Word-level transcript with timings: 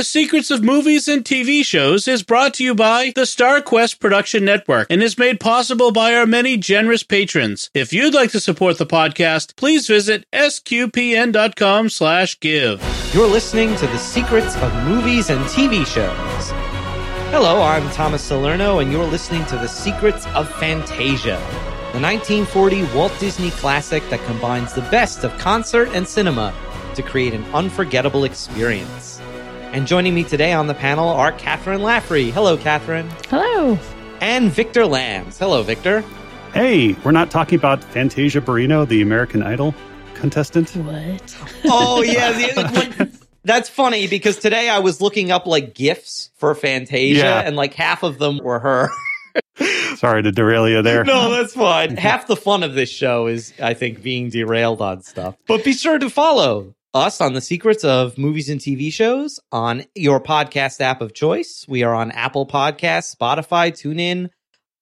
The 0.00 0.04
Secrets 0.04 0.50
of 0.50 0.64
Movies 0.64 1.08
and 1.08 1.22
TV 1.22 1.62
Shows 1.62 2.08
is 2.08 2.22
brought 2.22 2.54
to 2.54 2.64
you 2.64 2.74
by 2.74 3.12
the 3.14 3.26
StarQuest 3.26 4.00
Production 4.00 4.46
Network 4.46 4.86
and 4.88 5.02
is 5.02 5.18
made 5.18 5.38
possible 5.40 5.92
by 5.92 6.14
our 6.14 6.24
many 6.24 6.56
generous 6.56 7.02
patrons. 7.02 7.68
If 7.74 7.92
you'd 7.92 8.14
like 8.14 8.30
to 8.30 8.40
support 8.40 8.78
the 8.78 8.86
podcast, 8.86 9.56
please 9.56 9.86
visit 9.86 10.24
sqpn.com 10.32 11.90
slash 11.90 12.40
give. 12.40 12.82
You're 13.12 13.26
listening 13.26 13.76
to 13.76 13.86
The 13.88 13.98
Secrets 13.98 14.56
of 14.56 14.72
Movies 14.86 15.28
and 15.28 15.44
TV 15.44 15.84
Shows. 15.84 16.50
Hello, 17.30 17.60
I'm 17.60 17.86
Thomas 17.90 18.22
Salerno, 18.22 18.78
and 18.78 18.90
you're 18.90 19.04
listening 19.04 19.44
to 19.48 19.56
The 19.56 19.68
Secrets 19.68 20.24
of 20.28 20.50
Fantasia, 20.54 21.36
the 21.92 22.00
1940 22.00 22.84
Walt 22.94 23.12
Disney 23.20 23.50
classic 23.50 24.02
that 24.08 24.24
combines 24.24 24.72
the 24.72 24.80
best 24.80 25.24
of 25.24 25.36
concert 25.36 25.90
and 25.92 26.08
cinema 26.08 26.54
to 26.94 27.02
create 27.02 27.34
an 27.34 27.44
unforgettable 27.52 28.24
experience. 28.24 29.09
And 29.72 29.86
joining 29.86 30.14
me 30.14 30.24
today 30.24 30.52
on 30.52 30.66
the 30.66 30.74
panel 30.74 31.08
are 31.08 31.32
Kathryn 31.32 31.80
Laffrey. 31.80 32.30
Hello, 32.32 32.56
Kathryn. 32.56 33.08
Hello. 33.26 33.78
And 34.20 34.50
Victor 34.50 34.84
Lams. 34.84 35.38
Hello, 35.38 35.62
Victor. 35.62 36.02
Hey, 36.52 36.94
we're 37.04 37.12
not 37.12 37.30
talking 37.30 37.56
about 37.58 37.82
Fantasia 37.84 38.40
Barrino, 38.40 38.86
the 38.86 39.00
American 39.02 39.42
Idol 39.42 39.74
contestant. 40.14 40.70
What? 40.70 41.36
Oh, 41.66 42.02
yeah. 42.02 42.32
The, 42.32 43.18
that's 43.44 43.68
funny 43.68 44.08
because 44.08 44.38
today 44.38 44.68
I 44.68 44.80
was 44.80 45.00
looking 45.00 45.30
up 45.30 45.46
like 45.46 45.74
gifts 45.74 46.30
for 46.36 46.54
Fantasia 46.56 47.20
Yeah. 47.22 47.40
and 47.40 47.54
like 47.54 47.74
half 47.74 48.02
of 48.02 48.18
them 48.18 48.38
were 48.42 48.58
her. 48.58 48.90
Sorry 49.96 50.22
to 50.24 50.32
derail 50.32 50.68
you 50.68 50.82
there. 50.82 51.04
no, 51.04 51.30
that's 51.30 51.54
fine. 51.54 51.96
Half 51.98 52.26
the 52.26 52.34
fun 52.36 52.62
of 52.62 52.74
this 52.74 52.88
show 52.88 53.26
is, 53.26 53.52
I 53.62 53.74
think, 53.74 54.02
being 54.02 54.30
derailed 54.30 54.80
on 54.80 55.02
stuff. 55.02 55.36
But 55.46 55.62
be 55.62 55.72
sure 55.74 55.98
to 55.98 56.08
follow 56.08 56.74
us 56.92 57.20
on 57.20 57.34
the 57.34 57.40
secrets 57.40 57.84
of 57.84 58.18
movies 58.18 58.48
and 58.48 58.60
TV 58.60 58.92
shows 58.92 59.38
on 59.52 59.84
your 59.94 60.20
podcast 60.20 60.80
app 60.80 61.00
of 61.00 61.14
choice. 61.14 61.64
We 61.68 61.82
are 61.82 61.94
on 61.94 62.10
Apple 62.10 62.46
Podcasts, 62.46 63.14
Spotify, 63.14 63.70
TuneIn, 63.70 64.30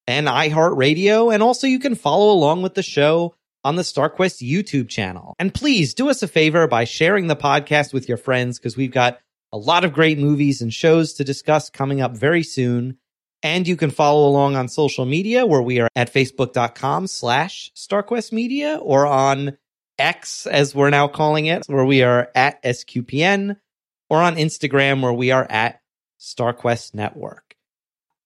and 0.06 0.26
iHeartRadio. 0.26 1.32
And 1.32 1.42
also 1.42 1.66
you 1.66 1.78
can 1.78 1.94
follow 1.94 2.32
along 2.32 2.62
with 2.62 2.74
the 2.74 2.82
show 2.82 3.34
on 3.62 3.76
the 3.76 3.82
StarQuest 3.82 4.48
YouTube 4.48 4.88
channel. 4.88 5.34
And 5.38 5.52
please 5.52 5.92
do 5.92 6.08
us 6.08 6.22
a 6.22 6.28
favor 6.28 6.66
by 6.66 6.84
sharing 6.84 7.26
the 7.26 7.36
podcast 7.36 7.92
with 7.92 8.08
your 8.08 8.16
friends 8.16 8.58
because 8.58 8.76
we've 8.76 8.90
got 8.90 9.18
a 9.52 9.58
lot 9.58 9.84
of 9.84 9.92
great 9.92 10.18
movies 10.18 10.62
and 10.62 10.72
shows 10.72 11.14
to 11.14 11.24
discuss 11.24 11.68
coming 11.68 12.00
up 12.00 12.16
very 12.16 12.42
soon. 12.42 12.96
And 13.42 13.68
you 13.68 13.76
can 13.76 13.90
follow 13.90 14.28
along 14.28 14.56
on 14.56 14.68
social 14.68 15.04
media 15.04 15.46
where 15.46 15.62
we 15.62 15.80
are 15.80 15.88
at 15.94 16.12
facebook.com 16.12 17.06
slash 17.06 17.70
StarQuest 17.76 18.32
Media 18.32 18.76
or 18.76 19.06
on 19.06 19.58
X, 19.98 20.46
as 20.46 20.74
we're 20.74 20.90
now 20.90 21.08
calling 21.08 21.46
it, 21.46 21.64
where 21.66 21.84
we 21.84 22.02
are 22.02 22.30
at 22.34 22.62
SQPN, 22.62 23.56
or 24.08 24.22
on 24.22 24.36
Instagram, 24.36 25.02
where 25.02 25.12
we 25.12 25.30
are 25.30 25.46
at 25.48 25.80
StarQuest 26.20 26.94
Network. 26.94 27.56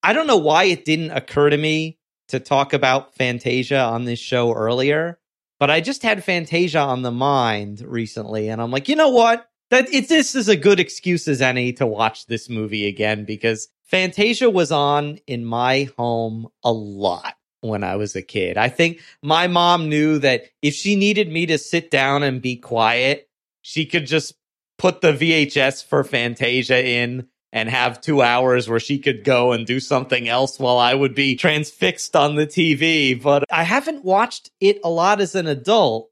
I 0.03 0.13
don't 0.13 0.27
know 0.27 0.39
why 0.39 0.65
it 0.65 0.85
didn't 0.85 1.13
occur 1.13 1.51
to 1.51 1.57
me 1.57 1.99
to 2.29 2.41
talk 2.41 2.73
about 2.73 3.15
Fantasia 3.15 3.81
on 3.81 4.05
this 4.05 4.19
show 4.19 4.53
earlier, 4.53 5.19
but 5.61 5.71
I 5.71 5.81
just 5.81 6.03
had 6.03 6.25
Fantasia 6.25 6.81
on 6.81 7.03
the 7.03 7.13
mind 7.13 7.83
recently, 7.83 8.49
and 8.49 8.61
I'm 8.61 8.71
like, 8.71 8.89
you 8.89 8.97
know 8.97 9.11
what? 9.11 9.49
That 9.71 9.93
it's 9.93 10.09
this 10.09 10.35
is 10.35 10.49
a 10.49 10.57
good 10.57 10.81
excuse 10.81 11.27
as 11.29 11.41
any 11.41 11.73
to 11.75 11.87
watch 11.87 12.27
this 12.27 12.51
movie 12.51 12.87
again 12.87 13.25
because 13.25 13.69
Fantasia 13.85 14.51
was 14.51 14.71
on 14.71 15.19
in 15.27 15.45
my 15.45 15.89
home 15.97 16.49
a 16.63 16.73
lot 16.73 17.37
when 17.63 17.83
I 17.83 17.97
was 17.97 18.15
a 18.15 18.23
kid. 18.23 18.59
I 18.59 18.69
think 18.69 19.01
my 19.23 19.47
mom 19.47 19.89
knew 19.89 20.19
that 20.19 20.45
if 20.61 20.75
she 20.75 20.97
needed 20.97 21.33
me 21.33 21.47
to 21.47 21.59
sit 21.59 21.91
down 21.91 22.23
and 22.23 22.43
be 22.43 22.57
quiet, 22.57 23.29
she 23.63 23.87
could 23.87 24.07
just 24.07 24.35
put 24.79 25.01
the 25.01 25.13
VHS 25.13 25.85
for 25.87 26.05
Fantasia 26.05 26.85
in 26.85 27.29
and 27.53 27.69
have 27.69 28.01
two 28.01 28.23
hours 28.23 28.69
where 28.69 28.81
she 28.81 28.99
could 28.99 29.25
go 29.25 29.53
and 29.53 29.67
do 29.67 29.79
something 29.79 30.29
else 30.29 30.59
while 30.59 30.79
I 30.79 30.95
would 30.95 31.15
be 31.15 31.37
transfixed 31.37 32.17
on 32.17 32.35
the 32.35 32.47
TV. 32.47 33.21
But 33.21 33.45
I 33.51 33.63
haven't 33.63 34.05
watched 34.05 34.51
it 34.61 34.81
a 34.83 34.91
lot 34.91 35.21
as 35.21 35.35
an 35.35 35.47
adult 35.47 36.11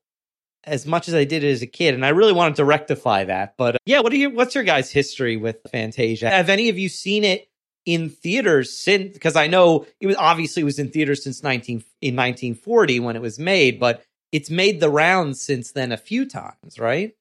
as 0.65 0.87
much 0.87 1.09
as 1.09 1.15
I 1.15 1.25
did 1.25 1.43
as 1.43 1.63
a 1.63 1.67
kid. 1.67 1.95
And 1.95 2.05
I 2.05 2.11
really 2.11 2.35
wanted 2.35 2.57
to 2.57 2.65
rectify 2.65 3.25
that. 3.25 3.55
But 3.57 3.77
uh, 3.77 3.79
yeah, 3.87 4.01
what 4.01 4.13
are 4.13 4.17
you, 4.17 4.31
what's 4.31 4.55
your 4.55 4.65
guys' 4.65 4.93
history 4.93 5.37
with 5.37 5.57
Fantasia? 5.73 6.29
Have 6.29 6.51
any 6.51 6.69
of 6.69 6.79
you 6.79 6.89
seen 6.89 7.25
it 7.25 7.49
in 7.93 8.09
theaters 8.09 8.73
since 8.73 9.13
because 9.13 9.35
I 9.35 9.49
know 9.49 9.87
it 10.01 10.07
was 10.07 10.17
obviously 10.17 10.63
it 10.63 10.65
was 10.65 10.79
in 10.79 10.91
theaters 10.91 11.25
since 11.25 11.43
19 11.43 11.83
in 12.01 12.15
1940 12.15 13.01
when 13.01 13.17
it 13.17 13.23
was 13.23 13.39
made, 13.39 13.81
but 13.81 14.05
it's 14.31 14.49
made 14.49 14.81
the 14.81 14.91
rounds 14.91 15.41
since 15.41 15.73
then 15.73 15.91
a 15.91 15.97
few 15.97 16.25
times, 16.25 16.79
right? 16.79 17.17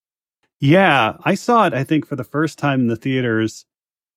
Yeah, 0.59 1.18
I 1.24 1.34
saw 1.35 1.66
it, 1.66 1.74
I 1.74 1.84
think, 1.84 2.06
for 2.06 2.16
the 2.16 2.24
first 2.24 2.59
time 2.59 2.81
in 2.81 2.88
the 2.88 2.96
theaters 2.96 3.66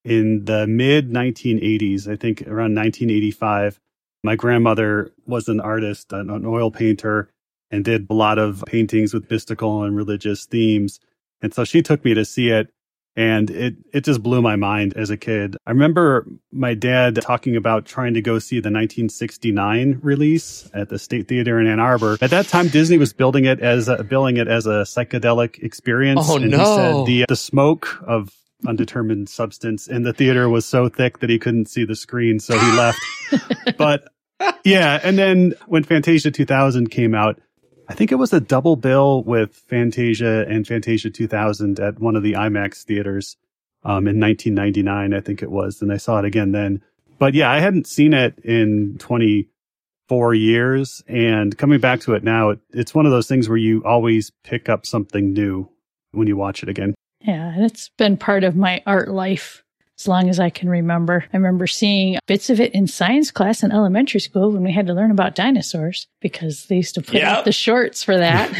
in 0.04 0.44
the 0.44 0.66
mid 0.66 1.10
1980s, 1.10 2.06
I 2.06 2.16
think 2.16 2.42
around 2.42 2.74
1985. 2.74 3.80
My 4.24 4.36
grandmother 4.36 5.10
was 5.26 5.48
an 5.48 5.60
artist, 5.60 6.12
an, 6.12 6.30
an 6.30 6.44
oil 6.44 6.70
painter, 6.70 7.30
and 7.70 7.84
did 7.84 8.06
a 8.10 8.14
lot 8.14 8.38
of 8.38 8.62
paintings 8.66 9.14
with 9.14 9.30
mystical 9.30 9.82
and 9.82 9.96
religious 9.96 10.44
themes. 10.44 11.00
And 11.40 11.52
so 11.54 11.64
she 11.64 11.82
took 11.82 12.04
me 12.04 12.14
to 12.14 12.24
see 12.24 12.50
it 12.50 12.72
and 13.16 13.50
it 13.50 13.74
it 13.92 14.04
just 14.04 14.22
blew 14.22 14.40
my 14.40 14.56
mind 14.56 14.94
as 14.96 15.10
a 15.10 15.16
kid. 15.16 15.56
I 15.66 15.70
remember 15.70 16.26
my 16.50 16.74
dad 16.74 17.20
talking 17.22 17.56
about 17.56 17.84
trying 17.84 18.14
to 18.14 18.22
go 18.22 18.38
see 18.38 18.56
the 18.56 18.70
1969 18.70 20.00
release 20.02 20.70
at 20.72 20.88
the 20.88 20.98
State 20.98 21.28
Theater 21.28 21.60
in 21.60 21.66
Ann 21.66 21.80
Arbor. 21.80 22.16
At 22.20 22.30
that 22.30 22.46
time, 22.48 22.68
Disney 22.68 22.98
was 22.98 23.12
building 23.12 23.44
it 23.44 23.60
as 23.60 23.88
a, 23.88 24.02
billing 24.02 24.38
it 24.38 24.48
as 24.48 24.66
a 24.66 24.84
psychedelic 24.84 25.62
experience. 25.62 26.20
Oh, 26.24 26.36
and 26.36 26.50
no. 26.50 26.58
He 26.58 26.64
said 26.64 27.06
the 27.06 27.24
the 27.28 27.36
smoke 27.36 28.02
of 28.06 28.30
undetermined 28.66 29.28
substance 29.28 29.88
in 29.88 30.02
the 30.04 30.12
theater 30.12 30.48
was 30.48 30.64
so 30.64 30.88
thick 30.88 31.18
that 31.18 31.28
he 31.28 31.38
couldn't 31.38 31.66
see 31.66 31.84
the 31.84 31.96
screen, 31.96 32.38
so 32.38 32.58
he 32.58 32.76
left. 32.76 32.98
but 33.76 34.08
yeah, 34.64 35.00
and 35.02 35.18
then 35.18 35.54
when 35.66 35.84
Fantasia 35.84 36.30
2000 36.30 36.90
came 36.90 37.14
out, 37.14 37.40
I 37.88 37.94
think 37.94 38.12
it 38.12 38.16
was 38.16 38.32
a 38.32 38.40
double 38.40 38.76
bill 38.76 39.22
with 39.22 39.54
Fantasia 39.54 40.46
and 40.48 40.66
Fantasia 40.66 41.10
2000 41.10 41.80
at 41.80 41.98
one 41.98 42.16
of 42.16 42.22
the 42.22 42.34
IMAX 42.34 42.84
theaters 42.84 43.36
um, 43.84 44.06
in 44.06 44.20
1999, 44.20 45.14
I 45.14 45.20
think 45.20 45.42
it 45.42 45.50
was. 45.50 45.82
And 45.82 45.92
I 45.92 45.96
saw 45.96 46.18
it 46.18 46.24
again 46.24 46.52
then. 46.52 46.82
But 47.18 47.34
yeah, 47.34 47.50
I 47.50 47.60
hadn't 47.60 47.86
seen 47.86 48.14
it 48.14 48.38
in 48.44 48.96
24 48.98 50.34
years. 50.34 51.02
And 51.06 51.56
coming 51.56 51.80
back 51.80 52.00
to 52.00 52.14
it 52.14 52.24
now, 52.24 52.50
it, 52.50 52.60
it's 52.70 52.94
one 52.94 53.06
of 53.06 53.12
those 53.12 53.28
things 53.28 53.48
where 53.48 53.58
you 53.58 53.82
always 53.84 54.30
pick 54.44 54.68
up 54.68 54.86
something 54.86 55.32
new 55.32 55.68
when 56.12 56.28
you 56.28 56.36
watch 56.36 56.62
it 56.62 56.68
again. 56.68 56.94
Yeah, 57.20 57.54
it's 57.56 57.90
been 57.98 58.16
part 58.16 58.44
of 58.44 58.56
my 58.56 58.82
art 58.86 59.08
life 59.08 59.64
as 60.02 60.08
long 60.08 60.28
as 60.28 60.40
I 60.40 60.50
can 60.50 60.68
remember. 60.68 61.24
I 61.32 61.36
remember 61.36 61.68
seeing 61.68 62.18
bits 62.26 62.50
of 62.50 62.60
it 62.60 62.72
in 62.74 62.88
science 62.88 63.30
class 63.30 63.62
in 63.62 63.70
elementary 63.70 64.18
school 64.20 64.50
when 64.50 64.64
we 64.64 64.72
had 64.72 64.88
to 64.88 64.94
learn 64.94 65.12
about 65.12 65.36
dinosaurs 65.36 66.08
because 66.20 66.66
they 66.66 66.76
used 66.76 66.96
to 66.96 67.02
put 67.02 67.14
Yep. 67.14 67.24
out 67.24 67.44
the 67.44 67.52
shorts 67.52 68.02
for 68.02 68.16
that. 68.16 68.50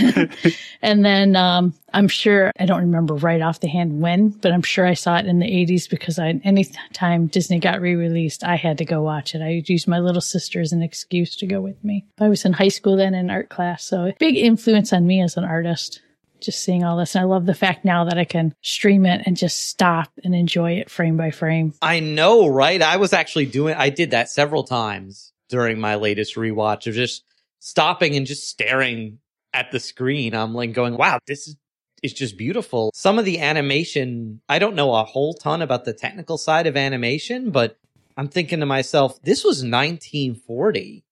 and 0.82 1.04
then 1.04 1.34
um, 1.34 1.74
I'm 1.92 2.06
sure 2.06 2.52
I 2.60 2.66
don't 2.66 2.82
remember 2.82 3.14
right 3.14 3.42
off 3.42 3.58
the 3.58 3.68
hand 3.68 4.00
when, 4.00 4.28
but 4.28 4.52
I'm 4.52 4.62
sure 4.62 4.86
I 4.86 4.94
saw 4.94 5.16
it 5.16 5.26
in 5.26 5.40
the 5.40 5.46
80s 5.46 5.90
because 5.90 6.18
I 6.18 6.40
any 6.44 6.64
time 6.92 7.26
Disney 7.26 7.58
got 7.58 7.80
re-released, 7.80 8.44
I 8.44 8.54
had 8.54 8.78
to 8.78 8.84
go 8.84 9.02
watch 9.02 9.34
it. 9.34 9.42
I 9.42 9.62
used 9.66 9.88
my 9.88 9.98
little 9.98 10.20
sister 10.20 10.60
as 10.60 10.72
an 10.72 10.82
excuse 10.82 11.34
to 11.36 11.46
go 11.46 11.60
with 11.60 11.82
me. 11.82 12.06
I 12.20 12.28
was 12.28 12.44
in 12.44 12.52
high 12.52 12.68
school 12.68 12.96
then 12.96 13.14
in 13.14 13.30
art 13.30 13.48
class, 13.48 13.84
so 13.84 14.12
big 14.20 14.36
influence 14.36 14.92
on 14.92 15.06
me 15.06 15.20
as 15.20 15.36
an 15.36 15.44
artist 15.44 16.00
just 16.42 16.62
seeing 16.62 16.84
all 16.84 16.96
this. 16.96 17.14
And 17.14 17.22
I 17.22 17.26
love 17.26 17.46
the 17.46 17.54
fact 17.54 17.84
now 17.84 18.04
that 18.04 18.18
I 18.18 18.24
can 18.24 18.54
stream 18.62 19.06
it 19.06 19.22
and 19.26 19.36
just 19.36 19.68
stop 19.68 20.10
and 20.22 20.34
enjoy 20.34 20.72
it 20.72 20.90
frame 20.90 21.16
by 21.16 21.30
frame. 21.30 21.74
I 21.80 22.00
know, 22.00 22.46
right? 22.46 22.80
I 22.80 22.96
was 22.96 23.12
actually 23.12 23.46
doing 23.46 23.74
I 23.74 23.90
did 23.90 24.10
that 24.10 24.28
several 24.28 24.64
times 24.64 25.32
during 25.48 25.78
my 25.80 25.96
latest 25.96 26.36
rewatch 26.36 26.86
of 26.86 26.94
just 26.94 27.24
stopping 27.58 28.16
and 28.16 28.26
just 28.26 28.48
staring 28.48 29.18
at 29.52 29.70
the 29.70 29.80
screen. 29.80 30.34
I'm 30.34 30.54
like 30.54 30.72
going, 30.72 30.96
"Wow, 30.96 31.18
this 31.26 31.48
is 31.48 31.56
it's 32.02 32.14
just 32.14 32.36
beautiful." 32.36 32.90
Some 32.94 33.18
of 33.18 33.24
the 33.24 33.40
animation, 33.40 34.40
I 34.48 34.58
don't 34.58 34.74
know 34.74 34.94
a 34.94 35.04
whole 35.04 35.34
ton 35.34 35.62
about 35.62 35.84
the 35.84 35.92
technical 35.92 36.38
side 36.38 36.66
of 36.66 36.76
animation, 36.76 37.50
but 37.50 37.78
I'm 38.16 38.28
thinking 38.28 38.60
to 38.60 38.66
myself, 38.66 39.20
this 39.22 39.44
was 39.44 39.62
1940. 39.64 41.04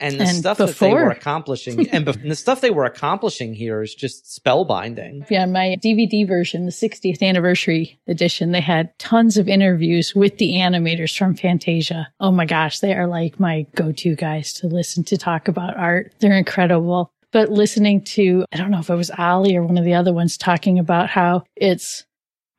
And 0.00 0.18
the 0.18 0.24
And 0.24 0.36
stuff 0.36 0.58
that 0.58 0.76
they 0.76 0.92
were 0.92 1.10
accomplishing 1.10 1.88
and, 1.90 2.06
bef- 2.06 2.22
and 2.22 2.30
the 2.30 2.36
stuff 2.36 2.60
they 2.60 2.70
were 2.70 2.84
accomplishing 2.84 3.52
here 3.52 3.82
is 3.82 3.94
just 3.94 4.26
spellbinding. 4.26 5.28
Yeah, 5.28 5.46
my 5.46 5.76
DVD 5.82 6.26
version, 6.26 6.66
the 6.66 6.70
60th 6.70 7.20
anniversary 7.20 7.98
edition, 8.06 8.52
they 8.52 8.60
had 8.60 8.96
tons 8.98 9.36
of 9.36 9.48
interviews 9.48 10.14
with 10.14 10.38
the 10.38 10.52
animators 10.52 11.16
from 11.16 11.34
Fantasia. 11.34 12.08
Oh 12.20 12.30
my 12.30 12.46
gosh, 12.46 12.78
they 12.78 12.94
are 12.94 13.08
like 13.08 13.40
my 13.40 13.66
go-to 13.74 14.14
guys 14.14 14.52
to 14.54 14.68
listen 14.68 15.02
to 15.04 15.18
talk 15.18 15.48
about 15.48 15.76
art. 15.76 16.12
They're 16.20 16.38
incredible. 16.38 17.12
But 17.30 17.50
listening 17.50 18.04
to, 18.04 18.44
I 18.52 18.56
don't 18.56 18.70
know 18.70 18.78
if 18.78 18.88
it 18.88 18.94
was 18.94 19.10
Ali 19.18 19.56
or 19.56 19.62
one 19.64 19.78
of 19.78 19.84
the 19.84 19.94
other 19.94 20.12
ones 20.12 20.38
talking 20.38 20.78
about 20.78 21.10
how 21.10 21.42
it's 21.56 22.06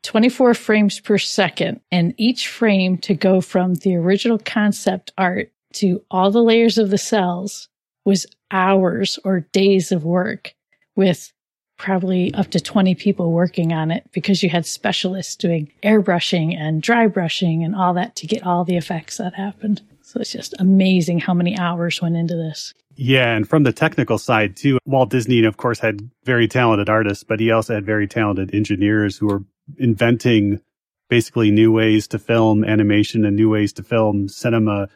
24 0.04 0.54
frames 0.54 1.00
per 1.00 1.18
second 1.18 1.82
and 1.92 2.14
each 2.18 2.48
frame 2.48 2.98
to 3.00 3.14
go 3.14 3.42
from 3.42 3.76
the 3.76 3.96
original 3.96 4.40
concept 4.40 5.12
art 5.18 5.52
to 5.74 6.04
all 6.10 6.32
the 6.32 6.44
layers 6.44 6.78
of 6.78 6.90
the 6.90 6.98
cells 6.98 7.70
was 8.06 8.26
hours 8.52 9.20
or 9.24 9.42
days 9.52 9.92
of 9.92 10.04
work 10.04 10.54
with 10.96 11.32
probably 11.78 12.34
up 12.34 12.50
to 12.52 12.60
20 12.60 12.94
people 12.96 13.32
working 13.32 13.72
on 13.72 13.90
it 13.90 14.04
because 14.12 14.44
you 14.44 14.50
had 14.50 14.66
specialists 14.66 15.36
doing 15.36 15.72
airbrushing 15.84 16.56
and 16.56 16.82
dry 16.82 17.08
brushing 17.08 17.64
and 17.64 17.76
all 17.76 17.94
that 17.94 18.16
to 18.18 18.28
get 18.28 18.46
all 18.46 18.66
the 18.66 18.76
effects 18.76 19.18
that 19.18 19.34
happened. 19.34 19.82
So 20.02 20.20
it's 20.20 20.32
just 20.32 20.54
amazing 20.60 21.20
how 21.20 21.34
many 21.34 21.58
hours 21.58 22.02
went 22.02 22.18
into 22.18 22.36
this. 22.36 22.74
Yeah, 22.96 23.34
and 23.34 23.48
from 23.48 23.64
the 23.64 23.72
technical 23.72 24.18
side 24.18 24.58
too, 24.58 24.78
Walt 24.86 25.10
Disney, 25.10 25.46
of 25.46 25.56
course, 25.56 25.80
had 25.80 26.10
very 26.26 26.50
talented 26.50 26.90
artists, 26.90 27.24
but 27.24 27.40
he 27.40 27.50
also 27.50 27.76
had 27.76 27.86
very 27.86 28.08
talented 28.08 28.54
engineers 28.54 29.18
who 29.18 29.28
were 29.28 29.44
inventing 29.78 30.60
basically 31.10 31.50
new 31.50 31.72
ways 31.72 32.08
to 32.10 32.20
film 32.20 32.66
animation 32.66 33.24
and 33.24 33.36
new 33.36 33.50
ways 33.50 33.72
to 33.74 33.84
film 33.84 34.28
cinema. 34.28 34.90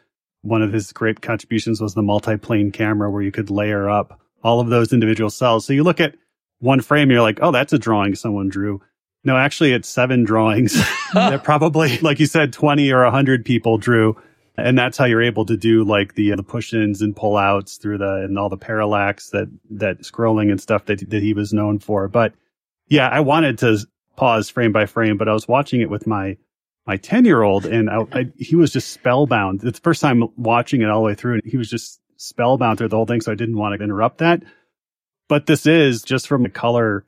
One 0.44 0.60
of 0.60 0.72
his 0.72 0.92
great 0.92 1.22
contributions 1.22 1.80
was 1.80 1.94
the 1.94 2.02
multi-plane 2.02 2.70
camera 2.70 3.10
where 3.10 3.22
you 3.22 3.32
could 3.32 3.50
layer 3.50 3.88
up 3.88 4.20
all 4.42 4.60
of 4.60 4.68
those 4.68 4.92
individual 4.92 5.30
cells. 5.30 5.64
So 5.64 5.72
you 5.72 5.82
look 5.82 6.00
at 6.00 6.16
one 6.58 6.82
frame, 6.82 7.10
you're 7.10 7.22
like, 7.22 7.38
oh, 7.40 7.50
that's 7.50 7.72
a 7.72 7.78
drawing 7.78 8.14
someone 8.14 8.50
drew. 8.50 8.82
No, 9.24 9.38
actually 9.38 9.72
it's 9.72 9.88
seven 9.88 10.22
drawings 10.24 10.74
that 11.14 11.44
probably, 11.44 11.98
like 11.98 12.20
you 12.20 12.26
said, 12.26 12.52
20 12.52 12.92
or 12.92 13.04
100 13.04 13.44
people 13.46 13.78
drew. 13.78 14.20
And 14.56 14.78
that's 14.78 14.98
how 14.98 15.06
you're 15.06 15.22
able 15.22 15.46
to 15.46 15.56
do 15.56 15.82
like 15.82 16.14
the, 16.14 16.34
the 16.34 16.42
push-ins 16.42 17.00
and 17.00 17.16
pull-outs 17.16 17.78
through 17.78 17.98
the, 17.98 18.24
and 18.24 18.38
all 18.38 18.50
the 18.50 18.58
parallax 18.58 19.30
that, 19.30 19.48
that 19.70 20.02
scrolling 20.02 20.50
and 20.50 20.60
stuff 20.60 20.84
that, 20.84 21.08
that 21.08 21.22
he 21.22 21.32
was 21.32 21.54
known 21.54 21.78
for. 21.78 22.06
But 22.06 22.34
yeah, 22.86 23.08
I 23.08 23.20
wanted 23.20 23.58
to 23.58 23.78
pause 24.16 24.50
frame 24.50 24.72
by 24.72 24.84
frame, 24.84 25.16
but 25.16 25.28
I 25.28 25.32
was 25.32 25.48
watching 25.48 25.80
it 25.80 25.90
with 25.90 26.06
my, 26.06 26.36
my 26.86 26.96
10 26.96 27.24
year 27.24 27.42
old 27.42 27.66
and 27.66 27.88
I, 27.88 28.00
I, 28.12 28.26
he 28.36 28.56
was 28.56 28.72
just 28.72 28.92
spellbound. 28.92 29.64
It's 29.64 29.78
the 29.78 29.82
first 29.82 30.00
time 30.00 30.24
watching 30.36 30.82
it 30.82 30.90
all 30.90 31.00
the 31.00 31.06
way 31.06 31.14
through 31.14 31.34
and 31.34 31.42
he 31.44 31.56
was 31.56 31.70
just 31.70 32.00
spellbound 32.16 32.78
through 32.78 32.88
the 32.88 32.96
whole 32.96 33.06
thing. 33.06 33.20
So 33.20 33.32
I 33.32 33.36
didn't 33.36 33.56
want 33.56 33.78
to 33.78 33.82
interrupt 33.84 34.18
that. 34.18 34.42
But 35.28 35.46
this 35.46 35.66
is 35.66 36.02
just 36.02 36.28
from 36.28 36.44
a 36.44 36.50
color 36.50 37.06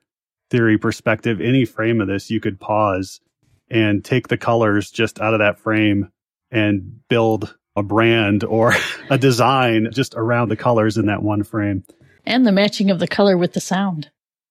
theory 0.51 0.79
perspective, 0.79 1.41
any 1.41 1.65
frame 1.65 2.01
of 2.01 2.09
this, 2.09 2.31
you 2.31 2.41
could 2.41 2.59
pause 2.59 3.21
and 3.71 4.05
take 4.05 4.29
the 4.29 4.39
colors 4.39 4.91
just 4.91 5.21
out 5.21 5.35
of 5.35 5.41
that 5.41 5.59
frame 5.59 6.11
and 6.51 7.01
build 7.09 7.57
a 7.75 7.83
brand 7.83 8.45
or 8.45 8.75
a 9.11 9.19
design 9.19 9.89
just 9.93 10.15
around 10.15 10.49
the 10.49 10.57
colors 10.57 10.97
in 10.97 11.07
that 11.07 11.23
one 11.23 11.43
frame. 11.43 11.85
And 12.25 12.47
the 12.47 12.53
matching 12.53 12.91
of 12.91 12.99
the 12.99 13.09
color 13.09 13.37
with 13.37 13.53
the 13.53 13.61
sound. 13.61 14.11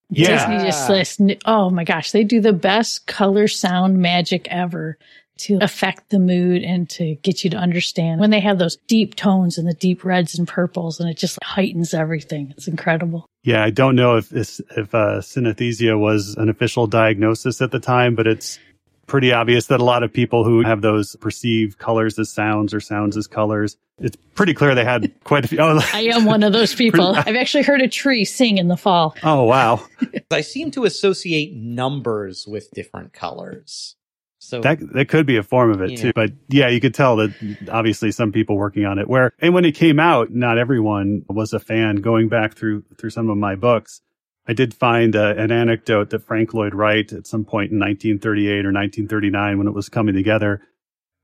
Yeah. 0.09 0.47
Disney 0.47 0.69
just 0.69 0.87
says, 0.87 1.37
oh 1.45 1.69
my 1.69 1.83
gosh, 1.83 2.11
they 2.11 2.23
do 2.23 2.41
the 2.41 2.53
best 2.53 3.07
color 3.07 3.47
sound 3.47 3.97
magic 3.97 4.47
ever 4.49 4.97
to 5.37 5.57
affect 5.61 6.09
the 6.09 6.19
mood 6.19 6.63
and 6.63 6.89
to 6.89 7.15
get 7.15 7.43
you 7.43 7.49
to 7.49 7.57
understand 7.57 8.21
when 8.21 8.29
they 8.29 8.39
have 8.39 8.57
those 8.57 8.77
deep 8.87 9.15
tones 9.15 9.57
and 9.57 9.67
the 9.67 9.73
deep 9.73 10.05
reds 10.05 10.37
and 10.37 10.47
purples 10.47 10.99
and 10.99 11.09
it 11.09 11.17
just 11.17 11.37
heightens 11.43 11.93
everything. 11.93 12.53
It's 12.55 12.67
incredible. 12.67 13.25
Yeah, 13.43 13.63
I 13.63 13.69
don't 13.69 13.95
know 13.95 14.15
if 14.15 14.29
this, 14.29 14.61
if 14.77 14.95
uh, 14.95 15.19
synesthesia 15.19 15.99
was 15.99 16.35
an 16.35 16.49
official 16.49 16.87
diagnosis 16.87 17.61
at 17.61 17.71
the 17.71 17.79
time, 17.79 18.15
but 18.15 18.27
it's 18.27 18.59
pretty 19.07 19.31
obvious 19.31 19.67
that 19.67 19.79
a 19.79 19.83
lot 19.83 20.03
of 20.03 20.11
people 20.11 20.43
who 20.43 20.61
have 20.63 20.81
those 20.81 21.15
perceive 21.17 21.77
colors 21.77 22.17
as 22.19 22.29
sounds 22.31 22.73
or 22.73 22.79
sounds 22.79 23.15
as 23.17 23.27
colors. 23.27 23.77
It's 23.97 24.17
pretty 24.33 24.53
clear 24.53 24.75
they 24.75 24.83
had 24.83 25.13
quite 25.23 25.45
a 25.45 25.47
few. 25.47 25.59
Oh, 25.59 25.79
I 25.93 26.01
am 26.13 26.25
one 26.25 26.43
of 26.43 26.51
those 26.53 26.75
people. 26.83 27.15
I've 27.15 27.35
actually 27.35 27.63
heard 27.63 27.81
a 27.81 27.87
tree 27.87 28.25
sing 28.25 28.57
in 28.57 28.67
the 28.67 28.75
fall. 28.77 29.15
Oh, 29.23 29.43
wow. 29.43 29.85
I 30.31 30.41
seem 30.41 30.71
to 30.71 30.83
associate 30.85 31.55
numbers 31.55 32.45
with 32.47 32.69
different 32.71 33.13
colors. 33.13 33.95
So 34.39 34.61
that 34.61 34.77
that 34.93 35.07
could 35.07 35.25
be 35.25 35.37
a 35.37 35.43
form 35.43 35.71
of 35.71 35.81
it 35.81 35.91
Yeah. 35.91 35.97
too. 35.97 36.11
But 36.13 36.31
yeah, 36.49 36.67
you 36.67 36.79
could 36.79 36.93
tell 36.93 37.15
that 37.15 37.33
obviously 37.71 38.11
some 38.11 38.31
people 38.31 38.57
working 38.57 38.85
on 38.85 38.99
it 38.99 39.07
where 39.07 39.31
and 39.39 39.55
when 39.55 39.65
it 39.65 39.71
came 39.71 39.99
out, 39.99 40.29
not 40.31 40.59
everyone 40.59 41.23
was 41.27 41.51
a 41.53 41.59
fan. 41.59 41.95
Going 41.95 42.27
back 42.29 42.53
through 42.53 42.83
through 42.99 43.09
some 43.09 43.29
of 43.31 43.37
my 43.37 43.55
books, 43.55 44.01
I 44.47 44.53
did 44.53 44.73
find 44.73 45.15
uh, 45.15 45.33
an 45.37 45.51
anecdote 45.51 46.11
that 46.11 46.23
Frank 46.23 46.53
Lloyd 46.53 46.75
Wright 46.75 47.11
at 47.11 47.27
some 47.27 47.45
point 47.45 47.71
in 47.71 47.79
1938 47.79 48.51
or 48.65 48.71
1939 48.71 49.57
when 49.57 49.67
it 49.67 49.73
was 49.73 49.89
coming 49.89 50.13
together 50.13 50.61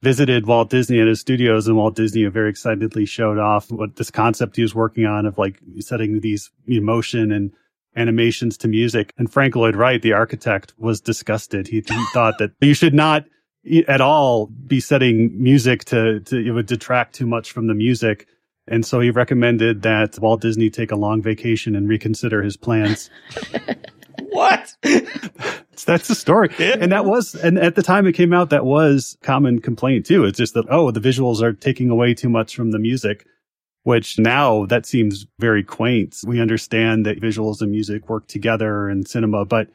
visited 0.02 0.48
Walt 0.48 0.70
Disney 0.70 1.00
at 1.00 1.08
his 1.08 1.20
studios 1.20 1.68
and 1.68 1.78
Walt 1.78 1.96
Disney 1.96 2.26
very 2.26 2.50
excitedly 2.50 3.06
showed 3.06 3.38
off 3.38 3.72
what 3.72 3.96
this 3.96 4.10
concept 4.10 4.56
he 4.56 4.62
was 4.64 4.74
working 4.74 5.06
on 5.06 5.26
of 5.26 5.38
like 5.38 5.60
setting 5.80 6.20
these 6.22 6.50
emotion 6.68 7.32
and 7.32 7.52
animations 7.96 8.58
to 8.58 8.68
music. 8.68 9.14
And 9.18 9.32
Frank 9.32 9.56
Lloyd 9.56 9.76
Wright, 9.76 10.02
the 10.02 10.14
architect, 10.14 10.74
was 10.78 11.02
disgusted. 11.02 11.68
He, 11.68 11.84
he 11.88 12.06
thought 12.14 12.38
that 12.40 12.52
you 12.62 12.74
should 12.74 12.94
not 12.94 13.26
at 13.88 14.02
all 14.02 14.48
be 14.48 14.80
setting 14.80 15.32
music 15.42 15.86
to, 15.86 16.20
to, 16.22 16.38
it 16.38 16.52
would 16.52 16.66
detract 16.66 17.14
too 17.14 17.28
much 17.28 17.52
from 17.52 17.68
the 17.68 17.76
music. 17.76 18.28
And 18.68 18.86
so 18.86 19.00
he 19.00 19.10
recommended 19.10 19.82
that 19.82 20.20
Walt 20.20 20.42
Disney 20.42 20.70
take 20.70 20.92
a 20.92 20.96
long 20.96 21.22
vacation 21.22 21.76
and 21.76 21.90
reconsider 21.90 22.44
his 22.44 22.58
plans. 22.58 23.10
what? 24.30 24.76
That's 25.86 26.08
the 26.08 26.16
story. 26.16 26.50
And 26.60 26.92
that 26.92 27.06
was, 27.06 27.34
and 27.34 27.58
at 27.58 27.76
the 27.76 27.82
time 27.82 28.06
it 28.06 28.14
came 28.14 28.34
out, 28.34 28.52
that 28.52 28.66
was 28.66 29.18
common 29.22 29.60
complaint 29.60 30.06
too. 30.06 30.26
It's 30.26 30.38
just 30.38 30.54
that, 30.54 30.66
oh, 30.70 30.92
the 30.92 31.00
visuals 31.00 31.42
are 31.42 31.54
taking 31.54 31.90
away 31.90 32.14
too 32.14 32.30
much 32.30 32.56
from 32.56 32.72
the 32.72 32.80
music, 32.80 33.26
which 33.84 34.20
now 34.20 34.66
that 34.68 34.86
seems 34.86 35.26
very 35.40 35.64
quaint. 35.64 36.18
We 36.26 36.40
understand 36.40 37.06
that 37.08 37.20
visuals 37.20 37.62
and 37.62 37.72
music 37.72 38.10
work 38.10 38.28
together 38.28 38.90
in 38.90 39.06
cinema, 39.06 39.44
but 39.44 39.70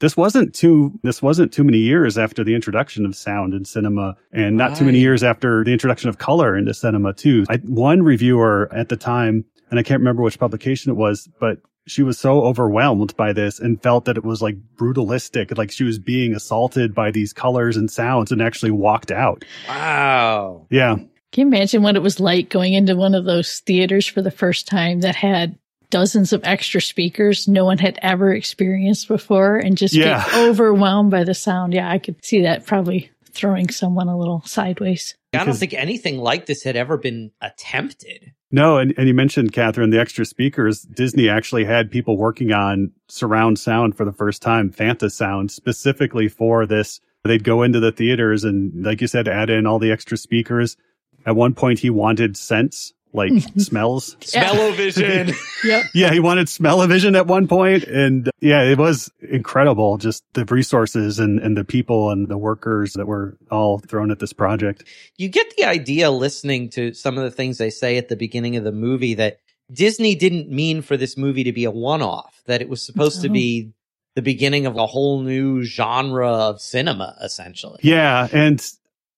this 0.00 0.16
wasn't 0.16 0.54
too, 0.54 0.98
this 1.02 1.22
wasn't 1.22 1.52
too 1.52 1.64
many 1.64 1.78
years 1.78 2.18
after 2.18 2.44
the 2.44 2.54
introduction 2.54 3.06
of 3.06 3.16
sound 3.16 3.54
in 3.54 3.64
cinema 3.64 4.16
and 4.32 4.56
not 4.56 4.76
too 4.76 4.84
many 4.84 4.98
years 4.98 5.22
after 5.22 5.64
the 5.64 5.72
introduction 5.72 6.08
of 6.08 6.18
color 6.18 6.56
into 6.56 6.74
cinema 6.74 7.12
too. 7.12 7.44
I, 7.48 7.56
one 7.58 8.02
reviewer 8.02 8.68
at 8.72 8.88
the 8.88 8.96
time, 8.96 9.44
and 9.70 9.78
I 9.78 9.82
can't 9.82 10.00
remember 10.00 10.22
which 10.22 10.38
publication 10.38 10.90
it 10.90 10.96
was, 10.96 11.28
but 11.40 11.58
she 11.86 12.02
was 12.02 12.18
so 12.18 12.42
overwhelmed 12.42 13.16
by 13.16 13.32
this 13.32 13.58
and 13.60 13.82
felt 13.82 14.06
that 14.06 14.16
it 14.16 14.24
was 14.24 14.40
like 14.42 14.56
brutalistic, 14.76 15.56
like 15.56 15.70
she 15.70 15.84
was 15.84 15.98
being 15.98 16.34
assaulted 16.34 16.94
by 16.94 17.10
these 17.10 17.32
colors 17.32 17.76
and 17.76 17.90
sounds 17.90 18.32
and 18.32 18.40
actually 18.42 18.70
walked 18.70 19.10
out. 19.10 19.44
Wow. 19.68 20.66
Yeah. 20.70 20.96
Can 21.32 21.48
you 21.50 21.56
imagine 21.56 21.82
what 21.82 21.96
it 21.96 22.02
was 22.02 22.20
like 22.20 22.48
going 22.48 22.74
into 22.74 22.96
one 22.96 23.14
of 23.14 23.24
those 23.24 23.60
theaters 23.60 24.06
for 24.06 24.22
the 24.22 24.30
first 24.30 24.68
time 24.68 25.00
that 25.00 25.16
had 25.16 25.58
dozens 25.94 26.32
of 26.32 26.42
extra 26.42 26.80
speakers 26.80 27.46
no 27.46 27.64
one 27.64 27.78
had 27.78 27.96
ever 28.02 28.34
experienced 28.34 29.06
before 29.06 29.56
and 29.56 29.78
just 29.78 29.94
Yeah. 29.94 30.24
get 30.24 30.34
overwhelmed 30.48 31.12
by 31.12 31.22
the 31.22 31.34
sound? 31.34 31.72
Yeah, 31.72 31.88
I 31.88 31.98
could 31.98 32.16
see 32.24 32.42
that 32.42 32.66
probably 32.66 33.10
throwing 33.30 33.68
someone 33.68 34.08
a 34.08 34.18
little 34.18 34.42
sideways. 34.44 35.14
I 35.32 35.44
don't 35.44 35.54
think 35.54 35.72
anything 35.74 36.18
like 36.18 36.46
this 36.46 36.64
had 36.64 36.74
ever 36.74 36.96
been 36.98 37.30
attempted. 37.40 38.32
No, 38.50 38.78
and, 38.78 38.92
and 38.98 39.06
you 39.06 39.14
mentioned, 39.14 39.52
Kathryn, 39.52 39.92
the 39.92 40.00
extra 40.00 40.24
speakers. 40.24 40.82
Disney 40.82 41.28
actually 41.28 41.64
had 41.64 41.90
people 41.92 42.16
working 42.16 42.52
on 42.52 42.90
surround 43.08 43.58
sound 43.60 43.96
for 43.96 44.04
the 44.04 44.12
first 44.12 44.42
time, 44.42 44.70
Fantasound, 44.72 45.50
specifically 45.52 46.26
for 46.28 46.66
this. 46.66 47.00
They'd 47.24 47.42
go 47.44 47.62
into 47.62 47.78
the 47.80 47.92
theaters 47.92 48.42
and, 48.44 48.84
like 48.84 49.00
you 49.00 49.06
said, 49.06 49.28
add 49.28 49.48
in 49.50 49.64
all 49.66 49.78
the 49.78 49.90
extra 49.92 50.16
speakers. 50.16 50.76
At 51.24 51.36
one 51.36 51.54
point, 51.54 51.78
he 51.80 51.90
wanted 51.90 52.36
scents, 52.36 52.92
like 53.14 53.32
smells. 53.56 54.16
Smell-o-vision. 54.20 55.32
Yep. 55.64 55.84
Yeah, 55.94 56.12
he 56.12 56.20
wanted 56.20 56.50
smell-o-vision 56.50 57.16
at 57.16 57.26
one 57.26 57.48
point, 57.48 57.84
And 57.84 58.30
yeah, 58.42 58.64
it 58.64 58.76
was 58.76 59.10
incredible. 59.22 59.96
Just 59.96 60.22
the 60.34 60.44
resources 60.44 61.18
and, 61.18 61.40
and 61.40 61.56
the 61.56 61.64
people 61.64 62.10
and 62.10 62.28
the 62.28 62.36
workers 62.36 62.92
that 62.94 63.06
were 63.06 63.38
all 63.50 63.78
thrown 63.78 64.10
at 64.10 64.18
this 64.18 64.34
project. 64.34 64.84
you 65.16 65.30
get 65.30 65.46
the 65.56 65.64
idea 65.64 66.10
listening 66.10 66.68
to 66.70 66.92
some 66.92 67.16
of 67.16 67.24
the 67.24 67.30
things 67.30 67.56
they 67.56 67.70
say 67.70 67.96
at 67.96 68.10
the 68.10 68.16
beginning 68.16 68.56
of 68.56 68.64
the 68.64 68.72
movie 68.72 69.14
that 69.14 69.38
Disney 69.72 70.14
didn't 70.14 70.50
mean 70.50 70.82
for 70.82 70.98
this 70.98 71.16
movie 71.16 71.44
to 71.44 71.52
be 71.52 71.64
a 71.64 71.70
one-off, 71.70 72.42
that 72.44 72.60
it 72.60 72.68
was 72.68 72.84
supposed 72.84 73.22
to 73.22 73.30
be 73.30 73.72
the 74.16 74.22
beginning 74.22 74.66
of 74.66 74.76
a 74.76 74.86
whole 74.86 75.22
new 75.22 75.62
genre 75.62 76.28
of 76.28 76.60
cinema, 76.60 77.16
essentially. 77.22 77.80
Yeah. 77.82 78.28
And 78.32 78.62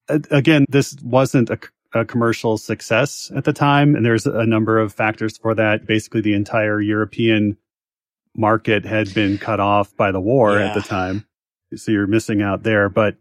uh, 0.08 0.20
again, 0.30 0.64
this 0.68 0.96
wasn't 1.02 1.50
a, 1.50 1.58
a 1.96 2.04
commercial 2.04 2.58
success 2.58 3.30
at 3.34 3.44
the 3.44 3.52
time. 3.52 3.94
And 3.94 4.04
there's 4.04 4.26
a 4.26 4.46
number 4.46 4.78
of 4.78 4.92
factors 4.92 5.38
for 5.38 5.54
that. 5.54 5.86
Basically, 5.86 6.20
the 6.20 6.34
entire 6.34 6.80
European 6.80 7.56
market 8.36 8.84
had 8.84 9.12
been 9.14 9.38
cut 9.38 9.60
off 9.60 9.96
by 9.96 10.12
the 10.12 10.20
war 10.20 10.58
at 10.58 10.74
the 10.74 10.82
time. 10.82 11.26
So 11.74 11.90
you're 11.90 12.06
missing 12.06 12.42
out 12.42 12.62
there. 12.62 12.88
But 12.88 13.16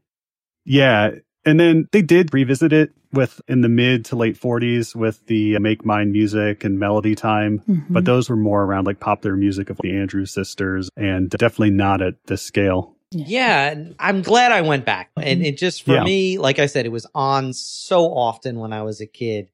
yeah. 0.65 1.11
And 1.45 1.59
then 1.59 1.87
they 1.91 2.01
did 2.01 2.33
revisit 2.33 2.73
it 2.73 2.91
with 3.13 3.39
in 3.47 3.61
the 3.61 3.69
mid 3.69 4.05
to 4.05 4.15
late 4.15 4.39
40s 4.39 4.95
with 4.95 5.25
the 5.27 5.57
Make 5.59 5.85
Mine 5.85 6.11
music 6.11 6.63
and 6.63 6.79
Melody 6.79 7.15
Time. 7.15 7.59
Mhm. 7.67 7.85
But 7.89 8.05
those 8.05 8.29
were 8.29 8.35
more 8.35 8.63
around 8.63 8.85
like 8.85 8.99
popular 8.99 9.37
music 9.37 9.69
of 9.69 9.77
the 9.81 9.95
Andrews 9.95 10.31
sisters 10.31 10.89
and 10.97 11.29
definitely 11.29 11.71
not 11.71 12.01
at 12.01 12.15
this 12.27 12.41
scale. 12.41 12.94
Yeah, 13.15 13.71
and 13.71 13.95
I'm 13.99 14.21
glad 14.21 14.51
I 14.51 14.61
went 14.61 14.85
back. 14.85 15.09
Mm-hmm. 15.17 15.27
And 15.27 15.45
it 15.45 15.57
just 15.57 15.83
for 15.83 15.93
Yeah. 15.93 16.03
me, 16.03 16.37
like 16.37 16.59
I 16.59 16.65
said, 16.65 16.85
it 16.85 16.91
was 16.91 17.07
on 17.15 17.53
so 17.53 18.05
often 18.13 18.59
when 18.59 18.73
I 18.73 18.83
was 18.83 18.99
a 19.01 19.05
kid 19.07 19.49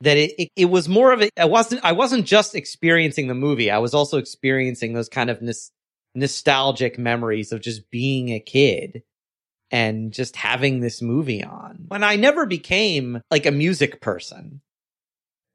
that 0.00 0.16
it, 0.16 0.34
it, 0.38 0.48
it 0.56 0.64
was 0.66 0.88
more 0.88 1.12
of 1.12 1.22
a 1.22 1.30
I 1.38 1.46
wasn't 1.46 1.84
I 1.84 1.92
wasn't 1.92 2.26
just 2.26 2.54
experiencing 2.54 3.28
the 3.28 3.34
movie. 3.34 3.70
I 3.70 3.78
was 3.78 3.94
also 3.94 4.18
experiencing 4.18 4.92
those 4.92 5.08
kind 5.08 5.30
of 5.30 5.40
nos- 5.40 5.70
nostalgic 6.14 6.98
memories 6.98 7.52
of 7.52 7.60
just 7.60 7.90
being 7.90 8.30
a 8.30 8.40
kid 8.40 9.02
and 9.70 10.12
just 10.12 10.36
having 10.36 10.80
this 10.80 11.00
movie 11.00 11.42
on. 11.44 11.84
When 11.88 12.04
I 12.04 12.16
never 12.16 12.46
became 12.46 13.20
like 13.30 13.46
a 13.46 13.50
music 13.50 14.00
person, 14.00 14.60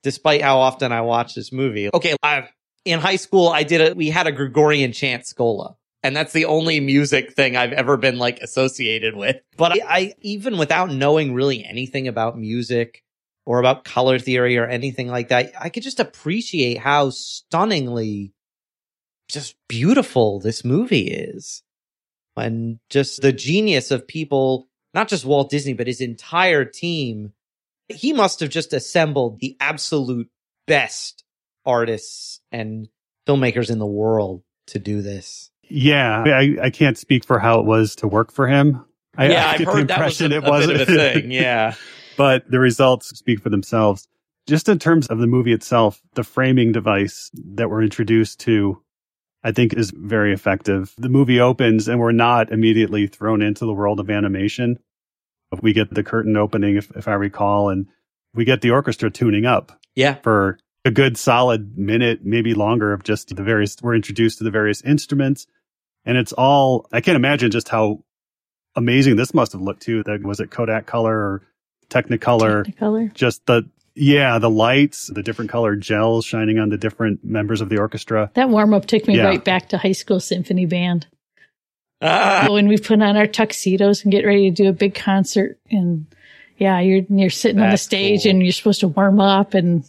despite 0.04 0.42
how 0.42 0.60
often 0.60 0.92
I 0.92 1.02
watched 1.02 1.36
this 1.36 1.52
movie. 1.52 1.90
Okay, 1.94 2.16
I've 2.24 2.52
in 2.84 3.00
high 3.00 3.18
school, 3.18 3.50
I 3.50 3.64
did 3.64 3.92
a, 3.92 3.94
we 3.94 4.10
had 4.10 4.26
a 4.28 4.32
Gregorian 4.32 4.92
chant 4.92 5.28
schola. 5.28 5.76
And 6.04 6.16
that's 6.16 6.34
the 6.34 6.46
only 6.46 6.80
music 6.80 7.34
thing 7.34 7.56
I've 7.56 7.74
ever 7.74 7.96
been 7.96 8.18
like 8.18 8.40
associated 8.40 9.16
with. 9.16 9.38
But 9.56 9.74
I, 9.74 9.80
I 9.88 10.14
even 10.22 10.58
without 10.58 10.90
knowing 10.90 11.34
really 11.34 11.64
anything 11.64 12.08
about 12.08 12.38
music 12.38 13.04
or 13.46 13.60
about 13.60 13.84
color 13.84 14.18
theory 14.18 14.58
or 14.58 14.66
anything 14.66 15.08
like 15.08 15.30
that, 15.30 15.52
I 15.60 15.70
could 15.70 15.84
just 15.84 16.00
appreciate 16.00 16.80
how 16.80 17.12
stunningly 17.12 18.34
just 19.30 19.56
beautiful 19.68 20.40
this 20.40 20.66
movie 20.66 21.08
is. 21.08 21.64
And 22.36 22.80
just 22.90 23.22
the 23.22 23.34
genius 23.34 23.92
of 23.92 24.08
people, 24.08 24.68
not 24.94 25.08
just 25.08 25.26
Walt 25.26 25.50
Disney, 25.52 25.74
but 25.74 25.88
his 25.88 26.02
entire 26.02 26.66
team. 26.66 27.34
He 27.88 28.14
must 28.14 28.40
have 28.40 28.50
just 28.50 28.74
assembled 28.74 29.40
the 29.40 29.58
absolute 29.60 30.30
best 30.66 31.24
artists 31.66 32.40
and 32.52 32.88
filmmakers 33.28 33.70
in 33.70 33.80
the 33.80 33.86
world 33.86 34.44
to 34.68 34.80
do 34.80 35.02
this. 35.02 35.51
Yeah, 35.72 36.24
I, 36.26 36.58
I 36.64 36.70
can't 36.70 36.98
speak 36.98 37.26
for 37.26 37.40
how 37.40 37.60
it 37.60 37.66
was 37.66 37.96
to 37.98 38.08
work 38.08 38.32
for 38.32 38.48
him. 38.48 38.86
I, 39.18 39.30
yeah, 39.30 39.48
I 39.48 39.52
I've 39.54 39.58
get 39.60 39.66
the 39.68 39.84
that 39.86 40.06
was 40.06 40.22
a, 40.22 40.26
impression 40.26 40.32
it 40.32 40.44
wasn't 40.44 40.78
bit 40.78 40.82
of 40.90 40.96
a 40.96 41.22
thing. 41.22 41.32
Yeah. 41.32 41.76
but 42.18 42.50
the 42.50 42.60
results 42.60 43.10
speak 43.18 43.42
for 43.42 43.50
themselves. 43.50 44.08
Just 44.48 44.68
in 44.70 44.80
terms 44.80 45.08
of 45.08 45.20
the 45.20 45.28
movie 45.28 45.54
itself, 45.54 46.02
the 46.16 46.24
framing 46.24 46.72
device 46.72 47.30
that 47.56 47.70
we're 47.70 47.84
introduced 47.84 48.40
to, 48.42 48.82
I 49.44 49.52
think 49.52 49.74
is 49.74 49.92
very 49.92 50.34
effective. 50.34 50.94
The 50.98 51.10
movie 51.10 51.40
opens 51.40 51.88
and 51.88 52.00
we're 52.00 52.12
not 52.12 52.52
immediately 52.52 53.08
thrown 53.08 53.42
into 53.42 53.66
the 53.66 53.74
world 53.74 54.00
of 54.00 54.10
animation. 54.10 54.80
We 55.62 55.74
get 55.74 55.94
the 55.94 56.04
curtain 56.04 56.38
opening, 56.38 56.78
if, 56.78 56.90
if 56.96 57.08
I 57.08 57.14
recall, 57.14 57.70
and 57.70 57.88
we 58.34 58.46
get 58.46 58.62
the 58.62 58.72
orchestra 58.72 59.12
tuning 59.12 59.46
up 59.46 59.78
Yeah. 59.96 60.16
for 60.24 60.58
a 60.86 60.92
good 60.92 61.18
solid 61.18 61.78
minute, 61.78 62.22
maybe 62.24 62.54
longer 62.54 62.94
of 62.94 63.04
just 63.04 63.36
the 63.36 63.44
various, 63.44 63.76
we're 63.82 63.96
introduced 63.96 64.38
to 64.40 64.44
the 64.44 64.52
various 64.52 64.82
instruments. 64.82 65.46
And 66.06 66.18
it's 66.18 66.34
all, 66.34 66.88
I 66.92 67.02
can't 67.02 67.16
imagine 67.16 67.52
just 67.52 67.70
how 67.70 68.04
amazing 68.76 69.16
this 69.18 69.34
must 69.34 69.52
have 69.52 69.62
looked 69.62 69.84
too. 69.84 70.04
That 70.04 70.24
was 70.24 70.40
it 70.40 70.50
Kodak 70.52 70.86
color 70.86 71.16
or 71.16 71.42
Technicolor? 71.90 72.66
Technicolor. 72.66 73.14
Just 73.14 73.46
the, 73.46 73.70
yeah, 73.94 74.40
the 74.40 74.50
lights, 74.50 75.08
the 75.14 75.22
different 75.22 75.52
colored 75.52 75.82
gels 75.82 76.26
shining 76.26 76.58
on 76.60 76.70
the 76.70 76.78
different 76.78 77.24
members 77.24 77.60
of 77.62 77.70
the 77.70 77.78
orchestra. 77.78 78.32
That 78.36 78.50
warm 78.50 78.74
up 78.74 78.86
took 78.86 79.08
me 79.08 79.18
Yeah. 79.18 79.26
right 79.26 79.44
back 79.44 79.70
to 79.70 79.78
high 79.78 79.92
school 79.92 80.20
symphony 80.20 80.66
band. 80.66 81.08
Ah, 82.04 82.48
when 82.50 82.68
we 82.68 82.80
put 82.80 83.00
on 83.00 83.16
our 83.16 83.28
tuxedos 83.28 84.02
and 84.02 84.12
get 84.12 84.26
ready 84.26 84.50
to 84.50 84.56
do 84.64 84.68
a 84.68 84.74
big 84.74 84.96
concert 84.96 85.60
and 85.70 86.08
yeah, 86.58 86.80
you're 86.80 87.04
you're 87.10 87.30
sitting 87.30 87.62
on 87.62 87.70
the 87.70 87.78
stage 87.78 88.24
cool. 88.24 88.32
and 88.32 88.42
you're 88.42 88.52
supposed 88.54 88.80
to 88.80 88.88
warm 88.88 89.20
up 89.20 89.54
and 89.54 89.84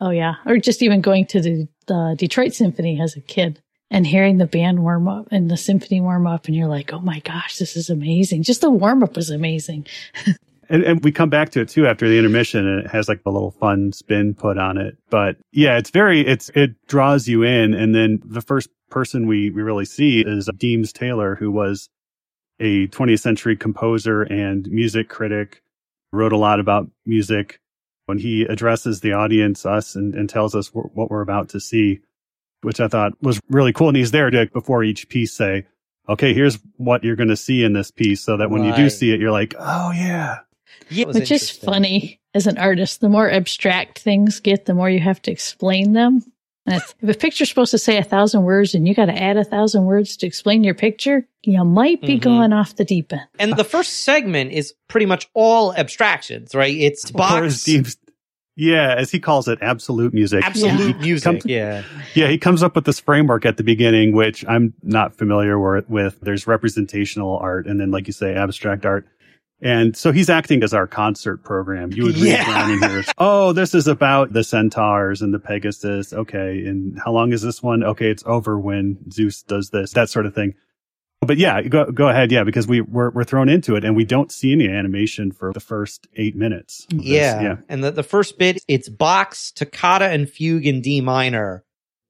oh 0.00 0.10
yeah, 0.10 0.34
or 0.46 0.58
just 0.58 0.82
even 0.84 1.00
going 1.00 1.26
to 1.26 1.40
the, 1.40 1.66
the 1.88 2.14
Detroit 2.16 2.52
Symphony 2.54 3.00
as 3.00 3.16
a 3.16 3.20
kid 3.20 3.60
and 3.90 4.06
hearing 4.06 4.38
the 4.38 4.46
band 4.46 4.82
warm 4.82 5.08
up 5.08 5.28
and 5.30 5.50
the 5.50 5.56
symphony 5.56 6.00
warm 6.00 6.26
up 6.26 6.46
and 6.46 6.54
you're 6.54 6.68
like, 6.68 6.92
oh 6.92 7.00
my 7.00 7.20
gosh, 7.20 7.56
this 7.56 7.76
is 7.76 7.90
amazing. 7.90 8.42
Just 8.42 8.60
the 8.60 8.70
warm 8.70 9.02
up 9.02 9.16
was 9.16 9.30
amazing. 9.30 9.86
And, 10.70 10.82
and 10.84 11.02
we 11.02 11.12
come 11.12 11.30
back 11.30 11.50
to 11.52 11.62
it 11.62 11.70
too 11.70 11.86
after 11.86 12.06
the 12.08 12.18
intermission 12.18 12.66
and 12.66 12.84
it 12.84 12.90
has 12.90 13.08
like 13.08 13.22
a 13.24 13.30
little 13.30 13.52
fun 13.52 13.92
spin 13.92 14.34
put 14.34 14.58
on 14.58 14.76
it. 14.76 14.98
But 15.08 15.36
yeah, 15.50 15.78
it's 15.78 15.90
very, 15.90 16.20
it's, 16.20 16.50
it 16.50 16.72
draws 16.86 17.26
you 17.26 17.42
in. 17.42 17.72
And 17.72 17.94
then 17.94 18.20
the 18.24 18.42
first 18.42 18.68
person 18.90 19.26
we, 19.26 19.50
we 19.50 19.62
really 19.62 19.86
see 19.86 20.20
is 20.20 20.48
Deems 20.58 20.92
Taylor, 20.92 21.36
who 21.36 21.50
was 21.50 21.88
a 22.60 22.86
20th 22.88 23.20
century 23.20 23.56
composer 23.56 24.22
and 24.22 24.68
music 24.68 25.08
critic, 25.08 25.62
wrote 26.12 26.32
a 26.32 26.38
lot 26.38 26.60
about 26.60 26.90
music. 27.06 27.60
When 28.06 28.18
he 28.18 28.42
addresses 28.42 29.00
the 29.00 29.12
audience, 29.12 29.66
us, 29.66 29.94
and, 29.94 30.14
and 30.14 30.30
tells 30.30 30.54
us 30.54 30.68
wh- 30.68 30.94
what 30.96 31.10
we're 31.10 31.20
about 31.20 31.50
to 31.50 31.60
see, 31.60 32.00
which 32.62 32.80
I 32.80 32.88
thought 32.88 33.12
was 33.22 33.40
really 33.48 33.72
cool. 33.72 33.88
And 33.88 33.96
he's 33.96 34.10
there 34.10 34.30
to, 34.30 34.46
before 34.46 34.82
each 34.84 35.08
piece, 35.08 35.32
say, 35.32 35.66
okay, 36.08 36.34
here's 36.34 36.58
what 36.76 37.04
you're 37.04 37.16
going 37.16 37.28
to 37.28 37.36
see 37.36 37.62
in 37.62 37.72
this 37.72 37.90
piece 37.90 38.20
so 38.22 38.36
that 38.36 38.50
when 38.50 38.64
you 38.64 38.74
do 38.74 38.90
see 38.90 39.12
it, 39.12 39.20
you're 39.20 39.30
like, 39.32 39.54
oh 39.58 39.92
yeah. 39.92 40.38
yeah, 40.90 41.06
Which 41.06 41.30
is 41.30 41.50
funny 41.50 42.20
as 42.34 42.46
an 42.46 42.58
artist. 42.58 43.00
The 43.00 43.08
more 43.08 43.30
abstract 43.30 43.98
things 44.00 44.40
get, 44.40 44.64
the 44.66 44.74
more 44.74 44.90
you 44.90 45.00
have 45.00 45.20
to 45.22 45.30
explain 45.30 45.92
them. 45.92 46.22
If, 46.70 46.94
if 47.00 47.16
a 47.16 47.18
picture's 47.18 47.48
supposed 47.48 47.70
to 47.70 47.78
say 47.78 47.96
a 47.96 48.04
thousand 48.04 48.42
words 48.42 48.74
and 48.74 48.86
you 48.86 48.94
got 48.94 49.06
to 49.06 49.18
add 49.22 49.38
a 49.38 49.44
thousand 49.44 49.86
words 49.86 50.18
to 50.18 50.26
explain 50.26 50.62
your 50.64 50.74
picture, 50.74 51.26
you 51.42 51.64
might 51.64 52.02
be 52.02 52.18
Mhm. 52.18 52.22
going 52.22 52.52
off 52.52 52.76
the 52.76 52.84
deep 52.84 53.10
end. 53.10 53.22
And 53.38 53.54
the 53.56 53.64
first 53.64 54.00
segment 54.04 54.52
is 54.52 54.74
pretty 54.86 55.06
much 55.06 55.30
all 55.32 55.72
abstractions, 55.74 56.54
right? 56.54 56.74
It's 56.76 57.06
Or 57.06 57.44
as 57.46 57.54
box, 57.54 57.64
Deems- 57.64 57.96
yeah, 58.58 58.94
as 58.98 59.10
he 59.10 59.20
calls 59.20 59.48
it, 59.48 59.58
absolute 59.62 60.12
music. 60.12 60.44
absolute 60.44 60.96
He 60.96 61.02
music. 61.02 61.24
comes- 61.24 61.46
yeah. 61.46 61.82
Yeah, 62.14 62.26
he 62.28 62.36
comes 62.36 62.62
up 62.62 62.74
with 62.74 62.84
this 62.84 63.00
framework 63.00 63.46
at 63.46 63.56
the 63.56 63.62
beginning, 63.62 64.12
which 64.12 64.44
I'm 64.48 64.74
not 64.82 65.14
familiar 65.16 65.58
with. 65.58 65.88
with. 65.88 66.20
There's 66.20 66.46
representational 66.46 67.38
art 67.38 67.66
and 67.66 67.80
then, 67.80 67.90
like 67.90 68.06
you 68.06 68.12
say, 68.12 68.34
abstract 68.34 68.84
art. 68.84 69.06
And 69.60 69.96
so 69.96 70.12
he's 70.12 70.30
acting 70.30 70.62
as 70.62 70.72
our 70.72 70.86
concert 70.86 71.42
program. 71.42 71.90
You 71.92 72.04
would 72.04 72.16
read 72.16 72.26
Yeah. 72.30 72.70
and 72.70 72.84
hear, 72.84 73.04
oh, 73.18 73.52
this 73.52 73.74
is 73.74 73.88
about 73.88 74.32
the 74.32 74.44
centaurs 74.44 75.20
and 75.22 75.34
the 75.34 75.40
Pegasus. 75.40 76.12
Okay. 76.12 76.64
And 76.64 76.96
how 77.04 77.10
long 77.12 77.32
is 77.32 77.42
this 77.42 77.60
one? 77.62 77.82
Okay. 77.82 78.08
It's 78.10 78.22
over 78.26 78.58
when 78.58 78.98
Zeus 79.10 79.42
does 79.42 79.70
this, 79.70 79.92
that 79.94 80.10
sort 80.10 80.26
of 80.26 80.34
thing. 80.34 80.54
But 81.20 81.36
yeah, 81.36 81.60
go, 81.62 81.90
go 81.90 82.08
ahead. 82.08 82.30
Yeah. 82.30 82.44
Because 82.44 82.66
we, 82.66 82.80
we're, 82.80 83.10
we're 83.10 83.24
thrown 83.24 83.48
into 83.48 83.76
it 83.76 83.84
and 83.84 83.96
we 83.96 84.04
don't 84.04 84.32
see 84.32 84.52
any 84.52 84.68
animation 84.68 85.32
for 85.32 85.52
the 85.52 85.60
first 85.60 86.06
eight 86.14 86.36
minutes. 86.36 86.86
Yeah. 86.90 87.40
Yeah. 87.40 87.56
And 87.68 87.82
the, 87.82 87.90
the 87.90 88.02
first 88.02 88.38
bit, 88.38 88.62
it's 88.68 88.88
Bach's, 88.88 89.52
toccata, 89.52 90.06
and 90.06 90.30
fugue 90.30 90.66
in 90.66 90.80
D 90.80 91.00
minor, 91.00 91.64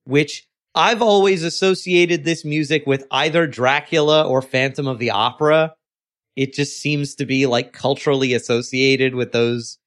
which 0.04 0.46
I've 0.74 1.02
always 1.02 1.42
associated 1.42 2.24
this 2.24 2.44
music 2.44 2.86
with 2.86 3.06
either 3.10 3.46
Dracula 3.46 4.28
or 4.28 4.42
Phantom 4.42 4.86
of 4.86 4.98
the 4.98 5.10
Opera. 5.10 5.74
It 6.36 6.54
just 6.54 6.78
seems 6.78 7.16
to 7.16 7.26
be 7.26 7.46
like 7.46 7.72
culturally 7.72 8.34
associated 8.34 9.14
with 9.14 9.32
those 9.32 9.78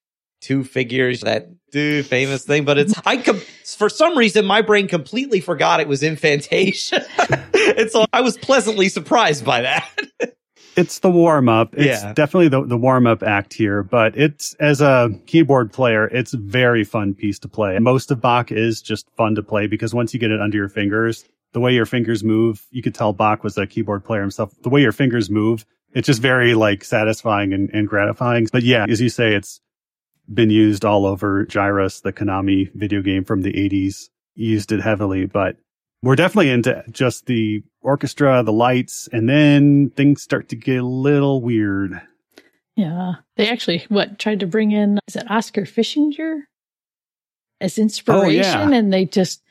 two 0.41 0.63
figures 0.63 1.21
that 1.21 1.47
do 1.71 2.03
famous 2.03 2.43
thing, 2.43 2.65
but 2.65 2.77
it's, 2.77 2.93
I 3.05 3.17
com- 3.17 3.39
for 3.77 3.87
some 3.89 4.17
reason, 4.17 4.45
my 4.45 4.61
brain 4.61 4.87
completely 4.87 5.39
forgot 5.39 5.79
it 5.79 5.87
was 5.87 6.03
in 6.03 6.15
Fantasia. 6.17 7.05
and 7.77 7.89
so 7.89 8.05
I 8.11 8.21
was 8.21 8.37
pleasantly 8.37 8.89
surprised 8.89 9.45
by 9.45 9.61
that. 9.61 9.89
it's 10.75 10.99
the 10.99 11.09
warm 11.11 11.47
up. 11.47 11.73
It's 11.75 12.03
Yeah. 12.03 12.13
definitely 12.13 12.49
the, 12.49 12.65
the 12.65 12.77
warm 12.77 13.07
up 13.07 13.23
act 13.23 13.53
here, 13.53 13.83
but 13.83 14.17
it's 14.17 14.53
as 14.55 14.81
a 14.81 15.09
keyboard 15.27 15.71
player, 15.71 16.07
it's 16.07 16.33
very 16.33 16.83
fun 16.83 17.13
piece 17.13 17.39
to 17.39 17.47
play. 17.47 17.77
Most 17.79 18.11
of 18.11 18.19
Bach 18.19 18.51
is 18.51 18.81
just 18.81 19.07
fun 19.15 19.35
to 19.35 19.43
play 19.43 19.67
because 19.67 19.93
once 19.93 20.13
you 20.13 20.19
get 20.19 20.31
it 20.31 20.41
under 20.41 20.57
your 20.57 20.69
fingers, 20.69 21.23
the 21.53 21.59
way 21.59 21.73
your 21.73 21.85
fingers 21.85 22.23
move, 22.23 22.65
you 22.71 22.81
could 22.81 22.95
tell 22.95 23.13
Bach 23.13 23.43
was 23.43 23.57
a 23.57 23.67
keyboard 23.67 24.03
player 24.03 24.21
himself. 24.21 24.53
The 24.61 24.69
way 24.69 24.81
your 24.81 24.91
fingers 24.93 25.29
move, 25.29 25.65
it's 25.93 26.05
just 26.07 26.21
very 26.21 26.53
like 26.55 26.83
satisfying 26.83 27.53
and, 27.53 27.69
and 27.73 27.87
gratifying. 27.87 28.47
But 28.51 28.63
yeah, 28.63 28.85
as 28.89 28.99
you 29.01 29.09
say, 29.09 29.35
it's 29.35 29.59
been 30.33 30.49
used 30.49 30.85
all 30.85 31.05
over 31.05 31.45
Gyruss, 31.45 32.01
the 32.01 32.13
Konami 32.13 32.71
video 32.73 33.01
game 33.01 33.23
from 33.23 33.41
the 33.41 33.53
80s, 33.53 34.09
used 34.35 34.71
it 34.71 34.81
heavily, 34.81 35.25
but 35.25 35.57
we're 36.03 36.15
definitely 36.15 36.49
into 36.49 36.83
just 36.89 37.25
the 37.27 37.63
orchestra, 37.81 38.41
the 38.43 38.53
lights, 38.53 39.07
and 39.11 39.29
then 39.29 39.91
things 39.91 40.21
start 40.21 40.49
to 40.49 40.55
get 40.55 40.77
a 40.77 40.85
little 40.85 41.41
weird. 41.41 42.01
Yeah. 42.75 43.15
They 43.35 43.49
actually, 43.49 43.85
what, 43.89 44.17
tried 44.17 44.39
to 44.39 44.47
bring 44.47 44.71
in, 44.71 44.99
is 45.07 45.15
it 45.15 45.29
Oskar 45.29 45.63
Fischinger 45.63 46.41
as 47.59 47.77
inspiration? 47.77 48.73
Oh, 48.73 48.73
and 48.73 48.91
they 48.91 49.05
just, 49.05 49.43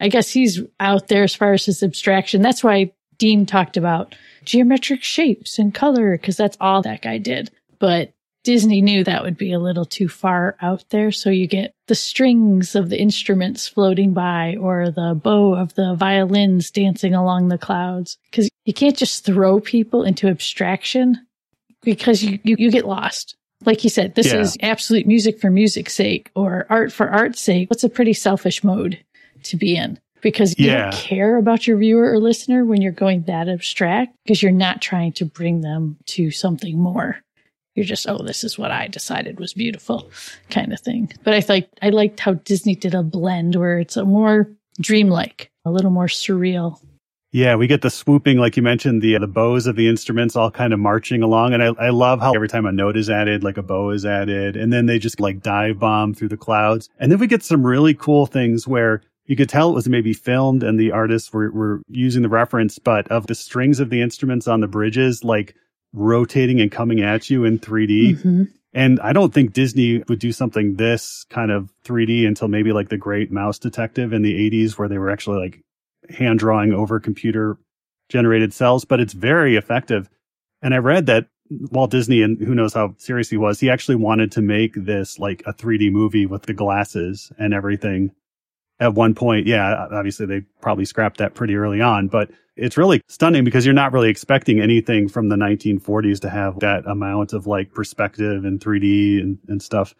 I 0.00 0.08
guess 0.08 0.30
he's 0.30 0.60
out 0.78 1.08
there 1.08 1.24
as 1.24 1.34
far 1.34 1.54
as 1.54 1.64
his 1.64 1.82
abstraction. 1.82 2.42
That's 2.42 2.62
why 2.62 2.92
Dean 3.18 3.46
talked 3.46 3.76
about 3.76 4.14
geometric 4.44 5.02
shapes 5.02 5.58
and 5.58 5.74
color, 5.74 6.16
because 6.16 6.36
that's 6.36 6.58
all 6.60 6.82
that 6.82 7.02
guy 7.02 7.18
did. 7.18 7.50
But 7.78 8.12
Disney 8.46 8.80
knew 8.80 9.02
that 9.02 9.24
would 9.24 9.36
be 9.36 9.52
a 9.52 9.58
little 9.58 9.84
too 9.84 10.08
far 10.08 10.56
out 10.62 10.84
there. 10.90 11.10
So 11.10 11.30
you 11.30 11.48
get 11.48 11.74
the 11.88 11.96
strings 11.96 12.76
of 12.76 12.90
the 12.90 12.98
instruments 13.00 13.66
floating 13.66 14.12
by 14.14 14.56
or 14.60 14.88
the 14.92 15.20
bow 15.20 15.56
of 15.56 15.74
the 15.74 15.96
violins 15.96 16.70
dancing 16.70 17.12
along 17.12 17.48
the 17.48 17.58
clouds. 17.58 18.18
Cause 18.30 18.48
you 18.64 18.72
can't 18.72 18.96
just 18.96 19.24
throw 19.24 19.58
people 19.58 20.04
into 20.04 20.28
abstraction 20.28 21.26
because 21.82 22.22
you, 22.22 22.38
you, 22.44 22.54
you 22.56 22.70
get 22.70 22.86
lost. 22.86 23.34
Like 23.64 23.82
you 23.82 23.90
said, 23.90 24.14
this 24.14 24.32
Yeah. 24.32 24.40
is 24.40 24.56
absolute 24.62 25.06
music 25.08 25.40
for 25.40 25.50
music's 25.50 25.94
sake 25.94 26.30
or 26.36 26.66
art 26.70 26.92
for 26.92 27.08
art's 27.10 27.40
sake. 27.40 27.68
What's 27.68 27.82
a 27.84 27.88
pretty 27.88 28.12
selfish 28.12 28.62
mode 28.62 28.98
to 29.42 29.56
be 29.56 29.74
in? 29.76 29.98
Because 30.22 30.56
you 30.56 30.66
Yeah. 30.66 30.90
don't 30.90 30.94
care 30.94 31.36
about 31.36 31.66
your 31.66 31.78
viewer 31.78 32.12
or 32.12 32.20
listener 32.20 32.64
when 32.64 32.80
you're 32.80 32.92
going 32.92 33.22
that 33.22 33.48
abstract 33.48 34.14
because 34.24 34.40
you're 34.40 34.52
not 34.52 34.80
trying 34.80 35.12
to 35.14 35.24
bring 35.24 35.62
them 35.62 35.96
to 36.06 36.30
something 36.30 36.78
more. 36.78 37.18
You're 37.76 37.86
just, 37.86 38.08
oh, 38.08 38.22
this 38.24 38.42
is 38.42 38.58
what 38.58 38.72
I 38.72 38.88
decided 38.88 39.38
was 39.38 39.52
beautiful 39.52 40.10
kind 40.50 40.72
of 40.72 40.80
thing. 40.80 41.12
But 41.22 41.34
I 41.34 41.44
like, 41.48 41.68
I 41.82 41.90
liked 41.90 42.18
how 42.18 42.34
Disney 42.34 42.74
did 42.74 42.94
a 42.94 43.02
blend 43.02 43.54
where 43.54 43.78
it's 43.78 43.96
a 43.96 44.04
more 44.04 44.50
dreamlike, 44.80 45.52
a 45.64 45.70
little 45.70 45.90
more 45.90 46.06
surreal. 46.06 46.80
Yeah, 47.32 47.56
we 47.56 47.66
get 47.66 47.82
the 47.82 47.90
swooping, 47.90 48.38
like 48.38 48.56
you 48.56 48.62
mentioned, 48.62 49.02
the 49.02 49.16
uh, 49.16 49.18
the 49.18 49.26
bows 49.26 49.66
of 49.66 49.76
the 49.76 49.88
instruments 49.88 50.36
all 50.36 50.50
kind 50.50 50.72
of 50.72 50.78
marching 50.78 51.22
along, 51.22 51.52
and 51.52 51.62
I 51.62 51.66
I 51.78 51.90
love 51.90 52.20
how 52.20 52.32
every 52.32 52.48
time 52.48 52.64
a 52.64 52.72
note 52.72 52.96
is 52.96 53.10
added, 53.10 53.44
like 53.44 53.58
a 53.58 53.62
bow 53.62 53.90
is 53.90 54.06
added, 54.06 54.56
and 54.56 54.72
then 54.72 54.86
they 54.86 54.98
just 54.98 55.20
like 55.20 55.42
dive 55.42 55.78
bomb 55.78 56.14
through 56.14 56.28
the 56.28 56.38
clouds, 56.38 56.88
and 56.98 57.12
then 57.12 57.18
we 57.18 57.26
get 57.26 57.42
some 57.42 57.66
really 57.66 57.92
cool 57.92 58.24
things 58.24 58.66
where 58.66 59.02
you 59.26 59.36
could 59.36 59.48
tell 59.48 59.70
it 59.70 59.74
was 59.74 59.88
maybe 59.88 60.12
filmed 60.12 60.62
and 60.62 60.78
the 60.78 60.92
artists 60.92 61.32
were, 61.32 61.50
were 61.50 61.82
using 61.88 62.22
the 62.22 62.28
reference, 62.28 62.78
but 62.78 63.08
of 63.08 63.26
the 63.26 63.34
strings 63.34 63.80
of 63.80 63.90
the 63.90 64.00
instruments 64.00 64.46
on 64.46 64.60
the 64.60 64.68
bridges, 64.68 65.24
like 65.24 65.54
rotating 65.96 66.60
and 66.60 66.70
coming 66.70 67.00
at 67.00 67.28
you 67.28 67.44
in 67.44 67.58
3D. 67.58 68.16
Mm-hmm. 68.16 68.42
And 68.74 69.00
I 69.00 69.14
don't 69.14 69.32
think 69.32 69.54
Disney 69.54 70.04
would 70.06 70.18
do 70.18 70.32
something 70.32 70.76
this 70.76 71.24
kind 71.30 71.50
of 71.50 71.72
3D 71.84 72.26
until 72.26 72.48
maybe 72.48 72.72
like 72.72 72.90
the 72.90 72.98
Great 72.98 73.32
Mouse 73.32 73.58
Detective 73.58 74.12
in 74.12 74.22
the 74.22 74.50
80s, 74.50 74.78
where 74.78 74.88
they 74.88 74.98
were 74.98 75.10
actually 75.10 75.40
like 75.40 75.62
hand 76.10 76.38
drawing 76.38 76.72
over 76.72 77.00
computer 77.00 77.56
generated 78.10 78.52
cells, 78.52 78.84
but 78.84 79.00
it's 79.00 79.14
very 79.14 79.56
effective. 79.56 80.08
And 80.62 80.74
I 80.74 80.78
read 80.78 81.06
that 81.06 81.28
Walt 81.48 81.90
Disney, 81.90 82.22
and 82.22 82.38
who 82.38 82.54
knows 82.54 82.74
how 82.74 82.94
serious 82.98 83.30
he 83.30 83.36
was, 83.36 83.58
he 83.58 83.70
actually 83.70 83.96
wanted 83.96 84.32
to 84.32 84.42
make 84.42 84.74
this 84.74 85.18
like 85.18 85.42
a 85.46 85.54
3D 85.54 85.90
movie 85.90 86.26
with 86.26 86.42
the 86.42 86.54
glasses 86.54 87.32
and 87.38 87.54
everything 87.54 88.12
at 88.80 88.94
one 88.94 89.14
point. 89.14 89.46
Yeah, 89.46 89.86
obviously 89.92 90.26
they 90.26 90.40
probably 90.60 90.84
scrapped 90.84 91.18
that 91.18 91.34
pretty 91.34 91.56
early 91.56 91.80
on, 91.80 92.08
but 92.08 92.30
it's 92.56 92.76
really 92.76 93.02
stunning 93.08 93.44
because 93.44 93.64
you're 93.66 93.74
not 93.74 93.92
really 93.92 94.08
expecting 94.08 94.60
anything 94.60 95.08
from 95.08 95.28
the 95.28 95.36
1940s 95.36 96.20
to 96.20 96.30
have 96.30 96.58
that 96.60 96.86
amount 96.86 97.32
of 97.32 97.46
like 97.46 97.72
perspective 97.72 98.44
and 98.44 98.60
3D 98.60 99.20
and, 99.20 99.38
and 99.48 99.62
stuff. 99.62 99.94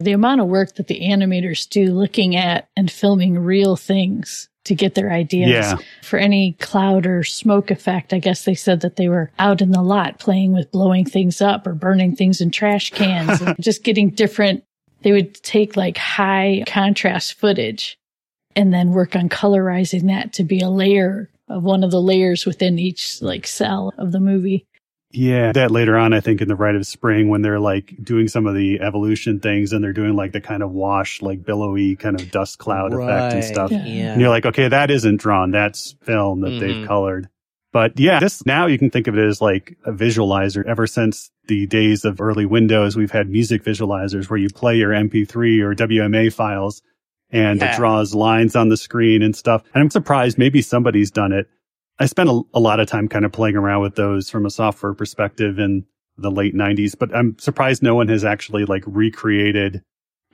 The 0.00 0.12
amount 0.12 0.40
of 0.40 0.48
work 0.48 0.74
that 0.74 0.88
the 0.88 1.00
animators 1.00 1.68
do 1.68 1.86
looking 1.92 2.34
at 2.34 2.68
and 2.76 2.90
filming 2.90 3.38
real 3.38 3.76
things 3.76 4.48
to 4.64 4.74
get 4.74 4.94
their 4.94 5.12
ideas 5.12 5.50
Yeah. 5.50 5.76
for 6.02 6.18
any 6.18 6.56
cloud 6.58 7.06
or 7.06 7.22
smoke 7.22 7.70
effect. 7.70 8.12
I 8.12 8.18
guess 8.18 8.44
they 8.44 8.54
said 8.54 8.80
that 8.80 8.96
they 8.96 9.08
were 9.08 9.30
out 9.38 9.60
in 9.62 9.70
the 9.70 9.82
lot 9.82 10.18
playing 10.18 10.52
with 10.52 10.72
blowing 10.72 11.04
things 11.04 11.40
up 11.40 11.66
or 11.66 11.74
burning 11.74 12.16
things 12.16 12.40
in 12.40 12.50
trash 12.50 12.90
cans 12.90 13.40
and 13.42 13.56
just 13.60 13.84
getting 13.84 14.10
different. 14.10 14.64
They 15.02 15.12
would 15.12 15.34
take 15.42 15.76
like 15.76 15.96
high 15.98 16.64
contrast 16.66 17.34
footage 17.34 17.98
and 18.56 18.72
then 18.72 18.90
work 18.90 19.16
on 19.16 19.28
colorizing 19.28 20.06
that 20.06 20.32
to 20.34 20.44
be 20.44 20.60
a 20.60 20.68
layer 20.70 21.30
of 21.48 21.62
one 21.62 21.84
of 21.84 21.90
the 21.90 22.00
layers 22.00 22.46
within 22.46 22.78
each 22.78 23.20
like 23.22 23.46
cell 23.46 23.92
of 23.98 24.12
the 24.12 24.20
movie. 24.20 24.66
Yeah, 25.16 25.52
that 25.52 25.70
later 25.70 25.96
on, 25.96 26.12
I 26.12 26.18
think 26.20 26.40
in 26.40 26.48
the 26.48 26.56
Rite 26.56 26.74
of 26.74 26.84
Spring, 26.86 27.28
when 27.28 27.42
they're 27.42 27.60
like 27.60 27.94
doing 28.02 28.26
some 28.26 28.46
of 28.48 28.56
the 28.56 28.80
evolution 28.80 29.38
things 29.38 29.72
and 29.72 29.82
they're 29.84 29.92
doing 29.92 30.16
like 30.16 30.32
the 30.32 30.40
kind 30.40 30.60
of 30.60 30.72
wash, 30.72 31.22
like 31.22 31.44
billowy 31.44 31.94
kind 31.94 32.20
of 32.20 32.32
dust 32.32 32.58
cloud 32.58 32.92
effect 32.92 33.32
and 33.34 33.44
stuff. 33.44 33.70
Yeah. 33.70 33.84
Yeah. 33.84 34.12
And 34.12 34.20
you're 34.20 34.30
like, 34.30 34.44
okay, 34.46 34.66
that 34.66 34.90
isn't 34.90 35.18
drawn. 35.18 35.52
That's 35.52 35.94
film 36.02 36.40
that 36.40 36.58
they've 36.58 36.74
Mhm. 36.82 36.86
colored. 36.88 37.28
But 37.72 37.98
yeah, 38.00 38.18
this 38.18 38.44
now 38.44 38.66
you 38.66 38.76
can 38.78 38.90
think 38.90 39.06
of 39.06 39.16
it 39.16 39.24
as 39.24 39.40
like 39.40 39.76
a 39.84 39.92
visualizer. 39.92 40.64
Ever 40.66 40.86
since 40.88 41.30
the 41.46 41.66
days 41.66 42.04
of 42.04 42.20
early 42.20 42.46
Windows, 42.46 42.96
we've 42.96 43.10
had 43.12 43.28
music 43.28 43.62
visualizers 43.62 44.28
where 44.28 44.38
you 44.38 44.48
play 44.48 44.76
your 44.78 44.92
MP3 44.92 45.60
or 45.60 45.74
WMA 45.74 46.32
files 46.32 46.82
and 47.34 47.60
Yeah. 47.60 47.74
it 47.74 47.76
draws 47.76 48.14
lines 48.14 48.56
on 48.56 48.70
the 48.70 48.76
screen 48.76 49.20
and 49.20 49.36
stuff. 49.36 49.62
And 49.74 49.82
I'm 49.82 49.90
surprised 49.90 50.38
maybe 50.38 50.62
somebody's 50.62 51.10
done 51.10 51.32
it. 51.32 51.48
I 51.98 52.06
spent 52.06 52.28
a, 52.30 52.40
a 52.54 52.60
lot 52.60 52.80
of 52.80 52.86
time 52.86 53.08
kind 53.08 53.24
of 53.24 53.32
playing 53.32 53.56
around 53.56 53.82
with 53.82 53.96
those 53.96 54.30
from 54.30 54.46
a 54.46 54.50
software 54.50 54.94
perspective 54.94 55.58
in 55.58 55.84
the 56.16 56.30
late 56.30 56.54
90s, 56.54 56.96
but 56.98 57.14
I'm 57.14 57.36
surprised 57.38 57.82
no 57.82 57.94
one 57.94 58.08
has 58.08 58.24
actually 58.24 58.64
like 58.64 58.84
recreated 58.86 59.82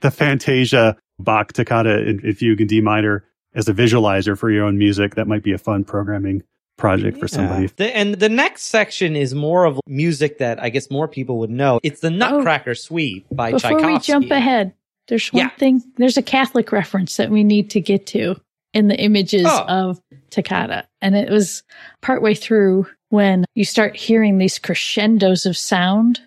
the 0.01 0.11
Fantasia 0.11 0.95
Bach 1.19 1.53
toccata 1.53 2.07
in, 2.07 2.19
in 2.25 2.33
fugue 2.35 2.61
and 2.61 2.69
D 2.69 2.81
minor 2.81 3.25
as 3.53 3.67
a 3.67 3.73
visualizer 3.73 4.37
for 4.37 4.49
your 4.49 4.65
own 4.65 4.77
music. 4.77 5.15
That 5.15 5.27
might 5.27 5.43
be 5.43 5.51
a 5.53 5.57
fun 5.57 5.83
programming 5.83 6.43
project 6.77 7.17
for 7.17 7.27
somebody. 7.27 7.67
The, 7.75 7.95
and 7.95 8.15
the 8.15 8.29
next 8.29 8.63
section 8.63 9.15
is 9.15 9.35
more 9.35 9.65
of 9.65 9.79
music 9.85 10.39
that 10.39 10.61
I 10.61 10.69
guess 10.69 10.89
more 10.89 11.07
people 11.07 11.37
would 11.39 11.51
know. 11.51 11.79
It's 11.83 11.99
the 11.99 12.07
oh. 12.07 12.11
Nutcracker 12.11 12.73
Suite 12.75 13.25
by 13.31 13.51
Before 13.51 13.71
Tchaikovsky. 13.71 13.93
we 13.93 13.99
jump 13.99 14.31
ahead, 14.31 14.73
there's 15.11 15.31
one 15.33 15.41
Yeah. 15.43 15.49
thing. 15.59 15.83
There's 15.97 16.15
a 16.15 16.21
Catholic 16.21 16.71
reference 16.71 17.17
that 17.17 17.29
we 17.29 17.43
need 17.43 17.69
to 17.71 17.81
get 17.81 18.07
to 18.07 18.35
in 18.73 18.87
the 18.87 18.97
images 18.97 19.45
Oh. 19.45 19.65
of 19.67 20.01
Toccata, 20.29 20.85
and 21.01 21.15
it 21.17 21.29
was 21.29 21.63
partway 22.01 22.33
through 22.33 22.87
when 23.09 23.43
you 23.55 23.65
start 23.65 23.97
hearing 23.97 24.37
these 24.37 24.57
crescendos 24.57 25.45
of 25.45 25.57
sound, 25.57 26.21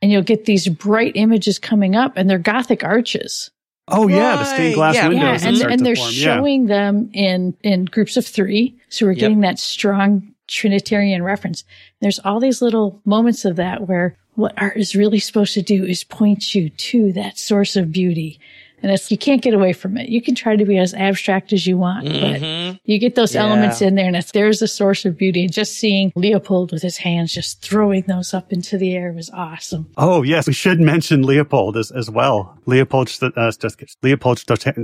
and 0.00 0.10
you'll 0.10 0.22
get 0.22 0.46
these 0.46 0.66
bright 0.68 1.12
images 1.14 1.58
coming 1.58 1.94
up, 1.94 2.16
and 2.16 2.28
they're 2.30 2.38
Gothic 2.38 2.82
arches. 2.82 3.50
Oh 3.88 4.08
yeah, 4.08 4.36
the 4.36 4.44
stained 4.46 4.74
glass 4.74 4.94
yeah. 4.94 5.08
windows 5.08 5.42
yeah, 5.44 5.48
and, 5.50 5.72
and 5.72 5.84
they're 5.86 5.94
form. 5.94 6.10
Yeah. 6.14 6.36
showing 6.36 6.66
them 6.66 7.10
in 7.12 7.54
in 7.62 7.84
groups 7.84 8.16
of 8.16 8.26
three, 8.26 8.74
so 8.88 9.04
we're 9.04 9.12
Yep. 9.12 9.20
getting 9.20 9.40
that 9.42 9.58
strong 9.58 10.32
Trinitarian 10.48 11.22
reference. 11.22 11.64
There's 12.00 12.18
all 12.20 12.40
these 12.40 12.62
little 12.62 13.00
moments 13.04 13.44
of 13.44 13.56
that 13.56 13.86
where 13.88 14.16
what 14.34 14.52
art 14.56 14.76
is 14.76 14.94
really 14.94 15.18
supposed 15.18 15.54
to 15.54 15.62
do 15.62 15.84
is 15.84 16.04
point 16.04 16.54
you 16.54 16.68
to 16.70 17.12
that 17.14 17.38
source 17.38 17.74
of 17.76 17.90
beauty. 17.92 18.38
And 18.82 18.92
it's, 18.92 19.10
you 19.10 19.16
can't 19.16 19.40
get 19.40 19.54
away 19.54 19.72
from 19.72 19.96
it. 19.96 20.10
You 20.10 20.20
can 20.20 20.34
try 20.34 20.54
to 20.54 20.64
be 20.66 20.76
as 20.76 20.92
abstract 20.92 21.54
as 21.54 21.66
you 21.66 21.78
want, 21.78 22.04
but 22.04 22.12
Mhm. 22.42 22.78
you 22.84 22.98
get 22.98 23.14
those 23.14 23.34
Yeah. 23.34 23.44
elements 23.46 23.80
in 23.80 23.94
there 23.94 24.06
and 24.06 24.14
it's, 24.14 24.32
there's 24.32 24.60
a 24.60 24.68
source 24.68 25.06
of 25.06 25.16
beauty. 25.16 25.44
And 25.44 25.52
just 25.52 25.72
seeing 25.78 26.12
Leopold 26.14 26.72
with 26.72 26.82
his 26.82 26.98
hands 26.98 27.32
just 27.32 27.62
throwing 27.62 28.02
those 28.02 28.34
up 28.34 28.52
into 28.52 28.76
the 28.76 28.94
air 28.94 29.12
was 29.12 29.30
awesome. 29.30 29.88
Oh 29.96 30.22
yes, 30.22 30.46
we 30.46 30.52
should 30.52 30.78
mention 30.78 31.22
Leopold 31.22 31.78
as, 31.78 31.90
as 31.90 32.10
well. 32.10 32.58
Leopold, 32.66 33.08
St- 33.08 33.36
uh, 33.36 33.50
St- 33.50 33.96
Leopold 34.02 34.40
St- 34.40 34.76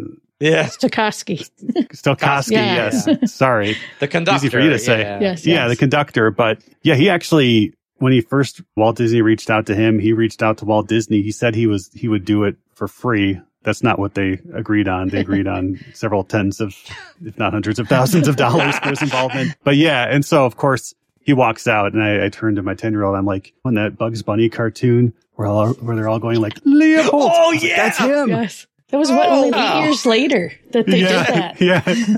Yeah. 0.43 0.65
Stokowski. 0.67 1.49
Stokowski. 1.95 2.51
Yeah. 2.51 2.91
Yes, 2.93 3.33
sorry. 3.33 3.77
The 4.01 4.09
conductor. 4.09 4.37
Easy 4.37 4.49
for 4.49 4.61
you 4.61 4.71
to 4.71 4.79
say. 4.79 5.01
Yeah. 5.01 5.21
Yes. 5.21 5.47
yeah, 5.47 5.69
the 5.69 5.77
conductor. 5.77 6.33
But 6.33 6.63
yeah, 6.83 6.97
he 6.97 7.09
actually, 7.09 7.75
when 7.99 8.13
he 8.13 8.21
first 8.21 8.61
Walt 8.77 8.97
Disney 8.97 9.23
reached 9.23 9.51
out 9.51 9.67
to 9.67 9.75
him, 9.77 10.01
he 10.01 10.13
reached 10.13 10.43
out 10.43 10.59
to 10.59 10.65
Walt 10.65 10.89
Disney. 10.89 11.23
He 11.23 11.31
said 11.31 11.55
he 11.55 11.69
was 11.69 11.91
he 11.95 12.09
would 12.09 12.25
do 12.25 12.43
it 12.43 12.57
for 12.75 12.89
free. 12.89 13.41
That's 13.63 13.85
not 13.85 14.01
what 14.01 14.15
they 14.15 14.41
agreed 14.53 14.89
on. 14.89 15.11
They 15.11 15.21
agreed 15.21 15.47
on 15.47 15.79
several 15.95 16.25
tens 16.25 16.61
of, 16.61 16.75
if 17.25 17.39
not 17.39 17.53
hundreds 17.53 17.79
of 17.79 17.87
thousands 17.87 18.27
of 18.27 18.35
dollars 18.35 18.77
for 18.81 18.89
his 18.89 19.03
involvement. 19.03 19.55
But 19.63 19.77
yeah, 19.77 20.07
and 20.11 20.25
so 20.25 20.45
of 20.45 20.57
course 20.57 20.93
he 21.21 21.33
walks 21.33 21.69
out, 21.69 21.93
and 21.93 22.03
I, 22.03 22.25
I 22.25 22.29
turned 22.31 22.57
to 22.57 22.63
my 22.63 22.75
ten 22.75 22.93
year 22.93 23.05
old. 23.05 23.17
I'm 23.17 23.27
like, 23.27 23.55
on 23.65 23.75
that 23.75 23.97
Bugs 23.97 24.25
Bunny 24.25 24.49
cartoon 24.49 25.15
where 25.35 25.47
all 25.47 25.73
where 25.75 25.95
they're 25.95 26.09
all 26.09 26.19
going 26.19 26.41
like 26.41 26.59
Leopold. 26.65 27.31
Oh, 27.33 27.49
I 27.49 27.53
was 27.53 27.63
like, 27.63 27.71
yeah. 27.71 27.77
that's 27.77 27.99
him. 27.99 28.29
Yes. 28.29 28.67
That 28.93 28.99
was 28.99 29.11
what, 29.11 29.27
Oh, 29.29 29.33
only 29.39 29.51
wow. 29.51 29.81
eight 29.81 29.85
years 29.87 30.07
later 30.07 30.53
that 30.71 30.87
they 30.87 31.01
yeah, 31.01 31.27
did 31.27 31.35
that. 31.35 31.61
yeah. 31.61 32.17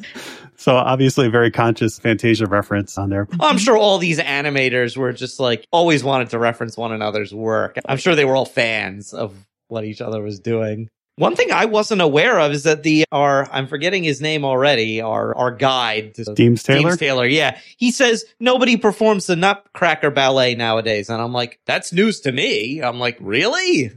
So 0.56 0.76
obviously, 0.76 1.26
a 1.26 1.30
very 1.30 1.50
conscious 1.50 1.98
Fantasia 1.98 2.46
reference 2.46 2.96
on 2.98 3.10
there. 3.10 3.26
I'm 3.40 3.58
sure 3.58 3.76
all 3.76 3.98
these 3.98 4.18
animators 4.18 4.96
were 4.96 5.12
just 5.12 5.38
like 5.40 5.66
always 5.70 6.02
wanted 6.04 6.30
to 6.30 6.38
reference 6.38 6.76
one 6.76 6.92
another's 6.92 7.34
work. 7.34 7.78
I'm 7.86 7.98
sure 7.98 8.14
they 8.14 8.24
were 8.24 8.36
all 8.36 8.44
fans 8.46 9.14
of 9.14 9.34
what 9.68 9.84
each 9.84 10.00
other 10.00 10.22
was 10.22 10.40
doing. 10.40 10.88
One 11.16 11.36
thing 11.36 11.52
I 11.52 11.66
wasn't 11.66 12.00
aware 12.00 12.40
of 12.40 12.50
is 12.50 12.64
that 12.64 12.82
the 12.82 13.04
our 13.12 13.48
I'm 13.52 13.68
forgetting 13.68 14.02
his 14.02 14.20
name 14.20 14.44
already. 14.44 15.00
Our 15.00 15.36
our 15.36 15.50
guide 15.52 16.14
to 16.16 16.24
Deems 16.34 16.64
Taylor. 16.64 16.80
James 16.82 16.96
Taylor, 16.96 17.26
yeah. 17.26 17.58
He 17.76 17.92
says 17.92 18.24
nobody 18.40 18.76
performs 18.76 19.26
the 19.26 19.36
Nutcracker 19.36 20.10
Ballet 20.10 20.56
nowadays, 20.56 21.10
and 21.10 21.22
I'm 21.22 21.32
like, 21.32 21.60
that's 21.66 21.92
news 21.92 22.20
to 22.22 22.32
me. 22.32 22.82
I'm 22.82 22.98
like, 22.98 23.16
really? 23.20 23.92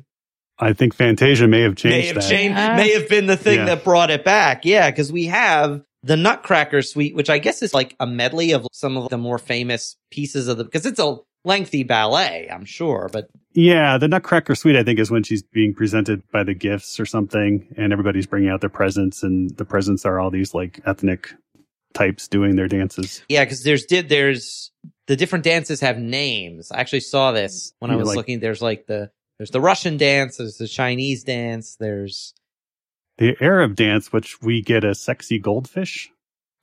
I 0.59 0.73
think 0.73 0.95
Fantasia 0.95 1.47
may 1.47 1.61
have 1.61 1.75
changed 1.75 1.95
may 1.97 2.05
have 2.07 2.15
that. 2.15 2.29
changed, 2.29 2.57
Yeah. 2.57 2.75
may 2.75 2.93
have 2.93 3.07
been 3.09 3.25
the 3.27 3.37
thing 3.37 3.59
Yeah. 3.59 3.65
that 3.65 3.83
brought 3.83 4.09
it 4.09 4.23
back. 4.25 4.65
Yeah, 4.65 4.89
because 4.89 5.11
we 5.11 5.25
have 5.27 5.81
the 6.03 6.17
Nutcracker 6.17 6.81
Suite, 6.81 7.15
which 7.15 7.29
I 7.29 7.37
guess 7.39 7.61
is 7.61 7.73
like 7.73 7.95
a 7.99 8.07
medley 8.07 8.51
of 8.53 8.65
some 8.71 8.97
of 8.97 9.09
the 9.09 9.17
more 9.17 9.37
famous 9.37 9.97
pieces 10.11 10.47
of 10.47 10.57
the 10.57 10.63
because 10.63 10.85
it's 10.85 10.99
a 10.99 11.17
lengthy 11.45 11.83
ballet, 11.83 12.49
I'm 12.51 12.65
sure. 12.65 13.09
But 13.11 13.29
Yeah, 13.53 13.97
the 13.97 14.07
Nutcracker 14.07 14.55
Suite, 14.55 14.75
I 14.75 14.83
think, 14.83 14.99
is 14.99 15.09
when 15.11 15.23
she's 15.23 15.43
being 15.43 15.73
presented 15.73 16.21
by 16.31 16.43
the 16.43 16.53
gifts 16.53 16.99
or 16.99 17.05
something, 17.05 17.67
and 17.77 17.91
everybody's 17.93 18.27
bringing 18.27 18.49
out 18.49 18.61
their 18.61 18.69
presents, 18.69 19.23
and 19.23 19.55
the 19.57 19.65
presents 19.65 20.05
are 20.05 20.19
all 20.19 20.29
these 20.31 20.53
like 20.53 20.79
ethnic 20.85 21.33
types 21.93 22.27
doing 22.27 22.55
their 22.55 22.67
dances. 22.67 23.23
yeah, 23.29 23.43
because 23.43 23.63
there's 23.63 23.85
did 23.85 24.09
there's 24.09 24.71
the 25.07 25.15
different 25.15 25.45
dances 25.45 25.79
have 25.81 25.97
names. 25.97 26.71
I 26.71 26.79
actually 26.79 26.99
saw 26.99 27.31
this 27.31 27.73
when 27.79 27.91
I 27.91 27.95
was 27.95 28.07
like- 28.09 28.17
looking. 28.17 28.39
There's 28.39 28.61
like 28.61 28.85
the 28.87 29.09
there's 29.39 29.51
the 29.51 29.61
Russian 29.61 29.97
dance, 29.97 30.37
there's 30.37 30.57
the 30.57 30.67
Chinese 30.67 31.23
dance, 31.23 31.75
there's 31.79 32.33
The 33.17 33.35
Arab 33.41 33.75
dance, 33.75 34.11
which 34.11 34.41
we 34.41 34.61
get 34.61 34.83
a 34.83 34.95
sexy 34.95 35.39
goldfish. 35.39 36.09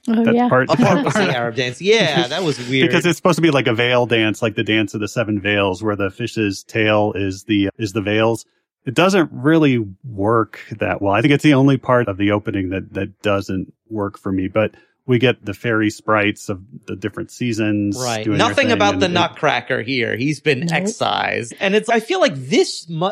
Oh, 0.07 0.23
That 0.25 0.35
yeah. 0.35 0.49
part, 0.49 0.69
a 0.71 0.77
part 0.77 1.05
was 1.05 1.15
the 1.15 1.35
Arab 1.35 1.55
dance. 1.57 1.81
Yeah, 1.81 2.27
that 2.29 2.43
was 2.43 2.59
weird. 2.69 2.89
because 2.89 3.07
it's 3.07 3.17
supposed 3.17 3.37
to 3.37 3.43
be 3.43 3.51
like 3.51 3.67
a 3.67 3.75
veil 3.75 4.05
dance, 4.07 4.43
like 4.43 4.55
the 4.55 4.65
dance 4.65 4.93
of 4.95 5.01
the 5.01 5.09
seven 5.09 5.41
veils, 5.41 5.83
where 5.83 5.97
the 5.97 6.11
fish's 6.11 6.63
tail 6.63 7.13
is 7.15 7.45
the 7.45 7.71
is 7.79 7.93
the 7.93 8.03
veils. 8.03 8.45
It 8.85 8.95
doesn't 8.95 9.31
really 9.33 9.79
work 10.05 10.61
that 10.79 11.01
well. 11.01 11.15
I 11.15 11.23
think 11.23 11.33
it's 11.33 11.43
the 11.43 11.55
only 11.55 11.79
part 11.79 12.07
of 12.07 12.19
the 12.19 12.33
opening 12.33 12.69
that 12.69 12.93
that 12.93 13.23
doesn't 13.23 13.73
work 13.89 14.19
for 14.19 14.31
me. 14.31 14.47
But 14.49 14.75
we 15.07 15.19
get 15.19 15.45
the 15.45 15.55
fairy 15.55 15.91
sprites 15.91 16.49
of 16.49 16.63
the 16.87 16.97
different 16.97 17.31
seasons. 17.31 17.97
Right. 18.01 18.25
doing 18.25 18.39
Nothing 18.39 18.73
about 18.73 18.95
and 18.95 19.03
the 19.03 19.07
it- 19.07 19.11
Nutcracker 19.13 19.83
here. 19.83 20.17
He's 20.17 20.41
been 20.41 20.61
Nope. 20.61 20.73
excised. 20.73 21.55
And 21.61 21.75
it's, 21.75 21.89
I 21.89 22.01
feel 22.01 22.21
like 22.21 22.35
this 22.35 22.89
mu- 22.89 23.11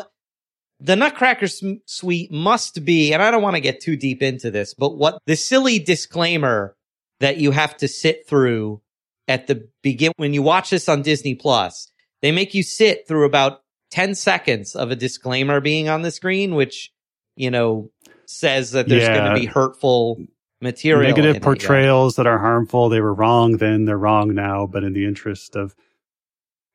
the 0.79 0.95
Nutcracker 0.95 1.47
sm- 1.47 1.73
suite 1.85 2.31
must 2.31 2.83
be, 2.83 3.13
and 3.13 3.21
I 3.21 3.29
don't 3.31 3.43
want 3.43 3.55
to 3.55 3.61
get 3.61 3.79
too 3.79 3.95
deep 3.95 4.21
into 4.23 4.49
this, 4.51 4.73
but 4.73 4.97
what 4.97 5.19
the 5.27 5.35
silly 5.35 5.79
disclaimer 5.79 6.75
that 7.19 7.37
you 7.37 7.51
have 7.51 7.77
to 7.77 7.87
sit 7.87 8.27
through 8.27 8.81
at 9.27 9.47
the 9.47 9.69
begin, 9.81 10.11
when 10.17 10.33
you 10.33 10.41
watch 10.41 10.71
this 10.71 10.89
on 10.89 11.01
Disney 11.03 11.35
Plus, 11.35 11.89
they 12.21 12.31
make 12.31 12.53
you 12.53 12.63
sit 12.63 13.07
through 13.07 13.25
about 13.25 13.61
10 13.91 14.15
seconds 14.15 14.75
of 14.75 14.89
a 14.91 14.95
disclaimer 14.95 15.61
being 15.61 15.87
on 15.89 16.01
the 16.01 16.11
screen, 16.11 16.55
which, 16.55 16.91
you 17.35 17.51
know, 17.51 17.91
says 18.25 18.71
that 18.71 18.87
there's 18.89 19.03
Yeah. 19.03 19.15
going 19.15 19.35
to 19.35 19.39
be 19.39 19.45
hurtful 19.45 20.17
material. 20.63 21.09
negative 21.09 21.35
it, 21.35 21.39
yeah. 21.39 21.43
portrayals 21.43 22.15
that 22.15 22.25
are 22.27 22.39
harmful. 22.39 22.89
They 22.89 23.01
were 23.01 23.13
wrong 23.13 23.57
then, 23.57 23.85
they're 23.85 23.97
wrong 23.97 24.33
now, 24.33 24.65
but 24.65 24.83
in 24.83 24.93
the 24.93 25.05
interest 25.05 25.55
of 25.55 25.75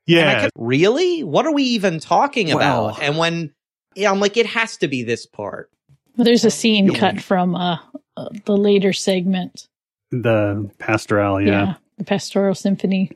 yeah, 0.06 0.42
kept, 0.42 0.52
really? 0.56 1.22
What 1.22 1.46
are 1.46 1.52
we 1.52 1.64
even 1.64 2.00
talking 2.00 2.48
Well- 2.48 2.56
about? 2.88 3.02
And 3.02 3.18
when, 3.18 3.52
yeah, 3.94 4.10
I'm 4.10 4.20
like, 4.20 4.36
it 4.36 4.46
has 4.46 4.76
to 4.78 4.88
be 4.88 5.02
this 5.02 5.26
part. 5.26 5.70
Well, 6.16 6.24
there's 6.24 6.44
a 6.44 6.50
scene 6.50 6.94
cut 6.94 7.20
from 7.20 7.54
uh, 7.54 7.78
uh, 8.16 8.28
the 8.44 8.56
later 8.56 8.92
segment. 8.92 9.68
the 10.10 10.70
pastoral, 10.78 11.40
yeah. 11.40 11.74
the 11.98 12.04
Pastoral 12.04 12.54
Symphony, 12.54 13.10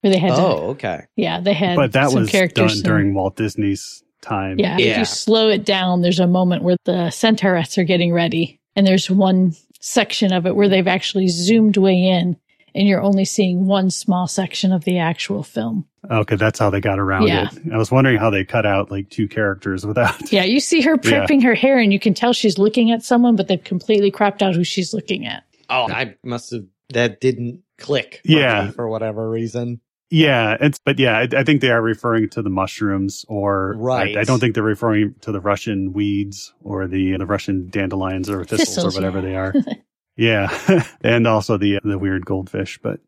where 0.00 0.12
they 0.12 0.18
had 0.18 0.36
to, 0.36 0.40
Oh, 0.40 0.68
okay. 0.70 1.02
yeah, 1.16 1.40
they 1.40 1.52
had 1.52 1.76
But 1.76 1.92
that 1.92 2.10
some 2.10 2.20
was 2.20 2.30
characters 2.30 2.74
done 2.74 2.78
in- 2.78 2.82
during 2.84 3.14
Walt 3.14 3.36
Disney's 3.36 4.04
time. 4.22 4.58
Yeah, 4.58 4.78
if 4.78 4.98
you 4.98 5.04
slow 5.04 5.48
it 5.48 5.64
down, 5.66 6.00
there's 6.02 6.20
a 6.20 6.26
moment 6.26 6.62
where 6.62 6.76
the 6.84 7.10
centaurettes 7.10 7.76
are 7.76 7.84
getting 7.84 8.12
ready, 8.12 8.58
and 8.76 8.86
there's 8.86 9.10
one 9.10 9.54
section 9.86 10.32
of 10.32 10.46
it 10.46 10.56
where 10.56 10.68
they've 10.68 10.86
actually 10.88 11.28
zoomed 11.28 11.76
way 11.76 11.94
in, 12.06 12.36
and 12.74 12.88
you're 12.88 13.02
only 13.02 13.24
seeing 13.24 13.66
one 13.66 13.90
small 13.90 14.26
section 14.26 14.72
of 14.72 14.84
the 14.84 14.98
actual 14.98 15.42
film. 15.42 15.86
Okay, 16.10 16.36
that's 16.36 16.58
how 16.58 16.70
they 16.70 16.80
got 16.80 16.98
around 16.98 17.26
Yeah. 17.28 17.48
it. 17.52 17.72
I 17.72 17.76
was 17.78 17.90
wondering 17.90 18.18
how 18.18 18.30
they 18.30 18.44
cut 18.44 18.66
out 18.66 18.90
like 18.90 19.10
two 19.10 19.26
characters 19.28 19.86
without. 19.86 20.30
Yeah, 20.32 20.44
you 20.44 20.60
see 20.60 20.80
her 20.82 20.92
Yeah. 21.02 21.24
prepping 21.26 21.42
her 21.44 21.54
hair, 21.54 21.78
and 21.78 21.92
you 21.92 21.98
can 21.98 22.14
tell 22.14 22.32
she's 22.32 22.58
looking 22.58 22.90
at 22.90 23.02
someone, 23.02 23.36
but 23.36 23.48
they've 23.48 23.62
completely 23.62 24.10
cropped 24.10 24.42
out 24.42 24.54
who 24.54 24.64
she's 24.64 24.92
looking 24.92 25.26
at. 25.26 25.44
Oh, 25.70 25.88
I 25.90 26.14
must 26.22 26.50
have, 26.52 26.64
that 26.90 27.20
didn't 27.20 27.62
click. 27.78 28.20
Yeah. 28.24 28.70
For 28.70 28.88
whatever 28.88 29.28
reason. 29.28 29.80
Yeah, 30.10 30.56
it's 30.60 30.78
but 30.78 30.98
yeah, 31.00 31.18
I, 31.18 31.28
I 31.38 31.42
think 31.42 31.60
they 31.60 31.70
are 31.70 31.82
referring 31.82 32.28
to 32.30 32.42
the 32.42 32.50
mushrooms, 32.50 33.24
or 33.28 33.74
Right. 33.76 34.16
I, 34.16 34.20
I 34.20 34.24
don't 34.24 34.38
think 34.38 34.54
they're 34.54 34.62
referring 34.62 35.14
to 35.22 35.32
the 35.32 35.40
Russian 35.40 35.92
weeds 35.92 36.54
or 36.62 36.86
the 36.86 37.16
the 37.16 37.26
Russian 37.26 37.68
dandelions 37.70 38.30
or 38.30 38.44
thistles, 38.44 38.68
Thistles, 38.76 38.94
or 38.96 39.00
whatever 39.00 39.18
yeah. 39.18 39.24
they 39.24 39.36
are. 39.36 39.54
yeah, 40.16 40.82
and 41.02 41.26
also 41.26 41.56
the 41.56 41.80
the 41.82 41.98
weird 41.98 42.24
goldfish. 42.24 42.78
But 42.80 43.00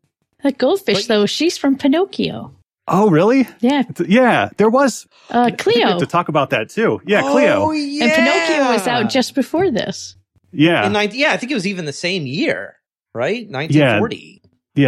That 0.43 0.57
goldfish, 0.57 1.07
But- 1.07 1.07
though, 1.07 1.25
she's 1.25 1.57
from 1.57 1.77
Pinocchio. 1.77 2.53
oh, 2.89 3.09
really? 3.09 3.47
Yeah, 3.61 3.81
It's- 3.89 4.09
yeah, 4.09 4.49
there 4.57 4.69
was 4.69 5.07
uh, 5.33 5.39
I 5.39 5.45
think 5.51 5.65
we 5.67 5.73
have 5.81 5.89
Cleo. 5.91 5.99
to 5.99 6.05
talk 6.05 6.27
about 6.27 6.49
that 6.49 6.69
too. 6.69 6.99
Yeah, 7.05 7.21
Cleo. 7.21 7.63
Oh, 7.63 7.71
yeah. 7.71 8.05
And 8.05 8.13
Pinocchio 8.13 8.73
was 8.73 8.87
out 8.87 9.09
just 9.09 9.35
before 9.35 9.71
this. 9.71 10.17
Yeah, 10.51 10.85
In 10.85 10.93
yeah, 11.13 11.31
I 11.31 11.37
think 11.37 11.51
it 11.51 11.55
was 11.55 11.67
even 11.67 11.85
the 11.85 11.93
same 11.93 12.25
year, 12.25 12.75
right? 13.13 13.47
1940. 13.49 14.15
Yeah, 14.17 14.38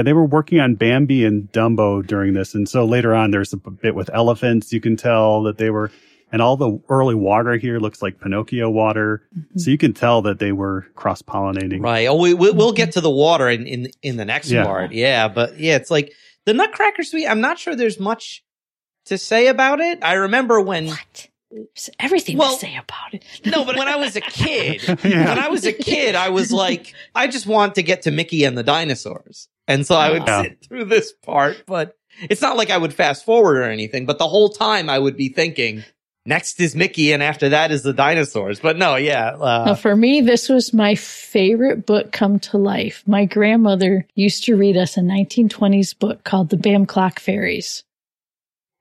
they 0.03 0.13
were 0.13 0.25
working 0.25 0.59
on 0.59 0.75
Bambi 0.75 1.25
and 1.25 1.51
Dumbo 1.51 2.05
during 2.05 2.33
this. 2.33 2.55
And 2.55 2.67
so 2.67 2.85
later 2.85 3.13
on, 3.13 3.31
there's 3.31 3.53
a 3.53 3.57
bit 3.57 3.95
with 3.95 4.09
elephants. 4.13 4.71
You 4.73 4.79
can 4.81 4.95
tell 4.95 5.43
that 5.43 5.57
they 5.57 5.69
were, 5.69 5.91
and 6.31 6.41
all 6.41 6.55
the 6.57 6.79
early 6.89 7.15
water 7.15 7.55
here 7.57 7.79
looks 7.79 8.01
like 8.01 8.19
Pinocchio 8.21 8.69
water. 8.69 9.21
Mm-hmm. 9.37 9.59
So 9.59 9.71
you 9.71 9.77
can 9.77 9.93
tell 9.93 10.21
that 10.23 10.39
they 10.39 10.51
were 10.51 10.87
cross 10.95 11.21
pollinating. 11.21 11.83
Right. 11.83 12.07
Oh, 12.07 12.15
we, 12.15 12.33
we, 12.33 12.51
we'll 12.51 12.71
get 12.73 12.93
to 12.93 13.01
the 13.01 13.09
water 13.09 13.49
in, 13.49 13.67
in, 13.67 13.91
in 14.01 14.15
the 14.17 14.25
next 14.25 14.49
Yeah. 14.49 14.63
part. 14.65 14.91
Yeah. 14.93 15.27
But 15.27 15.59
yeah, 15.59 15.75
it's 15.75 15.91
like 15.91 16.13
the 16.45 16.53
Nutcracker 16.53 17.03
Suite. 17.03 17.27
I'm 17.29 17.41
not 17.41 17.59
sure 17.59 17.75
there's 17.75 17.99
much 17.99 18.43
to 19.05 19.17
say 19.17 19.47
about 19.47 19.79
it. 19.81 20.03
I 20.03 20.13
remember 20.13 20.61
when, 20.61 20.87
What? 20.87 21.27
There's 21.53 21.89
everything 21.99 22.37
Well- 22.37 22.53
to 22.53 22.59
say 22.59 22.77
about 22.77 23.13
it. 23.13 23.25
no, 23.45 23.65
but 23.65 23.75
when 23.77 23.89
I 23.89 23.97
was 23.97 24.15
a 24.15 24.21
kid, 24.21 24.81
Yeah. 24.87 24.95
when 25.01 25.37
I 25.39 25.49
was 25.49 25.65
a 25.65 25.73
kid, 25.73 26.15
I 26.15 26.29
was 26.29 26.49
like, 26.53 26.93
I 27.13 27.27
just 27.27 27.45
want 27.45 27.75
to 27.75 27.83
get 27.83 28.03
to 28.03 28.11
Mickey 28.11 28.45
and 28.45 28.57
the 28.57 28.63
dinosaurs. 28.63 29.49
And 29.71 29.85
so 29.85 29.95
I 29.95 30.11
would 30.11 30.23
Yeah. 30.27 30.41
sit 30.43 30.65
through 30.67 30.85
this 30.85 31.13
part, 31.13 31.63
but 31.65 31.95
it's 32.29 32.41
not 32.41 32.57
like 32.57 32.69
I 32.69 32.77
would 32.77 32.93
fast 32.93 33.25
forward 33.25 33.57
or 33.57 33.63
anything, 33.63 34.05
but 34.05 34.17
the 34.17 34.27
whole 34.27 34.49
time 34.49 34.89
I 34.89 34.99
would 34.99 35.17
be 35.17 35.29
thinking, 35.29 35.83
next 36.25 36.59
is 36.59 36.75
Mickey 36.75 37.13
and 37.13 37.23
after 37.23 37.49
that 37.49 37.71
is 37.71 37.83
the 37.83 37.93
dinosaurs. 37.93 38.59
But 38.59 38.77
no, 38.77 38.95
yeah. 38.95 39.31
Now, 39.39 39.71
Uh, 39.71 39.75
for 39.75 39.95
me, 39.95 40.21
this 40.21 40.49
was 40.49 40.73
my 40.73 40.95
favorite 40.95 41.85
book 41.85 42.11
come 42.11 42.39
to 42.39 42.57
life. 42.57 43.03
My 43.07 43.25
grandmother 43.25 44.07
used 44.15 44.43
to 44.45 44.55
read 44.55 44.77
us 44.77 44.97
a 44.97 45.01
1920s 45.01 45.93
book 45.97 46.23
called 46.23 46.49
The 46.49 46.57
Bam 46.57 46.85
Clock 46.85 47.19
Fairies. 47.19 47.83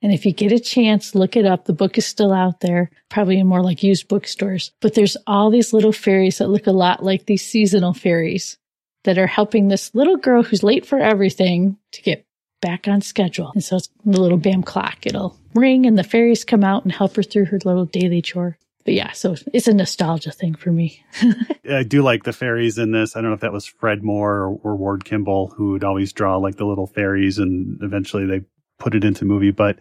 And 0.02 0.12
if 0.14 0.24
you 0.24 0.32
get 0.32 0.50
a 0.50 0.58
chance, 0.58 1.14
look 1.14 1.36
it 1.36 1.44
up. 1.44 1.66
The 1.66 1.74
book 1.74 1.98
is 1.98 2.06
still 2.06 2.32
out 2.32 2.60
there, 2.60 2.90
probably 3.10 3.38
in 3.38 3.46
more 3.46 3.62
like 3.62 3.82
used 3.82 4.08
bookstores. 4.08 4.72
But 4.80 4.94
there's 4.94 5.18
all 5.26 5.50
these 5.50 5.74
little 5.74 5.92
fairies 5.92 6.38
that 6.38 6.48
look 6.48 6.66
a 6.66 6.72
lot 6.72 7.04
like 7.04 7.26
these 7.26 7.44
seasonal 7.44 7.92
fairies 7.92 8.56
that 9.04 9.18
are 9.18 9.26
helping 9.26 9.68
this 9.68 9.94
little 9.94 10.16
girl 10.16 10.42
who's 10.42 10.62
late 10.62 10.84
for 10.86 10.98
everything 10.98 11.76
to 11.92 12.02
get 12.02 12.26
back 12.60 12.86
on 12.88 13.00
schedule. 13.00 13.50
And 13.54 13.64
so 13.64 13.76
it's 13.76 13.88
the 14.04 14.20
little 14.20 14.36
Bam 14.38 14.62
clock. 14.62 15.06
It'll 15.06 15.38
ring 15.54 15.86
and 15.86 15.98
the 15.98 16.04
fairies 16.04 16.44
come 16.44 16.62
out 16.64 16.84
and 16.84 16.92
help 16.92 17.16
her 17.16 17.22
through 17.22 17.46
her 17.46 17.58
little 17.64 17.86
daily 17.86 18.20
chore. 18.22 18.58
But 18.84 18.94
yeah, 18.94 19.12
so 19.12 19.34
it's 19.52 19.68
a 19.68 19.74
nostalgia 19.74 20.30
thing 20.32 20.54
for 20.54 20.70
me. 20.72 21.02
I 21.70 21.82
do 21.82 22.02
like 22.02 22.24
the 22.24 22.32
fairies 22.32 22.78
in 22.78 22.92
this. 22.92 23.14
I 23.16 23.20
don't 23.20 23.30
know 23.30 23.34
if 23.34 23.40
that 23.40 23.52
was 23.52 23.66
Fred 23.66 24.02
Moore 24.02 24.36
or, 24.36 24.60
or 24.62 24.76
Ward 24.76 25.04
Kimball 25.04 25.48
who 25.56 25.72
would 25.72 25.84
always 25.84 26.12
draw 26.12 26.36
like 26.36 26.56
the 26.56 26.64
little 26.66 26.86
fairies 26.86 27.38
and 27.38 27.78
eventually 27.82 28.26
they 28.26 28.42
put 28.78 28.94
it 28.94 29.04
into 29.04 29.24
movie. 29.24 29.50
But 29.50 29.78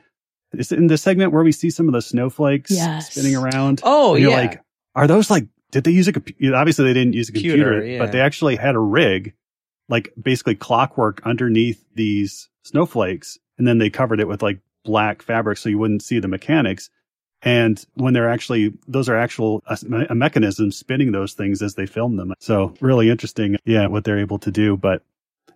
it's 0.51 0.71
in 0.71 0.88
the 0.88 0.97
segment 0.97 1.32
where 1.32 1.43
we 1.43 1.51
see 1.51 1.69
some 1.69 1.88
of 1.88 1.93
the 1.93 2.01
snowflakes 2.01 2.71
Yes. 2.71 3.12
spinning 3.12 3.36
around. 3.36 3.82
oh, 3.84 4.15
yeah. 4.15 4.21
you're 4.21 4.32
like, 4.32 4.62
are 4.95 5.08
those 5.08 5.29
like, 5.29 5.45
did 5.71 5.84
they 5.84 5.91
use 5.91 6.08
a 6.08 6.13
computer? 6.13 6.55
Obviously, 6.55 6.86
they 6.86 6.93
didn't 6.93 7.13
use 7.13 7.29
a 7.29 7.32
Computer, 7.32 7.71
computer, 7.71 7.86
yeah. 7.86 7.99
but 7.99 8.12
they 8.12 8.21
actually 8.21 8.55
had 8.55 8.75
a 8.75 8.79
rig, 8.79 9.34
like 9.88 10.13
basically 10.21 10.55
clockwork 10.55 11.21
underneath 11.25 11.84
these 11.93 12.49
snowflakes. 12.63 13.38
And 13.58 13.67
then 13.67 13.77
they 13.77 13.89
covered 13.89 14.19
it 14.19 14.27
with 14.27 14.41
like 14.41 14.60
black 14.84 15.21
fabric 15.21 15.58
so 15.58 15.69
you 15.69 15.77
wouldn't 15.77 16.01
see 16.01 16.19
the 16.19 16.27
mechanics. 16.27 16.89
And 17.41 17.84
when 17.93 18.13
they're 18.13 18.29
actually, 18.29 18.73
those 18.88 19.08
are 19.10 19.15
actual, 19.15 19.63
uh, 19.67 19.77
a, 19.91 20.12
a 20.12 20.15
mechanism 20.15 20.71
spinning 20.71 21.12
those 21.12 21.34
things 21.34 21.62
as 21.62 21.75
they 21.75 21.86
film 21.86 22.17
them. 22.17 22.34
So 22.39 22.73
really 22.82 23.10
interesting. 23.10 23.58
Yeah. 23.65 23.88
What 23.88 24.03
they're 24.03 24.19
able 24.19 24.39
to 24.39 24.51
do. 24.51 24.75
But 24.75 25.03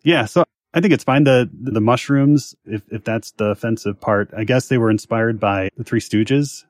yeah. 0.04 0.26
So 0.26 0.44
I 0.74 0.82
think 0.82 0.94
it's 0.94 1.04
fine. 1.04 1.24
The, 1.24 1.50
the 1.54 1.82
mushrooms, 1.82 2.56
if, 2.66 2.82
if 2.92 3.04
that's 3.04 3.32
the 3.32 3.46
offensive 3.46 4.00
part, 4.00 4.32
I 4.36 4.44
guess 4.44 4.68
they 4.68 4.78
were 4.78 4.90
inspired 4.90 5.40
by 5.40 5.70
the 5.78 5.84
Three 5.84 6.00
Stooges, 6.00 6.64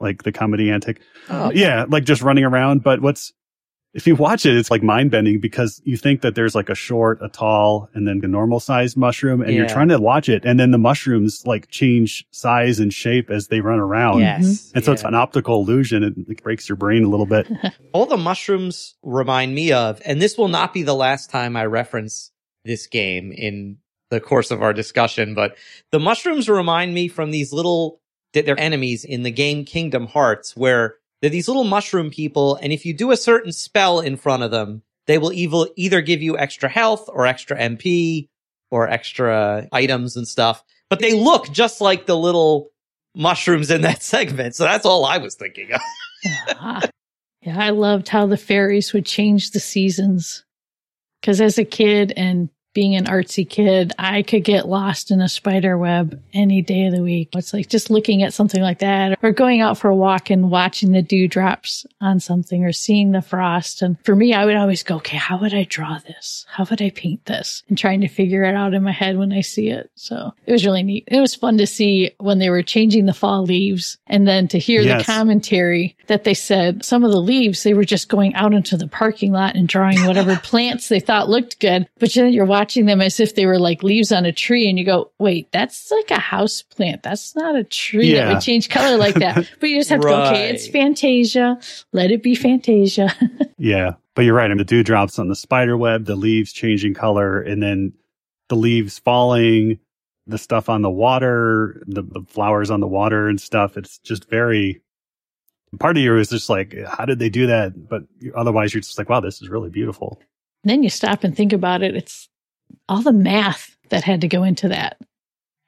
like 0.00 0.22
the 0.22 0.32
comedy 0.32 0.70
antic. 0.70 1.00
Oh, 1.28 1.50
Yeah, 1.52 1.86
like 1.88 2.04
just 2.04 2.22
running 2.22 2.44
around. 2.44 2.82
But 2.82 3.00
what's 3.00 3.32
if 3.94 4.06
you 4.06 4.14
watch 4.14 4.44
it, 4.44 4.54
it's 4.54 4.70
like 4.70 4.82
mind 4.82 5.10
bending 5.10 5.40
because 5.40 5.80
you 5.84 5.96
think 5.96 6.20
that 6.20 6.34
there's 6.34 6.54
like 6.54 6.68
a 6.68 6.74
short, 6.74 7.18
a 7.22 7.28
tall, 7.28 7.88
and 7.94 8.06
then 8.06 8.20
a 8.22 8.28
normal 8.28 8.60
sized 8.60 8.96
mushroom, 8.96 9.40
and 9.40 9.54
you're 9.54 9.66
trying 9.66 9.88
to 9.88 9.98
watch 9.98 10.28
it, 10.28 10.44
and 10.44 10.60
then 10.60 10.72
the 10.72 10.78
mushrooms 10.78 11.46
like 11.46 11.68
change 11.68 12.26
size 12.30 12.78
and 12.78 12.92
shape 12.92 13.30
as 13.30 13.48
they 13.48 13.60
run 13.60 13.78
around. 13.78 14.20
Yes. 14.20 14.44
Mm-hmm. 14.44 14.76
And 14.76 14.84
so 14.84 14.92
it's 14.92 15.04
an 15.04 15.14
optical 15.14 15.62
illusion. 15.62 16.04
It, 16.04 16.14
it 16.28 16.42
breaks 16.42 16.68
your 16.68 16.76
brain 16.76 17.02
a 17.02 17.08
little 17.08 17.26
bit. 17.26 17.48
all 17.92 18.04
the 18.04 18.18
mushrooms 18.18 18.94
remind 19.02 19.54
me 19.54 19.72
of, 19.72 20.02
and 20.04 20.20
this 20.20 20.36
will 20.36 20.48
not 20.48 20.74
be 20.74 20.82
the 20.82 20.94
last 20.94 21.30
time 21.30 21.56
I 21.56 21.64
reference 21.64 22.30
this 22.64 22.86
game 22.86 23.32
in 23.32 23.78
the 24.10 24.20
course 24.20 24.50
of 24.50 24.62
our 24.62 24.72
discussion, 24.72 25.34
but 25.34 25.56
the 25.92 25.98
mushrooms 25.98 26.48
remind 26.48 26.94
me 26.94 27.08
from 27.08 27.30
these 27.30 27.52
little, 27.52 28.00
they're 28.32 28.58
enemies 28.58 29.04
in 29.04 29.22
the 29.22 29.30
game 29.30 29.64
Kingdom 29.64 30.06
Hearts, 30.06 30.56
where 30.56 30.96
they're 31.20 31.30
these 31.30 31.48
little 31.48 31.64
mushroom 31.64 32.10
people, 32.10 32.56
and 32.56 32.72
if 32.72 32.84
you 32.86 32.94
do 32.94 33.10
a 33.10 33.16
certain 33.16 33.52
spell 33.52 34.00
in 34.00 34.16
front 34.16 34.42
of 34.42 34.50
them, 34.50 34.82
they 35.06 35.18
will 35.18 35.32
evil, 35.32 35.68
either 35.76 36.00
give 36.00 36.22
you 36.22 36.38
extra 36.38 36.68
health 36.68 37.08
or 37.08 37.26
extra 37.26 37.58
MP 37.58 38.28
or 38.70 38.88
extra 38.88 39.66
items 39.72 40.16
and 40.16 40.28
stuff, 40.28 40.62
but 40.90 41.00
they 41.00 41.14
look 41.14 41.50
just 41.50 41.80
like 41.80 42.06
the 42.06 42.16
little 42.16 42.70
mushrooms 43.14 43.70
in 43.70 43.82
that 43.82 44.02
segment. 44.02 44.54
So 44.54 44.64
that's 44.64 44.86
all 44.86 45.04
I 45.04 45.18
was 45.18 45.34
thinking 45.34 45.72
of. 45.72 45.80
Ah. 46.60 46.82
yeah, 47.42 47.56
I 47.64 47.70
loved 47.70 48.08
how 48.08 48.26
the 48.26 48.36
fairies 48.36 48.92
would 48.92 49.06
change 49.06 49.52
the 49.52 49.60
seasons. 49.60 50.44
Because 51.20 51.40
as 51.40 51.58
a 51.58 51.64
kid 51.64 52.12
and 52.16 52.48
being 52.78 52.94
an 52.94 53.06
artsy 53.06 53.48
kid, 53.48 53.92
I 53.98 54.22
could 54.22 54.44
get 54.44 54.68
lost 54.68 55.10
in 55.10 55.20
a 55.20 55.28
spider 55.28 55.76
web 55.76 56.22
any 56.32 56.62
day 56.62 56.84
of 56.86 56.92
the 56.94 57.02
week. 57.02 57.30
It's 57.34 57.52
like 57.52 57.68
just 57.68 57.90
looking 57.90 58.22
at 58.22 58.32
something 58.32 58.62
like 58.62 58.78
that 58.78 59.18
or 59.20 59.32
going 59.32 59.60
out 59.60 59.78
for 59.78 59.88
a 59.90 59.96
walk 59.96 60.30
and 60.30 60.48
watching 60.48 60.92
the 60.92 61.02
dewdrops 61.02 61.84
on 62.00 62.20
something 62.20 62.64
or 62.64 62.70
seeing 62.70 63.10
the 63.10 63.20
frost. 63.20 63.82
And 63.82 63.96
for 64.04 64.14
me, 64.14 64.32
I 64.32 64.44
would 64.44 64.54
always 64.54 64.84
go, 64.84 64.94
okay, 64.98 65.16
how 65.16 65.40
would 65.40 65.52
I 65.52 65.64
draw 65.64 65.98
this? 66.06 66.46
How 66.48 66.64
would 66.70 66.80
I 66.80 66.90
paint 66.90 67.24
this? 67.26 67.64
And 67.68 67.76
trying 67.76 68.00
to 68.02 68.06
figure 68.08 68.44
it 68.44 68.54
out 68.54 68.74
in 68.74 68.84
my 68.84 68.92
head 68.92 69.18
when 69.18 69.32
I 69.32 69.40
see 69.40 69.70
it. 69.70 69.90
So 69.96 70.32
it 70.46 70.52
was 70.52 70.64
really 70.64 70.84
neat. 70.84 71.02
It 71.08 71.18
was 71.20 71.34
fun 71.34 71.58
to 71.58 71.66
see 71.66 72.12
when 72.18 72.38
they 72.38 72.48
were 72.48 72.62
changing 72.62 73.06
the 73.06 73.12
fall 73.12 73.42
leaves 73.42 73.98
and 74.06 74.24
then 74.28 74.46
to 74.46 74.58
hear 74.60 74.82
Yes. 74.82 75.04
the 75.04 75.12
commentary 75.12 75.96
that 76.06 76.22
they 76.22 76.34
said 76.34 76.84
some 76.84 77.02
of 77.02 77.10
the 77.10 77.20
leaves, 77.20 77.64
they 77.64 77.74
were 77.74 77.82
just 77.84 78.08
going 78.08 78.36
out 78.36 78.54
into 78.54 78.76
the 78.76 78.86
parking 78.86 79.32
lot 79.32 79.56
and 79.56 79.66
drawing 79.66 80.06
whatever 80.06 80.36
plants 80.44 80.88
they 80.88 81.00
thought 81.00 81.28
looked 81.28 81.58
good. 81.58 81.88
But 81.98 82.12
then 82.14 82.32
you're 82.32 82.44
watching 82.44 82.67
them 82.74 83.00
as 83.00 83.20
if 83.20 83.34
they 83.34 83.46
were 83.46 83.58
like 83.58 83.82
leaves 83.82 84.12
on 84.12 84.24
a 84.24 84.32
tree 84.32 84.68
and 84.68 84.78
you 84.78 84.84
go, 84.84 85.10
wait, 85.18 85.50
that's 85.52 85.90
like 85.90 86.10
a 86.10 86.18
house 86.18 86.62
plant. 86.62 87.02
That's 87.02 87.34
not 87.34 87.56
a 87.56 87.64
tree 87.64 88.12
that 88.14 88.32
would 88.32 88.42
change 88.42 88.68
color 88.68 88.96
like 88.96 89.14
that. 89.16 89.48
But 89.60 89.70
you 89.70 89.78
just 89.78 89.90
have 89.90 90.00
to 90.00 90.06
go, 90.06 90.22
okay, 90.26 90.50
it's 90.50 90.68
Fantasia. 90.68 91.58
Let 91.92 92.10
it 92.10 92.22
be 92.22 92.34
Fantasia. 92.34 93.14
yeah. 93.58 93.94
But 94.14 94.24
you're 94.24 94.34
right. 94.34 94.46
I 94.46 94.48
mean, 94.48 94.58
the 94.58 94.64
dewdrops 94.64 95.18
on 95.18 95.28
the 95.28 95.36
spider 95.36 95.76
web, 95.76 96.04
the 96.04 96.16
leaves 96.16 96.52
changing 96.52 96.94
color, 96.94 97.40
and 97.40 97.62
then 97.62 97.92
the 98.48 98.56
leaves 98.56 98.98
falling, 98.98 99.78
the 100.26 100.38
stuff 100.38 100.68
on 100.68 100.82
the 100.82 100.90
water, 100.90 101.82
the, 101.86 102.02
the 102.02 102.22
flowers 102.28 102.70
on 102.70 102.80
the 102.80 102.86
water 102.86 103.28
and 103.28 103.40
stuff. 103.40 103.76
It's 103.76 103.98
just 103.98 104.28
very, 104.28 104.80
part 105.78 105.96
of 105.96 106.02
you 106.02 106.16
is 106.16 106.30
just 106.30 106.48
like, 106.48 106.76
how 106.86 107.04
did 107.04 107.18
they 107.18 107.28
do 107.30 107.46
that? 107.46 107.88
But 107.88 108.02
otherwise, 108.36 108.74
you're 108.74 108.80
just 108.80 108.98
like, 108.98 109.08
wow, 109.08 109.20
this 109.20 109.40
is 109.40 109.48
really 109.48 109.70
beautiful. 109.70 110.20
then 110.64 110.82
you 110.82 110.90
stop 110.90 111.24
and 111.24 111.36
think 111.36 111.52
about 111.52 111.82
it. 111.82 111.94
It's 111.94 112.28
all 112.88 113.02
the 113.02 113.12
math 113.12 113.76
that 113.90 114.04
had 114.04 114.20
to 114.22 114.28
go 114.28 114.42
into 114.42 114.68
that. 114.68 114.98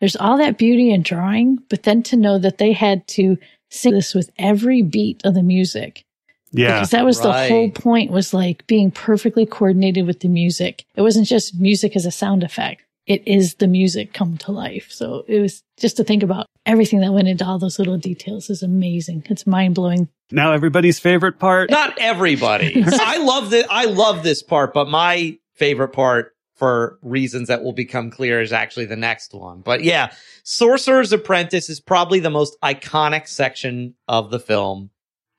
There's 0.00 0.16
all 0.16 0.38
that 0.38 0.58
beauty 0.58 0.90
in 0.90 1.02
drawing, 1.02 1.58
but 1.68 1.82
then 1.82 2.02
to 2.04 2.16
know 2.16 2.38
that 2.38 2.58
they 2.58 2.72
had 2.72 3.06
to 3.08 3.36
sing 3.68 3.94
this 3.94 4.14
with 4.14 4.30
every 4.38 4.82
beat 4.82 5.20
of 5.24 5.34
the 5.34 5.42
music. 5.42 6.04
Yeah. 6.52 6.78
Because 6.78 6.90
that 6.90 7.04
was 7.04 7.20
the 7.20 7.32
whole 7.32 7.70
point 7.70 8.10
was 8.10 8.34
like 8.34 8.66
being 8.66 8.90
perfectly 8.90 9.46
coordinated 9.46 10.06
with 10.06 10.20
the 10.20 10.28
music. 10.28 10.84
It 10.96 11.02
wasn't 11.02 11.28
just 11.28 11.60
music 11.60 11.94
as 11.94 12.06
a 12.06 12.10
sound 12.10 12.42
effect. 12.42 12.82
It 13.06 13.26
is 13.26 13.54
the 13.54 13.68
music 13.68 14.12
come 14.12 14.36
to 14.38 14.52
life. 14.52 14.88
So 14.90 15.24
it 15.28 15.40
was 15.40 15.62
just 15.78 15.96
to 15.98 16.04
think 16.04 16.22
about 16.22 16.46
everything 16.66 17.00
that 17.00 17.12
went 17.12 17.28
into 17.28 17.44
all 17.44 17.58
those 17.58 17.78
little 17.78 17.98
details 17.98 18.50
is 18.50 18.62
amazing. 18.62 19.24
It's 19.28 19.46
mind 19.46 19.74
blowing. 19.74 20.08
Now 20.30 20.52
everybody's 20.52 20.98
favorite 20.98 21.38
part. 21.38 21.70
Not 21.70 21.98
everybody. 21.98 22.82
I 22.86 23.18
love 23.18 23.50
that. 23.50 23.66
I 23.70 23.86
love 23.86 24.22
this 24.22 24.42
part, 24.42 24.74
but 24.74 24.88
my 24.88 25.38
favorite 25.54 25.88
part 25.88 26.34
for 26.60 26.98
reasons 27.00 27.48
that 27.48 27.64
will 27.64 27.72
become 27.72 28.10
clear 28.10 28.42
is 28.42 28.52
actually 28.52 28.84
the 28.84 28.94
next 28.94 29.32
one. 29.32 29.62
But 29.62 29.82
yeah, 29.82 30.12
Sorcerer's 30.42 31.10
Apprentice 31.10 31.70
is 31.70 31.80
probably 31.80 32.20
the 32.20 32.28
most 32.28 32.54
iconic 32.62 33.26
section 33.26 33.94
of 34.06 34.30
the 34.30 34.38
film. 34.38 34.90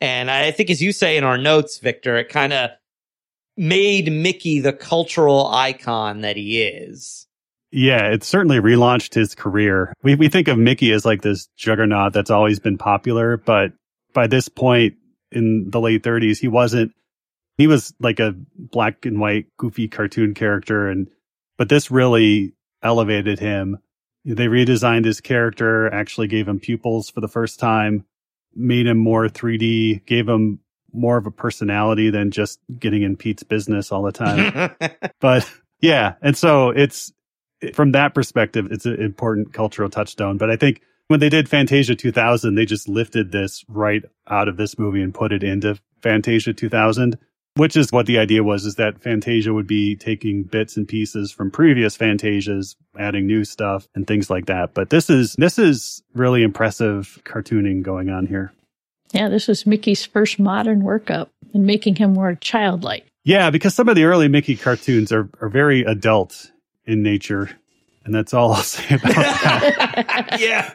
And 0.02 0.32
I 0.32 0.50
think 0.50 0.72
as 0.72 0.82
you 0.82 0.92
say 0.92 1.18
in 1.18 1.24
our 1.24 1.38
notes, 1.38 1.78
Victor, 1.78 2.18
it 2.18 2.30
kind 2.30 2.54
of 2.54 2.72
made 3.56 4.12
Mickey 4.12 4.62
the 4.62 4.74
cultural 4.74 5.46
icon 5.46 6.22
that 6.22 6.38
he 6.38 6.64
is. 6.64 7.28
Yeah, 7.72 8.08
it 8.08 8.24
certainly 8.24 8.58
relaunched 8.58 9.14
his 9.14 9.36
career. 9.36 9.94
We 10.02 10.16
we 10.16 10.28
think 10.28 10.48
of 10.48 10.58
Mickey 10.58 10.92
as 10.92 11.06
like 11.06 11.22
this 11.22 11.48
juggernaut 11.56 12.14
that's 12.14 12.32
always 12.32 12.60
been 12.60 12.80
popular, 12.80 13.38
but 13.38 13.74
by 14.12 14.26
this 14.26 14.50
point 14.50 14.96
in 15.32 15.70
the 15.70 15.80
late 15.80 16.02
30s, 16.02 16.40
he 16.40 16.48
wasn't 16.48 16.94
he 17.62 17.68
was 17.68 17.94
like 18.00 18.20
a 18.20 18.34
black 18.56 19.06
and 19.06 19.20
white 19.20 19.46
goofy 19.58 19.88
cartoon 19.88 20.34
character 20.34 20.90
and 20.90 21.08
but 21.60 21.70
this 21.70 21.92
really 21.92 22.56
elevated 22.82 23.38
him. 23.38 23.78
They 24.26 24.48
redesigned 24.48 25.06
his 25.06 25.22
character, 25.22 25.94
actually 25.94 26.28
gave 26.28 26.48
him 26.48 26.60
pupils 26.60 27.12
for 27.12 27.22
the 27.22 27.28
first 27.28 27.60
time, 27.60 28.04
made 28.56 28.88
him 28.88 28.98
more 28.98 29.28
3D, 29.28 30.08
gave 30.08 30.28
him 30.28 30.60
more 30.92 31.18
of 31.18 31.28
a 31.28 31.32
personality 31.32 32.10
than 32.10 32.32
just 32.32 32.60
getting 32.80 33.04
in 33.04 33.16
Pete's 33.16 33.44
business 33.44 33.92
all 33.92 34.02
the 34.02 34.12
time. 34.12 34.72
But 35.20 35.48
yeah 35.82 36.16
and 36.24 36.36
so 36.36 36.70
it's 36.72 37.14
from 37.76 37.92
that 37.92 38.16
perspective 38.16 38.70
it's 38.72 38.88
an 38.88 39.00
important 39.00 39.54
cultural 39.54 39.90
touchstone. 39.92 40.40
But 40.40 40.50
i 40.50 40.56
think 40.56 40.82
when 41.10 41.20
they 41.20 41.30
did 41.30 41.48
fantasia 41.48 41.94
2000 41.94 42.56
they 42.56 42.66
just 42.66 42.90
lifted 42.90 43.32
this 43.32 43.64
right 43.68 44.02
out 44.28 44.48
of 44.48 44.58
this 44.58 44.80
movie 44.80 45.04
and 45.04 45.14
put 45.14 45.32
it 45.32 45.44
into 45.44 45.78
fantasia 46.02 46.54
2000 46.54 47.20
which 47.56 47.76
is 47.76 47.92
what 47.92 48.06
the 48.06 48.18
idea 48.18 48.44
was 48.44 48.66
is 48.66 48.76
that 48.76 49.02
fantasia 49.02 49.54
would 49.54 49.68
be 49.68 49.96
taking 49.96 50.44
bits 50.44 50.78
and 50.78 50.88
pieces 50.88 51.32
from 51.32 51.52
previous 51.52 51.98
fantasias 51.98 52.76
adding 52.98 53.28
new 53.28 53.44
stuff 53.44 53.88
and 53.96 54.08
things 54.08 54.30
like 54.30 54.46
that 54.46 54.74
but 54.74 54.90
this 54.90 55.10
is 55.10 55.34
this 55.34 55.60
is 55.60 56.02
really 56.14 56.44
impressive 56.44 57.20
cartooning 57.26 57.82
going 57.82 58.10
on 58.10 58.28
here 58.28 58.52
Yeah, 59.14 59.28
this 59.30 59.48
was 59.48 59.66
Mickey's 59.66 60.06
first 60.06 60.40
modern 60.40 60.82
workup 60.84 61.30
and 61.54 61.66
making 61.66 61.96
him 61.96 62.14
more 62.14 62.36
childlike. 62.36 63.06
Yeah, 63.24 63.50
because 63.50 63.76
some 63.76 63.90
of 63.90 63.96
the 63.96 64.06
early 64.06 64.28
Mickey 64.28 64.56
cartoons 64.56 65.12
are, 65.12 65.30
are 65.42 65.50
very 65.50 65.84
adult 65.84 66.52
in 66.86 67.04
nature. 67.04 67.50
And 68.04 68.16
that's 68.16 68.34
all 68.34 68.54
I'll 68.54 68.64
say 68.64 68.96
about 68.96 69.14
that. 69.14 70.38
yeah. 70.40 70.74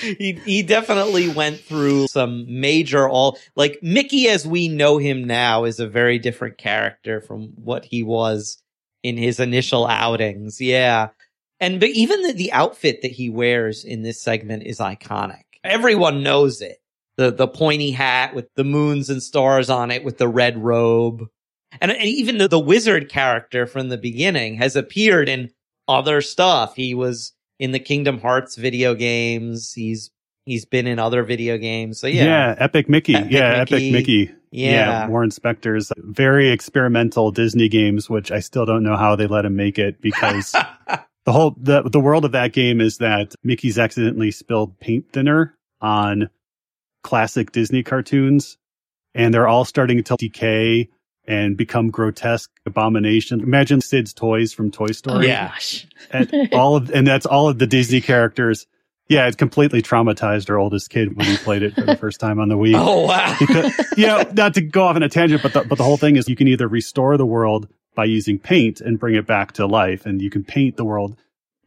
He 0.00 0.32
he 0.44 0.62
definitely 0.62 1.28
went 1.28 1.60
through 1.60 2.08
some 2.08 2.44
major 2.60 3.08
all 3.08 3.38
like 3.54 3.78
Mickey 3.82 4.28
as 4.28 4.46
we 4.46 4.68
know 4.68 4.98
him 4.98 5.24
now 5.24 5.64
is 5.64 5.78
a 5.78 5.88
very 5.88 6.18
different 6.18 6.58
character 6.58 7.20
from 7.20 7.52
what 7.56 7.84
he 7.84 8.02
was 8.02 8.60
in 9.02 9.16
his 9.16 9.38
initial 9.38 9.86
outings. 9.86 10.60
Yeah. 10.60 11.10
And 11.60 11.78
but 11.80 11.90
even 11.90 12.22
the, 12.22 12.32
the 12.32 12.52
outfit 12.52 13.02
that 13.02 13.12
he 13.12 13.30
wears 13.30 13.84
in 13.84 14.02
this 14.02 14.20
segment 14.20 14.64
is 14.64 14.78
iconic. 14.78 15.42
Everyone 15.62 16.22
knows 16.22 16.60
it. 16.60 16.78
The 17.16 17.30
the 17.30 17.48
pointy 17.48 17.92
hat 17.92 18.34
with 18.34 18.52
the 18.56 18.64
moons 18.64 19.08
and 19.08 19.22
stars 19.22 19.70
on 19.70 19.90
it 19.90 20.04
with 20.04 20.18
the 20.18 20.28
red 20.28 20.58
robe. 20.58 21.28
And, 21.80 21.90
and 21.90 22.02
even 22.02 22.38
the, 22.38 22.48
the 22.48 22.58
wizard 22.58 23.08
character 23.10 23.66
from 23.66 23.88
the 23.88 23.98
beginning 23.98 24.56
has 24.56 24.76
appeared 24.76 25.28
in 25.28 25.50
other 25.88 26.20
stuff. 26.20 26.76
He 26.76 26.94
was 26.94 27.32
in 27.58 27.72
the 27.72 27.78
Kingdom 27.78 28.18
Hearts 28.20 28.56
video 28.56 28.94
games. 28.94 29.72
He's 29.72 30.10
he's 30.44 30.64
been 30.64 30.86
in 30.86 30.98
other 30.98 31.22
video 31.22 31.58
games. 31.58 31.98
So 31.98 32.06
yeah. 32.06 32.24
yeah, 32.24 32.54
Epic 32.58 32.88
Mickey. 32.88 33.14
Epic 33.14 33.30
yeah, 33.30 33.58
Mickey. 33.58 33.74
Epic 33.74 33.92
Mickey. 33.92 34.34
yeah, 34.50 35.08
Warren 35.08 35.30
Spector's 35.30 35.92
very 35.98 36.50
experimental 36.50 37.30
Disney 37.30 37.68
games, 37.68 38.08
which 38.08 38.30
I 38.30 38.40
still 38.40 38.64
don't 38.64 38.82
know 38.82 38.96
how 38.96 39.16
they 39.16 39.26
let 39.26 39.44
him 39.44 39.56
make 39.56 39.78
it 39.78 40.00
because 40.00 40.52
the 41.24 41.32
whole 41.32 41.54
the 41.60 41.82
the 41.82 42.00
world 42.00 42.24
of 42.24 42.32
that 42.32 42.52
game 42.52 42.80
is 42.80 42.98
that 42.98 43.34
Mickey's 43.42 43.78
accidentally 43.78 44.30
spilled 44.30 44.78
paint 44.80 45.12
thinner 45.12 45.56
on 45.80 46.30
classic 47.02 47.52
Disney 47.52 47.82
cartoons, 47.82 48.56
and 49.14 49.34
they're 49.34 49.48
all 49.48 49.64
starting 49.64 50.02
to 50.02 50.16
decay 50.16 50.88
and 51.26 51.56
become 51.56 51.90
grotesque 51.90 52.50
abomination. 52.66 53.40
Imagine 53.40 53.80
Sid's 53.80 54.12
toys 54.12 54.52
from 54.52 54.70
Toy 54.70 54.86
oh, 54.90 54.92
Story. 54.92 55.26
Oh, 55.26 55.28
Yeah. 55.28 55.48
gosh. 55.48 55.86
and 56.10 56.32
all 56.52 56.76
of 56.76 56.90
and 56.90 57.06
that's 57.06 57.26
all 57.26 57.48
of 57.48 57.58
the 57.58 57.66
Disney 57.66 58.00
characters. 58.00 58.66
Yeah, 59.08 59.28
it 59.28 59.38
completely 59.38 59.82
traumatized 59.82 60.50
our 60.50 60.58
oldest 60.58 60.90
kid 60.90 61.16
when 61.16 61.26
he 61.26 61.36
played 61.36 61.62
it 61.62 61.74
for 61.74 61.82
the 61.82 61.96
first 61.96 62.18
time 62.18 62.40
on 62.40 62.48
the 62.48 62.56
Wii. 62.56 62.74
Oh 62.76 63.06
wow. 63.06 63.36
Because, 63.38 63.72
you 63.96 64.06
know, 64.06 64.24
not 64.34 64.54
to 64.54 64.60
go 64.60 64.84
off 64.84 64.96
on 64.96 65.02
a 65.02 65.08
tangent, 65.08 65.42
but 65.42 65.52
the, 65.52 65.62
but 65.62 65.78
the 65.78 65.84
whole 65.84 65.96
thing 65.96 66.16
is 66.16 66.28
you 66.28 66.34
can 66.34 66.48
either 66.48 66.66
restore 66.66 67.16
the 67.16 67.26
world 67.26 67.68
by 67.94 68.04
using 68.04 68.38
paint 68.38 68.80
and 68.80 68.98
bring 68.98 69.14
it 69.14 69.26
back 69.26 69.52
to 69.52 69.66
life, 69.66 70.06
and 70.06 70.20
you 70.20 70.28
can 70.28 70.44
paint 70.44 70.76
the 70.76 70.84
world, 70.84 71.16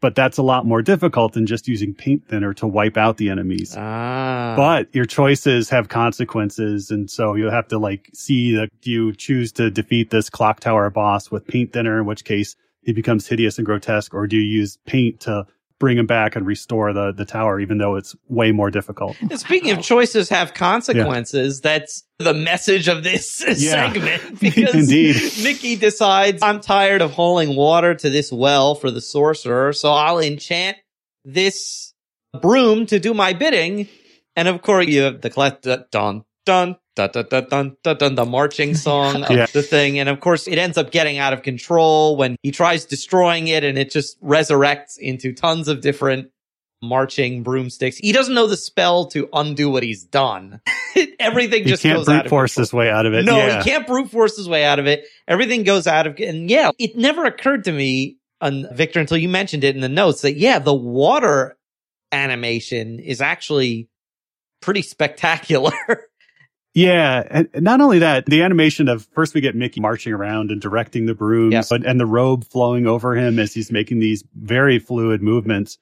but 0.00 0.14
that's 0.14 0.38
a 0.38 0.42
lot 0.42 0.66
more 0.66 0.82
difficult 0.82 1.32
than 1.34 1.46
just 1.46 1.68
using 1.68 1.94
paint 1.94 2.26
thinner 2.26 2.54
to 2.54 2.66
wipe 2.66 2.96
out 2.96 3.16
the 3.18 3.28
enemies. 3.30 3.74
ah. 3.76 4.54
But 4.56 4.94
your 4.94 5.04
choices 5.04 5.68
have 5.70 5.88
consequences, 5.88 6.90
and 6.90 7.10
so 7.10 7.34
you'll 7.34 7.50
have 7.50 7.68
to 7.68 7.78
like 7.78 8.10
see 8.12 8.54
that 8.56 8.68
do 8.80 8.90
you 8.90 9.12
choose 9.14 9.52
to 9.52 9.70
defeat 9.70 10.10
this 10.10 10.30
clock 10.30 10.60
tower 10.60 10.90
boss 10.90 11.30
with 11.30 11.46
paint 11.46 11.72
thinner, 11.72 11.98
in 12.00 12.06
which 12.06 12.24
case 12.24 12.56
he 12.82 12.92
becomes 12.92 13.26
hideous 13.26 13.58
and 13.58 13.66
grotesque, 13.66 14.14
or 14.14 14.26
do 14.26 14.36
you 14.36 14.60
use 14.60 14.78
paint 14.86 15.20
to 15.20 15.46
bring 15.80 15.98
him 15.98 16.06
back 16.06 16.36
and 16.36 16.46
restore 16.46 16.92
the 16.92 17.10
the 17.10 17.24
tower, 17.24 17.58
even 17.58 17.78
though 17.78 17.96
it's 17.96 18.14
way 18.28 18.52
more 18.52 18.70
difficult? 18.70 19.16
And 19.20 19.40
Speaking 19.40 19.72
of 19.72 19.82
choices 19.82 20.28
have 20.28 20.54
consequences, 20.54 21.60
that's 21.60 22.04
the 22.20 22.32
message 22.34 22.86
of 22.86 23.02
this 23.02 23.42
Yeah. 23.58 23.92
segment 23.92 24.38
because 24.40 24.74
Indeed. 24.74 25.16
Mickey 25.42 25.74
decides 25.74 26.42
I'm 26.42 26.60
tired 26.60 27.02
of 27.02 27.10
hauling 27.10 27.56
water 27.56 27.94
to 27.96 28.10
this 28.10 28.30
well 28.30 28.76
for 28.76 28.92
the 28.92 29.00
sorcerer, 29.00 29.72
so 29.72 29.90
I'll 29.90 30.20
enchant 30.20 30.76
this 31.24 31.92
broom 32.40 32.86
to 32.86 33.00
do 33.00 33.12
my 33.14 33.32
bidding. 33.32 33.88
And 34.36 34.46
of 34.46 34.62
course, 34.62 34.86
you 34.86 35.02
have 35.02 35.20
the 35.22 35.30
cla- 35.30 35.58
dun 35.90 36.24
dun 36.46 36.76
dun 37.08 37.26
dun 37.28 37.28
dun 37.30 37.48
dun 37.48 37.76
dun 37.82 37.96
dun, 37.98 38.14
the 38.14 38.24
marching 38.24 38.74
song 38.74 39.22
of 39.24 39.30
Yeah. 39.30 39.46
the 39.52 39.62
thing. 39.62 39.98
And 39.98 40.08
of 40.08 40.20
course, 40.20 40.46
it 40.48 40.58
ends 40.58 40.78
up 40.78 40.90
getting 40.90 41.18
out 41.18 41.32
of 41.32 41.42
control 41.42 42.16
when 42.16 42.36
he 42.42 42.50
tries 42.50 42.84
destroying 42.84 43.48
it, 43.48 43.64
and 43.64 43.78
it 43.78 43.90
just 43.90 44.20
resurrects 44.22 44.98
into 44.98 45.32
tons 45.32 45.68
of 45.68 45.80
different 45.80 46.30
marching 46.82 47.42
broomsticks. 47.42 47.98
He 47.98 48.12
doesn't 48.12 48.34
know 48.34 48.46
the 48.46 48.56
spell 48.56 49.06
to 49.08 49.28
undo 49.32 49.68
what 49.68 49.82
he's 49.82 50.02
done. 50.04 50.60
Everything 51.18 51.64
He 51.64 51.68
just 51.70 51.82
can't 51.82 52.04
brute 52.06 52.28
force 52.28 52.54
his 52.54 52.72
way 52.72 52.90
out 52.90 53.04
of 53.06 53.12
it. 53.12 53.24
No, 53.26 53.36
yeah. 53.36 53.62
he 53.62 53.70
can't 53.70 53.86
brute 53.86 54.10
force 54.10 54.36
his 54.36 54.48
way 54.48 54.64
out 54.64 54.78
of 54.78 54.86
it. 54.86 55.04
Everything 55.28 55.62
goes 55.62 55.86
out 55.86 56.06
of, 56.06 56.18
and 56.18 56.48
yeah, 56.50 56.70
it 56.78 56.96
never 56.96 57.24
occurred 57.26 57.64
to 57.64 57.72
me, 57.72 58.16
um, 58.40 58.66
Victor, 58.72 58.98
until 58.98 59.18
you 59.18 59.28
mentioned 59.28 59.62
it 59.62 59.74
in 59.74 59.82
the 59.82 59.88
notes 59.90 60.22
that 60.22 60.36
yeah, 60.36 60.58
the 60.58 60.74
water 60.74 61.58
animation 62.12 62.98
is 62.98 63.20
actually 63.20 63.88
pretty 64.62 64.82
spectacular. 64.82 65.72
Yeah, 66.74 67.24
and 67.30 67.48
and 67.52 67.64
not 67.64 67.80
only 67.80 67.98
that, 67.98 68.26
the 68.26 68.42
animation 68.42 68.88
of 68.88 69.08
first 69.14 69.34
we 69.34 69.40
get 69.40 69.56
Mickey 69.56 69.80
marching 69.80 70.12
around 70.12 70.50
and 70.50 70.60
directing 70.60 71.06
the 71.06 71.14
brooms, 71.14 71.52
Yes. 71.52 71.68
but, 71.68 71.84
and 71.84 71.98
the 71.98 72.06
robe 72.06 72.44
flowing 72.44 72.86
over 72.86 73.16
him 73.16 73.38
as 73.40 73.52
he's 73.52 73.72
making 73.72 73.98
these 73.98 74.22
very 74.36 74.78
fluid 74.78 75.20
movements. 75.20 75.78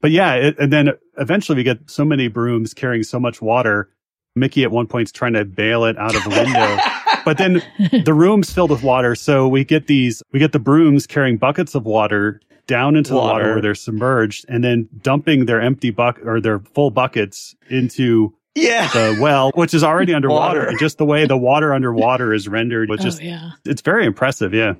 But 0.00 0.12
yeah, 0.12 0.34
it, 0.34 0.58
and 0.58 0.72
then 0.72 0.92
eventually 1.18 1.56
we 1.56 1.62
get 1.62 1.90
so 1.90 2.06
many 2.06 2.28
brooms 2.28 2.72
carrying 2.72 3.02
so 3.02 3.20
much 3.20 3.42
water. 3.42 3.90
Mickey 4.34 4.62
at 4.62 4.70
one 4.70 4.86
point 4.86 5.08
is 5.08 5.12
trying 5.12 5.34
to 5.34 5.44
bail 5.44 5.84
it 5.84 5.98
out 5.98 6.14
of 6.14 6.22
the 6.24 6.30
window, 6.30 6.78
but 7.24 7.36
then 7.36 7.62
the 8.04 8.14
room's 8.14 8.50
filled 8.50 8.70
with 8.70 8.82
water. 8.82 9.14
So 9.14 9.46
we 9.46 9.64
get 9.64 9.88
these, 9.88 10.22
we 10.32 10.38
get 10.38 10.52
the 10.52 10.58
brooms 10.58 11.06
carrying 11.06 11.36
buckets 11.36 11.74
of 11.74 11.84
water 11.84 12.40
down 12.66 12.94
into 12.96 13.10
the 13.10 13.16
Water. 13.16 13.32
water 13.32 13.52
where 13.54 13.60
they're 13.60 13.74
submerged 13.74 14.46
and 14.48 14.62
then 14.64 14.88
dumping 15.02 15.44
their 15.46 15.60
empty 15.60 15.90
bucket 15.90 16.26
or 16.26 16.40
their 16.40 16.60
full 16.60 16.90
buckets 16.92 17.54
into 17.68 18.32
yeah. 18.54 18.88
the 18.88 19.18
well, 19.20 19.52
which 19.54 19.74
is 19.74 19.84
already 19.84 20.14
underwater. 20.14 20.60
Water. 20.60 20.76
Just 20.78 20.98
the 20.98 21.04
way 21.04 21.26
the 21.26 21.36
water 21.36 21.72
underwater 21.72 22.32
is 22.34 22.48
rendered, 22.48 22.88
which 22.88 23.04
oh, 23.04 23.08
is 23.08 23.20
yeah. 23.20 23.50
it's 23.64 23.82
very 23.82 24.06
impressive. 24.06 24.54
Yeah. 24.54 24.74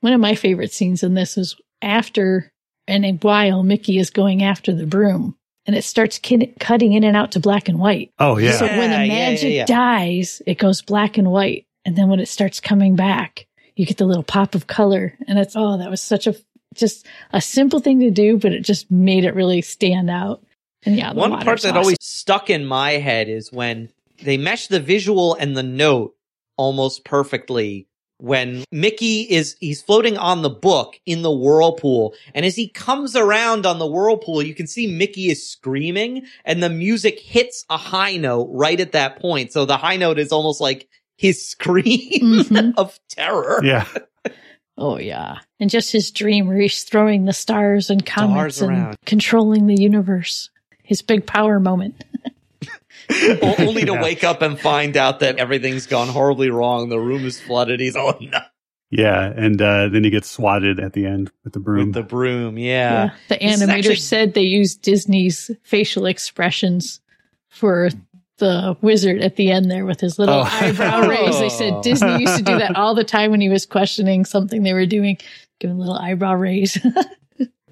One 0.00 0.12
of 0.12 0.20
my 0.20 0.34
favorite 0.34 0.72
scenes 0.72 1.02
in 1.02 1.14
this 1.14 1.36
is 1.36 1.56
after 1.82 2.52
and 2.86 3.04
a 3.04 3.12
while 3.12 3.62
Mickey 3.62 3.98
is 3.98 4.10
going 4.10 4.42
after 4.42 4.74
the 4.74 4.86
broom 4.86 5.36
and 5.66 5.76
it 5.76 5.84
starts 5.84 6.18
kin- 6.18 6.54
cutting 6.58 6.94
in 6.94 7.04
and 7.04 7.16
out 7.16 7.32
to 7.32 7.40
black 7.40 7.68
and 7.68 7.78
white. 7.78 8.10
Oh 8.18 8.38
yeah. 8.38 8.52
So 8.52 8.66
when 8.66 8.90
Yeah, 8.90 8.98
the 9.00 9.06
yeah, 9.06 9.12
magic 9.12 9.42
yeah, 9.42 9.56
yeah. 9.56 9.64
dies, 9.66 10.42
it 10.46 10.58
goes 10.58 10.80
black 10.80 11.18
and 11.18 11.30
white. 11.30 11.66
And 11.84 11.94
then 11.94 12.08
when 12.08 12.20
it 12.20 12.28
starts 12.28 12.58
coming 12.58 12.96
back, 12.96 13.46
you 13.76 13.86
get 13.86 13.98
the 13.98 14.06
little 14.06 14.22
pop 14.22 14.54
of 14.54 14.66
color. 14.66 15.14
And 15.28 15.38
it's, 15.38 15.54
oh, 15.56 15.78
that 15.78 15.90
was 15.90 16.02
such 16.02 16.26
a, 16.26 16.34
just 16.74 17.06
a 17.32 17.40
simple 17.40 17.80
thing 17.80 18.00
to 18.00 18.10
do, 18.10 18.38
but 18.38 18.52
it 18.52 18.60
just 18.60 18.90
made 18.90 19.24
it 19.24 19.34
really 19.34 19.60
stand 19.62 20.10
out. 20.10 20.42
And 20.84 20.96
yeah, 20.96 21.12
one 21.12 21.30
part 21.32 21.62
that 21.62 21.70
awesome. 21.70 21.76
always 21.76 21.98
stuck 22.00 22.50
in 22.50 22.64
my 22.64 22.92
head 22.92 23.28
is 23.28 23.52
when 23.52 23.90
they 24.22 24.36
mesh 24.36 24.68
the 24.68 24.80
visual 24.80 25.34
and 25.34 25.56
the 25.56 25.62
note 25.62 26.14
almost 26.56 27.04
perfectly 27.04 27.86
when 28.20 28.64
Mickey 28.72 29.20
is 29.22 29.56
he's 29.60 29.80
floating 29.80 30.16
on 30.18 30.42
the 30.42 30.50
book 30.50 30.98
in 31.06 31.22
the 31.22 31.30
whirlpool 31.30 32.14
and 32.34 32.44
as 32.44 32.56
he 32.56 32.68
comes 32.68 33.14
around 33.14 33.64
on 33.64 33.78
the 33.78 33.86
whirlpool 33.86 34.42
you 34.42 34.56
can 34.56 34.66
see 34.66 34.88
Mickey 34.88 35.28
is 35.30 35.48
screaming 35.48 36.26
and 36.44 36.60
the 36.60 36.68
music 36.68 37.20
hits 37.20 37.64
a 37.70 37.76
high 37.76 38.16
note 38.16 38.48
right 38.50 38.80
at 38.80 38.90
that 38.92 39.20
point 39.20 39.52
so 39.52 39.64
the 39.64 39.76
high 39.76 39.96
note 39.96 40.18
is 40.18 40.32
almost 40.32 40.60
like 40.60 40.88
his 41.16 41.46
scream 41.48 41.84
Mhm. 42.20 42.74
of 42.76 42.98
terror 43.08 43.60
Yeah. 43.62 43.86
Oh 44.80 44.96
yeah. 44.96 45.38
And 45.58 45.68
just 45.70 45.90
his 45.90 46.12
dream 46.12 46.46
where 46.46 46.58
he's 46.60 46.84
throwing 46.84 47.24
the 47.24 47.32
stars 47.32 47.90
and 47.90 48.06
comets 48.06 48.56
Stars 48.58 48.62
and 48.62 48.70
around. 48.78 48.96
controlling 49.06 49.66
the 49.66 49.74
universe. 49.80 50.50
His 50.88 51.02
big 51.02 51.26
power 51.26 51.60
moment. 51.60 52.02
Only 53.42 53.84
to 53.84 53.92
Yeah. 53.92 54.02
wake 54.02 54.24
up 54.24 54.40
and 54.42 54.58
find 54.58 54.96
out 54.96 55.20
that 55.20 55.36
everything's 55.38 55.86
gone 55.86 56.08
horribly 56.08 56.48
wrong 56.50 56.88
the 56.88 56.98
room 56.98 57.24
is 57.26 57.38
flooded 57.40 57.78
he's 57.80 57.94
oh 57.96 58.16
no 58.20 58.40
Yeah. 58.90 59.30
And 59.34 59.60
uh, 59.60 59.88
then 59.88 60.02
he 60.04 60.08
gets 60.10 60.30
swatted 60.30 60.80
at 60.80 60.94
the 60.94 61.04
end 61.06 61.30
with 61.44 61.52
the 61.52 61.60
broom. 61.60 61.86
with 61.88 61.94
the 61.94 62.02
broom 62.02 62.56
yeah, 62.58 63.10
The 63.28 63.36
This 63.40 63.60
animator 63.62 63.78
actually- 63.78 63.96
said 63.96 64.32
they 64.34 64.42
used 64.42 64.80
Disney's 64.82 65.50
facial 65.62 66.06
expressions 66.06 67.00
for 67.48 67.90
the 68.38 68.76
wizard 68.80 69.20
at 69.20 69.36
the 69.36 69.50
end 69.50 69.70
there 69.70 69.84
with 69.84 70.00
his 70.00 70.18
little 70.18 70.36
Oh. 70.36 70.48
eyebrow 70.60 71.06
raise. 71.08 71.38
They 71.38 71.48
said 71.50 71.82
Disney 71.82 72.20
used 72.20 72.38
to 72.38 72.42
do 72.44 72.58
that 72.58 72.76
all 72.76 72.94
the 72.94 73.04
time 73.04 73.30
when 73.30 73.40
he 73.42 73.48
was 73.50 73.66
questioning 73.66 74.24
something 74.24 74.62
they 74.62 74.72
were 74.74 74.86
doing. 74.86 75.18
Give 75.60 75.70
him 75.70 75.76
a 75.76 75.80
little 75.80 75.98
eyebrow 75.98 76.34
raise. 76.34 76.78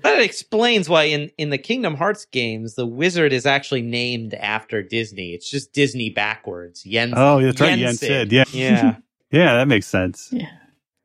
That 0.06 0.20
explains 0.22 0.88
why 0.88 1.04
in, 1.04 1.30
in 1.36 1.50
the 1.50 1.58
Kingdom 1.58 1.94
Hearts 1.94 2.26
games, 2.26 2.74
the 2.74 2.86
wizard 2.86 3.32
is 3.32 3.44
actually 3.44 3.82
named 3.82 4.34
after 4.34 4.82
Disney. 4.82 5.30
It's 5.30 5.50
just 5.50 5.72
Disney 5.72 6.10
backwards. 6.10 6.86
Yen. 6.86 7.12
oh, 7.16 7.40
that's 7.40 7.60
right. 7.60 7.70
Yen 7.70 7.78
Yen 7.78 7.96
Sid. 7.96 8.30
Sid. 8.30 8.32
Yeah. 8.32 8.44
Yeah. 8.52 8.96
Yeah, 9.32 9.56
that 9.56 9.66
makes 9.66 9.88
sense. 9.88 10.28
Yeah. 10.30 10.46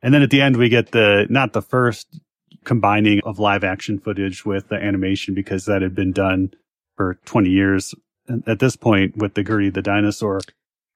And 0.04 0.14
then 0.14 0.22
at 0.22 0.30
the 0.30 0.42
end, 0.42 0.56
we 0.56 0.70
get 0.70 0.92
the, 0.92 1.26
not 1.32 1.54
the 1.54 1.62
first 1.62 2.08
combining 2.64 3.20
of 3.26 3.40
live 3.40 3.64
action 3.64 3.98
footage 3.98 4.46
with 4.46 4.70
the 4.70 4.76
animation 4.76 5.34
because 5.34 5.66
that 5.66 5.82
had 5.82 5.96
been 5.96 6.12
done 6.12 6.52
for 6.96 7.16
20 7.26 7.50
years 7.50 7.96
at 8.46 8.60
this 8.60 8.76
point 8.76 9.18
with 9.18 9.34
the 9.34 9.44
Gertie 9.44 9.72
the 9.72 9.82
dinosaur 9.82 10.40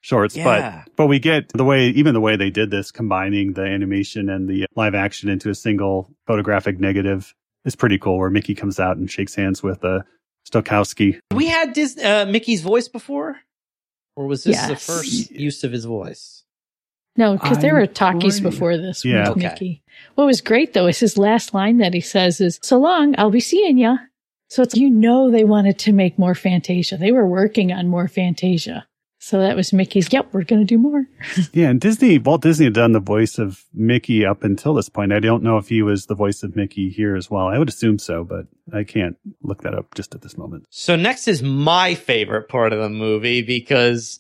shorts. 0.02 0.38
Yeah. 0.38 0.84
But, 0.86 0.96
but 0.96 1.08
we 1.08 1.18
get 1.18 1.50
the 1.50 1.66
way, 1.66 1.88
even 1.88 2.14
the 2.14 2.22
way 2.22 2.36
they 2.36 2.52
did 2.52 2.70
this, 2.70 2.92
combining 2.92 3.54
the 3.54 3.64
animation 3.64 4.30
and 4.30 4.48
the 4.48 4.68
live 4.76 4.94
action 4.94 5.28
into 5.28 5.50
a 5.50 5.56
single 5.56 6.14
photographic 6.28 6.80
negative 6.80 7.34
is 7.66 7.76
pretty 7.76 7.98
cool 7.98 8.18
where 8.18 8.30
Mickey 8.30 8.56
comes 8.56 8.80
out 8.80 8.98
and 8.98 9.10
shakes 9.12 9.36
hands 9.36 9.62
with, 9.64 9.84
uh, 9.84 10.02
Stokowski. 10.50 11.20
we 11.34 11.48
had 11.48 11.74
Dis- 11.74 11.98
uh, 11.98 12.26
Mickey's 12.26 12.62
voice 12.62 12.88
before? 12.88 13.38
Or 14.16 14.28
was 14.28 14.44
this 14.46 14.62
the 14.68 14.76
first 14.76 15.32
use 15.32 15.64
of 15.64 15.72
his 15.72 15.86
voice? 15.86 16.44
no, 17.18 17.34
because 17.34 17.60
there 17.60 17.74
were 17.74 17.88
talkies 17.88 18.40
pretty- 18.40 18.56
before 18.56 18.78
this 18.78 19.04
Yeah. 19.06 19.30
with 19.30 19.38
Okay. 19.38 19.48
Mickey. 19.50 19.84
What 20.16 20.26
was 20.26 20.42
great 20.42 20.74
though 20.74 20.88
is 20.88 21.00
his 21.00 21.18
last 21.18 21.54
line 21.54 21.78
that 21.78 21.94
he 21.94 22.02
says 22.02 22.40
is, 22.42 22.60
so 22.62 22.78
long, 22.78 23.16
I'll 23.18 23.30
be 23.32 23.40
seeing 23.40 23.78
ya. 23.78 23.98
So 24.50 24.62
it's, 24.64 24.76
you 24.76 24.90
know, 24.90 25.32
they 25.32 25.44
wanted 25.44 25.80
to 25.80 25.92
make 25.94 26.20
more 26.20 26.36
Fantasia. 26.36 26.98
They 26.98 27.12
were 27.12 27.26
working 27.28 27.72
on 27.74 27.88
more 27.88 28.08
Fantasia. 28.08 28.86
So 29.26 29.40
that 29.40 29.56
was 29.56 29.74
Mickey's, 29.74 30.14
yep, 30.14 30.28
we're 30.34 30.44
going 30.44 30.62
to 30.62 30.68
do 30.68 30.78
more. 30.78 31.08
Yeah, 31.52 31.70
and 31.70 31.82
Disney, 31.82 32.20
Walt 32.20 32.44
Disney 32.44 32.66
had 32.66 32.76
done 32.76 32.92
the 32.92 33.00
voice 33.00 33.40
of 33.40 33.64
Mickey 33.74 34.24
up 34.24 34.44
until 34.44 34.76
this 34.76 34.88
point. 34.88 35.12
I 35.12 35.20
don't 35.20 35.42
know 35.42 35.58
if 35.58 35.68
he 35.68 35.82
was 35.82 36.06
the 36.06 36.14
voice 36.14 36.44
of 36.44 36.56
Mickey 36.56 36.92
here 36.92 37.16
as 37.16 37.28
well. 37.28 37.48
I 37.48 37.58
would 37.58 37.68
assume 37.68 37.98
so, 37.98 38.24
but 38.24 38.46
I 38.72 38.84
can't 38.84 39.18
look 39.42 39.64
that 39.64 39.74
up 39.74 39.96
just 39.96 40.14
at 40.14 40.22
this 40.22 40.38
moment. 40.38 40.68
So 40.70 40.96
next 40.96 41.28
is 41.28 41.42
my 41.42 41.96
favorite 41.96 42.50
part 42.50 42.72
of 42.72 42.78
the 42.78 42.90
movie 42.90 43.42
because 43.42 44.20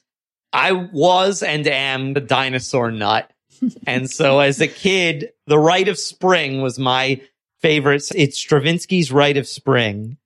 I 0.51 0.71
was 0.71 1.43
and 1.43 1.67
am 1.67 2.13
the 2.13 2.21
dinosaur 2.21 2.89
nut. 2.89 3.31
and 3.85 4.09
so 4.09 4.39
as 4.39 4.59
a 4.59 4.67
kid, 4.67 5.29
The 5.45 5.59
Rite 5.59 5.87
of 5.87 5.99
Spring 5.99 6.63
was 6.63 6.79
my 6.79 7.21
favorite. 7.61 8.01
It's 8.15 8.39
Stravinsky's 8.39 9.11
Rite 9.11 9.37
of 9.37 9.47
Spring, 9.47 10.17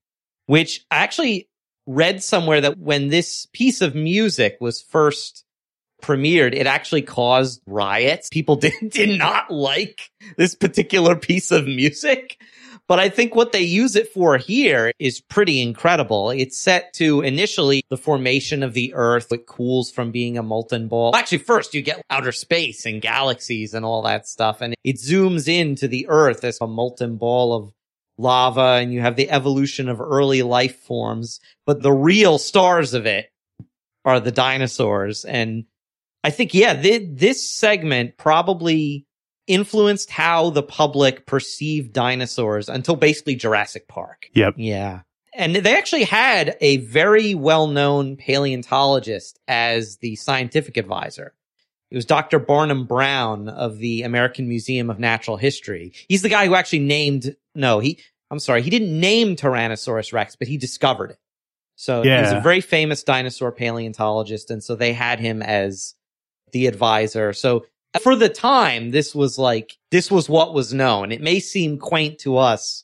which 0.45 0.85
actually 0.89 1.48
read 1.89 2.23
somewhere 2.23 2.61
that 2.61 2.77
when 2.77 3.07
this 3.07 3.47
piece 3.51 3.81
of 3.81 3.95
music 3.95 4.57
was 4.61 4.81
first 4.81 5.43
premiered, 6.01 6.55
it 6.55 6.67
actually 6.67 7.01
caused 7.01 7.61
riots. 7.65 8.29
People 8.29 8.55
did, 8.57 8.73
did 8.89 9.17
not 9.17 9.51
like 9.51 10.11
this 10.37 10.55
particular 10.55 11.15
piece 11.15 11.51
of 11.51 11.65
music. 11.65 12.39
But 12.87 12.99
I 12.99 13.09
think 13.09 13.35
what 13.35 13.51
they 13.51 13.61
use 13.61 13.95
it 13.95 14.11
for 14.11 14.37
here 14.37 14.91
is 14.97 15.21
pretty 15.21 15.61
incredible. 15.61 16.31
It's 16.31 16.57
set 16.57 16.91
to 16.93 17.21
initially 17.21 17.83
the 17.89 17.97
formation 17.97 18.63
of 18.63 18.73
the 18.73 18.95
earth. 18.95 19.31
It 19.31 19.45
cools 19.45 19.91
from 19.91 20.11
being 20.11 20.39
a 20.39 20.43
molten 20.43 20.87
ball. 20.87 21.15
Actually, 21.15 21.39
first 21.39 21.75
you 21.75 21.83
get 21.83 22.01
outer 22.09 22.31
space 22.31 22.87
and 22.87 22.99
galaxies 22.99 23.75
and 23.75 23.85
all 23.85 24.01
that 24.03 24.27
stuff. 24.27 24.61
And 24.61 24.73
it 24.83 24.95
zooms 24.95 25.47
into 25.47 25.87
the 25.87 26.07
earth 26.09 26.43
as 26.43 26.57
a 26.61 26.67
molten 26.67 27.17
ball 27.17 27.53
of 27.53 27.73
lava 28.19 28.77
and 28.81 28.93
you 28.93 29.01
have 29.01 29.15
the 29.15 29.31
evolution 29.31 29.89
of 29.89 30.01
early 30.01 30.43
life 30.43 30.79
forms. 30.81 31.39
But 31.65 31.81
the 31.81 31.91
real 31.91 32.37
stars 32.37 32.93
of 32.93 33.05
it 33.05 33.31
are 34.05 34.19
the 34.19 34.31
dinosaurs. 34.31 35.25
And 35.25 35.65
I 36.23 36.29
think, 36.29 36.53
yeah, 36.53 36.79
th- 36.79 37.09
this 37.13 37.49
segment 37.49 38.17
probably 38.17 39.05
influenced 39.47 40.11
how 40.11 40.51
the 40.51 40.61
public 40.61 41.25
perceived 41.25 41.93
dinosaurs 41.93 42.69
until 42.69 42.95
basically 42.95 43.35
Jurassic 43.35 43.87
Park. 43.87 44.29
Yep. 44.33 44.55
Yeah. 44.57 45.01
And 45.33 45.55
they 45.55 45.77
actually 45.77 46.03
had 46.03 46.57
a 46.59 46.77
very 46.77 47.33
well-known 47.35 48.17
paleontologist 48.17 49.39
as 49.47 49.97
the 49.97 50.15
scientific 50.15 50.75
advisor. 50.77 51.33
It 51.91 51.95
was 51.95 52.05
Dr. 52.05 52.37
Barnum 52.39 52.85
Brown 52.85 53.49
of 53.49 53.79
the 53.79 54.03
American 54.03 54.47
Museum 54.47 54.89
of 54.89 54.99
Natural 54.99 55.37
History. 55.37 55.93
He's 56.07 56.21
the 56.21 56.29
guy 56.29 56.45
who 56.45 56.55
actually 56.55 56.79
named, 56.79 57.35
no, 57.55 57.79
he, 57.79 57.99
I'm 58.29 58.39
sorry, 58.39 58.61
he 58.61 58.69
didn't 58.69 58.97
name 58.99 59.35
Tyrannosaurus 59.35 60.13
Rex, 60.13 60.35
but 60.35 60.47
he 60.47 60.57
discovered 60.57 61.11
it. 61.11 61.19
So 61.75 62.03
he 62.17 62.21
was 62.21 62.31
a 62.37 62.41
very 62.41 62.61
famous 62.61 63.03
dinosaur 63.03 63.51
paleontologist. 63.51 64.51
And 64.51 64.63
so 64.63 64.75
they 64.75 64.93
had 64.93 65.19
him 65.19 65.41
as 65.41 65.95
the 66.51 66.67
advisor. 66.67 67.33
So 67.33 67.65
for 68.01 68.15
the 68.15 68.29
time, 68.29 68.91
this 68.91 69.15
was 69.15 69.39
like, 69.39 69.77
this 69.89 70.11
was 70.11 70.29
what 70.29 70.53
was 70.53 70.73
known. 70.73 71.11
It 71.11 71.21
may 71.21 71.39
seem 71.39 71.79
quaint 71.79 72.19
to 72.19 72.37
us 72.37 72.83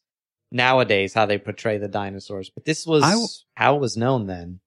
nowadays 0.52 1.14
how 1.14 1.26
they 1.26 1.38
portray 1.38 1.78
the 1.78 1.88
dinosaurs, 1.88 2.50
but 2.50 2.66
this 2.66 2.88
was 2.88 3.04
w- 3.04 3.28
how 3.56 3.76
it 3.76 3.82
was 3.82 3.98
known 3.98 4.28
then. 4.28 4.62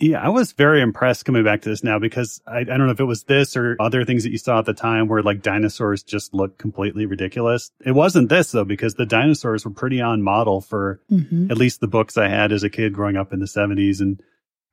Yeah, 0.00 0.22
I 0.22 0.30
was 0.30 0.52
very 0.52 0.80
impressed 0.80 1.26
coming 1.26 1.44
back 1.44 1.60
to 1.62 1.68
this 1.68 1.84
now 1.84 1.98
because 1.98 2.40
I, 2.46 2.60
I 2.60 2.64
don't 2.64 2.86
know 2.86 2.90
if 2.90 3.00
it 3.00 3.04
was 3.04 3.24
this 3.24 3.54
or 3.54 3.76
other 3.78 4.04
things 4.04 4.24
that 4.24 4.30
you 4.30 4.38
saw 4.38 4.58
at 4.58 4.64
the 4.64 4.72
time 4.72 5.08
where 5.08 5.22
like 5.22 5.42
dinosaurs 5.42 6.02
just 6.02 6.32
look 6.32 6.56
completely 6.56 7.04
ridiculous. 7.04 7.70
It 7.84 7.92
wasn't 7.92 8.30
this 8.30 8.50
though, 8.52 8.64
because 8.64 8.94
the 8.94 9.04
dinosaurs 9.04 9.66
were 9.66 9.72
pretty 9.72 10.00
on 10.00 10.22
model 10.22 10.60
for 10.62 11.00
Mm-hmm. 11.10 11.50
at 11.50 11.58
least 11.58 11.80
the 11.80 11.86
books 11.88 12.16
I 12.16 12.28
had 12.28 12.50
as 12.50 12.62
a 12.62 12.70
kid 12.70 12.94
growing 12.94 13.16
up 13.16 13.32
in 13.32 13.40
the 13.40 13.46
70s 13.46 14.00
and, 14.00 14.22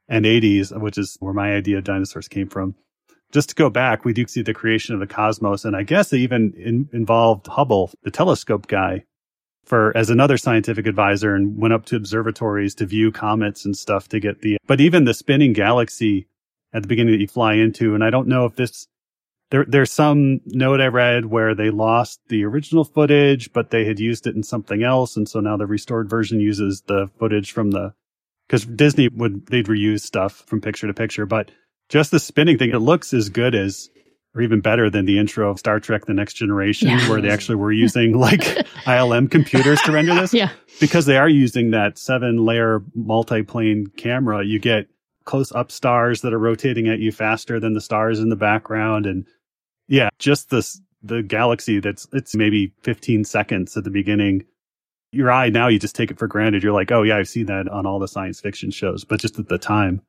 and 0.07 0.23
80s, 0.23 0.71
which 0.79 0.97
is 0.97 1.17
where 1.19 1.33
my 1.33 1.53
idea 1.53 1.79
of 1.79 1.83
dinosaurs 1.83 2.27
came 2.29 2.47
from. 2.47 2.75
Just 3.33 3.49
to 3.49 3.55
go 3.55 3.69
back, 3.69 4.05
we 4.05 4.13
do 4.13 4.25
see 4.27 4.41
the 4.41 4.53
creation 4.53 4.93
of 4.93 5.01
the 5.01 5.07
cosmos, 5.07 5.65
and 5.65 5.75
I 5.75 5.83
guess 5.83 6.13
it 6.13 6.19
even 6.19 6.53
in, 6.55 6.89
involved 6.93 7.47
Hubble, 7.47 7.91
the 8.03 8.11
telescope 8.11 8.67
guy, 8.67 9.03
for 9.67 9.95
as 9.95 10.09
another 10.09 10.37
scientific 10.37 10.87
advisor, 10.87 11.35
and 11.35 11.57
went 11.57 11.73
up 11.73 11.85
to 11.87 11.97
observatories 11.97 12.73
to 12.75 12.85
view 12.85 13.11
comets 13.11 13.65
and 13.65 13.77
stuff 13.77 14.07
to 14.09 14.19
get 14.19 14.41
the. 14.41 14.57
But 14.65 14.79
even 14.79 15.03
the 15.03 15.13
spinning 15.13 15.53
galaxy 15.53 16.27
at 16.73 16.81
the 16.81 16.87
beginning 16.87 17.13
that 17.13 17.21
you 17.21 17.27
fly 17.27 17.55
into, 17.55 17.93
and 17.93 18.03
I 18.03 18.09
don't 18.09 18.27
know 18.27 18.45
if 18.45 18.55
this. 18.55 18.87
There, 19.49 19.63
there's 19.65 19.91
some 19.93 20.41
note 20.45 20.81
I 20.81 20.87
read 20.87 21.25
where 21.25 21.55
they 21.55 21.69
lost 21.69 22.19
the 22.27 22.43
original 22.43 22.83
footage, 22.83 23.53
but 23.53 23.69
they 23.69 23.85
had 23.85 23.97
used 23.97 24.27
it 24.27 24.35
in 24.35 24.43
something 24.43 24.83
else, 24.83 25.15
and 25.15 25.27
so 25.27 25.39
now 25.39 25.55
the 25.55 25.65
restored 25.65 26.09
version 26.09 26.39
uses 26.41 26.81
the 26.81 27.09
footage 27.17 27.51
from 27.51 27.71
the 27.71 27.93
because 28.47 28.65
Disney 28.65 29.09
would 29.09 29.47
they'd 29.47 29.67
reuse 29.67 30.01
stuff 30.01 30.43
from 30.47 30.61
picture 30.61 30.87
to 30.87 30.93
picture, 30.93 31.25
but 31.25 31.51
just 31.89 32.11
the 32.11 32.19
spinning 32.19 32.57
thing, 32.57 32.71
it 32.71 32.79
looks 32.79 33.13
as 33.13 33.29
good 33.29 33.55
as 33.55 33.89
or 34.37 34.41
even 34.41 34.61
better 34.61 34.89
than 34.89 35.05
the 35.05 35.17
intro 35.17 35.49
of 35.49 35.59
Star 35.59 35.79
Trek: 35.79 36.05
The 36.05 36.13
Next 36.13 36.33
Generation, 36.33 36.89
Yeah. 36.89 37.09
where 37.09 37.19
they 37.21 37.29
actually 37.35 37.55
were 37.55 37.71
using 37.71 38.13
like 38.17 38.41
ILM 38.85 39.29
computers 39.31 39.81
to 39.81 39.91
render 39.91 40.13
this. 40.15 40.33
Yeah. 40.33 40.51
Because 40.79 41.05
they 41.07 41.17
are 41.17 41.29
using 41.29 41.71
that 41.71 41.97
seven 41.97 42.45
layer 42.45 42.83
multi-plane 42.93 43.87
camera, 43.97 44.45
you 44.45 44.59
get 44.59 44.87
close 45.25 45.51
up 45.51 45.71
stars 45.71 46.21
that 46.21 46.33
are 46.33 46.39
rotating 46.39 46.87
at 46.87 46.99
you 46.99 47.11
faster 47.11 47.59
than 47.59 47.73
the 47.73 47.81
stars 47.81 48.19
in 48.19 48.29
the 48.29 48.35
background, 48.35 49.05
and 49.05 49.25
yeah, 49.87 50.09
just 50.19 50.49
this 50.49 50.79
the 51.03 51.21
galaxy 51.21 51.79
that's 51.79 52.07
it's 52.11 52.35
maybe 52.35 52.73
15 52.81 53.23
seconds 53.23 53.77
at 53.77 53.83
the 53.83 53.89
beginning 53.91 54.43
your 55.11 55.31
eye 55.31 55.47
now 55.47 55.67
you 55.67 55.77
just 55.77 55.95
take 55.95 56.09
it 56.09 56.17
for 56.17 56.27
granted 56.27 56.63
you're 56.63 56.73
like 56.73 56.91
oh 56.91 57.03
yeah 57.03 57.15
i've 57.17 57.29
seen 57.29 57.45
that 57.45 57.67
on 57.69 57.85
all 57.85 57.99
the 57.99 58.07
science 58.07 58.41
fiction 58.41 58.71
shows 58.71 59.05
but 59.05 59.19
just 59.19 59.37
at 59.37 59.47
the 59.47 59.59
time 59.59 60.01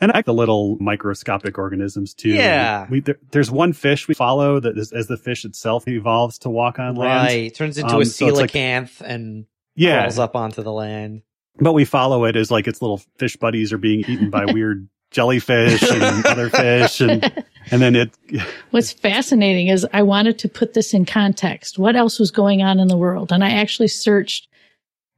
And 0.00 0.12
I 0.12 0.16
like 0.18 0.26
the 0.26 0.34
little 0.34 0.76
microscopic 0.78 1.56
organisms 1.58 2.12
too. 2.12 2.28
Yeah. 2.30 2.86
We, 2.90 3.00
there, 3.00 3.16
there's 3.30 3.50
one 3.50 3.72
fish 3.72 4.08
we 4.08 4.14
follow 4.14 4.60
that 4.60 4.76
is, 4.76 4.92
as 4.92 5.06
the 5.06 5.16
fish 5.16 5.44
itself 5.44 5.88
evolves 5.88 6.38
to 6.40 6.50
walk 6.50 6.78
on 6.78 6.96
land. 6.96 7.26
Right. 7.28 7.54
Turns 7.54 7.78
into 7.78 7.94
Um, 7.94 8.02
a 8.02 8.04
so 8.04 8.26
like- 8.26 8.54
and 8.54 9.46
Yeah. 9.74 10.00
crawls 10.00 10.18
up 10.18 10.36
onto 10.36 10.62
the 10.62 10.72
land. 10.72 11.22
But 11.58 11.72
we 11.72 11.86
follow 11.86 12.24
it 12.26 12.36
as 12.36 12.50
like 12.50 12.66
its 12.68 12.82
little 12.82 13.00
fish 13.18 13.36
buddies 13.36 13.72
are 13.72 13.78
being 13.78 14.00
eaten 14.00 14.28
by 14.28 14.44
weird 14.52 14.86
jellyfish 15.10 15.82
and 15.82 16.26
other 16.26 16.50
fish. 16.50 17.00
And, 17.00 17.24
and 17.70 17.80
then 17.80 17.96
it, 17.96 18.10
What's 18.72 18.92
fascinating 18.92 19.68
is 19.68 19.86
I 19.94 20.02
wanted 20.02 20.38
to 20.40 20.48
put 20.48 20.74
this 20.74 20.92
in 20.92 21.06
context. 21.06 21.78
What 21.78 21.96
else 21.96 22.18
was 22.18 22.30
going 22.30 22.60
on 22.62 22.78
in 22.80 22.88
the 22.88 22.98
world? 22.98 23.32
And 23.32 23.42
I 23.42 23.50
actually 23.52 23.88
searched 23.88 24.48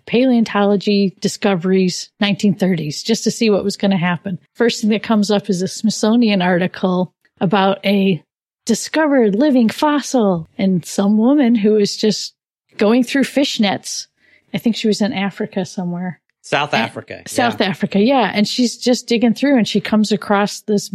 paleontology 0.09 1.15
discoveries 1.21 2.11
1930s 2.23 3.05
just 3.05 3.25
to 3.25 3.31
see 3.31 3.51
what 3.51 3.63
was 3.63 3.77
going 3.77 3.91
to 3.91 3.97
happen. 3.97 4.39
First 4.55 4.81
thing 4.81 4.91
that 4.91 5.03
comes 5.03 5.31
up 5.31 5.51
is 5.51 5.61
a 5.61 5.69
Smithsonian 5.69 6.41
article 6.41 7.13
about 7.41 7.85
a 7.85 8.23
discovered 8.65 9.35
living 9.35 9.69
fossil 9.69 10.49
and 10.57 10.85
some 10.85 11.19
woman 11.19 11.55
who 11.55 11.73
was 11.73 11.97
just 11.97 12.35
going 12.79 13.05
through 13.05 13.25
fish 13.25 13.61
nets. 13.61 14.09
I 14.55 14.59
think 14.59 14.77
she 14.77 14.89
was 14.89 15.03
in 15.03 15.13
Africa 15.13 15.67
somewhere. 15.67 16.21
South 16.43 16.73
Africa. 16.73 17.23
South 17.27 17.61
yeah. 17.61 17.67
Africa, 17.67 18.01
yeah. 18.01 18.31
And 18.33 18.49
she's 18.49 18.79
just 18.79 19.07
digging 19.07 19.35
through 19.35 19.59
and 19.59 19.69
she 19.69 19.81
comes 19.81 20.11
across 20.11 20.63
this 20.63 20.91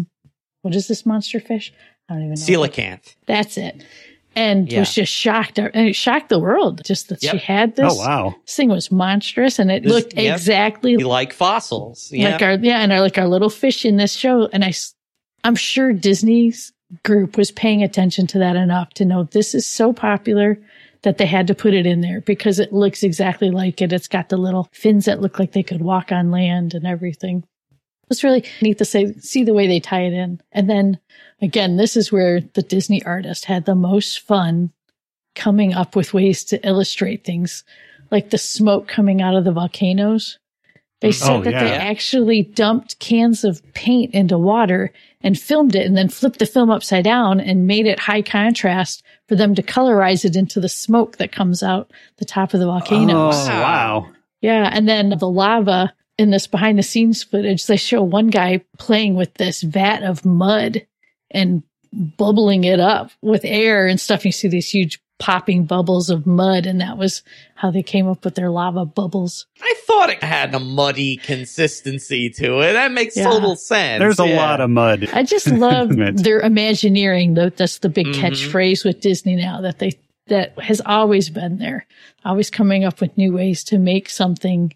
what 0.63 0.73
is 0.73 0.87
this 0.87 1.05
monster 1.05 1.39
fish? 1.39 1.71
I 2.09 2.13
don't 2.13 2.23
even 2.23 2.35
know. 2.35 2.67
Coelacanth. 2.67 3.15
That's 3.27 3.57
it. 3.57 3.85
And 4.35 4.71
Yeah. 4.71 4.79
was 4.79 4.93
just 4.93 5.13
shocked. 5.13 5.59
And 5.59 5.87
it 5.87 5.95
shocked 5.95 6.29
the 6.29 6.39
world 6.39 6.81
just 6.85 7.09
that 7.09 7.21
she 7.21 7.37
had 7.37 7.73
oh, 7.79 7.83
this. 7.83 7.93
oh 7.93 7.97
wow. 7.99 8.35
This 8.45 8.55
thing 8.55 8.69
was 8.69 8.91
monstrous 8.91 9.59
and 9.59 9.71
it 9.71 9.83
This- 9.83 9.91
looked 9.91 10.13
yep. 10.15 10.35
exactly 10.35 10.97
We 10.97 11.03
like 11.03 11.33
fossils. 11.33 12.09
Yeah. 12.11 12.29
like 12.31 12.41
our, 12.41 12.53
yeah, 12.53 12.79
and 12.79 12.91
our, 12.91 13.01
like 13.01 13.17
our 13.17 13.27
little 13.27 13.49
fish 13.49 13.85
in 13.85 13.97
this 13.97 14.13
show. 14.13 14.47
And 14.51 14.63
I, 14.65 14.73
I'm 15.43 15.55
sure 15.55 15.93
Disney's 15.93 16.71
group 17.03 17.37
was 17.37 17.51
paying 17.51 17.83
attention 17.83 18.27
to 18.27 18.39
that 18.39 18.55
enough 18.55 18.89
to 18.95 19.05
know 19.05 19.23
this 19.23 19.53
is 19.55 19.67
so 19.67 19.93
popular 19.93 20.57
that 21.01 21.17
they 21.17 21.25
had 21.25 21.47
to 21.47 21.55
put 21.55 21.73
it 21.73 21.85
in 21.85 22.01
there 22.01 22.21
because 22.21 22.59
it 22.59 22.71
looks 22.71 23.03
exactly 23.03 23.49
like 23.51 23.81
it. 23.81 23.91
It's 23.91 24.07
got 24.07 24.29
the 24.29 24.37
little 24.37 24.69
fins 24.71 25.05
that 25.05 25.21
look 25.21 25.37
like 25.37 25.51
they 25.51 25.63
could 25.63 25.81
walk 25.81 26.11
on 26.11 26.31
land 26.31 26.73
and 26.73 26.87
everything. 26.87 27.43
It's 28.13 28.23
really 28.23 28.45
neat 28.61 28.77
to 28.77 28.85
say, 28.85 29.11
see 29.13 29.43
the 29.43 29.53
way 29.53 29.67
they 29.67 29.79
tie 29.79 30.03
it 30.03 30.13
in. 30.13 30.39
And 30.51 30.69
then 30.69 30.99
again, 31.41 31.77
this 31.77 31.97
is 31.97 32.11
where 32.11 32.41
the 32.41 32.61
Disney 32.61 33.03
artist 33.03 33.45
had 33.45 33.65
the 33.65 33.75
most 33.75 34.19
fun 34.19 34.71
coming 35.35 35.73
up 35.73 35.95
with 35.95 36.13
ways 36.13 36.43
to 36.45 36.65
illustrate 36.65 37.23
things 37.23 37.63
like 38.11 38.29
the 38.29 38.37
smoke 38.37 38.87
coming 38.87 39.21
out 39.21 39.35
of 39.35 39.43
the 39.43 39.51
volcanoes. 39.51 40.37
They 41.01 41.09
mm. 41.09 41.13
said 41.15 41.31
Oh, 41.31 41.41
that 41.41 41.59
they 41.59 41.71
actually 41.71 42.43
dumped 42.43 42.99
cans 42.99 43.43
of 43.43 43.61
paint 43.73 44.13
into 44.13 44.37
water 44.37 44.93
and 45.21 45.39
filmed 45.39 45.75
it 45.75 45.85
and 45.85 45.97
then 45.97 46.09
flipped 46.09 46.39
the 46.39 46.45
film 46.45 46.69
upside 46.69 47.03
down 47.03 47.39
and 47.39 47.65
made 47.65 47.87
it 47.87 47.99
high 47.99 48.21
contrast 48.21 49.03
for 49.27 49.35
them 49.35 49.55
to 49.55 49.63
colorize 49.63 50.23
it 50.25 50.35
into 50.35 50.59
the 50.59 50.69
smoke 50.69 51.17
that 51.17 51.31
comes 51.31 51.63
out 51.63 51.91
the 52.17 52.25
top 52.25 52.53
of 52.53 52.59
the 52.59 52.67
volcanoes. 52.67 53.35
Oh, 53.35 53.47
wow. 53.47 54.09
Yeah. 54.41 54.69
And 54.71 54.87
then 54.87 55.09
the 55.09 55.29
lava 55.29 55.93
in 56.17 56.29
this 56.29 56.47
behind 56.47 56.77
the 56.79 56.83
scenes 56.83 57.23
footage, 57.23 57.65
they 57.65 57.77
show 57.77 58.01
one 58.03 58.27
guy 58.27 58.63
playing 58.77 59.15
with 59.15 59.33
this 59.35 59.61
vat 59.63 60.03
of 60.03 60.23
mud 60.25 60.85
and 61.31 61.63
bubbling 61.91 62.63
it 62.63 62.79
up 62.79 63.11
with 63.21 63.41
air 63.45 63.87
and 63.87 63.99
stuff. 63.99 64.25
You 64.25 64.31
see 64.31 64.47
these 64.47 64.69
huge 64.69 64.99
popping 65.19 65.63
bubbles 65.65 66.09
of 66.09 66.25
mud. 66.25 66.65
And 66.65 66.81
that 66.81 66.97
was 66.97 67.21
how 67.55 67.71
they 67.71 67.83
came 67.83 68.07
up 68.07 68.25
with 68.25 68.35
their 68.35 68.49
lava 68.49 68.83
bubbles. 68.85 69.45
I 69.61 69.73
thought 69.87 70.09
it 70.09 70.23
had 70.23 70.53
a 70.53 70.59
muddy 70.59 71.17
consistency 71.17 72.29
to 72.31 72.59
it. 72.59 72.73
That 72.73 72.91
makes 72.91 73.15
Yeah. 73.15 73.25
total 73.29 73.55
sense. 73.55 73.99
There's 73.99 74.19
a 74.19 74.25
lot 74.25 74.59
of 74.59 74.69
mud. 74.69 75.07
I 75.13 75.23
just 75.23 75.47
love 75.47 75.91
Admit. 75.91 76.23
their 76.23 76.39
Imagineering. 76.41 77.35
Though 77.35 77.49
that's 77.49 77.77
the 77.79 77.89
big 77.89 78.07
Mhm. 78.07 78.15
catchphrase 78.15 78.83
with 78.83 79.01
Disney 79.01 79.35
now 79.35 79.61
that 79.61 79.79
they, 79.79 79.91
that 80.27 80.57
has 80.59 80.81
always 80.85 81.29
been 81.29 81.57
there, 81.57 81.85
always 82.25 82.49
coming 82.49 82.83
up 82.83 82.99
with 82.99 83.15
new 83.17 83.33
ways 83.33 83.63
to 83.65 83.77
make 83.77 84.09
something 84.09 84.73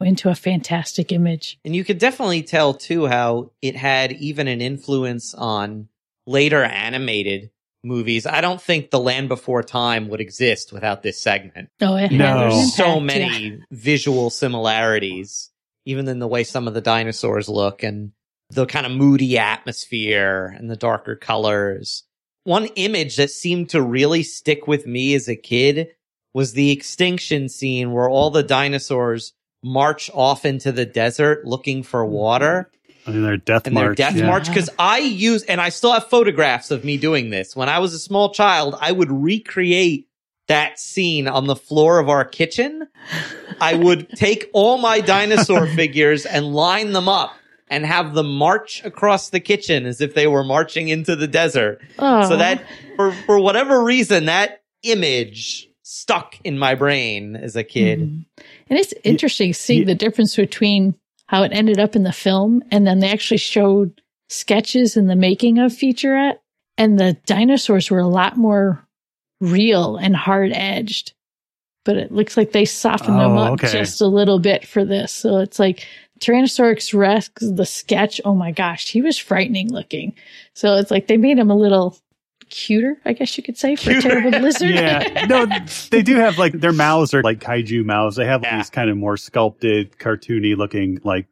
into 0.00 0.28
a 0.28 0.34
fantastic 0.34 1.12
image. 1.12 1.58
And 1.64 1.74
you 1.74 1.84
could 1.84 1.98
definitely 1.98 2.42
tell 2.42 2.74
too 2.74 3.06
how 3.06 3.50
it 3.62 3.76
had 3.76 4.12
even 4.12 4.48
an 4.48 4.60
influence 4.60 5.34
on 5.34 5.88
later 6.26 6.62
animated 6.62 7.50
movies. 7.82 8.26
I 8.26 8.40
don't 8.40 8.60
think 8.60 8.90
The 8.90 9.00
Land 9.00 9.28
Before 9.28 9.62
Time 9.62 10.08
would 10.08 10.20
exist 10.20 10.72
without 10.72 11.02
this 11.02 11.20
segment. 11.20 11.70
Oh, 11.80 11.96
it 11.96 12.12
No. 12.12 12.26
an 12.26 12.50
There's 12.50 12.74
so 12.74 13.00
many 13.00 13.48
yeah. 13.48 13.56
visual 13.70 14.30
similarities, 14.30 15.50
even 15.84 16.06
in 16.08 16.18
the 16.18 16.28
way 16.28 16.44
some 16.44 16.68
of 16.68 16.74
the 16.74 16.80
dinosaurs 16.80 17.48
look 17.48 17.82
and 17.82 18.12
the 18.50 18.66
kind 18.66 18.86
of 18.86 18.92
moody 18.92 19.38
atmosphere 19.38 20.54
and 20.58 20.70
the 20.70 20.76
darker 20.76 21.16
colors. 21.16 22.04
One 22.44 22.66
image 22.76 23.16
that 23.16 23.30
seemed 23.30 23.70
to 23.70 23.82
really 23.82 24.22
stick 24.22 24.66
with 24.66 24.86
me 24.86 25.14
as 25.14 25.28
a 25.28 25.36
kid 25.36 25.88
was 26.32 26.52
the 26.52 26.70
extinction 26.70 27.48
scene 27.48 27.92
where 27.92 28.08
all 28.08 28.30
the 28.30 28.42
dinosaurs 28.42 29.34
march 29.62 30.10
off 30.14 30.44
into 30.44 30.72
the 30.72 30.86
desert 30.86 31.44
looking 31.44 31.82
for 31.82 32.04
water 32.06 32.70
I 33.08 33.10
mean, 33.10 33.22
their 33.22 33.36
death 33.38 33.66
and 33.66 33.76
their 33.76 33.94
death 33.94 34.16
yeah. 34.16 34.26
march 34.26 34.48
because 34.48 34.68
I 34.78 34.98
use 34.98 35.42
and 35.44 35.60
I 35.60 35.70
still 35.70 35.92
have 35.92 36.08
photographs 36.08 36.70
of 36.70 36.84
me 36.84 36.98
doing 36.98 37.30
this. 37.30 37.56
When 37.56 37.68
I 37.68 37.78
was 37.78 37.94
a 37.94 37.98
small 37.98 38.34
child, 38.34 38.76
I 38.78 38.92
would 38.92 39.10
recreate 39.10 40.08
that 40.48 40.78
scene 40.78 41.26
on 41.26 41.46
the 41.46 41.56
floor 41.56 42.00
of 42.00 42.10
our 42.10 42.24
kitchen. 42.24 42.86
I 43.60 43.74
would 43.74 44.10
take 44.14 44.50
all 44.52 44.76
my 44.76 45.00
dinosaur 45.00 45.66
figures 45.66 46.26
and 46.26 46.54
line 46.54 46.92
them 46.92 47.08
up 47.08 47.32
and 47.70 47.86
have 47.86 48.14
them 48.14 48.34
march 48.34 48.84
across 48.84 49.30
the 49.30 49.40
kitchen 49.40 49.86
as 49.86 50.02
if 50.02 50.14
they 50.14 50.26
were 50.26 50.44
marching 50.44 50.88
into 50.88 51.16
the 51.16 51.28
desert. 51.28 51.80
Oh, 51.98 52.28
So 52.28 52.36
that 52.36 52.62
for 52.96 53.12
for 53.12 53.38
whatever 53.38 53.82
reason 53.82 54.26
that 54.26 54.62
image 54.82 55.67
stuck 55.90 56.36
in 56.44 56.58
my 56.58 56.74
brain 56.74 57.34
as 57.34 57.56
a 57.56 57.64
kid. 57.64 58.00
Mhm. 58.00 58.24
And 58.68 58.78
it's 58.78 58.92
interesting 59.04 59.54
seeing 59.54 59.80
ye- 59.80 59.84
the 59.86 59.94
difference 59.94 60.36
between 60.36 60.94
how 61.28 61.44
it 61.44 61.52
ended 61.54 61.78
up 61.78 61.96
in 61.96 62.02
the 62.02 62.12
film 62.12 62.62
and 62.70 62.86
then 62.86 62.98
they 63.00 63.08
actually 63.10 63.38
showed 63.38 64.02
sketches 64.28 64.98
in 64.98 65.06
the 65.06 65.16
making 65.16 65.58
of 65.58 65.72
featurette 65.72 66.40
and 66.76 66.98
the 66.98 67.16
dinosaurs 67.24 67.90
were 67.90 68.00
a 68.00 68.06
lot 68.06 68.36
more 68.36 68.86
real 69.40 69.96
and 69.96 70.14
hard 70.14 70.52
edged. 70.52 71.14
But 71.86 71.96
it 71.96 72.12
looks 72.12 72.36
like 72.36 72.52
they 72.52 72.66
softened 72.66 73.18
them 73.18 73.32
Oh, 73.38 73.44
up 73.44 73.52
okay. 73.54 73.72
just 73.72 74.02
a 74.02 74.06
little 74.06 74.38
bit 74.38 74.66
for 74.66 74.84
this. 74.84 75.10
So 75.10 75.38
it's 75.38 75.58
like 75.58 75.86
Tyrannosaurus 76.20 76.92
Rex, 76.92 77.30
the 77.40 77.64
sketch, 77.64 78.20
oh 78.26 78.34
my 78.34 78.50
gosh, 78.52 78.90
he 78.90 79.00
was 79.00 79.16
frightening 79.16 79.72
looking. 79.72 80.12
So 80.52 80.74
it's 80.74 80.90
like 80.90 81.06
they 81.06 81.16
made 81.16 81.38
him 81.38 81.50
a 81.50 81.56
little 81.56 81.96
cuter, 82.48 82.96
I 83.04 83.12
guess 83.12 83.36
you 83.36 83.42
could 83.42 83.56
say, 83.56 83.76
for 83.76 83.90
a 83.90 83.94
Cuter. 83.94 84.08
terrible 84.08 84.38
lizard. 84.40 84.70
yeah, 84.70 85.26
no, 85.28 85.46
they 85.90 86.02
do 86.02 86.16
have 86.16 86.38
like 86.38 86.52
their 86.52 86.72
mouths 86.72 87.14
are 87.14 87.22
like 87.22 87.40
kaiju 87.40 87.84
mouths. 87.84 88.16
They 88.16 88.26
have 88.26 88.42
Yeah. 88.42 88.56
these 88.58 88.70
kind 88.70 88.90
of 88.90 88.96
more 88.96 89.16
sculpted, 89.16 89.98
cartoony 89.98 90.56
looking 90.56 91.00
like 91.04 91.26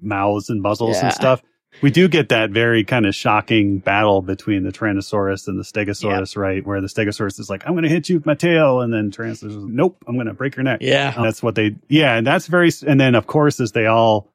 mouths 0.00 0.50
and 0.50 0.62
muzzles 0.62 0.96
Yeah. 0.96 1.06
and 1.06 1.14
stuff. 1.14 1.42
We 1.82 1.90
do 1.90 2.08
get 2.08 2.30
that 2.30 2.50
very 2.50 2.82
kind 2.82 3.06
of 3.06 3.14
shocking 3.14 3.78
battle 3.78 4.20
between 4.22 4.64
the 4.64 4.72
Tyrannosaurus 4.72 5.46
and 5.46 5.58
the 5.58 5.62
Stegosaurus, 5.62 6.36
right? 6.36 6.66
Where 6.66 6.80
the 6.80 6.88
Stegosaurus 6.88 7.38
is 7.38 7.48
like, 7.50 7.62
"I'm 7.66 7.72
going 7.74 7.84
to 7.84 7.88
hit 7.90 8.08
you 8.08 8.16
with 8.16 8.26
my 8.26 8.34
tail," 8.34 8.80
and 8.80 8.92
then 8.92 9.10
Tyrannosaurus 9.12 9.44
is, 9.44 9.64
"Nope, 9.64 10.02
I'm 10.08 10.14
going 10.14 10.26
to 10.26 10.34
break 10.34 10.56
your 10.56 10.64
neck." 10.64 10.78
Yeah. 10.80 11.14
And 11.14 11.24
that's 11.24 11.40
what 11.42 11.54
they, 11.54 11.76
yeah, 11.88 12.16
and 12.16 12.26
that's 12.26 12.46
very, 12.48 12.70
and 12.86 12.98
then 13.00 13.14
of 13.14 13.26
course, 13.28 13.60
as 13.60 13.72
they 13.72 13.86
all, 13.86 14.28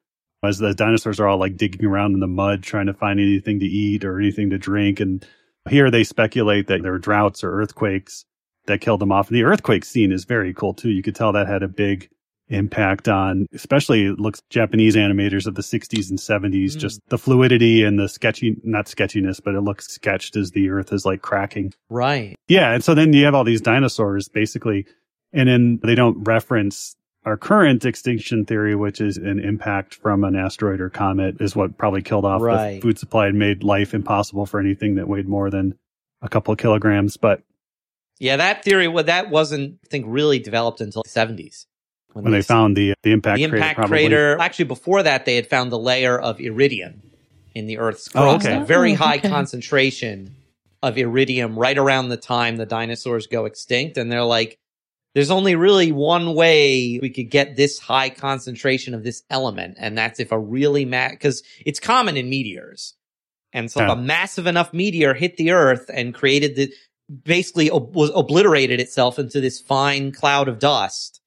as 0.44 0.60
the 0.60 0.74
dinosaurs 0.74 1.20
are 1.20 1.28
all 1.28 1.38
like 1.38 1.58
digging 1.58 1.86
around 1.86 2.14
in 2.14 2.20
the 2.22 2.28
mud 2.28 2.64
trying 2.64 2.86
to 2.86 2.94
find 2.94 3.20
anything 3.20 3.60
to 3.60 3.66
eat 3.66 4.06
or 4.06 4.20
anything 4.20 4.52
to 4.52 4.58
drink. 4.58 5.00
And 5.02 5.26
here 5.70 5.90
they 5.92 6.04
speculate 6.04 6.68
that 6.68 6.82
there 6.84 6.92
were 6.92 7.00
droughts 7.00 7.44
or 7.44 7.52
earthquakes 7.62 8.26
that 8.66 8.82
killed 8.82 9.02
them 9.02 9.12
off. 9.12 9.28
And 9.30 9.36
the 9.36 9.44
earthquake 9.44 9.86
scene 9.86 10.12
is 10.12 10.26
very 10.26 10.54
cool 10.54 10.74
too. 10.74 10.90
You 10.90 11.04
could 11.04 11.16
tell 11.16 11.32
that 11.34 11.48
had 11.48 11.64
a 11.64 11.68
big 11.68 12.10
impact 12.50 13.08
on, 13.08 13.48
especially 13.54 14.06
it 14.06 14.20
looks 14.20 14.42
Japanese 14.50 14.96
animators 14.96 15.48
of 15.48 15.56
the 15.56 15.62
60s 15.64 16.10
and 16.10 16.20
70s, 16.20 16.76
Mm. 16.76 16.80
just 16.80 17.00
the 17.10 17.18
fluidity 17.18 17.84
and 17.84 17.98
the 17.98 18.08
sketchy, 18.10 18.58
not 18.64 18.88
sketchiness, 18.88 19.40
but 19.40 19.56
it 19.56 19.62
looks 19.62 19.88
sketched 19.88 20.36
as 20.36 20.52
the 20.52 20.70
earth 20.70 20.92
is 20.92 21.06
like 21.06 21.22
cracking. 21.22 21.74
Right. 21.90 22.36
Yeah, 22.48 22.74
and 22.74 22.84
so 22.84 22.94
then 22.94 23.14
you 23.14 23.24
have 23.26 23.34
all 23.34 23.46
these 23.46 23.62
dinosaurs 23.62 24.28
basically, 24.28 24.86
and 25.32 25.48
then 25.50 25.80
they 25.84 25.96
don't 25.96 26.22
reference 26.24 26.96
our 27.26 27.38
current 27.38 27.86
extinction 27.86 28.46
theory, 28.46 28.76
which 28.76 29.00
is 29.00 29.18
an 29.18 29.40
impact 29.40 29.96
from 29.96 30.24
an 30.24 30.36
asteroid 30.36 30.82
or 30.82 30.90
comet, 30.90 31.38
is 31.40 31.56
what 31.56 31.78
probably 31.78 32.02
killed 32.02 32.26
off 32.26 32.42
Right. 32.42 32.76
the 32.76 32.82
food 32.82 33.00
supply 33.00 33.28
and 33.28 33.40
made 33.40 33.64
life 33.64 33.94
impossible 33.94 34.46
for 34.46 34.60
anything 34.60 34.96
that 34.96 35.08
weighed 35.08 35.28
more 35.28 35.50
than 35.50 35.76
a 36.22 36.30
couple 36.30 36.52
of 36.52 36.58
kilograms. 36.58 37.18
But 37.18 37.42
Yeah, 38.20 38.38
that 38.38 38.64
theory 38.64 38.88
well, 38.88 39.04
that 39.06 39.30
wasn't 39.30 39.80
I 39.86 39.88
think 39.90 40.06
really 40.08 40.40
developed 40.40 40.82
until 40.82 41.04
the 41.04 41.10
70s. 41.10 41.66
when 42.14 42.32
they 42.32 42.42
found 42.42 42.76
the 42.78 42.94
the 43.04 43.12
impact, 43.12 43.38
the 43.38 43.44
crater, 43.48 43.56
impact 43.56 43.78
probably. 43.78 43.98
crater. 44.00 44.38
Actually, 44.40 44.66
before 44.66 45.04
that, 45.04 45.26
they 45.26 45.36
had 45.36 45.48
found 45.48 45.72
the 45.72 45.80
layer 45.80 46.20
of 46.20 46.40
iridium 46.40 47.02
in 47.56 47.66
the 47.68 47.78
Earth's 47.80 48.08
Oh, 48.16 48.22
crust. 48.36 48.46
okay. 48.48 48.62
A 48.62 48.66
very 48.66 48.94
Oh, 48.94 48.98
high 48.98 49.18
okay. 49.18 49.30
concentration 49.30 50.36
of 50.82 50.98
iridium 50.98 51.58
right 51.58 51.78
around 51.78 52.10
the 52.10 52.18
time 52.18 52.58
the 52.58 52.66
dinosaurs 52.66 53.28
go 53.28 53.46
extinct. 53.46 53.98
And 53.98 54.12
they're 54.12 54.24
like, 54.24 54.58
there's 55.14 55.32
only 55.32 55.56
really 55.56 55.92
one 55.92 56.34
way 56.34 57.00
we 57.02 57.10
could 57.10 57.30
get 57.30 57.56
this 57.56 57.80
high 57.80 58.10
concentration 58.10 58.94
of 58.94 59.04
this 59.04 59.24
element, 59.30 59.78
and 59.80 59.98
that's 59.98 60.20
if 60.20 60.32
a 60.32 60.40
really 60.40 60.86
ma 60.86 61.10
because 61.10 61.44
it's 61.66 61.80
common 61.80 62.18
in 62.18 62.30
meteors. 62.30 62.96
And 63.54 63.72
so 63.72 63.84
if 63.84 63.90
a 63.90 63.96
massive 63.96 64.48
enough 64.48 64.74
meteor 64.74 65.14
hit 65.14 65.38
the 65.38 65.52
earth 65.52 65.90
and 65.94 66.14
created 66.14 66.56
the 66.56 66.74
basically 67.24 67.70
ob- 67.70 67.96
was 67.96 68.12
obliterated 68.16 68.80
itself 68.80 69.20
into 69.20 69.40
this 69.40 69.60
fine 69.60 70.12
cloud 70.12 70.48
of 70.48 70.58
dust, 70.58 71.22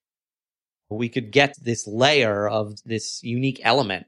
we 0.91 1.09
could 1.09 1.30
get 1.30 1.55
this 1.62 1.87
layer 1.87 2.49
of 2.49 2.82
this 2.84 3.22
unique 3.22 3.61
element 3.62 4.07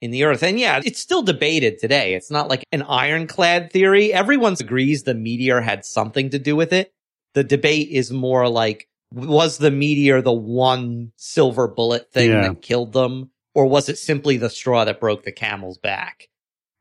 in 0.00 0.12
the 0.12 0.24
earth. 0.24 0.42
And 0.44 0.60
yeah, 0.60 0.80
it's 0.84 1.00
still 1.00 1.22
debated 1.22 1.78
today. 1.78 2.14
It's 2.14 2.30
not 2.30 2.48
like 2.48 2.64
an 2.70 2.82
ironclad 2.82 3.72
theory. 3.72 4.12
Everyone 4.12 4.54
agrees 4.60 5.02
the 5.02 5.14
meteor 5.14 5.60
had 5.60 5.84
something 5.84 6.30
to 6.30 6.38
do 6.38 6.54
with 6.54 6.72
it. 6.72 6.92
The 7.34 7.44
debate 7.44 7.88
is 7.90 8.12
more 8.12 8.48
like, 8.48 8.88
was 9.12 9.58
the 9.58 9.70
meteor 9.70 10.20
the 10.22 10.32
one 10.32 11.12
silver 11.16 11.66
bullet 11.68 12.12
thing 12.12 12.30
Yeah. 12.30 12.48
that 12.48 12.62
killed 12.62 12.92
them? 12.92 13.30
Or 13.54 13.66
was 13.66 13.88
it 13.88 13.98
simply 13.98 14.36
the 14.36 14.50
straw 14.50 14.84
that 14.84 15.00
broke 15.00 15.24
the 15.24 15.32
camel's 15.32 15.78
back? 15.78 16.28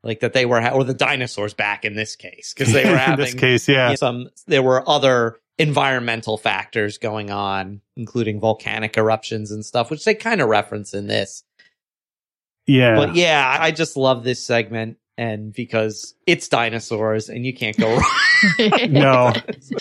Like 0.03 0.19
that 0.19 0.33
they 0.33 0.45
were, 0.45 0.61
ha- 0.61 0.71
or 0.71 0.83
the 0.83 0.93
dinosaur's 0.93 1.53
back 1.53 1.83
in 1.85 1.95
this 1.95 2.15
case, 2.15 2.53
because 2.53 2.71
they 2.73 2.83
were 2.85 2.91
in 2.91 2.97
having 2.97 3.25
this 3.25 3.33
case, 3.33 3.67
yeah. 3.67 3.95
some 3.95 4.29
there 4.45 4.61
were 4.63 4.87
other 4.87 5.37
environmental 5.59 6.37
factors 6.37 6.99
going 6.99 7.31
on 7.31 7.81
including 7.95 8.39
volcanic 8.39 8.95
eruptions 8.95 9.49
and 9.49 9.65
stuff 9.65 9.89
which 9.89 10.05
they 10.05 10.13
kind 10.13 10.39
of 10.39 10.47
reference 10.47 10.93
in 10.93 11.07
this 11.07 11.43
Yeah. 12.67 12.95
but 12.95 13.15
yeah 13.15 13.57
i 13.59 13.71
just 13.71 13.97
love 13.97 14.23
this 14.23 14.45
segment 14.45 14.97
and 15.17 15.51
because 15.53 16.13
it's 16.27 16.47
dinosaurs 16.47 17.27
and 17.29 17.45
you 17.45 17.53
can't 17.53 17.75
go 17.77 17.95
wrong 17.95 18.19
no. 18.89 19.33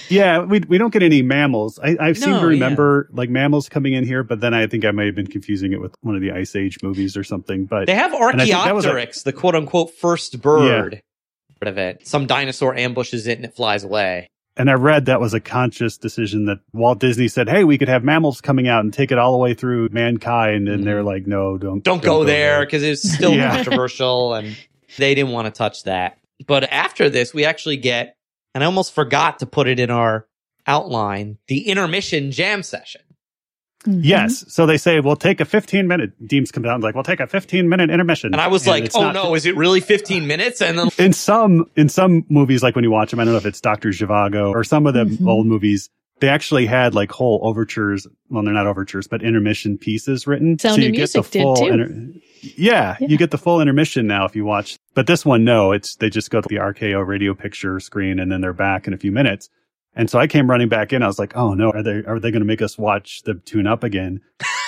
Yeah, 0.09 0.41
we 0.41 0.61
we 0.61 0.79
don't 0.79 0.93
get 0.93 1.03
any 1.03 1.21
mammals. 1.23 1.79
I, 1.79 1.97
I 2.01 2.13
seem 2.15 2.31
No, 2.35 2.41
to 2.41 2.47
remember 2.47 3.09
like 3.13 3.29
mammals 3.29 3.69
coming 3.69 3.93
in 3.93 4.05
here, 4.05 4.23
but 4.23 4.41
then 4.41 4.55
I 4.55 4.67
think 4.67 4.85
I 4.85 4.91
might 4.93 5.07
have 5.07 5.15
been 5.15 5.27
confusing 5.27 5.73
it 5.73 5.81
with 5.81 5.95
one 6.01 6.15
of 6.15 6.23
the 6.23 6.33
Ice 6.33 6.57
Age 6.57 6.79
movies 6.83 7.17
or 7.17 7.25
something. 7.25 7.67
But 7.67 7.87
they 7.87 7.95
have 7.95 8.15
I 8.15 8.33
think 8.37 8.51
that 8.51 8.75
was 8.75 8.85
a- 8.87 8.89
archaeopteryx 8.91 9.23
the 9.25 9.33
quote 9.33 9.55
unquote 9.55 9.91
first 9.95 10.41
bird 10.41 11.01
part 11.61 11.69
of 11.69 11.79
it 11.79 12.07
some 12.07 12.27
dinosaur 12.27 12.75
ambushes 12.75 13.27
it 13.27 13.39
and 13.39 13.45
it 13.47 13.55
flies 13.55 13.83
away 13.83 14.29
and 14.59 14.71
I 14.71 14.75
read 14.75 15.07
that 15.07 15.21
was 15.21 15.33
a 15.35 15.41
conscious 15.41 15.97
decision 15.99 16.47
that 16.47 16.59
Walt 16.73 16.99
Disney 16.99 17.29
said, 17.29 17.47
"Hey, 17.47 17.63
we 17.65 17.77
could 17.77 17.89
have 17.91 18.03
mammals 18.05 18.41
coming 18.41 18.69
out 18.69 18.85
and 18.85 18.91
take 18.93 19.13
it 19.13 19.19
all 19.19 19.33
the 19.33 19.37
way 19.39 19.53
through 19.53 19.91
mankind," 19.93 20.67
and 20.67 20.83
they're 20.83 21.03
like, 21.03 21.27
"No, 21.27 21.59
don't 21.59 21.73
Mm-hmm. 21.77 21.81
don't, 21.81 22.03
go, 22.03 22.25
there 22.25 22.65
because 22.65 22.83
it's 22.83 23.03
still 23.07 23.35
Yeah. 23.37 23.55
controversial 23.55 24.33
and 24.33 24.57
they 24.99 25.15
didn't 25.15 25.33
want 25.33 25.47
to 25.47 25.51
touch 25.57 25.85
that. 25.85 26.19
But 26.47 26.65
after 26.65 27.09
this, 27.09 27.33
we 27.35 27.45
actually 27.45 27.77
get, 27.79 28.17
and 28.55 28.63
I 28.63 28.67
almost 28.67 28.93
forgot 28.93 29.39
to 29.41 29.47
put 29.47 29.67
it 29.69 29.81
in 29.81 29.91
our 29.91 30.27
outline, 30.67 31.39
the 31.49 31.69
intermission 31.69 32.31
jam 32.33 32.63
session. 32.63 33.01
Mhm. 33.87 34.01
Yes. 34.03 34.45
So 34.53 34.67
they 34.67 34.79
say, 34.79 34.99
we'll 35.01 35.15
take 35.17 35.41
a 35.41 35.45
15 35.45 35.87
minute, 35.87 36.11
Deems 36.27 36.51
comes 36.51 36.67
out 36.67 36.75
and 36.75 36.83
like, 36.83 36.95
we'll 36.95 37.05
take 37.05 37.21
a 37.21 37.27
15 37.27 37.69
minute 37.69 37.89
intermission. 37.91 38.33
And 38.35 38.41
I 38.41 38.49
was 38.49 38.67
like, 38.67 38.91
oh 38.95 39.01
not- 39.03 39.15
no, 39.15 39.35
is 39.35 39.47
it 39.47 39.57
really 39.57 39.81
15 39.81 40.27
minutes? 40.27 40.61
And 40.61 40.79
then 40.79 40.89
In 40.99 41.13
some, 41.13 41.71
in 41.77 41.89
some 41.89 42.25
movies, 42.29 42.63
like 42.63 42.75
when 42.75 42.83
you 42.85 42.91
watch 42.91 43.11
them, 43.13 43.21
I 43.21 43.25
don't 43.25 43.33
know 43.35 43.39
if 43.39 43.47
it's 43.47 43.61
Dr. 43.61 43.91
Zhivago 43.91 44.51
or 44.51 44.65
some 44.65 44.87
of 44.89 44.95
the 44.95 45.05
Mhm. 45.05 45.29
old 45.29 45.47
movies, 45.47 45.89
they 46.21 46.29
actually 46.29 46.67
had 46.67 46.95
like 46.95 47.11
whole 47.13 47.41
overtures. 47.43 48.07
Well, 48.31 48.43
they're 48.43 48.55
not 48.55 48.67
overtures, 48.67 49.07
but 49.07 49.23
intermission 49.23 49.79
pieces 49.79 50.27
written. 50.27 50.59
Sound 50.59 50.83
of 50.83 50.91
Music 50.91 51.31
did 51.31 51.57
too. 51.57 51.65
inter- 51.67 52.21
yeah, 52.43 52.97
Yeah. 53.01 53.07
you 53.09 53.17
get 53.19 53.31
the 53.31 53.39
full 53.39 53.61
intermission 53.61 54.07
now 54.07 54.25
if 54.25 54.35
you 54.37 54.45
watch. 54.45 54.79
But 54.95 55.07
this 55.07 55.25
one, 55.25 55.45
no, 55.45 55.73
it's, 55.73 55.97
they 55.97 56.11
just 56.11 56.31
go 56.31 56.41
to 56.41 56.49
the 56.49 56.57
RKO 56.57 57.07
radio 57.07 57.35
picture 57.35 57.79
screen 57.81 58.19
and 58.19 58.31
then 58.33 58.41
they're 58.41 58.53
back 58.53 58.87
in 58.87 58.93
a 58.95 58.97
few 58.99 59.13
minutes. 59.13 59.49
And 59.95 60.11
so 60.11 60.19
I 60.19 60.27
came 60.27 60.49
running 60.51 60.69
back 60.69 60.93
in. 60.93 61.03
I 61.03 61.07
was 61.07 61.19
like, 61.19 61.37
oh 61.37 61.55
no, 61.55 61.71
are 61.71 61.83
they, 61.83 62.03
are 62.07 62.21
they 62.21 62.31
going 62.31 62.41
to 62.43 62.47
make 62.47 62.61
us 62.63 62.77
watch 62.79 63.23
the 63.25 63.35
tune 63.35 63.67
up 63.67 63.83
again? 63.85 64.21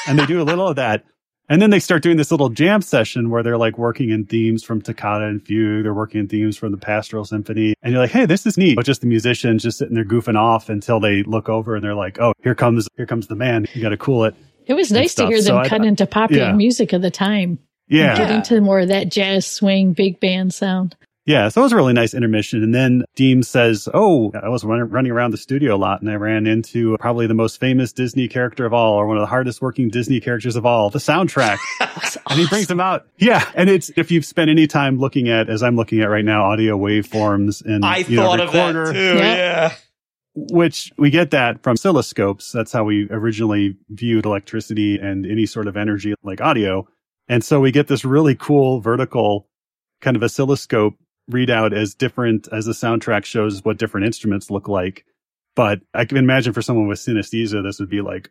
And 0.09 0.19
they 0.19 0.25
do 0.27 0.41
a 0.41 0.45
little 0.45 0.69
of 0.69 0.77
that. 0.77 1.05
And 1.49 1.63
then 1.63 1.71
they 1.71 1.81
start 1.81 2.03
doing 2.03 2.19
this 2.19 2.31
little 2.31 2.51
jam 2.51 2.83
session 2.83 3.31
where 3.31 3.43
they're 3.43 3.57
like 3.57 3.79
working 3.79 4.11
in 4.11 4.27
themes 4.27 4.63
from 4.63 4.83
Toccata 4.83 5.25
and 5.25 5.43
Fugue. 5.43 5.85
They're 5.85 5.95
working 5.95 6.21
in 6.21 6.29
themes 6.29 6.57
from 6.57 6.73
the 6.73 6.79
Pastoral 6.79 7.25
Symphony. 7.25 7.75
And 7.83 7.93
you're 7.93 8.03
like, 8.03 8.11
hey, 8.11 8.27
this 8.27 8.45
is 8.47 8.59
neat. 8.59 8.77
But 8.77 8.85
just 8.85 9.01
the 9.01 9.07
musicians 9.07 9.63
just 9.63 9.79
sitting 9.79 9.95
there 9.95 10.05
goofing 10.05 10.37
off 10.37 10.69
until 10.69 11.01
they 11.01 11.23
look 11.23 11.49
over 11.49 11.75
and 11.75 11.83
they're 11.83 11.95
like, 11.95 12.21
oh, 12.21 12.35
here 12.43 12.55
comes, 12.55 12.87
here 12.97 13.07
comes 13.07 13.29
the 13.29 13.35
man. 13.35 13.67
You 13.73 13.81
got 13.81 13.91
to 13.91 13.97
cool 13.97 14.25
it. 14.25 14.35
It 14.67 14.75
was 14.75 14.93
nice 14.93 15.15
to 15.15 15.27
hear 15.27 15.41
them 15.41 15.57
I 15.57 15.63
cut 15.69 15.79
thought- 15.79 15.87
into 15.87 16.07
popular 16.07 16.45
yeah. 16.49 16.53
music 16.53 16.93
of 16.93 17.01
the 17.01 17.11
time. 17.11 17.59
Yeah. 17.89 18.19
Get 18.19 18.45
to 18.45 18.61
more 18.61 18.81
of 18.81 18.89
that 18.89 19.11
jazz 19.11 19.47
swing, 19.47 19.95
big 19.95 20.21
band 20.21 20.53
sound. 20.53 20.95
Yeah, 21.29 21.51
so 21.51 21.61
it 21.61 21.65
was 21.65 21.73
a 21.73 21.77
really 21.77 21.93
nice 21.93 22.15
intermission. 22.15 22.63
And 22.63 22.75
then 22.75 23.05
Deem 23.15 23.43
says, 23.43 23.87
Oh, 23.93 24.33
I 24.43 24.49
was 24.49 24.65
running, 24.65 24.89
running 24.89 25.13
around 25.13 25.33
the 25.33 25.37
studio 25.37 25.75
a 25.75 25.77
lot 25.77 26.01
and 26.01 26.11
I 26.11 26.15
ran 26.15 26.47
into 26.47 26.97
probably 26.97 27.27
the 27.27 27.35
most 27.35 27.61
famous 27.61 27.93
Disney 27.93 28.29
character 28.29 28.65
of 28.65 28.73
all, 28.73 28.95
or 28.95 29.07
one 29.07 29.19
of 29.19 29.21
the 29.21 29.27
hardest 29.27 29.61
working 29.61 29.91
Disney 29.91 30.21
characters 30.21 30.57
of 30.57 30.65
all, 30.65 30.89
the 30.89 30.99
soundtrack. 30.99 31.59
and 32.31 32.41
he 32.41 32.47
brings 32.47 32.69
them 32.69 32.81
out. 32.81 33.07
Yeah. 33.19 33.47
And 33.55 33.69
it's, 33.69 33.91
if 33.95 34.11
you've 34.11 34.25
spent 34.25 34.49
any 34.49 34.67
time 34.67 34.99
looking 34.99 35.29
at, 35.29 35.51
as 35.51 35.63
I'm 35.63 35.77
looking 35.77 36.01
at 36.01 36.09
right 36.09 36.25
now, 36.25 36.45
audio 36.45 36.79
waveforms 36.79 37.63
and, 37.63 37.85
I 37.85 37.99
you 37.99 38.17
know, 38.17 38.23
thought 38.23 38.41
of 38.41 38.53
that 38.53 38.75
recorder, 38.75 38.93
too. 38.95 39.19
Yeah. 39.19 39.35
Yeah. 39.35 39.75
which 40.35 40.93
we 40.97 41.11
get 41.11 41.31
that 41.33 41.63
from 41.63 41.77
oscilloscopes. 41.77 42.53
That's 42.53 42.73
how 42.73 42.85
we 42.85 43.07
originally 43.11 43.77
viewed 43.91 44.25
electricity 44.25 44.97
and 44.97 45.27
any 45.27 45.45
sort 45.45 45.67
of 45.67 45.77
energy 45.77 46.15
like 46.23 46.41
audio. 46.41 46.89
And 47.29 47.45
so 47.45 47.61
we 47.61 47.71
get 47.71 47.87
this 47.87 48.03
really 48.03 48.35
cool 48.35 48.81
vertical 48.81 49.47
kind 50.01 50.17
of 50.17 50.23
oscilloscope 50.23 50.95
readout 51.31 51.73
as 51.73 51.95
different 51.95 52.49
as 52.53 52.65
the 52.67 52.73
soundtrack 52.73 53.25
shows 53.25 53.65
what 53.65 53.79
different 53.79 54.07
instruments 54.07 54.51
look 54.51 54.69
like. 54.69 55.05
But 55.57 55.81
I 55.95 56.05
can 56.05 56.17
imagine 56.19 56.53
for 56.53 56.63
someone 56.63 56.87
with 56.89 56.99
synesthesia, 56.99 57.63
this 57.63 57.81
would 57.81 57.89
be 57.91 58.01
like, 58.01 58.31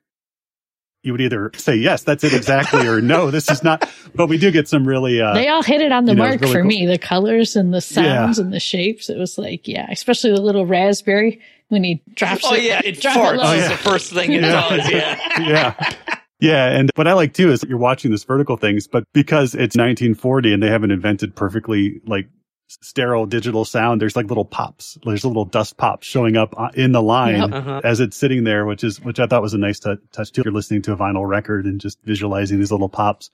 you 1.04 1.12
would 1.14 1.22
either 1.22 1.52
say, 1.56 1.76
yes, 1.76 2.04
that's 2.04 2.24
it 2.24 2.34
exactly, 2.34 2.86
or 2.88 3.00
no, 3.02 3.30
this 3.32 3.50
is 3.52 3.64
not. 3.64 3.88
But 4.16 4.28
we 4.28 4.38
do 4.38 4.50
get 4.52 4.68
some 4.68 4.86
really, 4.86 5.22
uh, 5.22 5.34
they 5.34 5.48
all 5.48 5.62
hit 5.62 5.80
it 5.82 5.92
on 5.92 6.06
the 6.06 6.12
you 6.14 6.18
know, 6.18 6.24
mark 6.28 6.42
really 6.42 6.54
for 6.54 6.62
cool. 6.62 6.68
me. 6.68 6.86
The 6.86 6.98
colors 6.98 7.56
and 7.56 7.74
the 7.74 7.82
sounds 7.82 8.40
and 8.40 8.52
the 8.52 8.60
shapes. 8.60 9.10
It 9.10 9.18
was 9.18 9.38
like, 9.38 9.68
yeah, 9.68 9.88
especially 9.92 10.32
the 10.32 10.42
little 10.42 10.66
raspberry 10.66 11.40
when 11.70 11.84
he 11.84 12.02
drops 12.16 12.42
Oh 12.46 12.56
it. 12.56 12.64
yeah, 12.64 12.82
it 12.84 13.00
drop 13.02 13.16
farts. 13.18 13.38
low. 13.38 13.44
Oh, 13.46 13.54
is 13.54 13.62
yeah. 13.62 13.68
the 13.70 13.78
first 13.78 14.12
thing 14.12 14.32
it 14.34 14.42
Yeah. 14.42 14.70
does. 14.70 14.90
Yeah. 14.92 15.40
yeah. 15.48 15.94
Yeah. 16.40 16.68
And 16.78 16.90
what 16.96 17.08
I 17.08 17.14
like 17.14 17.34
too 17.34 17.52
is 17.52 17.64
you're 17.68 17.78
watching 17.78 18.12
this 18.12 18.24
vertical 18.24 18.58
things, 18.58 18.88
but 18.88 19.04
because 19.14 19.54
it's 19.54 19.76
1940 19.78 20.54
and 20.54 20.64
they 20.64 20.70
haven't 20.70 20.92
invented 20.92 21.36
perfectly 21.36 22.02
like 22.06 22.28
sterile 22.68 23.26
digital 23.26 23.66
sound, 23.66 24.02
there's 24.02 24.16
like 24.16 24.28
little 24.28 24.46
pops. 24.46 24.98
There's 25.06 25.24
a 25.24 25.28
little 25.28 25.46
dust 25.46 25.78
pops 25.78 26.06
showing 26.06 26.36
up 26.38 26.54
uh, 26.58 26.70
in 26.76 26.92
the 26.92 27.02
line 27.02 27.36
Yep. 27.40 27.52
Uh-huh. 27.54 27.82
as 27.84 28.00
it's 28.00 28.18
sitting 28.18 28.44
there, 28.44 28.66
which 28.66 28.84
is, 28.84 29.00
which 29.02 29.20
I 29.20 29.28
thought 29.28 29.42
was 29.42 29.54
a 29.54 29.58
nice 29.58 29.80
tou- 29.80 29.98
touch 30.12 30.32
too. 30.32 30.42
You're 30.46 30.54
listening 30.54 30.82
to 30.84 30.94
a 30.94 30.98
vinyl 30.98 31.28
record 31.28 31.66
and 31.66 31.80
just 31.80 31.98
visualizing 32.04 32.60
these 32.60 32.72
little 32.72 32.90
pops. 32.90 33.32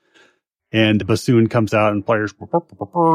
And 0.72 1.00
the 1.00 1.06
bassoon 1.06 1.50
comes 1.50 1.72
out 1.72 1.92
and 1.92 2.04
players, 2.04 2.34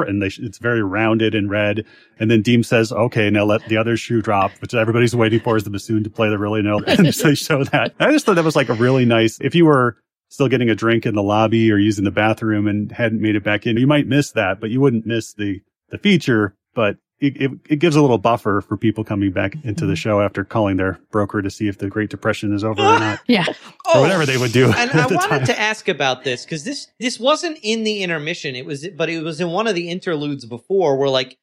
and 0.07 0.23
they, 0.23 0.29
it's 0.29 0.59
very 0.59 0.81
rounded 0.81 1.35
and 1.35 1.51
red. 1.51 1.85
And 2.21 2.31
then 2.31 2.41
Deem 2.41 2.62
says, 2.62 2.93
okay, 2.93 3.31
now 3.31 3.45
let 3.47 3.64
the 3.66 3.79
other 3.79 3.97
shoe 3.97 4.23
drop, 4.23 4.53
which 4.61 4.75
everybody's 4.75 5.16
waiting 5.16 5.41
for 5.41 5.57
is 5.57 5.64
the 5.64 5.71
bassoon 5.71 6.05
to 6.05 6.11
play 6.11 6.29
the 6.29 6.39
really 6.39 6.62
note. 6.62 6.85
And 6.87 7.12
so 7.12 7.29
they 7.29 7.35
show 7.35 7.64
that. 7.64 7.97
I 7.99 8.12
just 8.12 8.27
thought 8.27 8.37
that 8.37 8.45
was 8.45 8.55
like 8.55 8.69
a 8.69 8.75
really 8.75 9.05
nice, 9.07 9.39
if 9.41 9.57
you 9.57 9.66
were 9.66 9.97
still 10.29 10.47
getting 10.47 10.71
a 10.71 10.77
drink 10.77 11.05
in 11.05 11.16
the 11.16 11.23
lobby 11.23 11.73
or 11.73 11.79
using 11.79 12.05
the 12.05 12.12
bathroom 12.12 12.69
and 12.69 12.93
hadn't 12.93 13.21
made 13.21 13.35
it 13.35 13.43
back 13.43 13.66
in, 13.66 13.77
you 13.77 13.89
might 13.89 14.07
miss 14.07 14.31
that, 14.33 14.61
but 14.61 14.71
you 14.71 14.81
wouldn't 14.81 15.05
miss 15.05 15.33
the, 15.33 15.61
the 15.91 15.99
feature, 15.99 16.55
but 16.74 16.97
it, 17.20 17.36
it, 17.41 17.51
it 17.68 17.76
gives 17.76 17.97
a 17.97 18.01
little 18.01 18.18
buffer 18.18 18.61
for 18.61 18.76
people 18.76 19.03
coming 19.03 19.32
back 19.32 19.57
into 19.64 19.86
the 19.86 19.93
mm-hmm. 19.93 19.95
show 19.95 20.20
after 20.20 20.45
calling 20.45 20.76
their 20.76 21.01
broker 21.11 21.43
to 21.43 21.51
see 21.51 21.66
if 21.66 21.78
the 21.78 21.89
Great 21.89 22.11
Depression 22.11 22.55
is 22.55 22.62
over 22.62 22.80
or 22.80 22.99
not, 22.99 23.20
Yeah. 23.26 23.45
or 23.93 24.01
whatever 24.01 24.24
they 24.24 24.36
would 24.36 24.53
do. 24.53 24.66
Oh, 24.66 24.74
and 24.76 24.91
I 24.93 25.09
the 25.09 25.16
wanted 25.16 25.28
time. 25.28 25.47
to 25.47 25.59
ask 25.59 25.89
about 25.89 26.22
this 26.22 26.45
because 26.45 26.64
this 26.64 26.89
this 27.01 27.18
wasn't 27.18 27.59
in 27.62 27.82
the 27.82 28.03
intermission. 28.03 28.55
It 28.55 28.66
was, 28.66 28.86
but 28.97 29.09
it 29.09 29.22
was 29.22 29.41
in 29.41 29.51
one 29.51 29.66
of 29.66 29.74
the 29.74 29.91
interludes 29.91 30.47
before, 30.47 30.97
where 30.97 31.09
like 31.09 31.36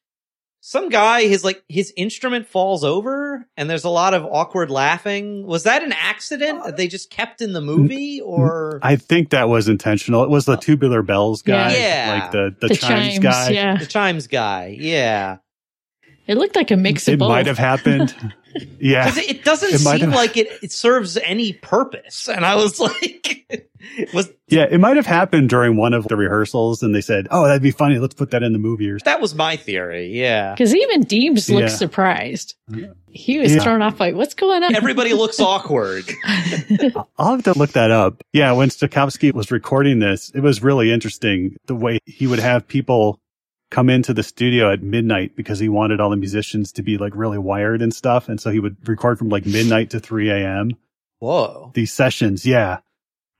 some 0.68 0.88
guy, 0.88 1.28
his 1.28 1.44
like 1.44 1.62
his 1.68 1.92
instrument 1.96 2.48
falls 2.48 2.82
over, 2.82 3.46
and 3.56 3.70
there's 3.70 3.84
a 3.84 3.88
lot 3.88 4.14
of 4.14 4.24
awkward 4.24 4.68
laughing. 4.68 5.46
Was 5.46 5.62
that 5.62 5.84
an 5.84 5.92
accident 5.92 6.64
that 6.64 6.76
they 6.76 6.88
just 6.88 7.08
kept 7.08 7.40
in 7.40 7.52
the 7.52 7.60
movie, 7.60 8.20
or 8.20 8.80
I 8.82 8.96
think 8.96 9.30
that 9.30 9.48
was 9.48 9.68
intentional. 9.68 10.24
It 10.24 10.28
was 10.30 10.44
the 10.44 10.56
tubular 10.56 11.02
bells 11.02 11.42
guy, 11.42 11.72
Yeah. 11.76 12.18
like 12.20 12.32
the, 12.32 12.56
the, 12.60 12.66
The, 12.68 12.74
chimes, 12.76 13.12
chimes. 13.14 13.18
guy. 13.20 13.50
Yeah. 13.50 13.76
the 13.76 13.86
chimes 13.86 14.26
guy? 14.26 14.76
Yeah, 14.76 15.36
It 16.26 16.36
looked 16.36 16.56
like 16.56 16.70
a 16.70 16.76
mix 16.76 17.06
of 17.08 17.14
It 17.14 17.18
both. 17.18 17.28
might 17.28 17.46
have 17.46 17.58
happened. 17.58 18.14
yeah. 18.80 19.04
because 19.04 19.18
it, 19.18 19.30
it 19.36 19.44
doesn't 19.44 19.74
It 19.74 19.78
seem 19.78 20.00
have- 20.00 20.14
like 20.14 20.36
it, 20.36 20.48
it 20.62 20.72
serves 20.72 21.16
any 21.18 21.52
purpose. 21.52 22.28
And 22.28 22.44
I 22.44 22.56
was 22.56 22.80
like, 22.80 23.46
was 24.12 24.32
Yeah. 24.48 24.66
It 24.70 24.78
might 24.80 24.96
have 24.96 25.06
happened 25.06 25.48
during 25.50 25.76
one 25.76 25.94
of 25.94 26.08
the 26.08 26.16
rehearsals 26.16 26.82
and 26.82 26.94
they 26.94 27.00
said, 27.00 27.28
Oh, 27.30 27.46
that'd 27.46 27.62
be 27.62 27.70
funny. 27.70 27.98
Let's 27.98 28.14
put 28.14 28.30
that 28.32 28.42
in 28.42 28.52
the 28.52 28.58
movie 28.58 28.90
or 28.90 28.98
that 29.00 29.20
was 29.20 29.34
my 29.34 29.56
theory? 29.56 30.08
Yeah. 30.08 30.52
Because 30.52 30.74
even 30.74 31.02
Deems 31.02 31.48
looked 31.48 31.68
Yeah. 31.68 31.74
surprised. 31.76 32.54
He 33.08 33.38
was 33.38 33.54
Yeah. 33.54 33.62
thrown 33.62 33.80
off 33.82 33.96
by 33.96 34.12
what's 34.12 34.34
going 34.34 34.62
on. 34.64 34.74
Everybody 34.74 35.12
looks 35.14 35.38
awkward. 35.38 36.04
I'll 37.18 37.30
have 37.36 37.44
to 37.44 37.56
look 37.58 37.70
that 37.72 37.90
up. 37.90 38.22
Yeah, 38.32 38.52
when 38.52 38.68
Stokowski 38.68 39.32
was 39.32 39.50
recording 39.50 40.00
this, 40.00 40.30
it 40.34 40.40
was 40.40 40.62
really 40.62 40.90
interesting 40.92 41.56
the 41.66 41.74
way 41.74 41.98
he 42.04 42.26
would 42.26 42.38
have 42.40 42.66
people 42.66 43.20
come 43.70 43.90
into 43.90 44.14
the 44.14 44.22
studio 44.22 44.72
at 44.72 44.82
midnight 44.82 45.34
because 45.36 45.58
he 45.58 45.68
wanted 45.68 46.00
all 46.00 46.10
the 46.10 46.16
musicians 46.16 46.72
to 46.72 46.82
be 46.82 46.98
like 46.98 47.14
really 47.16 47.38
wired 47.38 47.82
and 47.82 47.92
stuff. 47.94 48.28
And 48.28 48.40
so 48.40 48.50
he 48.50 48.60
would 48.60 48.76
record 48.88 49.18
from 49.18 49.28
like 49.28 49.44
midnight 49.46 49.90
to 49.90 50.00
3 50.00 50.30
a.m. 50.30 50.70
Whoa. 51.18 51.72
these 51.74 51.92
sessions. 51.92 52.46
Yeah. 52.46 52.78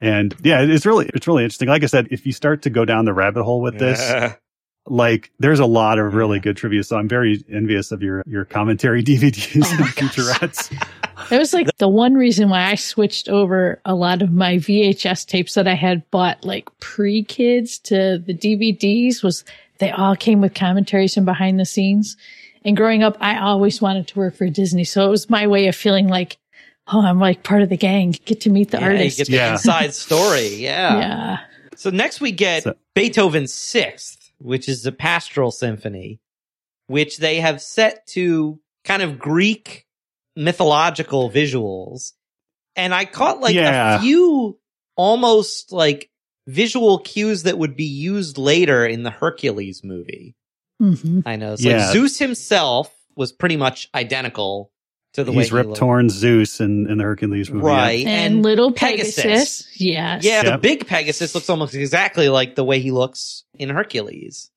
And 0.01 0.35
yeah, 0.43 0.61
it's 0.63 0.85
really, 0.85 1.09
it's 1.15 1.27
really 1.27 1.45
interesting. 1.45 1.69
Like 1.69 1.83
I 1.83 1.87
said, 1.87 2.09
if 2.11 2.27
you 2.27 2.33
start 2.33 2.63
to 2.63 2.71
go 2.71 2.85
down 2.85 3.05
the 3.05 3.15
rabbit 3.15 3.45
hole 3.45 3.61
with 3.63 3.79
this, 3.79 4.01
Yeah. 4.01 4.35
like 4.89 5.31
there's 5.39 5.59
a 5.61 5.67
lot 5.67 5.99
of 5.99 6.15
really 6.15 6.39
Yeah. 6.39 6.43
good 6.43 6.57
trivia. 6.57 6.83
So 6.85 6.97
I'm 6.97 7.09
very 7.09 7.45
envious 7.51 7.93
of 7.93 8.03
your, 8.03 8.23
your 8.27 8.45
commentary 8.45 9.03
DVDs 9.05 9.65
Oh 9.65 9.79
my 9.81 9.87
and 9.87 9.95
featurettes. 10.11 10.73
It 11.33 11.39
was 11.39 11.55
like 11.55 11.69
the 11.79 11.89
one 11.89 12.15
reason 12.15 12.51
why 12.51 12.65
I 12.71 12.75
switched 12.75 13.29
over 13.29 13.81
a 13.85 13.95
lot 13.95 14.23
of 14.23 14.33
my 14.33 14.57
VHS 14.57 15.27
tapes 15.27 15.55
that 15.55 15.67
I 15.67 15.75
had 15.75 16.09
bought 16.11 16.45
like 16.45 16.69
pre 16.79 17.25
kids 17.25 17.79
to 17.81 18.19
the 18.25 18.35
DVDs 18.35 19.23
was 19.23 19.43
they 19.79 19.91
all 19.91 20.17
came 20.17 20.41
with 20.41 20.55
commentaries 20.55 21.17
and 21.17 21.27
behind 21.27 21.59
the 21.61 21.65
scenes. 21.65 22.17
And 22.65 22.77
growing 22.77 23.03
up, 23.03 23.17
I 23.21 23.39
always 23.39 23.81
wanted 23.81 24.09
to 24.09 24.19
work 24.19 24.35
for 24.35 24.49
Disney. 24.49 24.85
So 24.85 25.07
it 25.07 25.11
was 25.11 25.31
my 25.31 25.47
way 25.47 25.69
of 25.69 25.77
feeling 25.77 26.09
like, 26.09 26.37
oh, 26.93 27.01
I'm 27.01 27.21
like 27.21 27.43
part 27.43 27.63
of 27.63 27.69
the 27.69 27.77
gang, 27.77 28.15
get 28.25 28.41
to 28.43 28.51
meet 28.51 28.71
the 28.71 28.79
Yeah, 28.79 28.85
artist. 28.87 29.19
get 29.19 29.27
the 29.29 29.33
Yeah. 29.35 29.53
inside 29.53 29.95
story. 29.95 30.49
Yeah. 30.57 30.99
yeah. 30.99 31.39
So 31.77 31.91
next 31.91 32.21
we 32.21 32.33
get 32.33 32.63
So- 32.65 32.75
Beethoven's 32.95 33.53
Sixth, 33.53 34.33
which 34.39 34.69
is 34.69 34.83
the 34.83 34.93
Pastoral 34.93 35.51
Symphony, 35.51 36.21
which 36.89 37.19
they 37.19 37.41
have 37.41 37.61
set 37.63 38.07
to 38.09 38.59
kind 38.85 39.03
of 39.03 39.19
Greek 39.19 39.87
mythological 40.37 41.31
visuals. 41.31 42.13
And 42.77 42.95
I 42.95 43.05
caught 43.05 43.41
like 43.41 43.55
Yeah. 43.55 43.97
a 43.97 44.01
few 44.01 44.59
almost 44.97 45.73
like 45.73 46.11
visual 46.47 46.99
cues 46.99 47.43
that 47.45 47.59
would 47.59 47.77
be 47.77 47.85
used 47.85 48.39
later 48.39 48.87
in 48.87 49.03
the 49.03 49.11
Hercules 49.11 49.83
movie. 49.85 50.35
hmm 50.79 51.21
I 51.27 51.37
know. 51.37 51.57
So 51.57 51.69
Yeah. 51.69 51.79
like 51.87 51.93
Zeus 51.93 52.19
himself 52.19 52.93
was 53.17 53.33
pretty 53.33 53.57
much 53.57 53.89
identical 53.95 54.71
to 55.15 55.25
the 55.25 55.33
way 55.33 55.39
He's 55.39 55.49
he 55.49 55.55
Rip 55.57 55.67
looked. 55.69 55.79
Torn 55.79 56.11
Zeus 56.11 56.61
in, 56.61 56.89
in 56.91 56.99
the 56.99 57.05
Hercules 57.05 57.51
movie. 57.51 57.65
yeah. 57.67 57.73
Right. 57.73 58.07
And, 58.07 58.43
little 58.43 58.73
Pegasus. 58.73 59.17
Pegasus. 59.17 59.81
Yes. 59.81 60.23
Yeah, 60.25 60.43
the 60.43 60.59
big 60.59 60.87
Pegasus 60.87 61.35
looks 61.35 61.49
almost 61.49 61.75
exactly 61.75 62.29
like 62.29 62.55
the 62.55 62.65
way 62.65 62.81
he 62.81 62.91
looks 62.91 63.45
in 63.59 63.71
Hercules. 63.71 64.51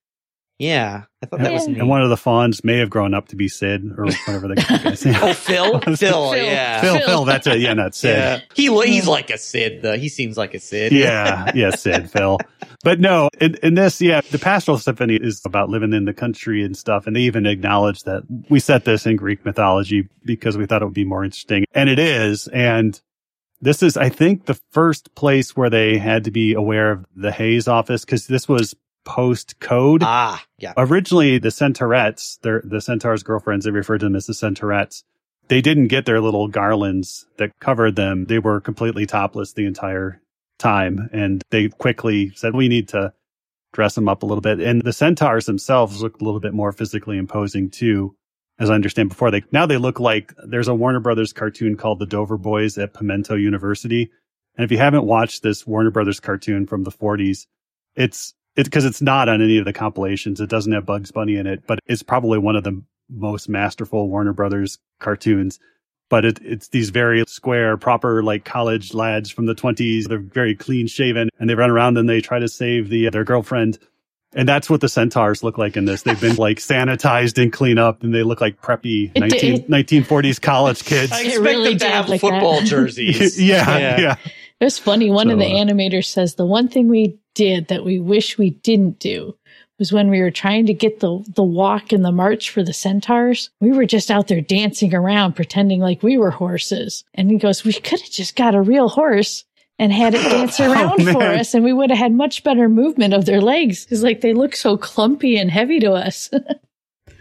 Yeah, 0.60 1.04
I 1.24 1.26
thought 1.26 1.40
that 1.40 1.54
was 1.54 1.66
Yeah. 1.66 1.74
neat. 1.74 1.80
And 1.80 1.88
one 1.90 2.02
of 2.02 2.10
the 2.10 2.18
fawns 2.18 2.66
may 2.66 2.80
have 2.80 2.90
grown 2.90 3.14
up 3.14 3.30
to 3.30 3.38
be 3.38 3.48
Sid 3.48 3.94
or 3.98 4.06
whatever 4.06 4.50
the 4.50 4.56
guy's 4.56 5.06
name. 5.06 5.16
oh, 5.22 5.34
Phil, 5.34 5.80
Phil, 5.80 5.96
Phil. 5.96 6.36
yeah, 6.36 6.82
Phil, 6.82 6.98
Phil. 6.98 7.08
Phil, 7.08 7.26
that's 7.26 7.48
it. 7.48 7.62
Yeah, 7.62 7.74
not 7.74 7.96
Sid. 7.96 8.18
yeah. 8.18 8.42
He 8.54 8.70
lo- 8.70 8.82
he's 8.82 9.06
mm. 9.06 9.08
like 9.08 9.30
a 9.30 9.38
Sid 9.38 9.82
though. 9.82 9.98
He 9.98 10.10
seems 10.10 10.38
like 10.38 10.54
a 10.54 10.60
Sid. 10.60 10.92
yeah, 10.92 11.50
yeah, 11.56 11.72
Sid, 11.72 12.12
Phil. 12.12 12.40
But 12.84 13.00
no, 13.00 13.30
in, 13.40 13.56
in 13.64 13.76
this, 13.76 14.02
yeah, 14.02 14.20
the 14.20 14.40
Pastoral 14.40 14.78
Symphony 14.78 15.16
is 15.16 15.42
about 15.46 15.70
living 15.70 15.94
in 15.94 16.04
the 16.06 16.14
country 16.14 16.64
and 16.64 16.76
stuff. 16.78 17.08
And 17.08 17.16
they 17.16 17.22
even 17.22 17.46
acknowledge 17.46 18.04
that 18.04 18.24
we 18.50 18.60
set 18.60 18.84
this 18.84 19.06
in 19.06 19.16
Greek 19.16 19.46
mythology 19.46 20.10
because 20.26 20.58
we 20.58 20.66
thought 20.66 20.82
it 20.82 20.86
would 20.86 20.94
be 20.94 21.06
more 21.06 21.24
interesting. 21.24 21.66
And 21.74 21.90
it 21.90 22.00
is. 22.00 22.48
And 22.50 23.00
this 23.62 23.82
is, 23.82 23.98
I 23.98 24.10
think, 24.10 24.46
the 24.46 24.60
first 24.72 25.14
place 25.16 25.56
where 25.56 25.70
they 25.70 25.98
had 25.98 26.26
to 26.26 26.32
be 26.32 26.54
aware 26.54 26.92
of 26.92 27.06
the 27.16 27.32
Hays 27.32 27.68
office 27.68 28.06
because 28.06 28.28
this 28.28 28.48
was 28.48 28.76
post 29.06 29.60
code. 29.60 30.02
Ah, 30.04 30.44
yeah. 30.58 30.74
Originally, 30.78 31.38
the 31.38 31.50
Centaurettes, 31.50 32.40
the 32.42 32.82
Centaur's 32.82 33.24
girlfriends, 33.24 33.66
they 33.66 33.72
referred 33.72 34.00
to 34.00 34.06
them 34.06 34.16
as 34.16 34.28
the 34.28 34.34
Centaurettes. 34.34 35.04
They 35.48 35.62
didn't 35.62 35.88
get 35.88 36.06
their 36.06 36.22
little 36.22 36.48
garlands 36.48 37.26
that 37.38 37.58
covered 37.60 37.96
them. 37.96 38.26
They 38.26 38.40
were 38.40 38.62
completely 38.62 39.06
topless 39.06 39.54
the 39.54 39.66
entire 39.66 40.22
time. 40.60 41.10
And 41.12 41.42
they 41.50 41.70
quickly 41.70 42.32
said, 42.36 42.54
we 42.54 42.68
need 42.68 42.90
to 42.90 43.14
dress 43.74 43.96
them 43.96 44.08
up 44.08 44.22
a 44.22 44.26
little 44.26 44.42
bit. 44.42 44.60
And 44.60 44.84
the 44.84 44.94
centaurs 44.94 45.46
themselves 45.46 46.02
looked 46.02 46.22
a 46.22 46.26
little 46.26 46.40
bit 46.40 46.54
more 46.54 46.72
physically 46.72 47.18
imposing 47.18 47.72
too, 47.72 48.16
as 48.60 48.70
I 48.70 48.76
understand 48.76 49.10
before. 49.10 49.32
They, 49.32 49.44
now 49.52 49.66
they 49.66 49.78
look 49.78 50.00
like 50.00 50.34
there's 50.46 50.68
a 50.68 50.76
Warner 50.76 51.00
Brothers 51.00 51.34
cartoon 51.34 51.78
called 51.78 52.00
the 52.00 52.06
Dover 52.06 52.38
Boys 52.38 52.78
at 52.78 52.94
Pimento 52.94 53.36
University. 53.36 54.12
And 54.56 54.66
if 54.66 54.72
you 54.72 54.78
haven't 54.78 55.06
watched 55.06 55.42
this 55.42 55.66
Warner 55.66 55.92
Brothers 55.92 56.20
cartoon 56.20 56.68
from 56.68 56.84
the 56.84 56.92
40s, 56.92 57.48
it's, 57.96 58.34
it's 58.56 58.68
because 58.68 58.86
it's 58.86 59.02
not 59.02 59.30
on 59.30 59.42
any 59.42 59.58
of 59.58 59.66
the 59.66 59.74
compilations. 59.74 60.42
It 60.42 60.50
doesn't 60.50 60.72
have 60.72 60.86
Bugs 60.86 61.12
Bunny 61.12 61.36
in 61.36 61.48
it, 61.48 61.64
but 61.68 61.80
it's 61.86 62.04
probably 62.04 62.40
one 62.40 62.56
of 62.56 62.64
the 62.64 62.82
most 63.10 63.50
masterful 63.50 64.10
Warner 64.10 64.34
Brothers 64.34 64.80
cartoons. 65.00 65.60
But 66.10 66.26
it, 66.26 66.40
it's 66.42 66.70
these 66.70 66.90
very 66.90 67.24
square, 67.28 67.78
proper, 67.78 68.24
like 68.24 68.44
college 68.44 68.94
lads 68.96 69.30
from 69.30 69.46
the 69.46 69.54
twenties. 69.54 70.08
They're 70.08 70.18
very 70.18 70.56
clean 70.56 70.88
shaven 70.88 71.30
and 71.40 71.50
they 71.50 71.54
run 71.56 71.70
around 71.70 71.98
and 71.98 72.10
they 72.10 72.20
try 72.20 72.40
to 72.40 72.48
save 72.48 72.90
the, 72.90 73.10
their 73.10 73.24
girlfriend. 73.24 73.78
And 74.34 74.48
that's 74.48 74.70
what 74.70 74.82
the 74.82 74.90
centaurs 74.90 75.44
look 75.44 75.58
like 75.58 75.76
in 75.76 75.86
this. 75.86 76.04
They've 76.04 76.20
been 76.20 76.36
like 76.36 76.58
sanitized 76.58 77.42
and 77.42 77.52
cleaned 77.52 77.80
up 77.80 78.04
and 78.04 78.14
they 78.14 78.24
look 78.24 78.42
like 78.42 78.62
preppy 78.62 79.16
19, 79.18 79.68
1940s 79.68 80.40
college 80.42 80.84
kids. 80.84 81.12
I 81.12 81.22
expect 81.22 81.44
really 81.44 81.70
them 81.70 81.80
to 81.80 81.90
have 81.90 82.10
like 82.10 82.22
football 82.22 82.60
that. 82.60 82.66
jerseys. 82.68 83.42
yeah, 83.42 84.00
yeah. 84.00 84.16
It 84.60 84.66
was 84.66 84.78
funny. 84.80 85.10
One 85.10 85.30
of 85.30 85.40
the 85.40 85.46
uh, 85.46 85.50
animators 85.66 86.06
says 86.06 86.36
the 86.36 86.46
one 86.46 86.68
thing 86.68 86.90
we 86.90 87.18
did 87.34 87.68
that 87.70 87.86
we 87.86 88.00
wish 88.00 88.38
we 88.38 88.50
didn't 88.50 89.00
do 89.00 89.36
was 89.78 89.94
when 89.94 90.10
we 90.10 90.20
were 90.20 90.32
trying 90.32 90.66
to 90.66 90.74
get 90.74 91.00
the 91.00 91.24
the 91.36 91.44
walk 91.44 91.94
and 91.94 92.04
the 92.04 92.12
march 92.12 92.50
for 92.50 92.64
the 92.64 92.74
centaurs. 92.74 93.50
We 93.62 93.72
were 93.72 93.86
just 93.86 94.12
out 94.12 94.28
there 94.28 94.42
dancing 94.42 94.94
around, 94.94 95.38
pretending 95.38 95.80
like 95.80 96.04
we 96.04 96.18
were 96.18 96.32
horses. 96.32 97.06
And 97.14 97.32
he 97.32 97.38
goes, 97.38 97.64
"We 97.64 97.72
could 97.74 98.02
have 98.02 98.12
just 98.12 98.36
got 98.36 98.56
a 98.56 98.62
real 98.62 98.90
horse." 98.90 99.46
And 99.82 99.94
had 99.94 100.14
it 100.14 100.24
dance 100.24 100.60
Oh, 100.60 100.70
around 100.70 101.06
for 101.10 101.24
us, 101.24 101.54
and 101.54 101.64
we 101.64 101.72
would 101.72 101.90
have 101.90 102.00
had 102.00 102.12
much 102.12 102.44
better 102.44 102.68
movement 102.68 103.14
of 103.14 103.24
their 103.24 103.40
legs. 103.40 103.88
It's 103.90 104.02
like 104.04 104.20
they 104.20 104.34
look 104.34 104.54
so 104.58 104.76
clumpy 104.76 105.38
and 105.38 105.50
heavy 105.50 105.80
to 105.80 105.94
us. 105.94 106.30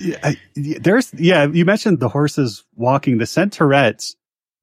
Yeah, 0.00 0.16
I- 0.22 0.36
there's 0.54 1.12
yeah. 1.14 1.46
You 1.48 1.64
mentioned 1.64 1.98
the 1.98 2.08
horses 2.08 2.64
walking 2.76 3.18
the 3.18 3.24
centaurettes. 3.24 4.14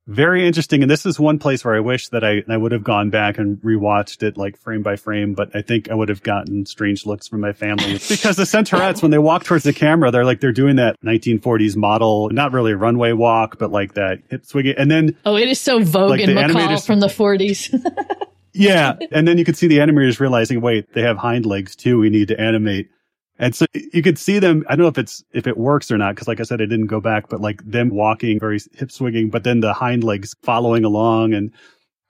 Very 0.08 0.46
interesting, 0.46 0.84
and 0.84 0.92
this 0.92 1.06
is 1.06 1.20
one 1.20 1.40
place 1.40 1.66
where 1.66 1.74
I 1.74 1.80
wish 1.80 2.10
that 2.10 2.24
I 2.24 2.44
I 2.48 2.58
would 2.58 2.72
have 2.72 2.84
gone 2.84 3.10
back 3.10 3.40
and 3.40 3.58
rewatched 3.58 4.22
it 4.22 4.38
like 4.38 4.56
frame 4.58 4.84
by 4.84 4.98
frame. 4.98 5.34
But 5.34 5.56
I 5.56 5.64
think 5.64 5.90
I 5.90 5.96
would 5.96 6.10
have 6.10 6.22
gotten 6.22 6.68
strange 6.68 7.08
looks 7.08 7.28
from 7.28 7.42
my 7.42 7.54
family 7.54 7.94
because 8.10 8.36
the 8.36 8.46
centaurettes, 8.46 9.02
when 9.02 9.10
they 9.10 9.18
walk 9.18 9.46
towards 9.46 9.64
the 9.64 9.74
camera, 9.74 10.12
they're 10.12 10.26
like 10.26 10.42
they're 10.42 10.52
doing 10.52 10.76
that 10.76 10.96
1940s 11.02 11.76
model, 11.76 12.30
not 12.30 12.52
really 12.52 12.74
a 12.74 12.78
runway 12.78 13.14
walk, 13.14 13.58
but 13.58 13.72
like 13.72 13.96
that 13.96 14.20
hip 14.30 14.46
swinging, 14.46 14.76
and 14.78 14.92
then 14.92 15.18
oh, 15.26 15.38
it 15.38 15.48
is 15.48 15.60
so 15.60 15.82
Vogue 15.82 16.12
Like 16.12 16.22
and 16.22 16.38
McCall 16.38 16.86
from 16.86 17.00
the 17.00 17.08
40s. 17.08 17.74
Yeah. 18.56 18.96
And 19.12 19.28
then 19.28 19.38
you 19.38 19.44
could 19.44 19.58
see 19.58 19.68
the 19.68 19.80
animators 19.80 20.20
realizing, 20.20 20.62
wait, 20.62 20.94
they 20.94 21.02
have 21.02 21.18
hind 21.18 21.46
legs 21.46 21.76
too. 21.76 22.00
We 22.00 22.10
need 22.10 22.30
to 22.30 22.40
animate. 22.40 22.90
And 23.38 23.54
so 23.54 23.66
you 23.74 24.02
could 24.02 24.18
see 24.18 24.40
them. 24.40 24.64
I 24.68 24.76
don't 24.76 24.84
know 24.84 24.90
if 24.90 24.98
it's, 24.98 25.24
if 25.34 25.46
it 25.46 25.58
works 25.58 25.92
or 25.92 25.98
not. 25.98 26.16
Cause 26.16 26.28
like 26.28 26.40
I 26.40 26.44
said, 26.44 26.62
I 26.62 26.66
didn't 26.66 26.88
go 26.88 27.02
back, 27.02 27.28
but 27.28 27.42
like 27.42 27.62
them 27.66 27.90
walking 27.90 28.40
very 28.40 28.60
hip 28.74 28.92
swinging, 28.92 29.30
but 29.30 29.44
then 29.44 29.60
the 29.60 29.74
hind 29.74 30.04
legs 30.04 30.36
following 30.42 30.86
along. 30.86 31.34
And 31.34 31.52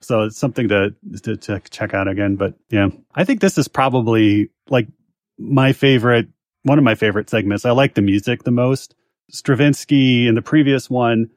so 0.00 0.22
it's 0.22 0.38
something 0.38 0.68
to, 0.68 0.94
to, 1.22 1.36
to 1.36 1.60
check 1.70 1.94
out 1.94 2.06
again. 2.06 2.36
But 2.36 2.54
yeah, 2.70 2.88
I 3.14 3.24
think 3.24 3.40
this 3.40 3.58
is 3.58 3.66
probably 3.66 4.50
like 4.68 4.86
my 5.38 5.72
favorite, 5.72 6.28
one 6.62 6.78
of 6.78 6.84
my 6.84 6.94
favorite 6.94 7.28
segments. 7.28 7.64
I 7.64 7.72
like 7.72 7.94
the 7.94 8.02
music 8.02 8.44
the 8.44 8.50
most. 8.52 8.94
Stravinsky 9.28 10.28
in 10.28 10.36
the 10.36 10.42
previous 10.42 10.88
one, 10.88 11.30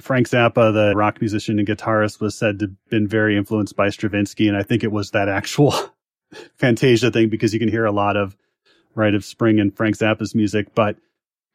Frank 0.00 0.28
Zappa, 0.28 0.72
the 0.72 0.94
rock 0.96 1.20
musician 1.20 1.60
and 1.60 1.68
guitarist, 1.68 2.20
was 2.20 2.36
said 2.36 2.58
to 2.58 2.66
have 2.66 2.90
been 2.90 3.06
very 3.06 3.36
influenced 3.36 3.76
by 3.76 3.90
Stravinsky. 3.90 4.48
And 4.48 4.56
I 4.56 4.64
think 4.64 4.82
it 4.82 4.90
was 4.90 5.12
that 5.12 5.28
actual 5.28 5.72
Fantasia 6.56 7.12
thing 7.12 7.28
because 7.28 7.54
you 7.54 7.60
can 7.60 7.68
hear 7.68 7.84
a 7.84 7.92
lot 7.92 8.16
of 8.16 8.36
Rite 8.96 9.14
of 9.14 9.24
Spring 9.24 9.60
and 9.60 9.76
Frank 9.76 9.96
Zappa's 9.96 10.34
music. 10.34 10.74
But 10.74 10.96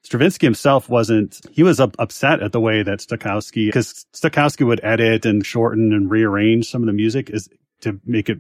Stravinsky 0.04 0.46
himself 0.48 0.88
wasn't, 0.90 1.42
he 1.52 1.64
was 1.64 1.80
up, 1.80 1.96
upset 2.00 2.42
at 2.42 2.52
the 2.54 2.60
way 2.62 2.84
that 2.84 3.00
Stokowski, 3.00 3.68
because 3.68 4.06
Stokowski 4.14 4.66
would 4.66 4.80
edit 4.84 5.26
and 5.26 5.46
shorten 5.46 5.92
and 5.94 6.10
rearrange 6.10 6.70
some 6.70 6.82
of 6.82 6.88
the 6.88 6.94
music 6.94 7.30
is 7.30 7.50
to 7.82 8.00
make 8.06 8.30
it 8.30 8.38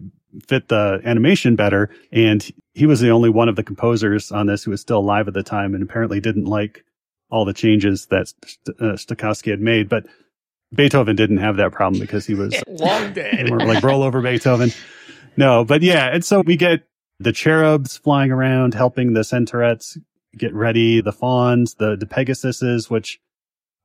fit 0.47 0.69
the 0.69 1.01
animation 1.03 1.55
better. 1.55 1.89
And 2.11 2.49
he 2.73 2.85
was 2.85 2.99
the 2.99 3.09
only 3.09 3.29
one 3.29 3.49
of 3.49 3.55
the 3.55 3.63
composers 3.63 4.31
on 4.31 4.47
this 4.47 4.63
who 4.63 4.71
was 4.71 4.81
still 4.81 4.99
alive 4.99 5.27
at 5.27 5.33
the 5.33 5.43
time 5.43 5.73
and 5.73 5.83
apparently 5.83 6.19
didn't 6.19 6.45
like 6.45 6.85
all 7.29 7.45
the 7.45 7.53
changes 7.53 8.07
that 8.07 8.27
St- 8.27 8.81
uh, 8.81 8.93
Stokowski 8.95 9.51
had 9.51 9.59
made. 9.61 9.89
But 9.89 10.05
Beethoven 10.73 11.15
didn't 11.15 11.37
have 11.37 11.57
that 11.57 11.71
problem 11.71 11.99
because 11.99 12.25
he 12.25 12.33
was 12.33 12.55
Long 12.67 13.13
dead. 13.13 13.49
like 13.49 13.83
roll 13.83 14.03
over 14.03 14.21
Beethoven. 14.21 14.71
No, 15.37 15.63
but 15.65 15.81
yeah. 15.81 16.07
And 16.13 16.23
so 16.23 16.41
we 16.41 16.55
get 16.55 16.83
the 17.23 17.31
cherubs 17.31 17.97
flying 17.97 18.31
around, 18.31 18.73
helping 18.73 19.13
the 19.13 19.23
centaurettes 19.23 19.97
get 20.37 20.53
ready, 20.53 21.01
the 21.01 21.11
fawns, 21.11 21.75
the, 21.75 21.95
the 21.95 22.05
pegasuses, 22.05 22.89
which, 22.89 23.19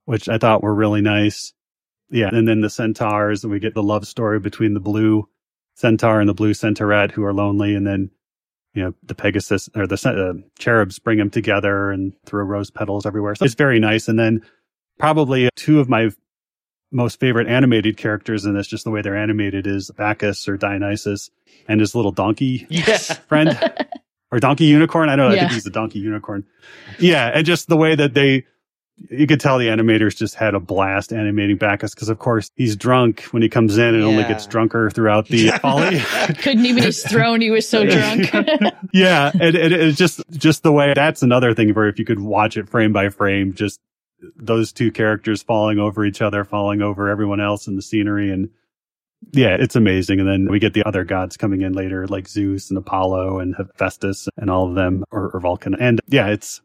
which 0.05 0.29
I 0.29 0.39
thought 0.39 0.63
were 0.63 0.75
really 0.75 1.01
nice. 1.01 1.53
Yeah. 2.11 2.31
And 2.33 2.47
then 2.47 2.61
the 2.61 2.71
centaurs, 2.71 3.43
and 3.43 3.53
we 3.53 3.59
get 3.59 3.75
the 3.75 3.83
love 3.83 4.07
story 4.07 4.39
between 4.39 4.75
the 4.75 4.81
blue 4.81 5.29
centaur 5.75 6.21
and 6.21 6.29
the 6.29 6.35
blue 6.35 6.53
centaurette 6.53 7.11
who 7.11 7.25
are 7.25 7.35
lonely. 7.35 7.75
And 7.75 7.87
then, 7.87 8.11
you 8.75 8.83
know, 8.83 8.95
the 9.03 9.15
Pegasus 9.15 9.69
or 9.75 9.87
the 9.87 9.97
uh, 10.09 10.47
cherubs 10.59 10.99
bring 10.99 11.19
them 11.19 11.31
together 11.31 11.91
and 11.91 12.13
throw 12.25 12.45
rose 12.45 12.71
petals 12.71 13.07
everywhere. 13.07 13.35
So 13.35 13.45
it's 13.45 13.55
very 13.55 13.81
nice. 13.81 14.07
And 14.07 14.19
then 14.19 14.43
probably 14.99 15.49
two 15.57 15.81
of 15.81 15.89
my 15.89 16.11
most 16.93 17.19
favorite 17.21 17.49
animated 17.49 17.97
characters 17.97 18.45
in 18.45 18.55
this, 18.55 18.67
just 18.67 18.85
the 18.85 18.91
way 18.91 19.03
they're 19.03 19.17
animated, 19.17 19.67
is 19.67 19.91
Bacchus 19.97 20.49
or 20.49 20.57
Dionysus 20.57 21.31
and 21.69 21.81
his 21.81 21.95
little 21.95 22.13
donkey 22.13 22.67
Yes. 22.71 23.17
friend 23.29 23.59
or 24.31 24.39
donkey 24.41 24.65
unicorn. 24.67 25.09
I 25.09 25.17
don't 25.17 25.31
know. 25.31 25.37
I 25.37 25.41
think 25.41 25.53
he's 25.53 25.67
a 25.67 25.71
donkey 25.71 25.99
unicorn. 25.99 26.45
Yeah. 26.99 27.31
And 27.35 27.45
just 27.45 27.69
the 27.69 27.77
way 27.77 27.95
that 27.97 28.15
they, 28.15 28.45
you 29.11 29.27
could 29.27 29.41
tell 29.41 29.59
the 29.59 29.67
animators 29.67 30.17
just 30.17 30.37
had 30.37 30.55
a 30.55 30.61
blast 30.61 31.13
animating 31.13 31.59
Bacchus 31.59 31.95
because, 31.95 32.09
of 32.09 32.19
course, 32.19 32.51
he's 32.57 32.77
drunk 32.77 33.23
when 33.25 33.43
he 33.43 33.49
comes 33.51 33.77
in 33.77 33.95
and 33.95 34.03
only 34.03 34.23
gets 34.23 34.47
drunker 34.47 34.89
throughout 34.91 35.27
the 35.29 35.49
folly. 35.61 35.99
Couldn't 36.39 36.65
even 36.65 36.83
his 36.83 37.03
throne. 37.05 37.43
He 37.43 37.51
was 37.51 37.69
so 37.69 37.85
drunk. 37.91 38.31
yeah, 38.95 39.31
and, 39.35 39.55
and 39.55 39.73
it's 39.75 39.99
just 39.99 40.23
just 40.31 40.63
the 40.63 40.73
way. 40.73 40.95
That's 40.95 41.23
another 41.23 41.53
thing 41.53 41.75
where 41.75 41.89
if 41.89 41.99
you 41.99 42.07
could 42.07 42.21
watch 42.21 42.57
it 42.57 42.71
frame 42.71 42.95
by 42.95 43.11
frame, 43.11 43.53
just 43.53 43.81
those 44.37 44.73
two 44.73 44.91
characters 44.91 45.43
falling 45.43 45.79
over 45.79 46.05
each 46.05 46.23
other, 46.23 46.45
falling 46.45 46.83
over 46.83 47.09
everyone 47.09 47.41
else 47.41 47.67
in 47.67 47.77
the 47.77 47.83
scenery, 47.83 48.31
and 48.31 48.51
yeah, 49.33 49.57
it's 49.59 49.77
amazing. 49.77 50.21
And 50.21 50.29
then 50.29 50.49
we 50.51 50.59
get 50.59 50.75
the 50.75 50.87
other 50.87 51.05
gods 51.05 51.37
coming 51.37 51.63
in 51.63 51.73
later, 51.73 52.07
like 52.07 52.29
Zeus 52.29 52.71
and 52.71 52.79
Apollo 52.79 53.41
and 53.41 53.55
Hephaestus 53.57 54.29
and 54.37 54.51
all 54.51 54.69
of 54.69 54.75
them, 54.75 55.05
or, 55.11 55.31
or 55.31 55.41
Vulcan. 55.41 55.75
And 55.75 56.01
yeah, 56.09 56.29
it's 56.29 56.61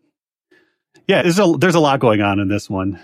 yeah, 1.08 1.22
there's 1.22 1.40
a 1.40 1.56
there's 1.60 1.76
a 1.76 1.80
lot 1.80 2.00
going 2.00 2.22
on 2.22 2.40
in 2.40 2.48
this 2.48 2.70
one. 2.70 3.00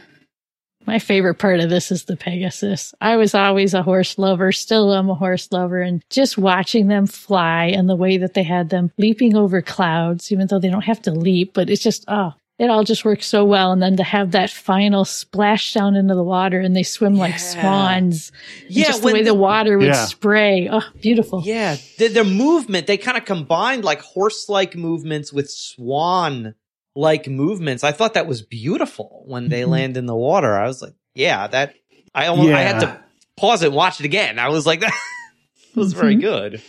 My 0.88 1.00
favorite 1.00 1.36
part 1.36 1.60
of 1.60 1.70
this 1.70 1.92
is 1.92 2.06
the 2.06 2.16
Pegasus. 2.16 2.96
I 3.02 3.18
was 3.18 3.36
always 3.36 3.74
a 3.74 3.84
horse 3.84 4.18
lover, 4.18 4.54
still 4.54 4.94
am 4.94 5.10
a 5.10 5.16
horse 5.16 5.52
lover, 5.52 5.82
and 5.82 6.02
just 6.10 6.38
watching 6.38 6.88
them 6.88 7.08
fly 7.08 7.66
and 7.66 7.90
the 7.90 7.96
way 7.98 8.18
that 8.18 8.36
they 8.36 8.44
had 8.44 8.70
them 8.70 8.94
leaping 8.98 9.36
over 9.36 9.62
clouds, 9.62 10.32
even 10.32 10.48
though 10.48 10.60
they 10.60 10.70
don't 10.70 10.86
have 10.86 11.02
to 11.02 11.12
leap, 11.12 11.54
but 11.54 11.70
it's 11.70 11.84
just, 11.84 12.06
oh, 12.08 12.32
it 12.60 12.70
all 12.70 12.84
just 12.84 13.06
works 13.06 13.28
so 13.28 13.46
well. 13.46 13.72
And 13.72 13.82
then 13.82 13.98
to 13.98 14.04
have 14.04 14.32
that 14.32 14.50
final 14.50 15.06
splash 15.06 15.74
down 15.74 15.96
into 15.96 16.16
the 16.16 16.24
water 16.24 16.60
and 16.60 16.76
they 16.76 16.84
swim 16.84 17.14
like 17.16 17.38
swans. 17.40 18.32
Yeah, 18.68 18.86
just 18.86 19.02
the 19.04 19.08
way 19.14 19.20
the, 19.22 19.26
the- 19.26 19.34
water 19.36 19.78
would 19.78 19.88
Yeah. 19.88 20.06
spray. 20.06 20.68
Oh, 20.72 20.82
beautiful. 21.02 21.42
Yeah, 21.46 21.78
the, 21.98 22.08
their 22.08 22.24
movement, 22.24 22.88
they 22.88 22.98
kind 22.98 23.18
of 23.18 23.26
combined 23.26 23.84
like 23.86 24.02
horse-like 24.02 24.76
movements 24.76 25.32
with 25.32 25.50
swan-like 25.52 27.28
movements. 27.28 27.84
I 27.84 27.92
thought 27.92 28.14
that 28.16 28.28
was 28.28 28.42
beautiful 28.42 29.24
when 29.28 29.50
they 29.50 29.62
Mhm. 29.62 29.68
land 29.70 29.98
in 29.98 30.06
the 30.06 30.16
water. 30.16 30.56
I 30.56 30.68
was 30.68 30.82
like, 30.82 30.94
yeah, 31.14 31.48
that 31.48 31.76
I 32.14 32.28
almost 32.28 32.50
I 32.50 32.62
had 32.62 32.80
to 32.82 33.00
pause 33.36 33.62
it 33.64 33.68
and 33.68 33.76
watch 33.76 34.00
it 34.00 34.06
again. 34.06 34.40
I 34.40 34.50
was 34.50 34.66
like, 34.66 34.80
that 34.82 34.94
was 35.76 35.94
very 35.94 36.16
Mhm. 36.16 36.22
good. 36.22 36.62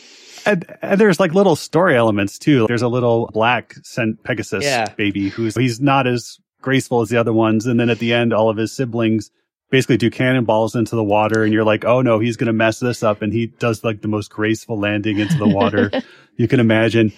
And, 0.48 0.76
and 0.82 1.00
there's 1.00 1.20
like 1.20 1.34
little 1.34 1.56
story 1.56 1.96
elements 1.96 2.38
too. 2.38 2.66
There's 2.66 2.82
a 2.82 2.88
little 2.88 3.30
black 3.32 3.74
sent 3.82 4.22
Pegasus 4.24 4.64
Yeah. 4.64 4.86
baby 4.96 5.28
who's 5.28 5.54
he's 5.56 5.80
not 5.80 6.06
as 6.06 6.38
graceful 6.62 7.00
as 7.00 7.08
the 7.08 7.16
other 7.18 7.32
ones. 7.32 7.66
And 7.66 7.78
then 7.78 7.90
at 7.90 7.98
the 7.98 8.12
end, 8.12 8.32
all 8.32 8.50
of 8.50 8.56
his 8.56 8.72
siblings 8.72 9.30
basically 9.70 9.98
do 9.98 10.10
cannonballs 10.10 10.74
into 10.74 10.96
the 10.96 11.04
water, 11.04 11.44
and 11.44 11.52
you're 11.52 11.64
like, 11.64 11.84
oh 11.84 12.00
no, 12.00 12.18
he's 12.18 12.36
gonna 12.36 12.52
mess 12.54 12.80
this 12.80 13.02
up. 13.02 13.20
And 13.22 13.32
he 13.32 13.46
does 13.46 13.84
like 13.84 14.00
the 14.00 14.08
most 14.08 14.30
graceful 14.30 14.78
landing 14.78 15.18
into 15.18 15.36
the 15.36 15.48
water 15.48 15.90
you 16.36 16.48
can 16.48 16.60
imagine. 16.60 17.12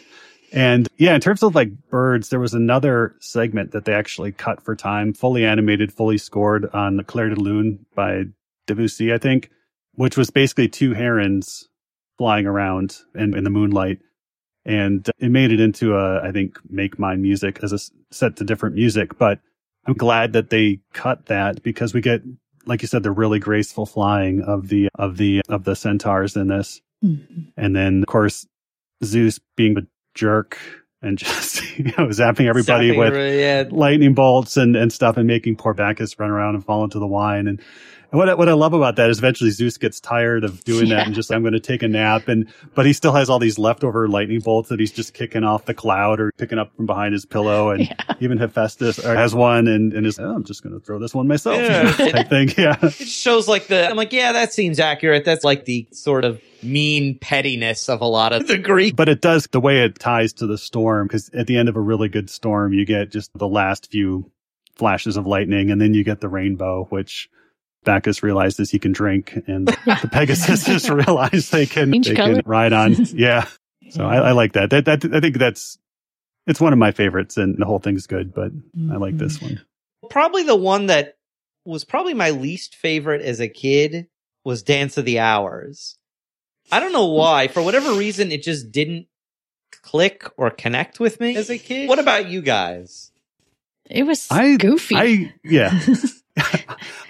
And 0.52 0.88
yeah, 0.96 1.14
in 1.14 1.20
terms 1.20 1.44
of 1.44 1.54
like 1.54 1.70
birds, 1.90 2.28
there 2.28 2.40
was 2.40 2.54
another 2.54 3.14
segment 3.20 3.70
that 3.72 3.84
they 3.84 3.92
actually 3.92 4.32
cut 4.32 4.62
for 4.64 4.74
time, 4.74 5.14
fully 5.14 5.44
animated, 5.44 5.92
fully 5.92 6.18
scored 6.18 6.68
on 6.72 6.96
The 6.96 7.04
Clair 7.04 7.28
de 7.28 7.36
Lune 7.36 7.86
by 7.94 8.24
Debussy, 8.66 9.12
I 9.12 9.18
think, 9.18 9.48
which 9.94 10.16
was 10.16 10.30
basically 10.30 10.68
two 10.68 10.92
herons 10.92 11.68
flying 12.20 12.44
around 12.44 12.98
in, 13.14 13.34
in 13.34 13.44
the 13.44 13.50
moonlight. 13.50 13.98
And 14.66 15.08
it 15.18 15.30
made 15.30 15.52
it 15.52 15.58
into 15.58 15.94
a, 15.96 16.20
I 16.22 16.32
think, 16.32 16.58
Make 16.68 16.98
Mine 16.98 17.22
music 17.22 17.60
as 17.62 17.72
a 17.72 17.78
set 18.10 18.36
to 18.36 18.44
different 18.44 18.74
music. 18.74 19.16
But 19.16 19.38
I'm 19.86 19.94
glad 19.94 20.34
that 20.34 20.50
they 20.50 20.80
cut 20.92 21.24
that 21.26 21.62
because 21.62 21.94
we 21.94 22.02
get, 22.02 22.20
like 22.66 22.82
you 22.82 22.88
said, 22.88 23.04
the 23.04 23.10
really 23.10 23.38
graceful 23.38 23.86
flying 23.86 24.42
of 24.42 24.68
the, 24.68 24.90
of 24.96 25.16
the, 25.16 25.40
of 25.48 25.64
the 25.64 25.74
centaurs 25.74 26.36
in 26.36 26.48
this. 26.48 26.82
Mhm. 27.02 27.54
And 27.56 27.74
then, 27.74 28.02
of 28.02 28.06
course, 28.06 28.46
Zeus 29.02 29.40
being 29.56 29.78
a 29.78 29.86
jerk 30.14 30.58
and 31.00 31.16
just, 31.24 31.62
you 31.78 31.84
know, 31.84 32.08
zapping 32.08 32.46
everybody 32.46 32.90
Zapping 32.90 32.98
with 32.98 33.14
everybody, 33.14 33.38
yeah. 33.38 33.64
lightning 33.70 34.12
bolts 34.12 34.58
and, 34.58 34.76
and 34.76 34.92
stuff 34.92 35.16
and 35.16 35.26
making 35.26 35.56
poor 35.56 35.72
Bacchus 35.72 36.18
run 36.18 36.28
around 36.28 36.54
and 36.54 36.62
fall 36.62 36.84
into 36.84 36.98
the 36.98 37.06
wine. 37.06 37.46
And, 37.46 37.62
and 38.10 38.18
what, 38.18 38.28
I, 38.28 38.34
what 38.34 38.48
I 38.48 38.52
love 38.52 38.72
about 38.72 38.96
that 38.96 39.08
is 39.10 39.18
eventually 39.18 39.50
Zeus 39.50 39.78
gets 39.78 40.00
tired 40.00 40.44
of 40.44 40.62
doing 40.64 40.88
that 40.90 41.06
and 41.06 41.14
just, 41.14 41.30
I'm 41.32 41.42
going 41.42 41.52
to 41.54 41.60
take 41.60 41.82
a 41.82 41.88
nap. 41.88 42.28
And, 42.28 42.52
but 42.74 42.86
he 42.86 42.92
still 42.92 43.12
has 43.12 43.30
all 43.30 43.38
these 43.38 43.58
leftover 43.58 44.08
lightning 44.08 44.40
bolts 44.40 44.68
that 44.70 44.80
he's 44.80 44.92
just 44.92 45.14
kicking 45.14 45.44
off 45.44 45.64
the 45.66 45.74
cloud 45.74 46.20
or 46.20 46.32
picking 46.36 46.58
up 46.58 46.74
from 46.76 46.86
behind 46.86 47.12
his 47.12 47.24
pillow. 47.24 47.70
And 47.70 47.82
Yeah. 47.82 47.94
even 48.20 48.38
Hephaestus 48.38 48.98
uh, 49.04 49.14
has 49.14 49.34
one 49.34 49.68
and, 49.68 49.92
and 49.92 50.06
is, 50.06 50.18
oh, 50.18 50.34
I'm 50.34 50.44
just 50.44 50.62
going 50.62 50.78
to 50.78 50.84
throw 50.84 50.98
this 50.98 51.14
one 51.14 51.28
myself 51.28 51.56
Yeah. 51.58 51.92
type 52.10 52.28
thing. 52.28 52.50
Yeah. 52.58 52.76
It 52.82 52.92
shows 52.92 53.46
like 53.48 53.68
the 53.68 53.88
I'm 53.88 53.96
like, 53.96 54.12
yeah, 54.12 54.32
that 54.32 54.52
seems 54.52 54.80
accurate. 54.80 55.24
That's 55.24 55.44
like 55.44 55.64
the 55.64 55.86
sort 55.92 56.24
of 56.24 56.40
mean 56.62 57.18
pettiness 57.18 57.88
of 57.88 58.00
a 58.00 58.06
lot 58.06 58.32
of 58.32 58.46
the 58.46 58.58
Greek. 58.58 58.96
But 58.96 59.08
it 59.08 59.20
does 59.20 59.46
the 59.50 59.60
way 59.60 59.84
it 59.84 59.98
ties 59.98 60.32
to 60.34 60.46
the 60.46 60.58
storm 60.58 61.06
because 61.06 61.30
at 61.30 61.46
the 61.46 61.56
end 61.56 61.68
of 61.68 61.76
a 61.76 61.80
really 61.80 62.08
good 62.08 62.28
storm, 62.28 62.72
you 62.72 62.84
get 62.84 63.10
just 63.10 63.30
the 63.34 63.48
last 63.48 63.90
few 63.90 64.30
flashes 64.76 65.16
of 65.16 65.26
lightning 65.26 65.70
and 65.70 65.80
then 65.80 65.94
you 65.94 66.04
get 66.04 66.20
the 66.20 66.28
rainbow, 66.28 66.86
which 66.90 67.28
Bacchus 67.84 68.22
realizes 68.22 68.70
he 68.70 68.78
can 68.78 68.92
drink 68.92 69.38
and 69.46 69.66
the 69.86 70.08
Pegasus 70.10 70.64
just 70.66 70.88
realize 70.88 71.50
they 71.50 71.66
can, 71.66 71.92
Change 71.92 72.08
they 72.08 72.14
color. 72.14 72.34
can 72.36 72.42
ride 72.46 72.72
on. 72.72 72.96
Yeah. 73.14 73.46
So 73.90 74.06
I, 74.06 74.16
I 74.18 74.32
like 74.32 74.52
that. 74.52 74.70
That, 74.70 74.84
that. 74.84 75.04
I 75.12 75.20
think 75.20 75.36
that's, 75.38 75.76
it's 76.46 76.60
one 76.60 76.72
of 76.72 76.78
my 76.78 76.92
favorites 76.92 77.36
and 77.36 77.56
the 77.58 77.64
whole 77.66 77.80
thing's 77.80 78.06
good, 78.06 78.32
but 78.32 78.52
I 78.90 78.96
like 78.96 79.18
this 79.18 79.38
mm-hmm. 79.38 79.46
one. 79.46 79.60
Probably 80.10 80.44
the 80.44 80.56
one 80.56 80.86
that 80.86 81.16
was 81.64 81.84
probably 81.84 82.14
my 82.14 82.30
least 82.30 82.76
favorite 82.76 83.22
as 83.22 83.40
a 83.40 83.48
kid 83.48 84.06
was 84.44 84.62
Dance 84.62 84.96
of 84.96 85.04
the 85.04 85.18
Hours. 85.18 85.98
I 86.70 86.78
don't 86.78 86.92
know 86.92 87.06
why. 87.06 87.48
For 87.48 87.62
whatever 87.62 87.94
reason, 87.94 88.30
it 88.30 88.42
just 88.42 88.70
didn't 88.70 89.06
click 89.82 90.24
or 90.36 90.50
connect 90.50 91.00
with 91.00 91.20
me 91.20 91.36
as 91.36 91.50
a 91.50 91.58
kid. 91.58 91.88
What 91.88 91.98
about 91.98 92.28
you 92.28 92.42
guys? 92.42 93.10
It 93.88 94.04
was 94.04 94.28
I- 94.30 94.56
goofy. 94.56 94.96
I, 94.96 95.34
yeah. 95.42 95.80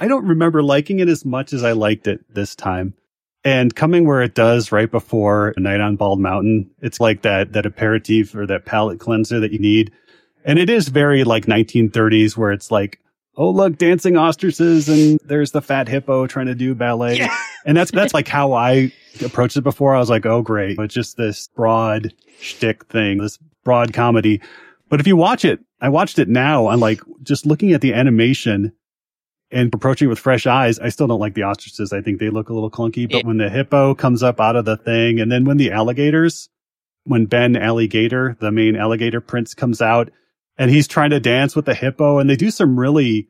I 0.01 0.09
don't 0.09 0.27
remember 0.27 0.63
liking 0.63 0.99
it 0.99 1.09
as 1.09 1.25
much 1.27 1.53
as 1.53 1.63
I 1.63 1.73
liked 1.73 2.09
it 2.09 2.25
this 2.35 2.57
time. 2.57 2.95
And 3.45 3.75
coming 3.75 4.07
where 4.07 4.23
it 4.23 4.35
does 4.35 4.73
right 4.73 4.91
before 4.91 5.55
A 5.57 5.61
Night 5.61 5.81
on 5.81 5.97
Bald 5.97 6.21
Mountain, 6.21 6.71
it's 6.81 7.01
like 7.01 7.23
that, 7.23 7.53
that 7.53 7.67
aperitif 7.67 8.35
or 8.35 8.47
that 8.47 8.65
palate 8.65 8.99
cleanser 8.99 9.41
that 9.41 9.53
you 9.53 9.59
need. 9.59 9.93
And 10.45 10.59
it 10.59 10.71
is 10.71 10.89
very 10.89 11.25
like 11.25 11.47
1930s 11.47 12.37
where 12.37 12.51
it's 12.51 12.71
like, 12.71 12.99
oh, 13.37 13.51
look, 13.51 13.77
dancing 13.77 14.17
ostriches 14.17 14.89
and 14.89 15.21
there's 15.25 15.53
the 15.53 15.63
fat 15.63 15.89
hippo 15.89 16.27
trying 16.27 16.47
to 16.47 16.55
do 16.55 16.75
ballet. 16.75 17.19
Yeah. 17.19 17.35
And 17.67 17.77
that's, 17.77 17.91
that's 17.91 18.15
like 18.15 18.29
how 18.29 18.55
I 18.55 18.93
approached 19.23 19.57
it 19.59 19.63
before. 19.63 19.95
I 19.95 19.99
was 19.99 20.11
like, 20.11 20.25
oh, 20.25 20.41
great. 20.41 20.79
It's 20.79 20.95
just 20.95 21.19
this 21.19 21.49
broad 21.49 22.15
shtick 22.41 22.87
thing, 22.87 23.19
this 23.19 23.39
broad 23.65 23.93
comedy. 23.93 24.41
But 24.89 25.01
if 25.01 25.07
you 25.07 25.17
watch 25.17 25.45
it, 25.45 25.61
I 25.81 25.91
watched 25.91 26.19
it 26.19 26.29
now. 26.29 26.69
I'm 26.69 26.81
like 26.81 27.03
just 27.23 27.45
looking 27.45 27.73
at 27.73 27.83
the 27.83 27.93
animation 27.95 28.73
and 29.53 29.75
approaching 29.75 30.07
it 30.07 30.09
with 30.11 30.19
fresh 30.19 30.47
eyes. 30.47 30.79
I 30.79 30.89
still 30.91 31.07
don't 31.07 31.21
like 31.21 31.35
the 31.35 31.43
ostriches. 31.43 31.93
I 31.93 32.01
think 32.01 32.21
they 32.21 32.31
look 32.31 32.49
a 32.49 32.55
little 32.55 32.71
clunky, 32.71 33.09
but 33.11 33.19
Yeah. 33.19 33.27
when 33.27 33.39
the 33.39 33.51
hippo 33.51 33.95
comes 33.95 34.23
up 34.23 34.41
out 34.41 34.57
of 34.57 34.65
the 34.65 34.77
thing 34.77 35.19
and 35.21 35.31
then 35.31 35.45
when 35.45 35.57
the 35.57 35.73
alligators, 35.73 36.49
when 37.05 37.27
Ben 37.27 37.57
Ali 37.57 37.89
Gator, 37.89 38.37
the 38.41 38.53
main 38.53 38.77
alligator 38.77 39.21
prince 39.21 39.55
comes 39.55 39.83
out 39.83 40.11
and 40.57 40.71
he's 40.71 40.87
trying 40.87 41.11
to 41.11 41.21
dance 41.21 41.57
with 41.57 41.65
the 41.65 41.75
hippo 41.75 42.19
and 42.19 42.31
they 42.31 42.37
do 42.37 42.51
some 42.51 42.79
really 42.79 43.29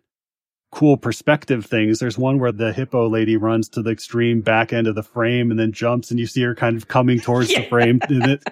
cool 0.72 0.96
perspective 0.96 1.64
things. 1.66 1.98
There's 1.98 2.18
one 2.18 2.38
where 2.38 2.52
the 2.52 2.72
hippo 2.72 3.08
lady 3.08 3.36
runs 3.36 3.68
to 3.70 3.82
the 3.82 3.90
extreme 3.90 4.40
back 4.40 4.72
end 4.72 4.86
of 4.86 4.94
the 4.94 5.02
frame 5.02 5.50
and 5.50 5.58
then 5.58 5.72
jumps 5.72 6.10
and 6.10 6.20
you 6.20 6.26
see 6.26 6.42
her 6.42 6.54
kind 6.54 6.76
of 6.76 6.86
coming 6.86 7.18
towards 7.18 7.48
the 7.48 7.62
frame 7.68 8.00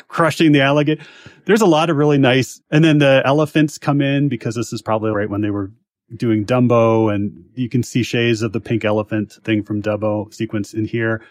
crushing 0.09 0.53
the 0.53 0.61
alligator. 0.63 1.05
There's 1.45 1.61
a 1.61 1.67
lot 1.67 1.91
of 1.91 1.97
really 1.97 2.19
nice. 2.19 2.61
And 2.71 2.83
then 2.85 2.99
the 2.99 3.23
elephants 3.25 3.79
come 3.79 4.01
in 4.01 4.29
because 4.29 4.55
this 4.57 4.73
is 4.73 4.83
probably 4.83 5.11
right 5.11 5.31
when 5.31 5.43
they 5.43 5.51
were 5.51 5.71
doing 6.15 6.45
Dumbo 6.45 7.15
and 7.15 7.45
you 7.55 7.69
can 7.69 7.83
see 7.83 8.03
shades 8.03 8.43
of 8.43 8.53
the 8.53 8.61
pink 8.61 8.85
elephant 8.85 9.39
thing 9.45 9.63
from 9.63 9.83
Dumbo 9.83 10.33
sequence 10.33 10.75
in 10.75 10.85
here. 10.85 11.23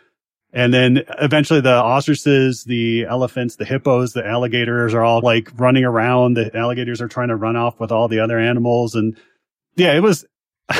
And 0.54 0.74
then 0.74 1.04
eventually 1.20 1.62
the 1.62 1.74
ostriches, 1.74 2.64
the 2.64 3.06
elephants, 3.06 3.58
the 3.58 3.66
hippos, 3.66 4.14
the 4.14 4.26
alligators 4.26 4.94
are 4.94 5.04
all 5.04 5.22
like 5.22 5.52
running 5.58 5.84
around. 5.84 6.36
The 6.36 6.56
alligators 6.56 7.02
are 7.02 7.08
trying 7.08 7.28
to 7.30 7.36
run 7.36 7.56
off 7.56 7.80
with 7.80 7.92
all 7.92 8.08
the 8.08 8.20
other 8.20 8.40
animals. 8.40 8.96
And 8.96 9.18
yeah, 9.76 9.94
it 9.94 10.02
was, 10.02 10.26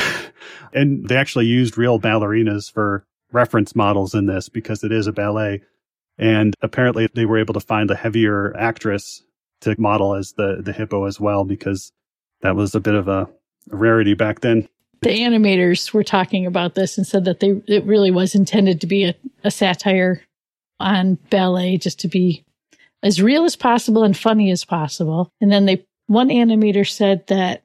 and 0.72 1.08
they 1.08 1.16
actually 1.16 1.46
used 1.46 1.76
real 1.76 2.00
ballerinas 2.00 2.72
for 2.72 3.04
reference 3.30 3.76
models 3.76 4.14
in 4.14 4.26
this 4.26 4.48
because 4.48 4.84
it 4.84 4.92
is 4.92 5.06
a 5.06 5.12
ballet. 5.12 5.62
And 6.16 6.54
apparently 6.62 7.08
they 7.14 7.26
were 7.26 7.38
able 7.38 7.54
to 7.54 7.60
find 7.60 7.90
a 7.90 7.96
heavier 7.96 8.56
actress 8.56 9.22
to 9.60 9.78
model 9.78 10.14
as 10.14 10.32
the, 10.32 10.60
the 10.62 10.72
hippo 10.72 11.04
as 11.04 11.20
well, 11.20 11.44
because 11.44 11.92
that 12.40 12.56
was 12.56 12.74
a 12.74 12.80
bit 12.80 12.94
of 12.94 13.08
a, 13.08 13.28
rarity 13.70 14.14
back 14.14 14.40
then. 14.40 14.68
the 15.02 15.10
animators 15.10 15.92
were 15.92 16.04
talking 16.04 16.46
about 16.46 16.74
this 16.74 16.98
and 16.98 17.06
said 17.06 17.24
that 17.24 17.40
they 17.40 17.60
it 17.66 17.84
really 17.84 18.10
was 18.10 18.34
intended 18.34 18.80
to 18.80 18.86
be 18.86 19.04
a, 19.04 19.14
a 19.44 19.50
satire 19.50 20.22
on 20.80 21.14
ballet 21.30 21.76
just 21.76 22.00
to 22.00 22.08
be 22.08 22.44
as 23.02 23.22
real 23.22 23.44
as 23.44 23.56
possible 23.56 24.04
and 24.04 24.16
funny 24.16 24.50
as 24.50 24.64
possible. 24.64 25.30
And 25.40 25.52
then 25.52 25.66
they 25.66 25.84
one 26.06 26.28
animator 26.28 26.88
said 26.88 27.26
that 27.28 27.62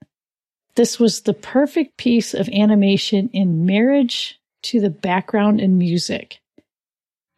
this 0.75 0.99
was 0.99 1.21
the 1.21 1.33
perfect 1.33 1.97
piece 1.97 2.33
of 2.33 2.49
animation 2.49 3.29
in 3.33 3.65
marriage 3.65 4.39
to 4.63 4.79
the 4.79 4.89
background 4.89 5.59
and 5.59 5.77
music. 5.77 6.39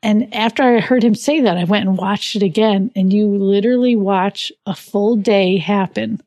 And 0.03 0.33
after 0.33 0.61
i 0.63 0.79
heard 0.79 1.03
him 1.03 1.15
say 1.15 1.41
that 1.41 1.57
i 1.57 1.63
went 1.63 1.87
and 1.87 1.97
watched 1.97 2.35
it 2.35 2.43
again 2.43 2.91
and 2.95 3.11
you 3.11 3.27
literally 3.27 3.95
watch 3.95 4.51
a 4.65 4.75
full 4.75 5.15
day 5.15 5.57
happen 5.57 6.21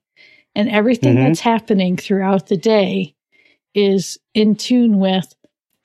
And 0.59 0.71
everything 0.71 1.17
Mhm. 1.17 1.25
that's 1.29 1.41
happening 1.41 1.97
throughout 1.97 2.49
the 2.49 2.59
day 2.59 3.15
is 3.75 4.19
in 4.35 4.57
tune 4.57 4.99
with 5.01 5.35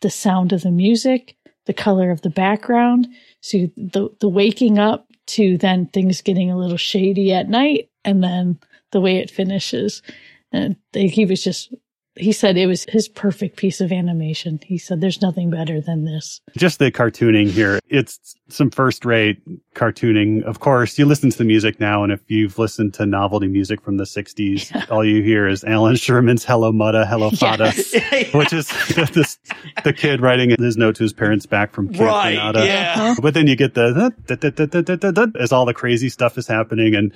the 0.01 0.11
sound 0.11 0.53
of 0.53 0.63
the 0.63 0.71
music, 0.71 1.37
the 1.67 1.73
color 1.73 2.11
of 2.11 2.23
the 2.23 2.31
background. 2.31 3.07
So 3.41 3.69
the, 3.77 4.09
the 4.21 4.29
waking 4.29 4.79
up 4.79 5.07
to 5.27 5.57
then 5.59 5.87
things 5.87 6.21
getting 6.23 6.51
a 6.51 6.57
little 6.57 6.77
shady 6.77 7.33
at 7.33 7.49
night 7.49 7.89
and 8.05 8.23
then 8.23 8.59
the 8.91 9.01
way 9.01 9.17
it 9.17 9.31
finishes. 9.31 10.03
And 10.51 10.77
he 10.93 11.25
was 11.25 11.43
just, 11.43 11.73
he 12.15 12.31
said 12.31 12.57
it 12.57 12.67
was 12.67 12.85
his 12.89 13.07
perfect 13.07 13.57
piece 13.57 13.81
of 13.81 13.91
animation. 13.91 14.59
He 14.63 14.77
said 14.77 15.01
there's 15.01 15.21
nothing 15.21 15.49
better 15.49 15.81
than 15.81 16.05
this. 16.05 16.41
Just 16.55 16.77
the 16.79 16.91
cartooning 16.91 17.49
here. 17.49 17.79
It's 17.89 18.35
some 18.49 18.69
first 18.69 19.03
rate 19.03 19.41
cartooning. 19.73 20.43
Of 20.43 20.59
course, 20.59 20.97
you 20.99 21.05
listen 21.05 21.31
to 21.31 21.37
the 21.37 21.43
music 21.43 21.79
now, 21.79 22.03
and 22.03 22.11
if 22.11 22.19
you've 22.29 22.59
listened 22.59 22.93
to 22.95 23.05
novelty 23.05 23.47
music 23.47 23.81
from 23.81 23.97
the 23.97 24.03
60s, 24.03 24.91
all 24.91 25.03
you 25.03 25.23
hear 25.23 25.47
is 25.47 25.63
Allan 25.63 25.95
Sherman's 25.95 26.45
Hello 26.45 26.71
Muddah, 26.71 27.07
Hello 27.07 27.31
Faddah. 27.31 27.73
Yes. 27.93 28.33
Which 28.33 28.53
is 28.53 28.67
this, 29.13 29.37
the 29.83 29.93
kid 29.93 30.21
writing 30.21 30.51
his 30.59 30.77
note 30.77 30.95
to 30.97 31.03
his 31.03 31.13
parents 31.13 31.45
back 31.45 31.71
from 31.73 31.87
Camp 31.89 32.09
right. 32.09 32.35
Granada. 32.35 32.65
Yeah. 32.65 32.93
Uh-huh. 32.97 33.15
But 33.21 33.33
then 33.33 33.47
you 33.47 33.55
get 33.55 33.73
the 33.73 34.11
da- 34.27 34.35
da- 34.35 34.49
da- 34.49 34.65
da- 34.65 34.81
da- 34.81 34.95
da- 34.95 35.11
da- 35.11 35.39
as 35.39 35.51
all 35.51 35.65
the 35.65 35.73
crazy 35.73 36.09
stuff 36.09 36.37
is 36.37 36.47
happening. 36.47 36.95
And 36.95 37.11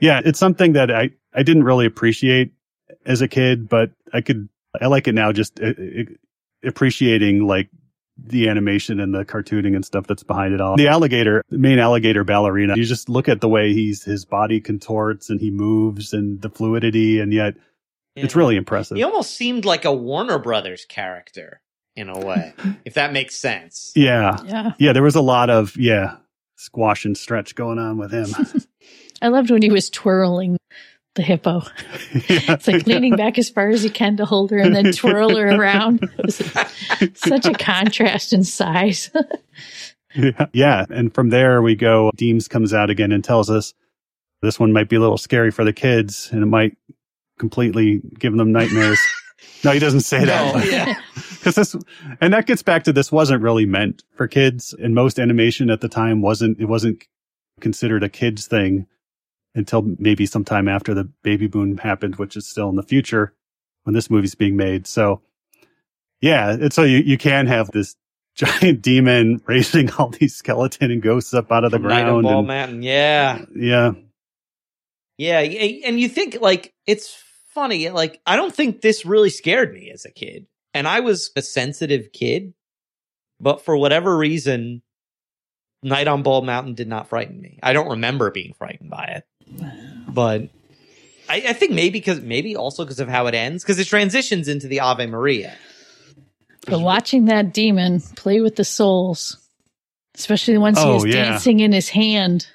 yeah, 0.00 0.20
it's 0.24 0.38
something 0.38 0.74
that 0.74 0.90
I, 0.90 1.10
I 1.34 1.42
didn't 1.42 1.64
really 1.64 1.86
appreciate 1.86 2.52
as 3.06 3.22
a 3.22 3.28
kid, 3.28 3.68
but 3.68 3.90
I 4.12 4.20
could, 4.20 4.48
I 4.78 4.86
like 4.86 5.08
it 5.08 5.14
now 5.14 5.32
just 5.32 5.60
uh, 5.60 5.68
uh, 5.68 6.02
appreciating 6.64 7.46
like 7.46 7.68
the 8.18 8.48
animation 8.48 8.98
and 9.00 9.14
the 9.14 9.24
cartooning 9.24 9.74
and 9.74 9.84
stuff 9.84 10.06
that's 10.06 10.22
behind 10.22 10.54
it 10.54 10.60
all. 10.60 10.76
The 10.76 10.88
alligator, 10.88 11.42
the 11.50 11.58
main 11.58 11.78
alligator 11.78 12.24
ballerina, 12.24 12.76
you 12.76 12.84
just 12.84 13.08
look 13.08 13.28
at 13.28 13.40
the 13.40 13.48
way 13.48 13.72
he's, 13.72 14.02
his 14.02 14.24
body 14.24 14.60
contorts 14.60 15.30
and 15.30 15.40
he 15.40 15.50
moves 15.50 16.12
and 16.12 16.40
the 16.40 16.50
fluidity. 16.50 17.20
And 17.20 17.32
yet 17.32 17.54
it's 18.14 18.34
really 18.34 18.56
impressive. 18.56 18.96
He 18.96 19.02
almost 19.02 19.34
seemed 19.34 19.64
like 19.64 19.84
a 19.84 19.92
Warner 19.92 20.38
Brothers 20.38 20.86
character 20.86 21.60
in 21.94 22.08
a 22.08 22.18
way, 22.18 22.54
if 22.84 22.94
that 22.94 23.12
makes 23.12 23.36
sense. 23.36 23.92
Yeah. 23.94 24.38
Yeah. 24.44 24.72
Yeah. 24.78 24.92
There 24.92 25.02
was 25.02 25.16
a 25.16 25.20
lot 25.20 25.50
of, 25.50 25.76
yeah, 25.76 26.16
squash 26.56 27.04
and 27.04 27.16
stretch 27.16 27.54
going 27.54 27.78
on 27.78 27.98
with 27.98 28.12
him. 28.12 28.28
I 29.22 29.28
loved 29.28 29.50
when 29.50 29.62
he 29.62 29.70
was 29.70 29.90
twirling 29.90 30.58
the 31.16 31.22
hippo. 31.22 31.62
It's 32.12 32.68
like 32.68 32.86
leaning 32.86 33.16
back 33.16 33.38
as 33.38 33.50
far 33.50 33.68
as 33.68 33.82
he 33.82 33.90
can 33.90 34.16
to 34.18 34.24
hold 34.24 34.50
her 34.52 34.58
and 34.58 34.74
then 34.74 34.92
twirl 34.92 35.34
her 35.36 35.48
around. 35.56 36.08
Such 37.14 37.46
a 37.46 37.52
contrast 37.52 38.32
in 38.32 38.44
size. 38.44 39.10
Yeah. 40.14 40.46
yeah. 40.52 40.86
And 40.88 41.14
from 41.14 41.30
there 41.30 41.60
we 41.60 41.74
go, 41.74 42.10
Deems 42.16 42.48
comes 42.48 42.72
out 42.72 42.88
again 42.90 43.12
and 43.12 43.22
tells 43.22 43.50
us 43.50 43.74
this 44.42 44.58
one 44.60 44.72
might 44.72 44.88
be 44.88 44.96
a 44.96 45.00
little 45.00 45.18
scary 45.18 45.50
for 45.50 45.64
the 45.64 45.72
kids 45.72 46.28
and 46.32 46.42
it 46.42 46.46
might 46.46 46.76
completely 47.38 48.00
give 48.18 48.34
them 48.36 48.52
nightmares. 48.52 49.00
no, 49.64 49.72
he 49.72 49.78
doesn't 49.78 50.00
say 50.00 50.24
that. 50.24 50.54
No, 50.54 50.60
but- 50.60 50.70
yeah. 50.70 50.94
Cause 51.42 51.54
this, 51.54 51.76
and 52.20 52.32
that 52.34 52.46
gets 52.46 52.62
back 52.62 52.84
to 52.84 52.92
this 52.92 53.12
wasn't 53.12 53.42
really 53.42 53.66
meant 53.66 54.02
for 54.16 54.26
kids 54.26 54.74
and 54.78 54.94
most 54.94 55.20
animation 55.20 55.70
at 55.70 55.80
the 55.80 55.88
time 55.88 56.20
wasn't, 56.20 56.58
it 56.58 56.64
wasn't 56.64 57.04
considered 57.60 58.02
a 58.02 58.08
kids 58.08 58.46
thing 58.46 58.86
until 59.56 59.82
maybe 59.98 60.26
sometime 60.26 60.68
after 60.68 60.94
the 60.94 61.04
baby 61.22 61.48
boom 61.48 61.78
happened, 61.78 62.16
which 62.16 62.36
is 62.36 62.46
still 62.46 62.68
in 62.68 62.76
the 62.76 62.82
future 62.82 63.34
when 63.82 63.94
this 63.94 64.10
movie's 64.10 64.34
being 64.36 64.56
made. 64.56 64.86
So 64.86 65.22
yeah, 66.20 66.50
and 66.52 66.72
so 66.72 66.82
you, 66.82 66.98
you 66.98 67.18
can 67.18 67.46
have 67.46 67.70
this 67.72 67.96
giant 68.36 68.82
demon 68.82 69.40
raising 69.46 69.90
all 69.92 70.10
these 70.10 70.36
skeleton 70.36 70.90
and 70.90 71.02
ghosts 71.02 71.34
up 71.34 71.50
out 71.50 71.64
of 71.64 71.70
the 71.72 71.78
From 71.78 71.88
Night 71.88 72.04
on 72.06 72.22
ground. 72.22 72.22
Ball 72.22 72.38
and- 72.40 72.48
Mountain. 72.48 72.82
Yeah. 72.82 73.44
yeah. 73.54 73.92
Yeah. 75.18 75.38
And 75.40 75.98
you 75.98 76.08
think, 76.10 76.38
like, 76.42 76.74
it's 76.86 77.16
funny. 77.54 77.88
Like, 77.88 78.20
I 78.26 78.36
don't 78.36 78.54
think 78.54 78.82
this 78.82 79.06
really 79.06 79.30
scared 79.30 79.72
me 79.72 79.90
as 79.90 80.04
a 80.04 80.10
kid. 80.10 80.46
And 80.74 80.86
I 80.86 81.00
was 81.00 81.30
a 81.34 81.40
sensitive 81.40 82.12
kid, 82.12 82.52
but 83.40 83.64
for 83.64 83.74
whatever 83.78 84.14
reason, 84.14 84.82
Night 85.82 86.06
on 86.06 86.22
Bald 86.22 86.44
Mountain 86.44 86.74
did 86.74 86.88
not 86.88 87.08
frighten 87.08 87.40
me. 87.40 87.58
I 87.62 87.72
don't 87.72 87.88
remember 87.88 88.30
being 88.30 88.52
frightened 88.58 88.90
by 88.90 89.04
it. 89.04 89.24
But 90.08 90.48
I, 91.28 91.42
I 91.48 91.52
think 91.52 91.72
maybe 91.72 91.90
because, 91.98 92.20
maybe 92.20 92.56
also 92.56 92.84
because 92.84 93.00
of 93.00 93.08
how 93.08 93.26
it 93.26 93.34
ends, 93.34 93.62
because 93.64 93.78
it 93.78 93.86
transitions 93.86 94.48
into 94.48 94.68
the 94.68 94.80
Ave 94.80 95.06
Maria. 95.06 95.56
But 96.68 96.80
watching 96.80 97.26
that 97.26 97.52
demon 97.52 98.00
play 98.16 98.40
with 98.40 98.56
the 98.56 98.64
souls, 98.64 99.36
especially 100.16 100.54
the 100.54 100.60
ones 100.60 100.78
he 100.82 100.88
Oh, 100.88 100.94
was 100.94 101.04
yeah. 101.04 101.24
dancing 101.30 101.60
in 101.60 101.72
his 101.72 101.88
hand. 101.88 102.48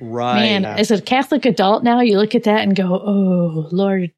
Right. 0.00 0.34
Man, 0.36 0.64
as 0.64 0.90
a 0.90 1.00
Catholic 1.00 1.44
adult 1.44 1.84
now, 1.84 2.00
you 2.00 2.18
look 2.18 2.34
at 2.34 2.44
that 2.44 2.62
and 2.62 2.74
go, 2.74 2.84
"Oh 2.94 3.68
Lord, 3.70 4.10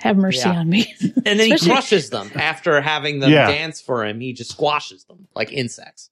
have 0.00 0.16
mercy 0.16 0.48
Yeah. 0.48 0.58
on 0.58 0.68
me." 0.70 0.92
and 1.00 1.38
then 1.38 1.50
he 1.50 1.58
crushes 1.58 2.10
them 2.10 2.32
after 2.34 2.80
having 2.80 3.20
them 3.20 3.30
Yeah. 3.30 3.46
dance 3.46 3.80
for 3.80 4.04
him. 4.04 4.20
He 4.20 4.32
just 4.32 4.50
squashes 4.50 5.04
them 5.04 5.28
like 5.34 5.52
insects. 5.52 6.10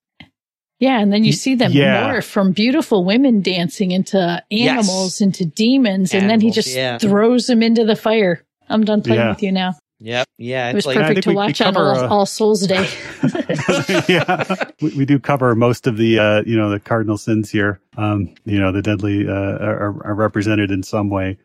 Yeah, 0.80 0.98
and 0.98 1.12
then 1.12 1.22
you 1.24 1.32
see 1.32 1.54
them 1.54 1.72
Yeah. 1.72 2.10
morph 2.10 2.24
from 2.24 2.52
beautiful 2.52 3.04
women 3.04 3.42
dancing 3.42 3.90
into 3.92 4.42
animals, 4.50 5.20
into 5.20 5.44
demons, 5.44 6.12
and 6.14 6.28
then 6.28 6.40
he 6.40 6.50
just 6.50 6.74
yeah. 6.74 6.98
throws 6.98 7.46
them 7.46 7.62
into 7.62 7.84
the 7.84 7.94
fire. 7.96 8.42
I'm 8.68 8.84
done 8.84 9.02
playing 9.02 9.20
Yeah. 9.20 9.28
with 9.30 9.42
you 9.42 9.52
now. 9.52 9.74
Yep. 10.02 10.26
Yeah. 10.38 10.70
It 10.70 10.74
was 10.74 10.86
like, 10.86 10.96
perfect 10.96 11.24
to 11.24 11.34
watch 11.34 11.60
on 11.60 11.76
All, 11.76 11.86
uh, 11.86 12.08
All 12.08 12.24
Souls 12.24 12.66
Day. 12.66 12.88
yeah, 14.08 14.54
we, 14.80 14.90
we 14.96 15.04
do 15.04 15.18
cover 15.18 15.54
most 15.54 15.86
of 15.86 15.98
the, 15.98 16.18
uh, 16.18 16.42
you 16.46 16.56
know, 16.56 16.70
the 16.70 16.80
cardinal 16.80 17.18
sins 17.18 17.50
here. 17.50 17.80
Um, 17.98 18.34
you 18.46 18.58
know, 18.58 18.72
the 18.72 18.80
deadly, 18.80 19.28
uh, 19.28 19.32
are, 19.32 20.02
are 20.06 20.14
represented 20.14 20.70
in 20.70 20.82
some 20.82 21.10
way. 21.10 21.36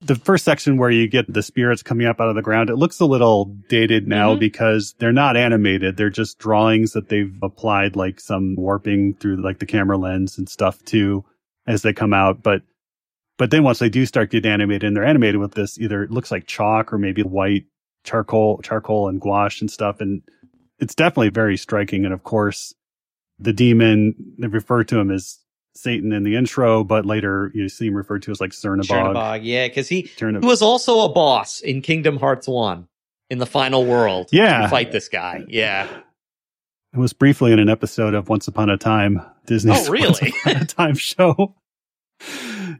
The 0.00 0.16
first 0.16 0.44
section 0.44 0.76
where 0.76 0.90
you 0.90 1.08
get 1.08 1.32
the 1.32 1.42
spirits 1.42 1.82
coming 1.82 2.06
up 2.06 2.20
out 2.20 2.28
of 2.28 2.34
the 2.34 2.42
ground, 2.42 2.68
it 2.68 2.76
looks 2.76 3.00
a 3.00 3.06
little 3.06 3.46
dated 3.68 4.06
now 4.06 4.34
Mhm. 4.34 4.40
because 4.40 4.94
they're 4.98 5.12
not 5.12 5.36
animated. 5.36 5.96
They're 5.96 6.10
just 6.10 6.38
drawings 6.38 6.92
that 6.92 7.08
they've 7.08 7.34
applied 7.42 7.96
like 7.96 8.20
some 8.20 8.54
warping 8.56 9.14
through 9.14 9.36
like 9.36 9.60
the 9.60 9.66
camera 9.66 9.96
lens 9.96 10.36
and 10.36 10.48
stuff 10.48 10.84
too 10.84 11.24
as 11.66 11.82
they 11.82 11.92
come 11.94 12.12
out. 12.12 12.42
But, 12.42 12.62
but 13.38 13.50
then 13.50 13.62
once 13.64 13.78
they 13.78 13.88
do 13.88 14.04
start 14.04 14.30
getting 14.30 14.50
animated 14.50 14.84
and 14.84 14.96
they're 14.96 15.04
animated 15.06 15.40
with 15.40 15.52
this, 15.54 15.78
either 15.80 16.02
it 16.02 16.10
looks 16.10 16.30
like 16.30 16.46
chalk 16.46 16.92
or 16.92 16.98
maybe 16.98 17.22
white 17.22 17.64
charcoal, 18.02 18.60
charcoal 18.62 19.08
and 19.08 19.20
gouache 19.20 19.60
and 19.62 19.70
stuff. 19.70 20.00
And 20.02 20.20
it's 20.78 20.94
definitely 20.94 21.30
very 21.30 21.56
striking. 21.56 22.04
And 22.04 22.12
of 22.12 22.24
course, 22.24 22.74
the 23.38 23.54
demon, 23.54 24.14
they 24.38 24.48
refer 24.48 24.84
to 24.84 24.98
him 24.98 25.10
as 25.10 25.38
Satan 25.74 26.12
in 26.12 26.22
the 26.22 26.36
intro, 26.36 26.84
but 26.84 27.04
later 27.04 27.50
you 27.54 27.68
see 27.68 27.86
him 27.88 27.94
referred 27.96 28.22
to 28.22 28.30
as 28.30 28.40
like 28.40 28.50
Cernabog. 28.52 28.86
Chernabog, 29.14 29.40
yeah, 29.42 29.66
because 29.68 29.88
he, 29.88 30.04
Chernab- 30.04 30.42
he 30.42 30.46
was 30.46 30.62
also 30.62 31.00
a 31.00 31.08
boss 31.12 31.60
in 31.60 31.82
Kingdom 31.82 32.16
Hearts 32.18 32.46
1 32.46 32.86
in 33.30 33.38
the 33.38 33.46
final 33.46 33.84
world. 33.84 34.28
Yeah. 34.32 34.68
Fight 34.68 34.92
this 34.92 35.08
guy. 35.08 35.44
Yeah. 35.48 35.88
It 36.92 36.98
was 36.98 37.12
briefly 37.12 37.50
in 37.52 37.58
an 37.58 37.68
episode 37.68 38.14
of 38.14 38.28
Once 38.28 38.46
Upon 38.46 38.70
a 38.70 38.76
Time, 38.76 39.20
Disney's 39.46 39.88
Oh, 39.88 39.90
really? 39.92 40.06
Once 40.06 40.20
Upon 40.46 40.56
a 40.62 40.64
Time 40.64 40.94
show. 40.94 41.54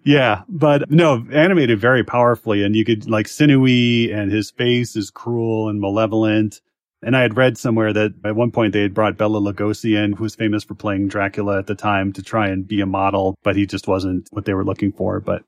yeah, 0.04 0.42
but 0.48 0.90
no, 0.90 1.26
animated 1.32 1.80
very 1.80 2.04
powerfully 2.04 2.62
and 2.62 2.76
you 2.76 2.84
could 2.84 3.08
like 3.10 3.26
sinewy 3.26 4.12
and 4.12 4.30
his 4.30 4.50
face 4.52 4.94
is 4.96 5.10
cruel 5.10 5.68
and 5.68 5.80
malevolent. 5.80 6.60
And 7.04 7.16
I 7.16 7.20
had 7.20 7.36
read 7.36 7.58
somewhere 7.58 7.92
that 7.92 8.14
at 8.24 8.36
one 8.36 8.50
point 8.50 8.72
they 8.72 8.82
had 8.82 8.94
brought 8.94 9.16
Bela 9.16 9.40
Lugosi 9.40 9.96
in, 10.02 10.12
who 10.12 10.22
was 10.22 10.34
famous 10.34 10.64
for 10.64 10.74
playing 10.74 11.08
Dracula 11.08 11.58
at 11.58 11.66
the 11.66 11.74
time 11.74 12.12
to 12.14 12.22
try 12.22 12.48
and 12.48 12.66
be 12.66 12.80
a 12.80 12.86
model, 12.86 13.36
but 13.42 13.56
he 13.56 13.66
just 13.66 13.86
wasn't 13.86 14.28
what 14.30 14.44
they 14.44 14.54
were 14.54 14.64
looking 14.64 14.92
for. 14.92 15.20
But 15.20 15.44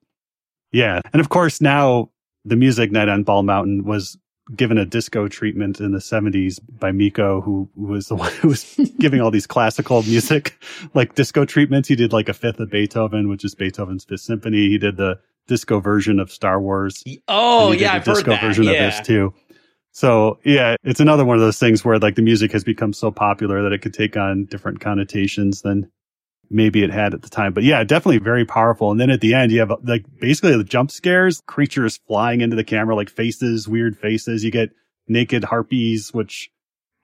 yeah. 0.72 1.00
And 1.12 1.20
of 1.20 1.28
course 1.28 1.60
now 1.60 2.10
the 2.44 2.56
music 2.56 2.92
Night 2.92 3.08
on 3.08 3.24
Bald 3.24 3.46
Mountain 3.46 3.84
was 3.84 4.16
given 4.54 4.78
a 4.78 4.84
disco 4.84 5.26
treatment 5.26 5.80
in 5.80 5.90
the 5.90 5.98
70s 5.98 6.60
by 6.78 6.92
Meco, 6.92 7.40
who, 7.40 7.68
was 7.74 8.06
the 8.06 8.14
one 8.16 8.32
who 8.34 8.48
was 8.48 8.78
giving 8.98 9.20
all 9.20 9.30
these 9.30 9.46
classical 9.46 10.02
music, 10.02 10.58
like 10.94 11.14
disco 11.14 11.44
treatments. 11.44 11.88
He 11.88 11.96
did 11.96 12.12
like 12.12 12.28
a 12.28 12.34
fifth 12.34 12.60
of 12.60 12.70
Beethoven, 12.70 13.28
which 13.28 13.44
is 13.44 13.54
Beethoven's 13.54 14.04
fifth 14.04 14.20
symphony. 14.20 14.68
He 14.68 14.78
did 14.78 14.96
the 14.96 15.18
disco 15.48 15.80
version 15.80 16.20
of 16.20 16.30
Star 16.30 16.60
Wars. 16.60 17.02
Oh, 17.28 17.72
yeah, 17.72 17.94
I've 17.94 18.06
heard 18.06 18.14
disco 18.14 18.30
that. 18.32 18.40
version 18.40 18.64
yeah. 18.64 18.72
of 18.72 18.92
this 18.92 19.06
too. 19.06 19.34
So 19.96 20.38
yeah, 20.44 20.76
it's 20.84 21.00
another 21.00 21.24
one 21.24 21.36
of 21.36 21.40
those 21.40 21.58
things 21.58 21.82
where 21.82 21.98
like 21.98 22.16
the 22.16 22.22
music 22.22 22.52
has 22.52 22.62
become 22.62 22.92
so 22.92 23.10
popular 23.10 23.62
that 23.62 23.72
it 23.72 23.80
could 23.80 23.94
take 23.94 24.14
on 24.14 24.44
different 24.44 24.78
connotations 24.78 25.62
than 25.62 25.90
maybe 26.50 26.82
it 26.82 26.90
had 26.90 27.14
at 27.14 27.22
the 27.22 27.30
time. 27.30 27.54
But 27.54 27.64
yeah, 27.64 27.82
definitely 27.82 28.18
very 28.18 28.44
powerful. 28.44 28.90
And 28.90 29.00
then 29.00 29.08
at 29.08 29.22
the 29.22 29.32
end, 29.32 29.52
you 29.52 29.60
have 29.60 29.72
like 29.84 30.04
basically 30.20 30.54
the 30.54 30.64
jump 30.64 30.90
scares, 30.90 31.40
creatures 31.46 31.98
flying 32.06 32.42
into 32.42 32.56
the 32.56 32.62
camera, 32.62 32.94
like 32.94 33.08
faces, 33.08 33.66
weird 33.68 33.96
faces. 33.96 34.44
You 34.44 34.50
get 34.50 34.68
naked 35.08 35.44
harpies, 35.44 36.12
which 36.12 36.50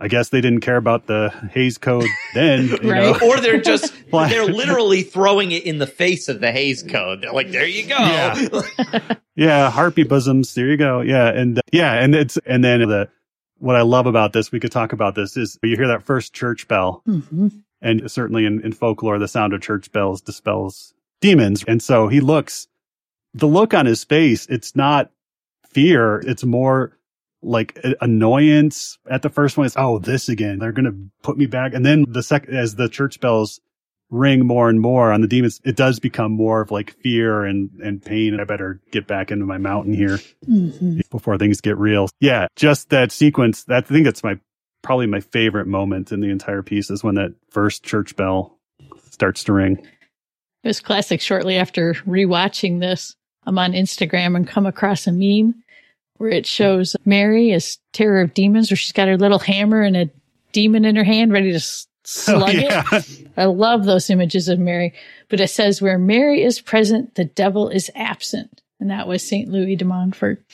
I 0.02 0.08
guess 0.08 0.30
they 0.30 0.40
didn't 0.40 0.60
care 0.60 0.76
about 0.76 1.06
the 1.06 1.30
Hays 1.52 1.78
Code 1.78 2.08
then. 2.34 2.66
You 2.66 2.76
Right. 2.90 3.20
know? 3.20 3.28
Or 3.28 3.38
they're 3.40 3.60
just 3.60 3.94
they're 4.10 4.44
literally 4.44 5.02
throwing 5.02 5.52
it 5.52 5.62
in 5.64 5.78
the 5.78 5.86
face 5.86 6.28
of 6.28 6.40
the 6.40 6.50
Hays 6.50 6.82
Code. 6.82 7.20
They're 7.22 7.32
like, 7.32 7.52
there 7.52 7.66
you 7.66 7.86
go. 7.86 7.96
Yeah. 7.98 9.14
Yeah, 9.34 9.70
harpy 9.70 10.02
bosoms. 10.02 10.52
There 10.54 10.66
you 10.66 10.76
go. 10.76 11.00
Yeah, 11.00 11.28
and 11.28 11.56
uh, 11.58 11.62
yeah, 11.72 11.94
and 11.94 12.14
it's 12.14 12.36
and 12.44 12.62
then 12.62 12.80
the 12.80 13.08
what 13.58 13.76
I 13.76 13.80
love 13.80 14.06
about 14.06 14.34
this, 14.34 14.52
we 14.52 14.60
could 14.60 14.72
talk 14.72 14.92
about 14.92 15.14
this 15.14 15.38
is 15.38 15.58
you 15.62 15.74
hear 15.74 15.88
that 15.88 16.02
first 16.02 16.34
church 16.34 16.68
bell, 16.68 17.00
hmm 17.06 17.48
and 17.80 18.10
certainly 18.10 18.44
in, 18.44 18.60
in 18.60 18.72
folklore, 18.72 19.18
the 19.18 19.26
sound 19.26 19.54
of 19.54 19.62
church 19.62 19.90
bells 19.90 20.20
dispels 20.20 20.92
demons, 21.22 21.64
and 21.66 21.82
so 21.82 22.08
he 22.08 22.20
looks. 22.20 22.68
The 23.32 23.46
look 23.48 23.72
on 23.72 23.86
his 23.86 24.04
face, 24.04 24.46
it's 24.50 24.76
not 24.76 25.10
fear. 25.70 26.18
It's 26.18 26.44
more 26.44 26.92
like 27.42 27.78
annoyance 28.00 28.98
at 29.10 29.22
the 29.22 29.28
first 29.28 29.56
one. 29.56 29.66
It's, 29.66 29.76
oh, 29.76 29.98
this 29.98 30.28
again. 30.28 30.58
They're 30.58 30.72
going 30.72 30.84
to 30.84 30.96
put 31.22 31.36
me 31.36 31.46
back. 31.46 31.74
And 31.74 31.84
then 31.84 32.04
the 32.08 32.22
second, 32.22 32.56
as 32.56 32.76
the 32.76 32.88
church 32.88 33.20
bells 33.20 33.60
ring 34.10 34.46
more 34.46 34.68
and 34.68 34.80
more 34.80 35.10
on 35.10 35.22
the 35.22 35.26
demons, 35.26 35.60
it 35.64 35.74
does 35.74 35.98
become 35.98 36.32
more 36.32 36.60
of 36.60 36.70
like 36.70 36.94
fear 37.02 37.44
and, 37.44 37.70
and 37.82 38.02
pain. 38.04 38.38
I 38.38 38.44
better 38.44 38.80
get 38.90 39.06
back 39.06 39.30
into 39.30 39.46
my 39.46 39.58
mountain 39.58 39.94
here 39.94 40.18
mm-hmm. 40.48 41.00
before 41.10 41.38
things 41.38 41.60
get 41.60 41.78
real. 41.78 42.08
Yeah. 42.20 42.46
Just 42.54 42.90
that 42.90 43.10
sequence. 43.10 43.64
That, 43.64 43.84
I 43.84 43.86
think 43.88 44.04
that's 44.04 44.22
my, 44.22 44.38
probably 44.82 45.06
my 45.06 45.20
favorite 45.20 45.66
moment 45.66 46.12
in 46.12 46.20
the 46.20 46.30
entire 46.30 46.62
piece 46.62 46.90
is 46.90 47.02
when 47.02 47.14
that 47.14 47.34
first 47.50 47.82
church 47.84 48.14
bell 48.16 48.58
starts 49.10 49.44
to 49.44 49.52
ring. 49.52 49.78
It 50.62 50.68
was 50.68 50.80
classic. 50.80 51.20
Shortly 51.20 51.56
after 51.56 51.94
rewatching 51.94 52.80
this, 52.80 53.16
I'm 53.44 53.58
on 53.58 53.72
Instagram 53.72 54.36
and 54.36 54.46
come 54.46 54.66
across 54.66 55.06
a 55.06 55.12
meme 55.12 55.54
where 56.22 56.30
it 56.30 56.46
shows 56.46 56.94
Mary 57.04 57.50
as 57.50 57.78
terror 57.92 58.20
of 58.20 58.32
demons, 58.32 58.70
where 58.70 58.76
she's 58.76 58.92
got 58.92 59.08
her 59.08 59.18
little 59.18 59.40
hammer 59.40 59.82
and 59.82 59.96
a 59.96 60.08
demon 60.52 60.84
in 60.84 60.94
her 60.94 61.02
hand 61.02 61.32
ready 61.32 61.50
to 61.50 61.58
oh, 61.58 61.60
slug 62.04 62.54
oh, 62.54 62.58
yeah. 62.58 62.84
it. 62.92 63.26
I 63.36 63.46
love 63.46 63.84
those 63.84 64.08
images 64.08 64.48
of 64.48 64.60
Mary. 64.60 64.94
But 65.28 65.40
it 65.40 65.50
says, 65.50 65.82
where 65.82 65.98
Mary 65.98 66.44
is 66.44 66.60
present, 66.60 67.16
the 67.16 67.24
devil 67.24 67.68
is 67.68 67.90
absent. 67.96 68.62
And 68.78 68.88
that 68.90 69.08
was 69.08 69.26
St. 69.26 69.48
Louis 69.48 69.74
de 69.74 69.84
Montfort. 69.84 70.44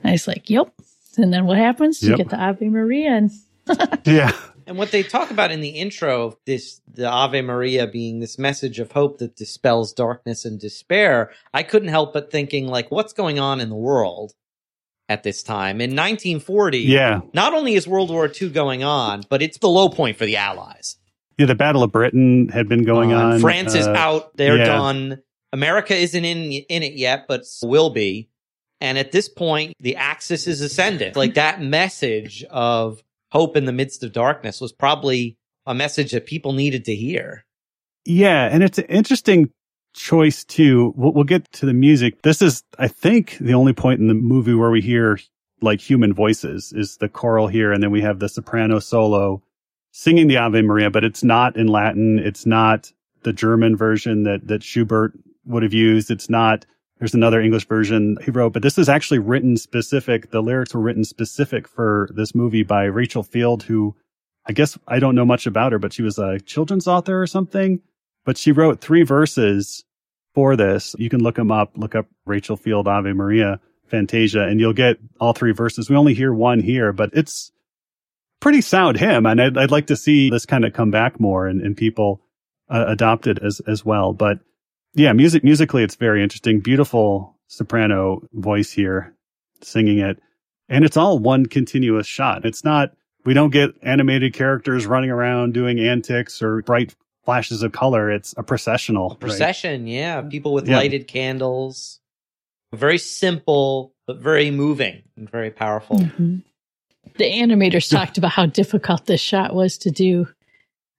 And 0.00 0.10
I 0.10 0.12
was 0.12 0.28
like, 0.28 0.48
yep. 0.48 0.72
And 1.16 1.34
then 1.34 1.44
what 1.44 1.58
happens? 1.58 2.00
Yep. 2.00 2.10
You 2.10 2.16
get 2.16 2.30
the 2.30 2.40
Ave 2.40 2.68
Maria 2.68 3.10
and 3.10 3.32
yeah. 4.04 4.30
And 4.68 4.78
what 4.78 4.92
they 4.92 5.02
talk 5.02 5.32
about 5.32 5.50
in 5.50 5.60
the 5.60 5.70
intro, 5.70 6.38
this 6.46 6.80
the 6.86 7.08
Ave 7.08 7.42
Maria 7.42 7.88
being 7.88 8.20
this 8.20 8.38
message 8.38 8.78
of 8.78 8.92
hope 8.92 9.18
that 9.18 9.34
dispels 9.34 9.92
darkness 9.92 10.44
and 10.44 10.60
despair, 10.60 11.32
I 11.52 11.64
couldn't 11.64 11.88
help 11.88 12.12
but 12.12 12.30
thinking 12.30 12.68
like, 12.68 12.92
what's 12.92 13.12
going 13.12 13.40
on 13.40 13.60
in 13.60 13.68
the 13.68 13.74
world 13.74 14.34
at 15.10 15.24
this 15.24 15.42
time 15.42 15.80
in 15.80 15.90
1940? 15.90 16.78
Yeah. 16.78 17.20
Not 17.34 17.52
only 17.52 17.74
is 17.74 17.86
World 17.86 18.10
War 18.10 18.30
II 18.30 18.50
going 18.50 18.84
on, 18.84 19.24
but 19.28 19.42
it's 19.42 19.58
the 19.58 19.68
low 19.68 19.90
point 19.90 20.16
for 20.16 20.24
the 20.24 20.36
Allies. 20.36 20.96
Yeah, 21.36 21.46
the 21.46 21.54
Battle 21.54 21.82
of 21.82 21.90
Britain 21.90 22.48
had 22.48 22.68
been 22.68 22.84
going 22.84 23.12
uh, 23.12 23.18
on. 23.18 23.40
France 23.40 23.74
uh, 23.74 23.78
is 23.78 23.86
out; 23.88 24.36
they're 24.36 24.58
yeah. 24.58 24.64
done. 24.64 25.22
America 25.52 25.96
isn't 25.96 26.24
in 26.24 26.52
in 26.52 26.82
it 26.82 26.94
yet, 26.94 27.26
but 27.28 27.42
will 27.62 27.90
be. 27.90 28.30
And 28.80 28.96
at 28.96 29.12
this 29.12 29.28
point, 29.28 29.74
the 29.80 29.96
Axis 29.96 30.46
is 30.46 30.60
ascendant. 30.60 31.16
Like 31.16 31.34
that 31.34 31.60
message 31.60 32.44
of 32.44 33.02
hope 33.32 33.56
in 33.56 33.64
the 33.64 33.72
midst 33.72 34.02
of 34.02 34.12
darkness 34.12 34.60
was 34.60 34.72
probably 34.72 35.36
a 35.66 35.74
message 35.74 36.12
that 36.12 36.26
people 36.26 36.52
needed 36.52 36.86
to 36.86 36.94
hear. 36.94 37.44
Yeah. 38.06 38.48
And 38.50 38.62
it's 38.62 38.78
an 38.78 38.86
interesting 38.86 39.50
choice 39.94 40.44
too. 40.44 40.92
We'll, 40.96 41.12
we'll, 41.12 41.24
get 41.24 41.50
to 41.52 41.66
the 41.66 41.74
music. 41.74 42.22
This 42.22 42.42
is, 42.42 42.62
I 42.78 42.88
think, 42.88 43.38
the 43.38 43.54
only 43.54 43.72
point 43.72 44.00
in 44.00 44.08
the 44.08 44.14
movie 44.14 44.54
where 44.54 44.70
we 44.70 44.80
hear 44.80 45.18
like 45.60 45.80
human 45.80 46.14
voices 46.14 46.72
is 46.74 46.96
the 46.96 47.08
choral 47.08 47.48
here. 47.48 47.72
And 47.72 47.82
then 47.82 47.90
we 47.90 48.00
have 48.02 48.18
the 48.18 48.28
soprano 48.28 48.78
solo 48.78 49.42
singing 49.92 50.28
the 50.28 50.38
Ave 50.38 50.62
Maria, 50.62 50.90
but 50.90 51.04
it's 51.04 51.22
not 51.22 51.56
in 51.56 51.66
Latin. 51.66 52.18
It's 52.18 52.46
not 52.46 52.92
the 53.22 53.32
German 53.32 53.76
version 53.76 54.22
that, 54.22 54.46
that 54.48 54.62
Schubert 54.62 55.12
would 55.44 55.62
have 55.62 55.74
used. 55.74 56.10
It's 56.10 56.30
not 56.30 56.64
there's 57.00 57.14
another 57.14 57.40
English 57.40 57.66
version 57.66 58.18
he 58.22 58.30
wrote, 58.30 58.52
but 58.52 58.62
this 58.62 58.76
is 58.76 58.88
actually 58.88 59.20
written 59.20 59.56
specific. 59.56 60.30
The 60.30 60.42
lyrics 60.42 60.74
were 60.74 60.82
written 60.82 61.02
specific 61.02 61.66
for 61.66 62.10
this 62.14 62.34
movie 62.34 62.62
by 62.62 62.84
Rachel 62.84 63.22
Field, 63.22 63.62
who 63.62 63.96
I 64.46 64.52
guess 64.52 64.78
I 64.86 64.98
don't 64.98 65.14
know 65.14 65.24
much 65.24 65.46
about 65.46 65.72
her, 65.72 65.78
but 65.78 65.94
she 65.94 66.02
was 66.02 66.18
a 66.18 66.38
children's 66.40 66.86
author 66.86 67.20
or 67.20 67.26
something. 67.26 67.80
But 68.24 68.38
she 68.38 68.52
wrote 68.52 68.80
three 68.80 69.02
verses 69.02 69.84
for 70.34 70.56
this. 70.56 70.94
You 70.98 71.08
can 71.08 71.22
look 71.22 71.36
them 71.36 71.50
up, 71.50 71.72
look 71.76 71.94
up 71.94 72.06
Rachel 72.26 72.56
Field 72.56 72.86
Ave 72.86 73.12
Maria 73.12 73.60
Fantasia, 73.86 74.42
and 74.42 74.60
you'll 74.60 74.72
get 74.72 74.98
all 75.20 75.32
three 75.32 75.52
verses. 75.52 75.90
We 75.90 75.96
only 75.96 76.14
hear 76.14 76.32
one 76.32 76.60
here, 76.60 76.92
but 76.92 77.10
it's 77.12 77.50
pretty 78.40 78.60
sound 78.60 78.98
hymn. 78.98 79.26
And 79.26 79.40
I'd, 79.40 79.58
I'd 79.58 79.70
like 79.70 79.88
to 79.88 79.96
see 79.96 80.30
this 80.30 80.46
kind 80.46 80.64
of 80.64 80.72
come 80.72 80.90
back 80.90 81.20
more 81.20 81.46
and, 81.46 81.60
and 81.60 81.76
people 81.76 82.22
uh, 82.68 82.84
adopt 82.88 83.26
it 83.26 83.38
as, 83.42 83.60
as 83.66 83.84
well. 83.84 84.12
But 84.12 84.38
yeah, 84.94 85.12
music 85.12 85.44
musically, 85.44 85.82
it's 85.82 85.96
very 85.96 86.22
interesting. 86.22 86.60
Beautiful 86.60 87.36
soprano 87.48 88.22
voice 88.32 88.72
here 88.72 89.14
singing 89.62 89.98
it. 89.98 90.18
And 90.68 90.84
it's 90.84 90.96
all 90.96 91.18
one 91.18 91.46
continuous 91.46 92.06
shot. 92.06 92.44
It's 92.44 92.64
not, 92.64 92.92
we 93.24 93.34
don't 93.34 93.50
get 93.50 93.70
animated 93.82 94.34
characters 94.34 94.86
running 94.86 95.10
around 95.10 95.52
doing 95.52 95.80
antics 95.80 96.40
or 96.42 96.62
bright 96.62 96.94
flashes 97.30 97.62
of 97.62 97.70
color. 97.70 98.10
It's 98.10 98.34
a 98.36 98.42
processional. 98.42 99.12
A 99.12 99.14
procession, 99.14 99.84
right? 99.84 99.90
yeah. 99.90 100.20
People 100.22 100.52
with 100.52 100.68
yeah. 100.68 100.78
lighted 100.78 101.06
candles. 101.06 102.00
Very 102.74 102.98
simple, 102.98 103.94
but 104.08 104.18
very 104.18 104.50
moving 104.50 105.02
and 105.16 105.30
very 105.30 105.52
powerful. 105.52 105.98
Mm-hmm. 105.98 106.38
The 107.18 107.24
animators 107.24 107.88
talked 107.88 108.18
about 108.18 108.32
how 108.32 108.46
difficult 108.46 109.06
this 109.06 109.20
shot 109.20 109.54
was 109.54 109.78
to 109.78 109.92
do, 109.92 110.26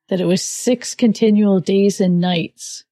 that 0.07 0.21
it 0.21 0.25
was 0.25 0.41
six 0.41 0.95
continual 0.95 1.59
days 1.59 1.99
and 1.99 2.21
nights 2.21 2.85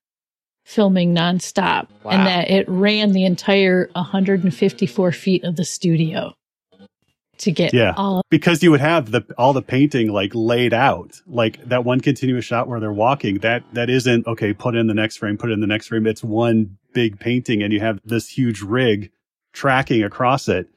filming 0.66 1.16
nonstop 1.16 1.88
wow. 2.04 2.12
and 2.12 2.28
that 2.28 2.52
it 2.52 2.68
ran 2.68 3.14
the 3.14 3.26
entire 3.26 3.90
154 3.94 5.12
feet 5.14 5.44
of 5.46 5.56
the 5.56 5.66
studio 5.66 6.34
to 7.40 7.52
get 7.52 7.74
yeah. 7.74 7.94
all 7.98 8.24
because 8.30 8.62
you 8.62 8.70
would 8.72 8.82
have 8.82 9.12
the 9.12 9.26
all 9.38 9.54
the 9.54 9.62
painting 9.62 10.12
like 10.12 10.32
laid 10.34 10.74
out 10.74 11.20
like 11.26 11.64
that 11.68 11.84
one 11.84 12.00
continuous 12.00 12.46
shot 12.46 12.68
where 12.68 12.80
they're 12.80 12.94
walking 12.94 13.40
that 13.40 13.64
that 13.74 13.90
isn't 13.90 14.28
okay 14.28 14.54
put 14.54 14.76
in 14.76 14.88
the 14.88 14.94
next 14.94 15.18
frame 15.18 15.38
put 15.38 15.52
in 15.52 15.60
the 15.62 15.68
next 15.68 15.88
frame. 15.88 16.06
It's 16.06 16.24
one 16.24 16.78
big 16.94 17.20
painting 17.20 17.64
and 17.64 17.74
you 17.74 17.80
have 17.80 18.00
this 18.04 18.28
huge 18.28 18.62
rig 18.62 19.12
tracking 19.54 20.04
across 20.04 20.48
it 20.48 20.68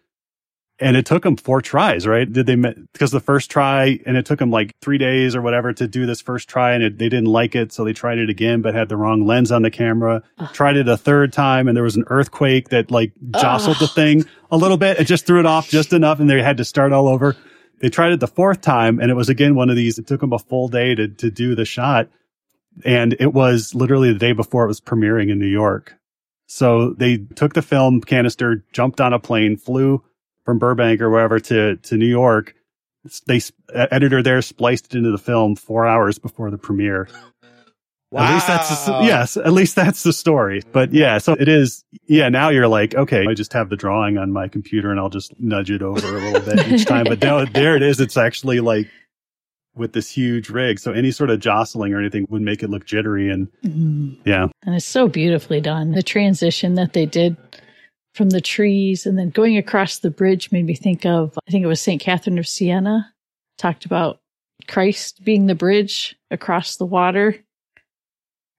and 0.83 0.97
it 0.97 1.07
took 1.07 1.23
them 1.23 1.37
four 1.37 1.63
tries, 1.63 2.07
right? 2.07 2.31
Did 2.31 2.47
they, 2.47 2.57
because 2.57 3.13
the 3.13 3.21
first 3.21 3.51
try, 3.51 4.01
and 4.05 4.17
it 4.17 4.27
took 4.27 4.41
them 4.41 4.51
like 4.51 4.75
three 4.81 4.99
days 4.99 5.37
or 5.37 5.41
whatever 5.41 5.73
to 5.73 5.87
do 5.87 6.07
this 6.07 6.21
first 6.21 6.49
try 6.49 6.73
and 6.73 6.83
it, 6.83 6.99
they 6.99 7.09
didn't 7.09 7.27
like 7.27 7.55
it. 7.55 7.73
So 7.73 7.85
they 7.85 7.93
tried 7.93 8.19
it 8.19 8.29
again, 8.29 8.63
but 8.63 8.75
had 8.75 8.89
the 8.89 8.97
wrong 8.97 9.25
lens 9.25 9.53
on 9.53 9.63
the 9.63 9.71
camera, 9.71 10.23
tried 10.53 10.77
it 10.77 10.89
a 10.89 10.97
third 10.97 11.33
time 11.33 11.69
and 11.69 11.77
there 11.77 11.85
was 11.85 11.97
an 11.97 12.05
earthquake 12.09 12.71
that 12.71 12.91
like 12.91 13.13
jostled 13.31 13.79
the 13.79 13.87
thing 13.87 14.25
a 14.51 14.57
little 14.57 14.77
bit. 14.77 14.99
It 14.99 15.05
just 15.05 15.25
threw 15.25 15.39
it 15.39 15.47
off 15.47 15.69
just 15.69 15.93
enough 15.93 16.19
and 16.19 16.29
they 16.29 16.43
had 16.43 16.57
to 16.57 16.65
start 16.65 16.93
all 16.93 17.07
over. 17.07 17.37
They 17.79 17.89
tried 17.89 18.13
it 18.13 18.21
the 18.21 18.27
fourth 18.27 18.61
time 18.61 18.99
and 18.99 19.11
it 19.11 19.15
was 19.15 19.29
again 19.29 19.55
one 19.55 19.71
of 19.71 19.77
these. 19.77 19.99
It 19.99 20.09
took 20.09 20.21
them 20.21 20.33
a 20.33 20.39
full 20.39 20.67
day 20.67 20.97
to, 20.97 21.09
to 21.09 21.31
do 21.31 21.55
the 21.55 21.65
shot. 21.65 22.09
And 22.85 23.15
it 23.21 23.33
was 23.33 23.75
literally 23.75 24.13
the 24.13 24.19
day 24.19 24.33
before 24.33 24.65
it 24.65 24.69
was 24.69 24.81
premiering 24.81 25.31
in 25.31 25.39
New 25.39 25.47
York. 25.47 25.95
So 26.47 26.91
they 26.91 27.19
took 27.19 27.55
the 27.55 27.63
film 27.63 28.01
canister, 28.01 28.65
jumped 28.73 29.01
on 29.01 29.13
a 29.13 29.19
plane, 29.19 29.57
flew 29.57 30.03
from 30.45 30.59
Burbank 30.59 31.01
or 31.01 31.11
wherever 31.11 31.41
to, 31.41 31.77
to 31.77 31.97
New 31.97 32.07
York. 32.07 32.55
They 33.27 33.41
editor 33.75 34.23
there 34.23 34.41
spliced 34.43 34.95
it 34.95 34.99
into 34.99 35.11
the 35.11 35.19
film 35.19 35.57
four 35.57 35.87
hours 35.87 36.19
before 36.19 36.51
the 36.51 36.59
premiere. 36.59 37.09
Wow. 37.13 38.25
At 38.25 38.35
least 38.35 38.47
that's 38.47 38.85
the, 38.85 39.01
yes, 39.05 39.37
at 39.39 39.53
least 39.55 39.75
that's 39.75 40.03
the 40.03 40.13
story. 40.13 40.61
But 40.71 40.93
yeah, 40.93 41.17
so 41.17 41.33
it 41.33 41.49
is. 41.49 41.83
Yeah, 42.07 42.29
now 42.29 42.51
you're 42.51 42.69
like, 42.69 42.95
okay, 42.95 43.25
I 43.27 43.33
just 43.33 43.55
have 43.55 43.71
the 43.71 43.77
drawing 43.77 44.19
on 44.19 44.31
my 44.33 44.49
computer 44.49 44.91
and 44.91 45.01
I'll 45.01 45.09
just 45.09 45.33
nudge 45.41 45.71
it 45.71 45.81
over 45.81 46.07
a 46.07 46.21
little 46.21 46.55
bit 46.55 46.69
each 46.69 46.85
time. 46.85 47.05
But 47.05 47.23
now 47.23 47.45
there 47.55 47.75
it 47.75 47.83
is. 47.83 48.01
It's 48.01 48.19
actually 48.19 48.61
like 48.61 48.87
with 49.75 49.95
this 49.95 50.11
huge 50.11 50.51
rig. 50.51 50.79
So 50.79 50.93
any 50.93 51.11
sort 51.11 51.31
of 51.31 51.41
jostling 51.41 51.95
or 51.95 51.99
anything 51.99 52.27
would 52.29 52.43
make 52.43 52.63
it 52.63 52.69
look 52.69 52.85
jittery 52.85 53.31
and 53.31 53.49
mm. 53.65 54.17
yeah. 54.25 54.49
And 54.65 54.75
it's 54.75 54.85
so 54.85 55.09
beautifully 55.09 55.61
done. 55.61 55.93
The 55.93 56.03
transition 56.03 56.75
that 56.75 56.93
they 56.93 57.07
did 57.07 57.37
from 58.15 58.31
the 58.31 58.41
trees 58.41 59.07
and 59.07 59.19
then 59.19 59.31
going 59.31 59.57
across 59.57 59.99
the 59.99 60.11
bridge 60.11 60.53
made 60.53 60.67
me 60.67 60.75
think 60.75 61.07
of 61.07 61.39
I 61.47 61.51
think 61.51 61.65
it 61.65 61.69
was 61.69 61.81
St. 61.81 62.01
Catherine 62.01 62.39
of 62.39 62.47
Siena 62.47 63.13
talked 63.59 63.85
about 63.85 64.21
Christ 64.69 65.25
being 65.25 65.47
the 65.47 65.55
bridge 65.55 66.17
across 66.31 66.77
the 66.77 66.87
water. 66.87 67.37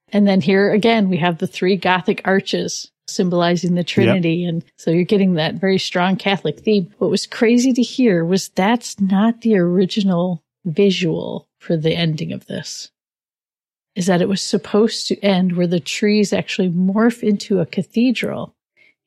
And 0.08 0.26
then 0.26 0.40
here 0.40 0.72
again 0.72 1.08
we 1.08 1.16
have 1.18 1.38
the 1.38 1.46
three 1.46 1.76
Gothic 1.76 2.20
arches 2.24 2.90
symbolizing 3.06 3.74
the 3.74 3.84
Trinity. 3.84 4.36
Yep. 4.36 4.48
And 4.48 4.64
so 4.76 4.90
you're 4.90 5.04
getting 5.04 5.34
that 5.34 5.54
very 5.54 5.78
strong 5.78 6.16
Catholic 6.16 6.60
theme. 6.60 6.92
What 6.98 7.10
was 7.10 7.26
crazy 7.26 7.72
to 7.74 7.82
hear 7.82 8.24
was 8.24 8.48
that's 8.48 8.98
not 9.00 9.42
the 9.42 9.56
original 9.56 10.42
visual 10.64 11.48
for 11.60 11.76
the 11.76 11.94
ending 11.94 12.32
of 12.32 12.46
this. 12.46 12.90
Is 13.94 14.06
that 14.06 14.22
it 14.22 14.28
was 14.28 14.42
supposed 14.42 15.06
to 15.08 15.20
end 15.20 15.56
where 15.56 15.66
the 15.66 15.80
trees 15.80 16.32
actually 16.32 16.70
morph 16.70 17.22
into 17.22 17.60
a 17.60 17.66
cathedral 17.66 18.54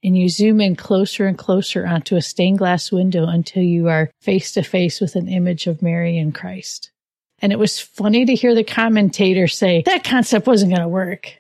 and 0.04 0.18
you 0.18 0.30
zoom 0.30 0.62
in 0.62 0.76
closer 0.76 1.26
and 1.26 1.38
closer 1.38 1.86
onto 1.86 2.16
a 2.16 2.22
stained 2.22 2.60
glass 2.60 2.92
window 2.92 3.26
until 3.26 3.64
you 3.64 3.88
are 3.90 4.12
face 4.22 4.54
to 4.54 4.64
face 4.64 5.02
with 5.02 5.16
an 5.16 5.28
image 5.28 5.68
of 5.68 5.82
Mary 5.82 6.18
and 6.18 6.34
Christ. 6.34 6.92
And 7.40 7.52
it 7.52 7.60
was 7.60 7.80
funny 7.80 8.26
to 8.26 8.36
hear 8.36 8.56
the 8.56 8.64
commentator 8.64 9.48
say 9.48 9.84
that 9.86 10.04
concept 10.04 10.48
wasn't 10.48 10.72
going 10.72 10.82
to 10.82 10.88
work. 10.88 11.34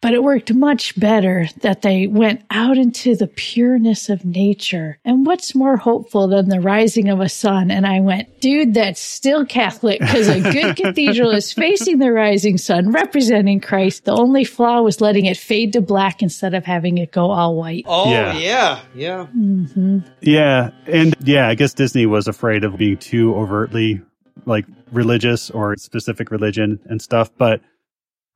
But 0.00 0.14
it 0.14 0.22
worked 0.22 0.54
much 0.54 0.98
better 0.98 1.48
that 1.62 1.82
they 1.82 2.06
went 2.06 2.42
out 2.52 2.78
into 2.78 3.16
the 3.16 3.26
pureness 3.26 4.08
of 4.08 4.24
nature. 4.24 5.00
And 5.04 5.26
what's 5.26 5.56
more 5.56 5.76
hopeful 5.76 6.28
than 6.28 6.48
the 6.48 6.60
rising 6.60 7.08
of 7.08 7.18
a 7.20 7.28
sun? 7.28 7.72
And 7.72 7.84
I 7.84 7.98
went, 7.98 8.40
dude, 8.40 8.74
that's 8.74 9.00
still 9.00 9.44
Catholic 9.44 9.98
because 9.98 10.28
a 10.28 10.40
good 10.40 10.76
cathedral 10.82 11.32
is 11.32 11.52
facing 11.52 11.98
the 11.98 12.12
rising 12.12 12.58
sun, 12.58 12.92
representing 12.92 13.60
Christ. 13.60 14.04
The 14.04 14.12
only 14.12 14.44
flaw 14.44 14.82
was 14.82 15.00
letting 15.00 15.26
it 15.26 15.36
fade 15.36 15.72
to 15.72 15.80
black 15.80 16.22
instead 16.22 16.54
of 16.54 16.64
having 16.64 16.98
it 16.98 17.10
go 17.10 17.32
all 17.32 17.56
white. 17.56 17.84
Oh 17.88 18.08
Yeah. 18.12 18.38
yeah, 18.38 18.80
yeah. 18.94 19.26
hmm 19.26 19.98
Yeah, 20.20 20.70
and 20.86 21.16
yeah, 21.24 21.48
I 21.48 21.56
guess 21.56 21.74
Disney 21.74 22.06
was 22.06 22.28
afraid 22.28 22.62
of 22.62 22.76
being 22.76 22.98
too 22.98 23.34
overtly 23.34 24.00
like 24.46 24.64
religious 24.92 25.50
or 25.50 25.76
specific 25.76 26.30
religion 26.30 26.78
and 26.86 27.02
stuff, 27.02 27.30
but 27.36 27.60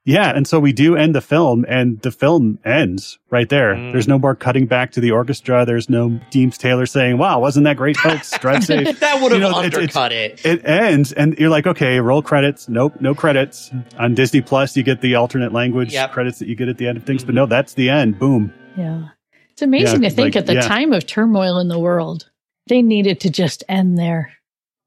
yeah, 0.05 0.31
and 0.35 0.47
so 0.49 0.59
we 0.59 0.73
do 0.73 0.97
end 0.97 1.15
the 1.15 1.21
film 1.21 1.65
and 1.69 2.01
the 2.03 2.11
film 2.11 2.59
ends 2.65 3.19
right 3.31 3.49
there. 3.49 3.75
Mm. 3.75 3.93
There's 3.93 4.09
no 4.09 4.19
more 4.19 4.35
cutting 4.35 4.67
back 4.67 4.93
to 4.93 5.01
the 5.01 5.11
orchestra. 5.13 5.65
There's 5.65 5.89
no 5.89 6.21
Deems 6.31 6.59
Taylor 6.59 6.87
saying, 6.87 7.19
"Wow, 7.19 7.41
wasn't 7.41 7.65
that 7.65 7.77
great, 7.77 7.97
folks? 7.97 8.37
Drive 8.39 8.65
safe." 8.73 8.99
That 9.01 9.23
would 9.23 9.33
have 9.33 9.41
You 9.41 9.49
know, 9.49 9.59
it's- 9.63 9.67
it's- 9.67 9.97
undercut 9.97 10.13
it. 10.13 10.45
it 10.45 10.67
ends 10.67 11.13
and 11.13 11.39
you're 11.39 11.51
like, 11.51 11.67
okay, 11.67 12.01
roll 12.01 12.23
credits. 12.23 12.69
Nope, 12.69 12.95
no 13.01 13.15
credits. 13.15 13.71
On 13.99 14.15
Disney 14.15 14.41
Plus, 14.41 14.77
you 14.77 14.83
get 14.83 15.01
the 15.03 15.15
alternate 15.15 15.53
language 15.53 15.93
Yep. 15.93 16.13
credits 16.13 16.39
that 16.41 16.49
you 16.49 16.57
get 16.57 16.69
at 16.69 16.79
the 16.79 16.89
end 16.89 16.97
of 16.99 17.05
things, 17.05 17.23
but 17.25 17.35
no, 17.35 17.47
that's 17.47 17.75
the 17.75 17.89
end. 17.89 18.19
Boom. 18.19 18.53
Yeah. 18.77 19.05
It's 19.51 19.63
amazing 19.63 20.03
Yeah, 20.03 20.09
to 20.09 20.15
think 20.17 20.35
like, 20.35 20.37
at 20.37 20.47
the 20.47 20.55
yeah. 20.55 20.61
time 20.63 20.93
of 20.93 21.07
turmoil 21.07 21.59
in 21.61 21.69
the 21.69 21.79
world, 21.79 22.29
they 22.69 22.83
needed 22.83 23.21
to 23.21 23.31
just 23.31 23.63
end 23.69 23.99
there. 23.99 24.33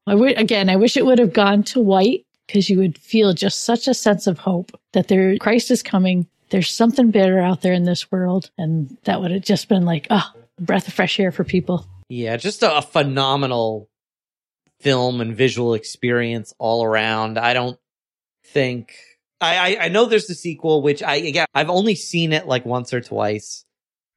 I 0.08 0.12
w- 0.12 0.34
again, 0.36 0.68
I 0.68 0.76
wish 0.76 0.96
it 0.96 1.06
would 1.06 1.18
have 1.20 1.32
gone 1.32 1.62
to 1.64 1.80
white 1.80 2.25
because 2.46 2.70
you 2.70 2.78
would 2.78 2.98
feel 2.98 3.32
just 3.32 3.64
such 3.64 3.88
a 3.88 3.94
sense 3.94 4.26
of 4.26 4.38
hope 4.38 4.78
that 4.92 5.08
there, 5.08 5.36
Christ 5.38 5.70
is 5.70 5.82
coming. 5.82 6.26
There's 6.50 6.70
something 6.70 7.10
better 7.10 7.40
out 7.40 7.62
there 7.62 7.72
in 7.72 7.84
this 7.84 8.10
world. 8.10 8.50
And 8.56 8.96
that 9.04 9.20
would 9.20 9.30
have 9.30 9.42
just 9.42 9.68
been 9.68 9.84
like, 9.84 10.06
oh, 10.10 10.32
breath 10.60 10.88
of 10.88 10.94
fresh 10.94 11.18
air 11.18 11.32
for 11.32 11.44
people. 11.44 11.86
Yeah, 12.08 12.36
just 12.36 12.62
a, 12.62 12.78
a 12.78 12.82
phenomenal 12.82 13.88
film 14.80 15.20
and 15.20 15.36
visual 15.36 15.74
experience 15.74 16.54
all 16.58 16.84
around. 16.84 17.38
I 17.38 17.54
don't 17.54 17.78
think 18.44 18.94
I, 19.40 19.56
I 19.56 19.84
I 19.84 19.88
know 19.88 20.04
there's 20.04 20.26
the 20.26 20.34
sequel, 20.34 20.82
which 20.82 21.02
I 21.02 21.16
again 21.16 21.46
I've 21.54 21.70
only 21.70 21.94
seen 21.94 22.32
it 22.32 22.46
like 22.46 22.64
once 22.64 22.92
or 22.94 23.00
twice, 23.00 23.64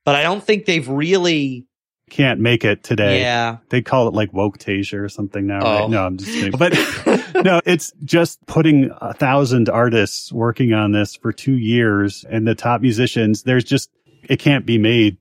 but 0.05 0.15
I 0.15 0.23
don't 0.23 0.43
think 0.43 0.65
they've 0.65 0.87
really. 0.87 1.65
Can't 2.09 2.39
make 2.39 2.65
it 2.65 2.83
today. 2.83 3.21
Yeah, 3.21 3.57
They 3.69 3.81
call 3.81 4.07
it 4.07 4.13
like 4.13 4.33
woke 4.33 4.57
Tasia 4.57 4.99
or 4.99 5.09
something 5.09 5.47
now. 5.47 5.59
Oh. 5.61 5.79
Right? 5.81 5.89
No, 5.89 6.05
I'm 6.05 6.17
just 6.17 6.31
kidding. 6.31 6.51
But 6.57 7.43
no, 7.43 7.61
it's 7.65 7.91
just 8.03 8.45
putting 8.47 8.91
a 8.99 9.13
thousand 9.13 9.69
artists 9.69 10.31
working 10.31 10.73
on 10.73 10.91
this 10.91 11.15
for 11.15 11.31
two 11.31 11.57
years 11.57 12.25
and 12.29 12.47
the 12.47 12.55
top 12.55 12.81
musicians. 12.81 13.43
There's 13.43 13.63
just, 13.63 13.89
it 14.23 14.37
can't 14.39 14.65
be 14.65 14.77
made 14.77 15.17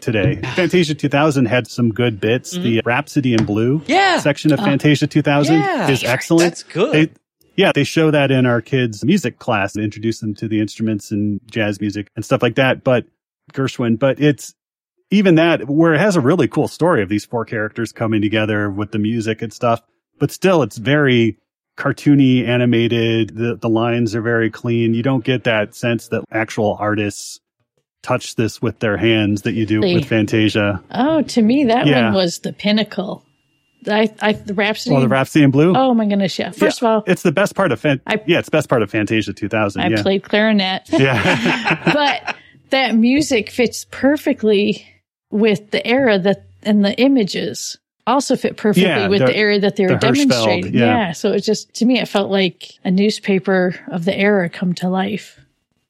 today. 0.00 0.36
Fantasia 0.54 0.94
2000 0.94 1.46
had 1.46 1.66
some 1.66 1.90
good 1.92 2.20
bits. 2.20 2.52
The 2.52 2.78
mm-hmm. 2.78 2.88
Rhapsody 2.88 3.34
in 3.34 3.44
Blue 3.44 3.82
yeah, 3.86 4.18
section 4.20 4.52
of 4.52 4.60
Oh. 4.60 4.64
Fantasia 4.64 5.06
2000 5.06 5.54
yeah, 5.54 5.90
is 5.90 6.04
excellent. 6.04 6.50
That's 6.50 6.62
good. 6.62 6.92
They, 6.92 7.12
yeah, 7.56 7.72
they 7.72 7.84
show 7.84 8.10
that 8.12 8.30
in 8.30 8.46
our 8.46 8.60
kids' 8.60 9.04
music 9.04 9.38
class 9.40 9.74
and 9.74 9.82
introduce 9.82 10.20
them 10.20 10.34
to 10.36 10.46
the 10.46 10.60
instruments 10.60 11.10
and 11.10 11.40
jazz 11.50 11.80
music 11.80 12.08
and 12.14 12.24
stuff 12.24 12.40
like 12.42 12.54
that. 12.54 12.84
But 12.84 13.06
Gershwin, 13.52 13.98
but 13.98 14.20
it's 14.20 14.54
even 15.10 15.36
that 15.36 15.68
where 15.68 15.94
it 15.94 16.00
has 16.00 16.16
a 16.16 16.20
really 16.20 16.48
cool 16.48 16.68
story 16.68 17.02
of 17.02 17.08
these 17.08 17.24
four 17.24 17.44
characters 17.44 17.92
coming 17.92 18.20
together 18.22 18.70
with 18.70 18.92
the 18.92 18.98
music 18.98 19.42
and 19.42 19.52
stuff. 19.52 19.80
But 20.18 20.30
still, 20.30 20.62
it's 20.62 20.76
very 20.78 21.38
cartoony, 21.76 22.46
animated. 22.46 23.36
The, 23.36 23.56
the 23.56 23.68
lines 23.68 24.14
are 24.14 24.20
very 24.20 24.50
clean. 24.50 24.94
You 24.94 25.02
don't 25.02 25.24
get 25.24 25.44
that 25.44 25.74
sense 25.74 26.08
that 26.08 26.24
actual 26.30 26.76
artists 26.78 27.40
touch 28.02 28.34
this 28.36 28.60
with 28.60 28.78
their 28.80 28.96
hands 28.96 29.42
that 29.42 29.52
you 29.52 29.64
do 29.66 29.80
with 29.80 30.04
Fantasia. 30.06 30.82
Oh, 30.90 31.22
to 31.22 31.42
me, 31.42 31.64
that 31.64 31.86
Yeah. 31.86 32.06
one 32.06 32.14
was 32.14 32.40
the 32.40 32.52
pinnacle. 32.52 33.24
I, 33.86 34.12
I, 34.20 34.32
the 34.32 34.54
Rhapsody. 34.54 34.92
Well, 34.92 35.02
the 35.02 35.08
Rhapsody 35.08 35.44
in 35.44 35.50
Blue. 35.52 35.72
oh 35.76 35.94
my 35.94 36.04
goodness. 36.06 36.36
Yeah. 36.38 36.50
First 36.50 36.82
of 36.82 36.88
all, 36.88 37.04
It's 37.06 37.22
the 37.22 37.32
best 37.32 37.54
part 37.54 37.70
of 37.72 37.78
Fan- 37.80 38.00
I- 38.06 38.20
yeah, 38.26 38.38
it's 38.40 38.48
the 38.48 38.56
best 38.56 38.68
part 38.68 38.82
of 38.82 38.90
Fantasia 38.90 39.32
2000. 39.32 39.80
I 39.80 39.88
yeah. 39.88 40.02
played 40.02 40.24
clarinet. 40.24 40.88
yeah. 40.90 41.92
but 41.94 42.36
that 42.70 42.96
music 42.96 43.50
fits 43.50 43.86
perfectly 43.90 44.84
with 45.30 45.70
the 45.70 45.86
era 45.86 46.18
that 46.18 46.44
and 46.62 46.84
the 46.84 46.98
images 47.00 47.78
also 48.06 48.36
fit 48.36 48.56
perfectly 48.56 48.88
Yeah, 48.88 49.08
with 49.08 49.20
the- 49.20 49.26
the, 49.26 49.36
era 49.36 49.58
that 49.60 49.76
they 49.76 49.84
were 49.84 49.90
the 49.92 49.98
demonstrating. 49.98 50.74
yeah. 50.74 51.12
So 51.12 51.32
it 51.32 51.40
just 51.40 51.72
to 51.74 51.84
me 51.86 51.98
it 51.98 52.08
felt 52.08 52.30
like 52.30 52.78
a 52.84 52.90
newspaper 52.90 53.74
of 53.88 54.04
the 54.04 54.16
era 54.18 54.48
come 54.48 54.72
to 54.74 54.88
life. 54.88 55.38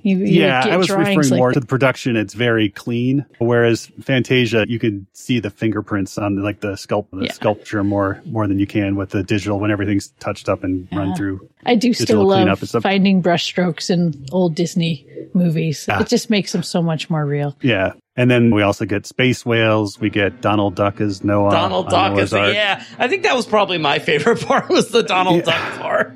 You, 0.02 0.18
you 0.18 0.42
yeah, 0.42 0.62
get 0.62 0.72
I 0.72 0.76
was 0.76 0.90
referring 0.90 1.18
like 1.18 1.38
more 1.38 1.52
to 1.52 1.58
the 1.58 1.66
production. 1.66 2.14
It's 2.16 2.32
very 2.32 2.68
clean, 2.70 3.26
whereas 3.38 3.90
Fantasia, 4.00 4.64
you 4.68 4.78
can 4.78 5.08
see 5.12 5.40
the 5.40 5.50
fingerprints 5.50 6.16
on 6.16 6.40
like 6.40 6.60
the 6.60 6.74
sculpt, 6.74 7.08
the 7.12 7.24
Yeah. 7.24 7.32
sculpture 7.32 7.82
more 7.82 8.22
more 8.24 8.46
than 8.46 8.60
you 8.60 8.66
can 8.66 8.94
with 8.94 9.10
the 9.10 9.24
digital 9.24 9.58
when 9.58 9.72
everything's 9.72 10.08
touched 10.20 10.48
up 10.48 10.62
and 10.62 10.86
run 10.92 11.16
through. 11.16 11.48
I 11.66 11.74
do 11.74 11.92
still 11.92 12.24
love 12.24 12.60
finding 12.80 13.22
brushstrokes 13.24 13.90
in 13.90 14.24
old 14.30 14.54
Disney 14.54 15.04
movies. 15.34 15.86
Ah. 15.90 16.00
It 16.00 16.08
just 16.08 16.30
makes 16.30 16.52
them 16.52 16.62
so 16.62 16.80
much 16.80 17.10
more 17.10 17.26
real. 17.26 17.56
Yeah, 17.60 17.92
and 18.18 18.28
then 18.28 18.50
we 18.52 18.62
also 18.62 18.84
get 18.84 19.06
space 19.06 19.46
whales. 19.46 20.00
We 20.00 20.10
get 20.10 20.40
Donald 20.40 20.74
Duck 20.74 21.00
as 21.00 21.22
Noah. 21.22 21.52
Donald 21.52 21.88
Duck 21.88 22.18
is 22.18 22.32
yeah. 22.32 22.84
I 22.98 23.06
think 23.06 23.22
that 23.22 23.36
was 23.36 23.46
probably 23.46 23.78
my 23.78 24.00
favorite 24.00 24.40
part 24.44 24.68
was 24.68 24.88
the 24.90 25.04
Donald 25.04 25.36
Yeah. 25.46 25.70
Duck 25.70 25.80
part. 25.80 26.12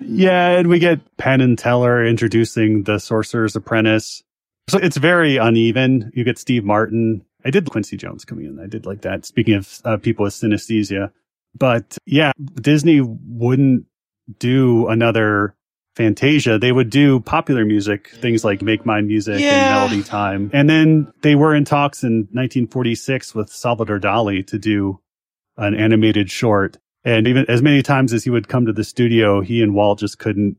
Yeah, 0.00 0.50
and 0.58 0.68
we 0.68 0.78
get 0.78 1.00
Penn 1.18 1.42
and 1.42 1.58
Teller 1.58 2.04
introducing 2.06 2.84
the 2.84 2.98
Sorcerer's 2.98 3.54
Apprentice. 3.54 4.22
So 4.68 4.78
it's 4.78 4.96
very 4.96 5.36
uneven. 5.36 6.10
You 6.14 6.24
get 6.24 6.38
Steve 6.38 6.64
Martin. 6.64 7.22
I 7.44 7.50
did 7.50 7.68
Quincy 7.70 7.98
Jones 7.98 8.24
coming 8.24 8.46
in. 8.46 8.58
I 8.58 8.66
did 8.66 8.86
like 8.86 9.02
that. 9.02 9.26
Speaking 9.26 9.54
of 9.54 9.80
uh, 9.84 9.96
people 9.98 10.24
with 10.24 10.32
synesthesia, 10.32 11.12
but 11.54 11.98
yeah, 12.06 12.32
Disney 12.54 13.00
wouldn't 13.02 13.84
do 14.38 14.88
another 14.88 15.54
Fantasia. 15.96 16.58
They 16.58 16.72
would 16.72 16.90
do 16.90 17.20
popular 17.20 17.64
music, 17.64 18.10
things 18.20 18.44
like 18.44 18.60
Make 18.62 18.84
Mine 18.84 19.06
Music 19.06 19.40
Yeah. 19.40 19.54
and 19.54 19.74
Melody 19.90 20.02
Time. 20.08 20.50
And 20.52 20.68
then 20.68 21.10
they 21.22 21.34
were 21.34 21.54
in 21.54 21.64
talks 21.64 22.04
in 22.04 22.28
1946 22.32 23.34
with 23.34 23.48
Salvador 23.50 23.98
Dali 23.98 24.46
to 24.48 24.58
do 24.58 25.00
an 25.56 25.74
animated 25.74 26.30
short. 26.30 26.76
And 27.02 27.26
even 27.26 27.46
as 27.48 27.62
many 27.62 27.82
times 27.82 28.12
as 28.12 28.24
he 28.24 28.30
would 28.30 28.46
come 28.48 28.66
to 28.66 28.72
the 28.74 28.84
studio, 28.84 29.40
he 29.40 29.62
and 29.62 29.74
Walt 29.74 29.98
just 30.00 30.18
couldn't 30.18 30.58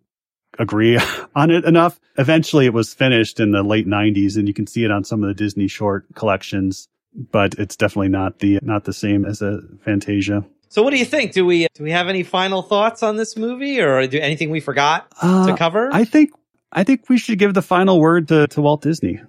agree 0.57 0.97
on 1.35 1.51
it 1.51 1.65
enough. 1.65 1.99
Eventually 2.17 2.65
it 2.65 2.73
was 2.73 2.93
finished 2.95 3.39
in 3.39 3.51
the 3.51 3.61
late 3.61 3.85
90s 3.87 4.37
and 4.37 4.47
you 4.47 4.53
can 4.55 4.65
see 4.65 4.83
it 4.85 4.91
on 4.91 5.03
some 5.03 5.21
of 5.23 5.27
the 5.27 5.35
Disney 5.35 5.67
short 5.67 6.05
collections, 6.15 6.87
but 7.31 7.53
it's 7.59 7.75
definitely 7.75 8.09
not 8.09 8.39
the 8.39 8.57
not 8.63 8.85
the 8.85 8.93
same 8.93 9.23
as 9.23 9.41
a 9.43 9.59
Fantasia. 9.85 10.43
So 10.69 10.83
what 10.83 10.91
do 10.91 10.97
you 10.97 11.05
think? 11.05 11.31
Do 11.33 11.45
we 11.45 11.67
do 11.73 11.83
we 11.83 11.91
have 11.91 12.07
any 12.07 12.23
final 12.23 12.61
thoughts 12.61 13.03
on 13.03 13.15
this 13.15 13.37
movie 13.37 13.79
or 13.79 14.05
do 14.07 14.19
anything 14.19 14.49
we 14.49 14.59
forgot 14.59 15.07
Uh, 15.21 15.47
to 15.47 15.55
cover? 15.55 15.89
I 15.91 16.03
think 16.03 16.31
I 16.71 16.83
think 16.83 17.09
we 17.09 17.17
should 17.17 17.39
give 17.39 17.53
the 17.53 17.61
final 17.61 17.99
word 17.99 18.27
to, 18.27 18.47
to 18.47 18.61
Walt 18.61 18.81
Disney. 18.81 19.21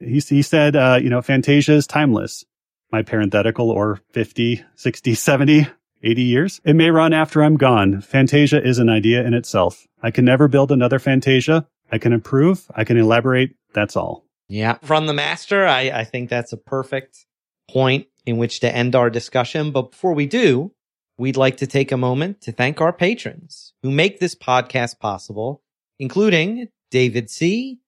He 0.00 0.18
he 0.20 0.42
said, 0.42 0.76
uh, 0.76 0.98
you 1.00 1.10
know, 1.10 1.22
Fantasia 1.22 1.72
is 1.74 1.86
timeless. 1.86 2.44
My 2.92 3.02
parenthetical 3.02 3.70
or 3.70 4.00
50, 4.12 4.64
60, 4.74 5.14
70, 5.14 5.66
80 6.02 6.22
years. 6.22 6.60
It 6.64 6.74
may 6.74 6.90
run 6.90 7.12
after 7.12 7.42
I'm 7.44 7.56
gone. 7.56 8.00
Fantasia 8.00 8.60
is 8.60 8.78
an 8.78 8.88
idea 8.88 9.24
in 9.24 9.32
itself. 9.34 9.86
I 10.02 10.10
can 10.10 10.24
never 10.24 10.48
build 10.48 10.72
another 10.72 10.98
Fantasia. 10.98 11.68
I 11.92 11.98
can 11.98 12.12
improve. 12.12 12.68
I 12.74 12.82
can 12.84 12.96
elaborate. 12.96 13.54
That's 13.74 13.94
all. 13.96 14.24
Yeah. 14.48 14.78
From 14.82 15.06
the 15.06 15.12
master, 15.12 15.66
I, 15.66 15.90
I 15.90 16.04
think 16.04 16.30
that's 16.30 16.52
a 16.52 16.56
perfect 16.56 17.26
point 17.70 18.06
in 18.26 18.38
which 18.38 18.58
to 18.60 18.74
end 18.74 18.96
our 18.96 19.10
discussion. 19.10 19.70
But 19.70 19.92
before 19.92 20.14
we 20.14 20.26
do, 20.26 20.72
we'd 21.20 21.36
like 21.36 21.58
to 21.58 21.66
take 21.66 21.92
a 21.92 21.98
moment 21.98 22.40
to 22.40 22.50
thank 22.50 22.80
our 22.80 22.94
patrons 22.94 23.74
who 23.82 23.90
make 23.90 24.18
this 24.18 24.34
podcast 24.34 24.98
possible, 24.98 25.62
including 25.98 26.68
David 26.90 27.28
C., 27.28 27.78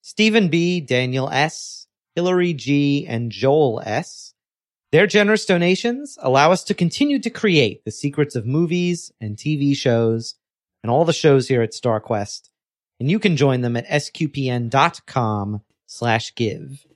Stephen 0.00 0.48
B., 0.48 0.80
Daniel 0.80 1.28
S., 1.28 1.86
Hillary 2.16 2.54
G., 2.54 3.06
and 3.06 3.30
Joel 3.30 3.82
S. 3.84 4.32
Their 4.90 5.06
generous 5.06 5.44
donations 5.44 6.16
allow 6.22 6.50
us 6.50 6.64
to 6.64 6.74
continue 6.74 7.18
to 7.18 7.28
create 7.28 7.84
the 7.84 7.90
secrets 7.90 8.34
of 8.34 8.46
movies 8.46 9.12
and 9.20 9.36
TV 9.36 9.76
shows 9.76 10.36
and 10.82 10.90
all 10.90 11.04
the 11.04 11.12
shows 11.12 11.46
here 11.46 11.60
at 11.60 11.72
StarQuest. 11.72 12.48
And 13.00 13.10
you 13.10 13.18
can 13.18 13.36
join 13.36 13.60
them 13.60 13.76
at 13.76 13.86
sqpn.com 13.86 15.60
slash 15.84 16.34
give. 16.34 16.86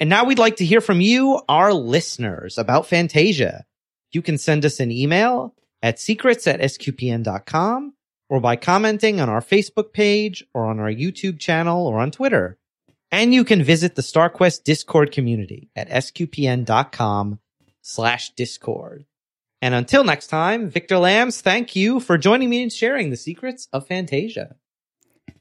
And 0.00 0.10
now 0.10 0.24
we'd 0.24 0.40
like 0.40 0.56
to 0.56 0.64
hear 0.64 0.80
from 0.80 1.00
you, 1.00 1.40
our 1.48 1.72
listeners, 1.72 2.58
about 2.58 2.88
Fantasia. 2.88 3.64
You 4.12 4.22
can 4.22 4.38
send 4.38 4.64
us 4.64 4.80
an 4.80 4.90
email 4.90 5.54
at 5.82 5.98
secrets 5.98 6.46
at 6.46 6.60
sqpn.com 6.60 7.92
or 8.28 8.40
by 8.40 8.56
commenting 8.56 9.20
on 9.20 9.28
our 9.28 9.40
Facebook 9.40 9.92
page 9.92 10.44
or 10.54 10.66
on 10.66 10.80
our 10.80 10.90
YouTube 10.90 11.38
channel 11.38 11.86
or 11.86 11.98
on 11.98 12.10
Twitter. 12.10 12.58
And 13.12 13.32
you 13.32 13.44
can 13.44 13.62
visit 13.62 13.94
the 13.94 14.02
StarQuest 14.02 14.64
Discord 14.64 15.12
community 15.12 15.70
at 15.76 15.88
sqpn.com 15.88 17.38
slash 17.82 18.30
discord. 18.30 19.06
And 19.62 19.74
until 19.74 20.04
next 20.04 20.26
time, 20.26 20.68
Victor 20.68 20.98
Lams, 20.98 21.40
thank 21.40 21.74
you 21.76 22.00
for 22.00 22.18
joining 22.18 22.50
me 22.50 22.62
and 22.62 22.72
sharing 22.72 23.10
the 23.10 23.16
secrets 23.16 23.68
of 23.72 23.86
Fantasia. 23.86 24.56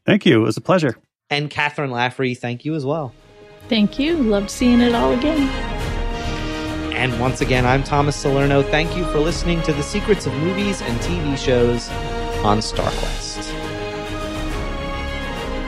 Thank 0.06 0.26
you. 0.26 0.42
It 0.42 0.46
was 0.46 0.58
a 0.58 0.62
pleasure. 0.62 0.96
And 1.30 1.50
Kathryn 1.50 1.90
Laffrey, 1.90 2.38
thank 2.38 2.66
you 2.66 2.76
as 2.76 2.86
well. 2.86 3.14
Thank 3.68 3.98
you. 3.98 4.16
Loved 4.18 4.52
seeing 4.52 4.80
it 4.80 4.94
all 4.94 5.12
again. 5.14 5.75
And 6.96 7.20
once 7.20 7.42
again, 7.42 7.66
I'm 7.66 7.84
Thomas 7.84 8.16
Salerno. 8.16 8.64
Thank 8.64 8.96
you 8.96 9.04
for 9.12 9.20
listening 9.20 9.62
to 9.64 9.74
the 9.74 9.84
secrets 9.84 10.26
of 10.26 10.34
movies 10.36 10.82
and 10.82 10.98
TV 11.02 11.38
shows 11.38 11.90
on 12.44 12.60
StarQuest. 12.60 13.52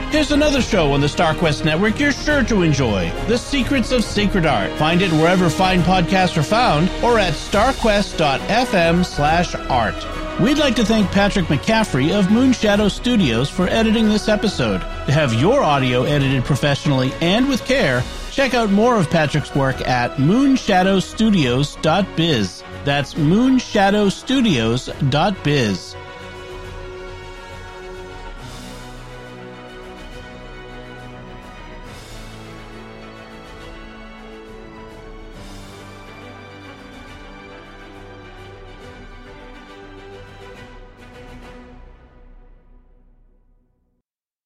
Here's 0.09 0.31
another 0.31 0.61
show 0.61 0.93
on 0.93 1.01
the 1.01 1.07
StarQuest 1.07 1.65
Network 1.65 1.99
you're 1.99 2.13
sure 2.13 2.45
to 2.45 2.61
enjoy 2.61 3.11
The 3.27 3.37
Secrets 3.37 3.91
of 3.91 4.05
Sacred 4.05 4.45
Art. 4.45 4.71
Find 4.79 5.01
it 5.01 5.11
wherever 5.11 5.49
fine 5.49 5.81
podcasts 5.81 6.37
are 6.37 6.43
found 6.43 6.89
or 7.03 7.19
at 7.19 7.33
starquest.fm 7.33 9.05
slash 9.05 9.53
art. 9.53 10.39
We'd 10.39 10.59
like 10.59 10.77
to 10.77 10.85
thank 10.85 11.11
Patrick 11.11 11.47
McCaffrey 11.47 12.17
of 12.17 12.27
Moonshadow 12.27 12.89
Studios 12.89 13.49
for 13.49 13.67
editing 13.67 14.07
this 14.07 14.29
episode. 14.29 14.79
To 14.79 15.11
have 15.11 15.33
your 15.33 15.61
audio 15.61 16.03
edited 16.03 16.45
professionally 16.45 17.11
and 17.19 17.49
with 17.49 17.65
care, 17.65 18.01
check 18.37 18.53
out 18.53 18.69
more 18.69 18.99
of 18.99 19.09
Patrick's 19.09 19.55
work 19.55 19.81
at 19.87 20.17
moonshadowstudios.biz. 20.17 22.63
That's 22.85 23.15
moonshadowstudios.biz. 23.15 25.96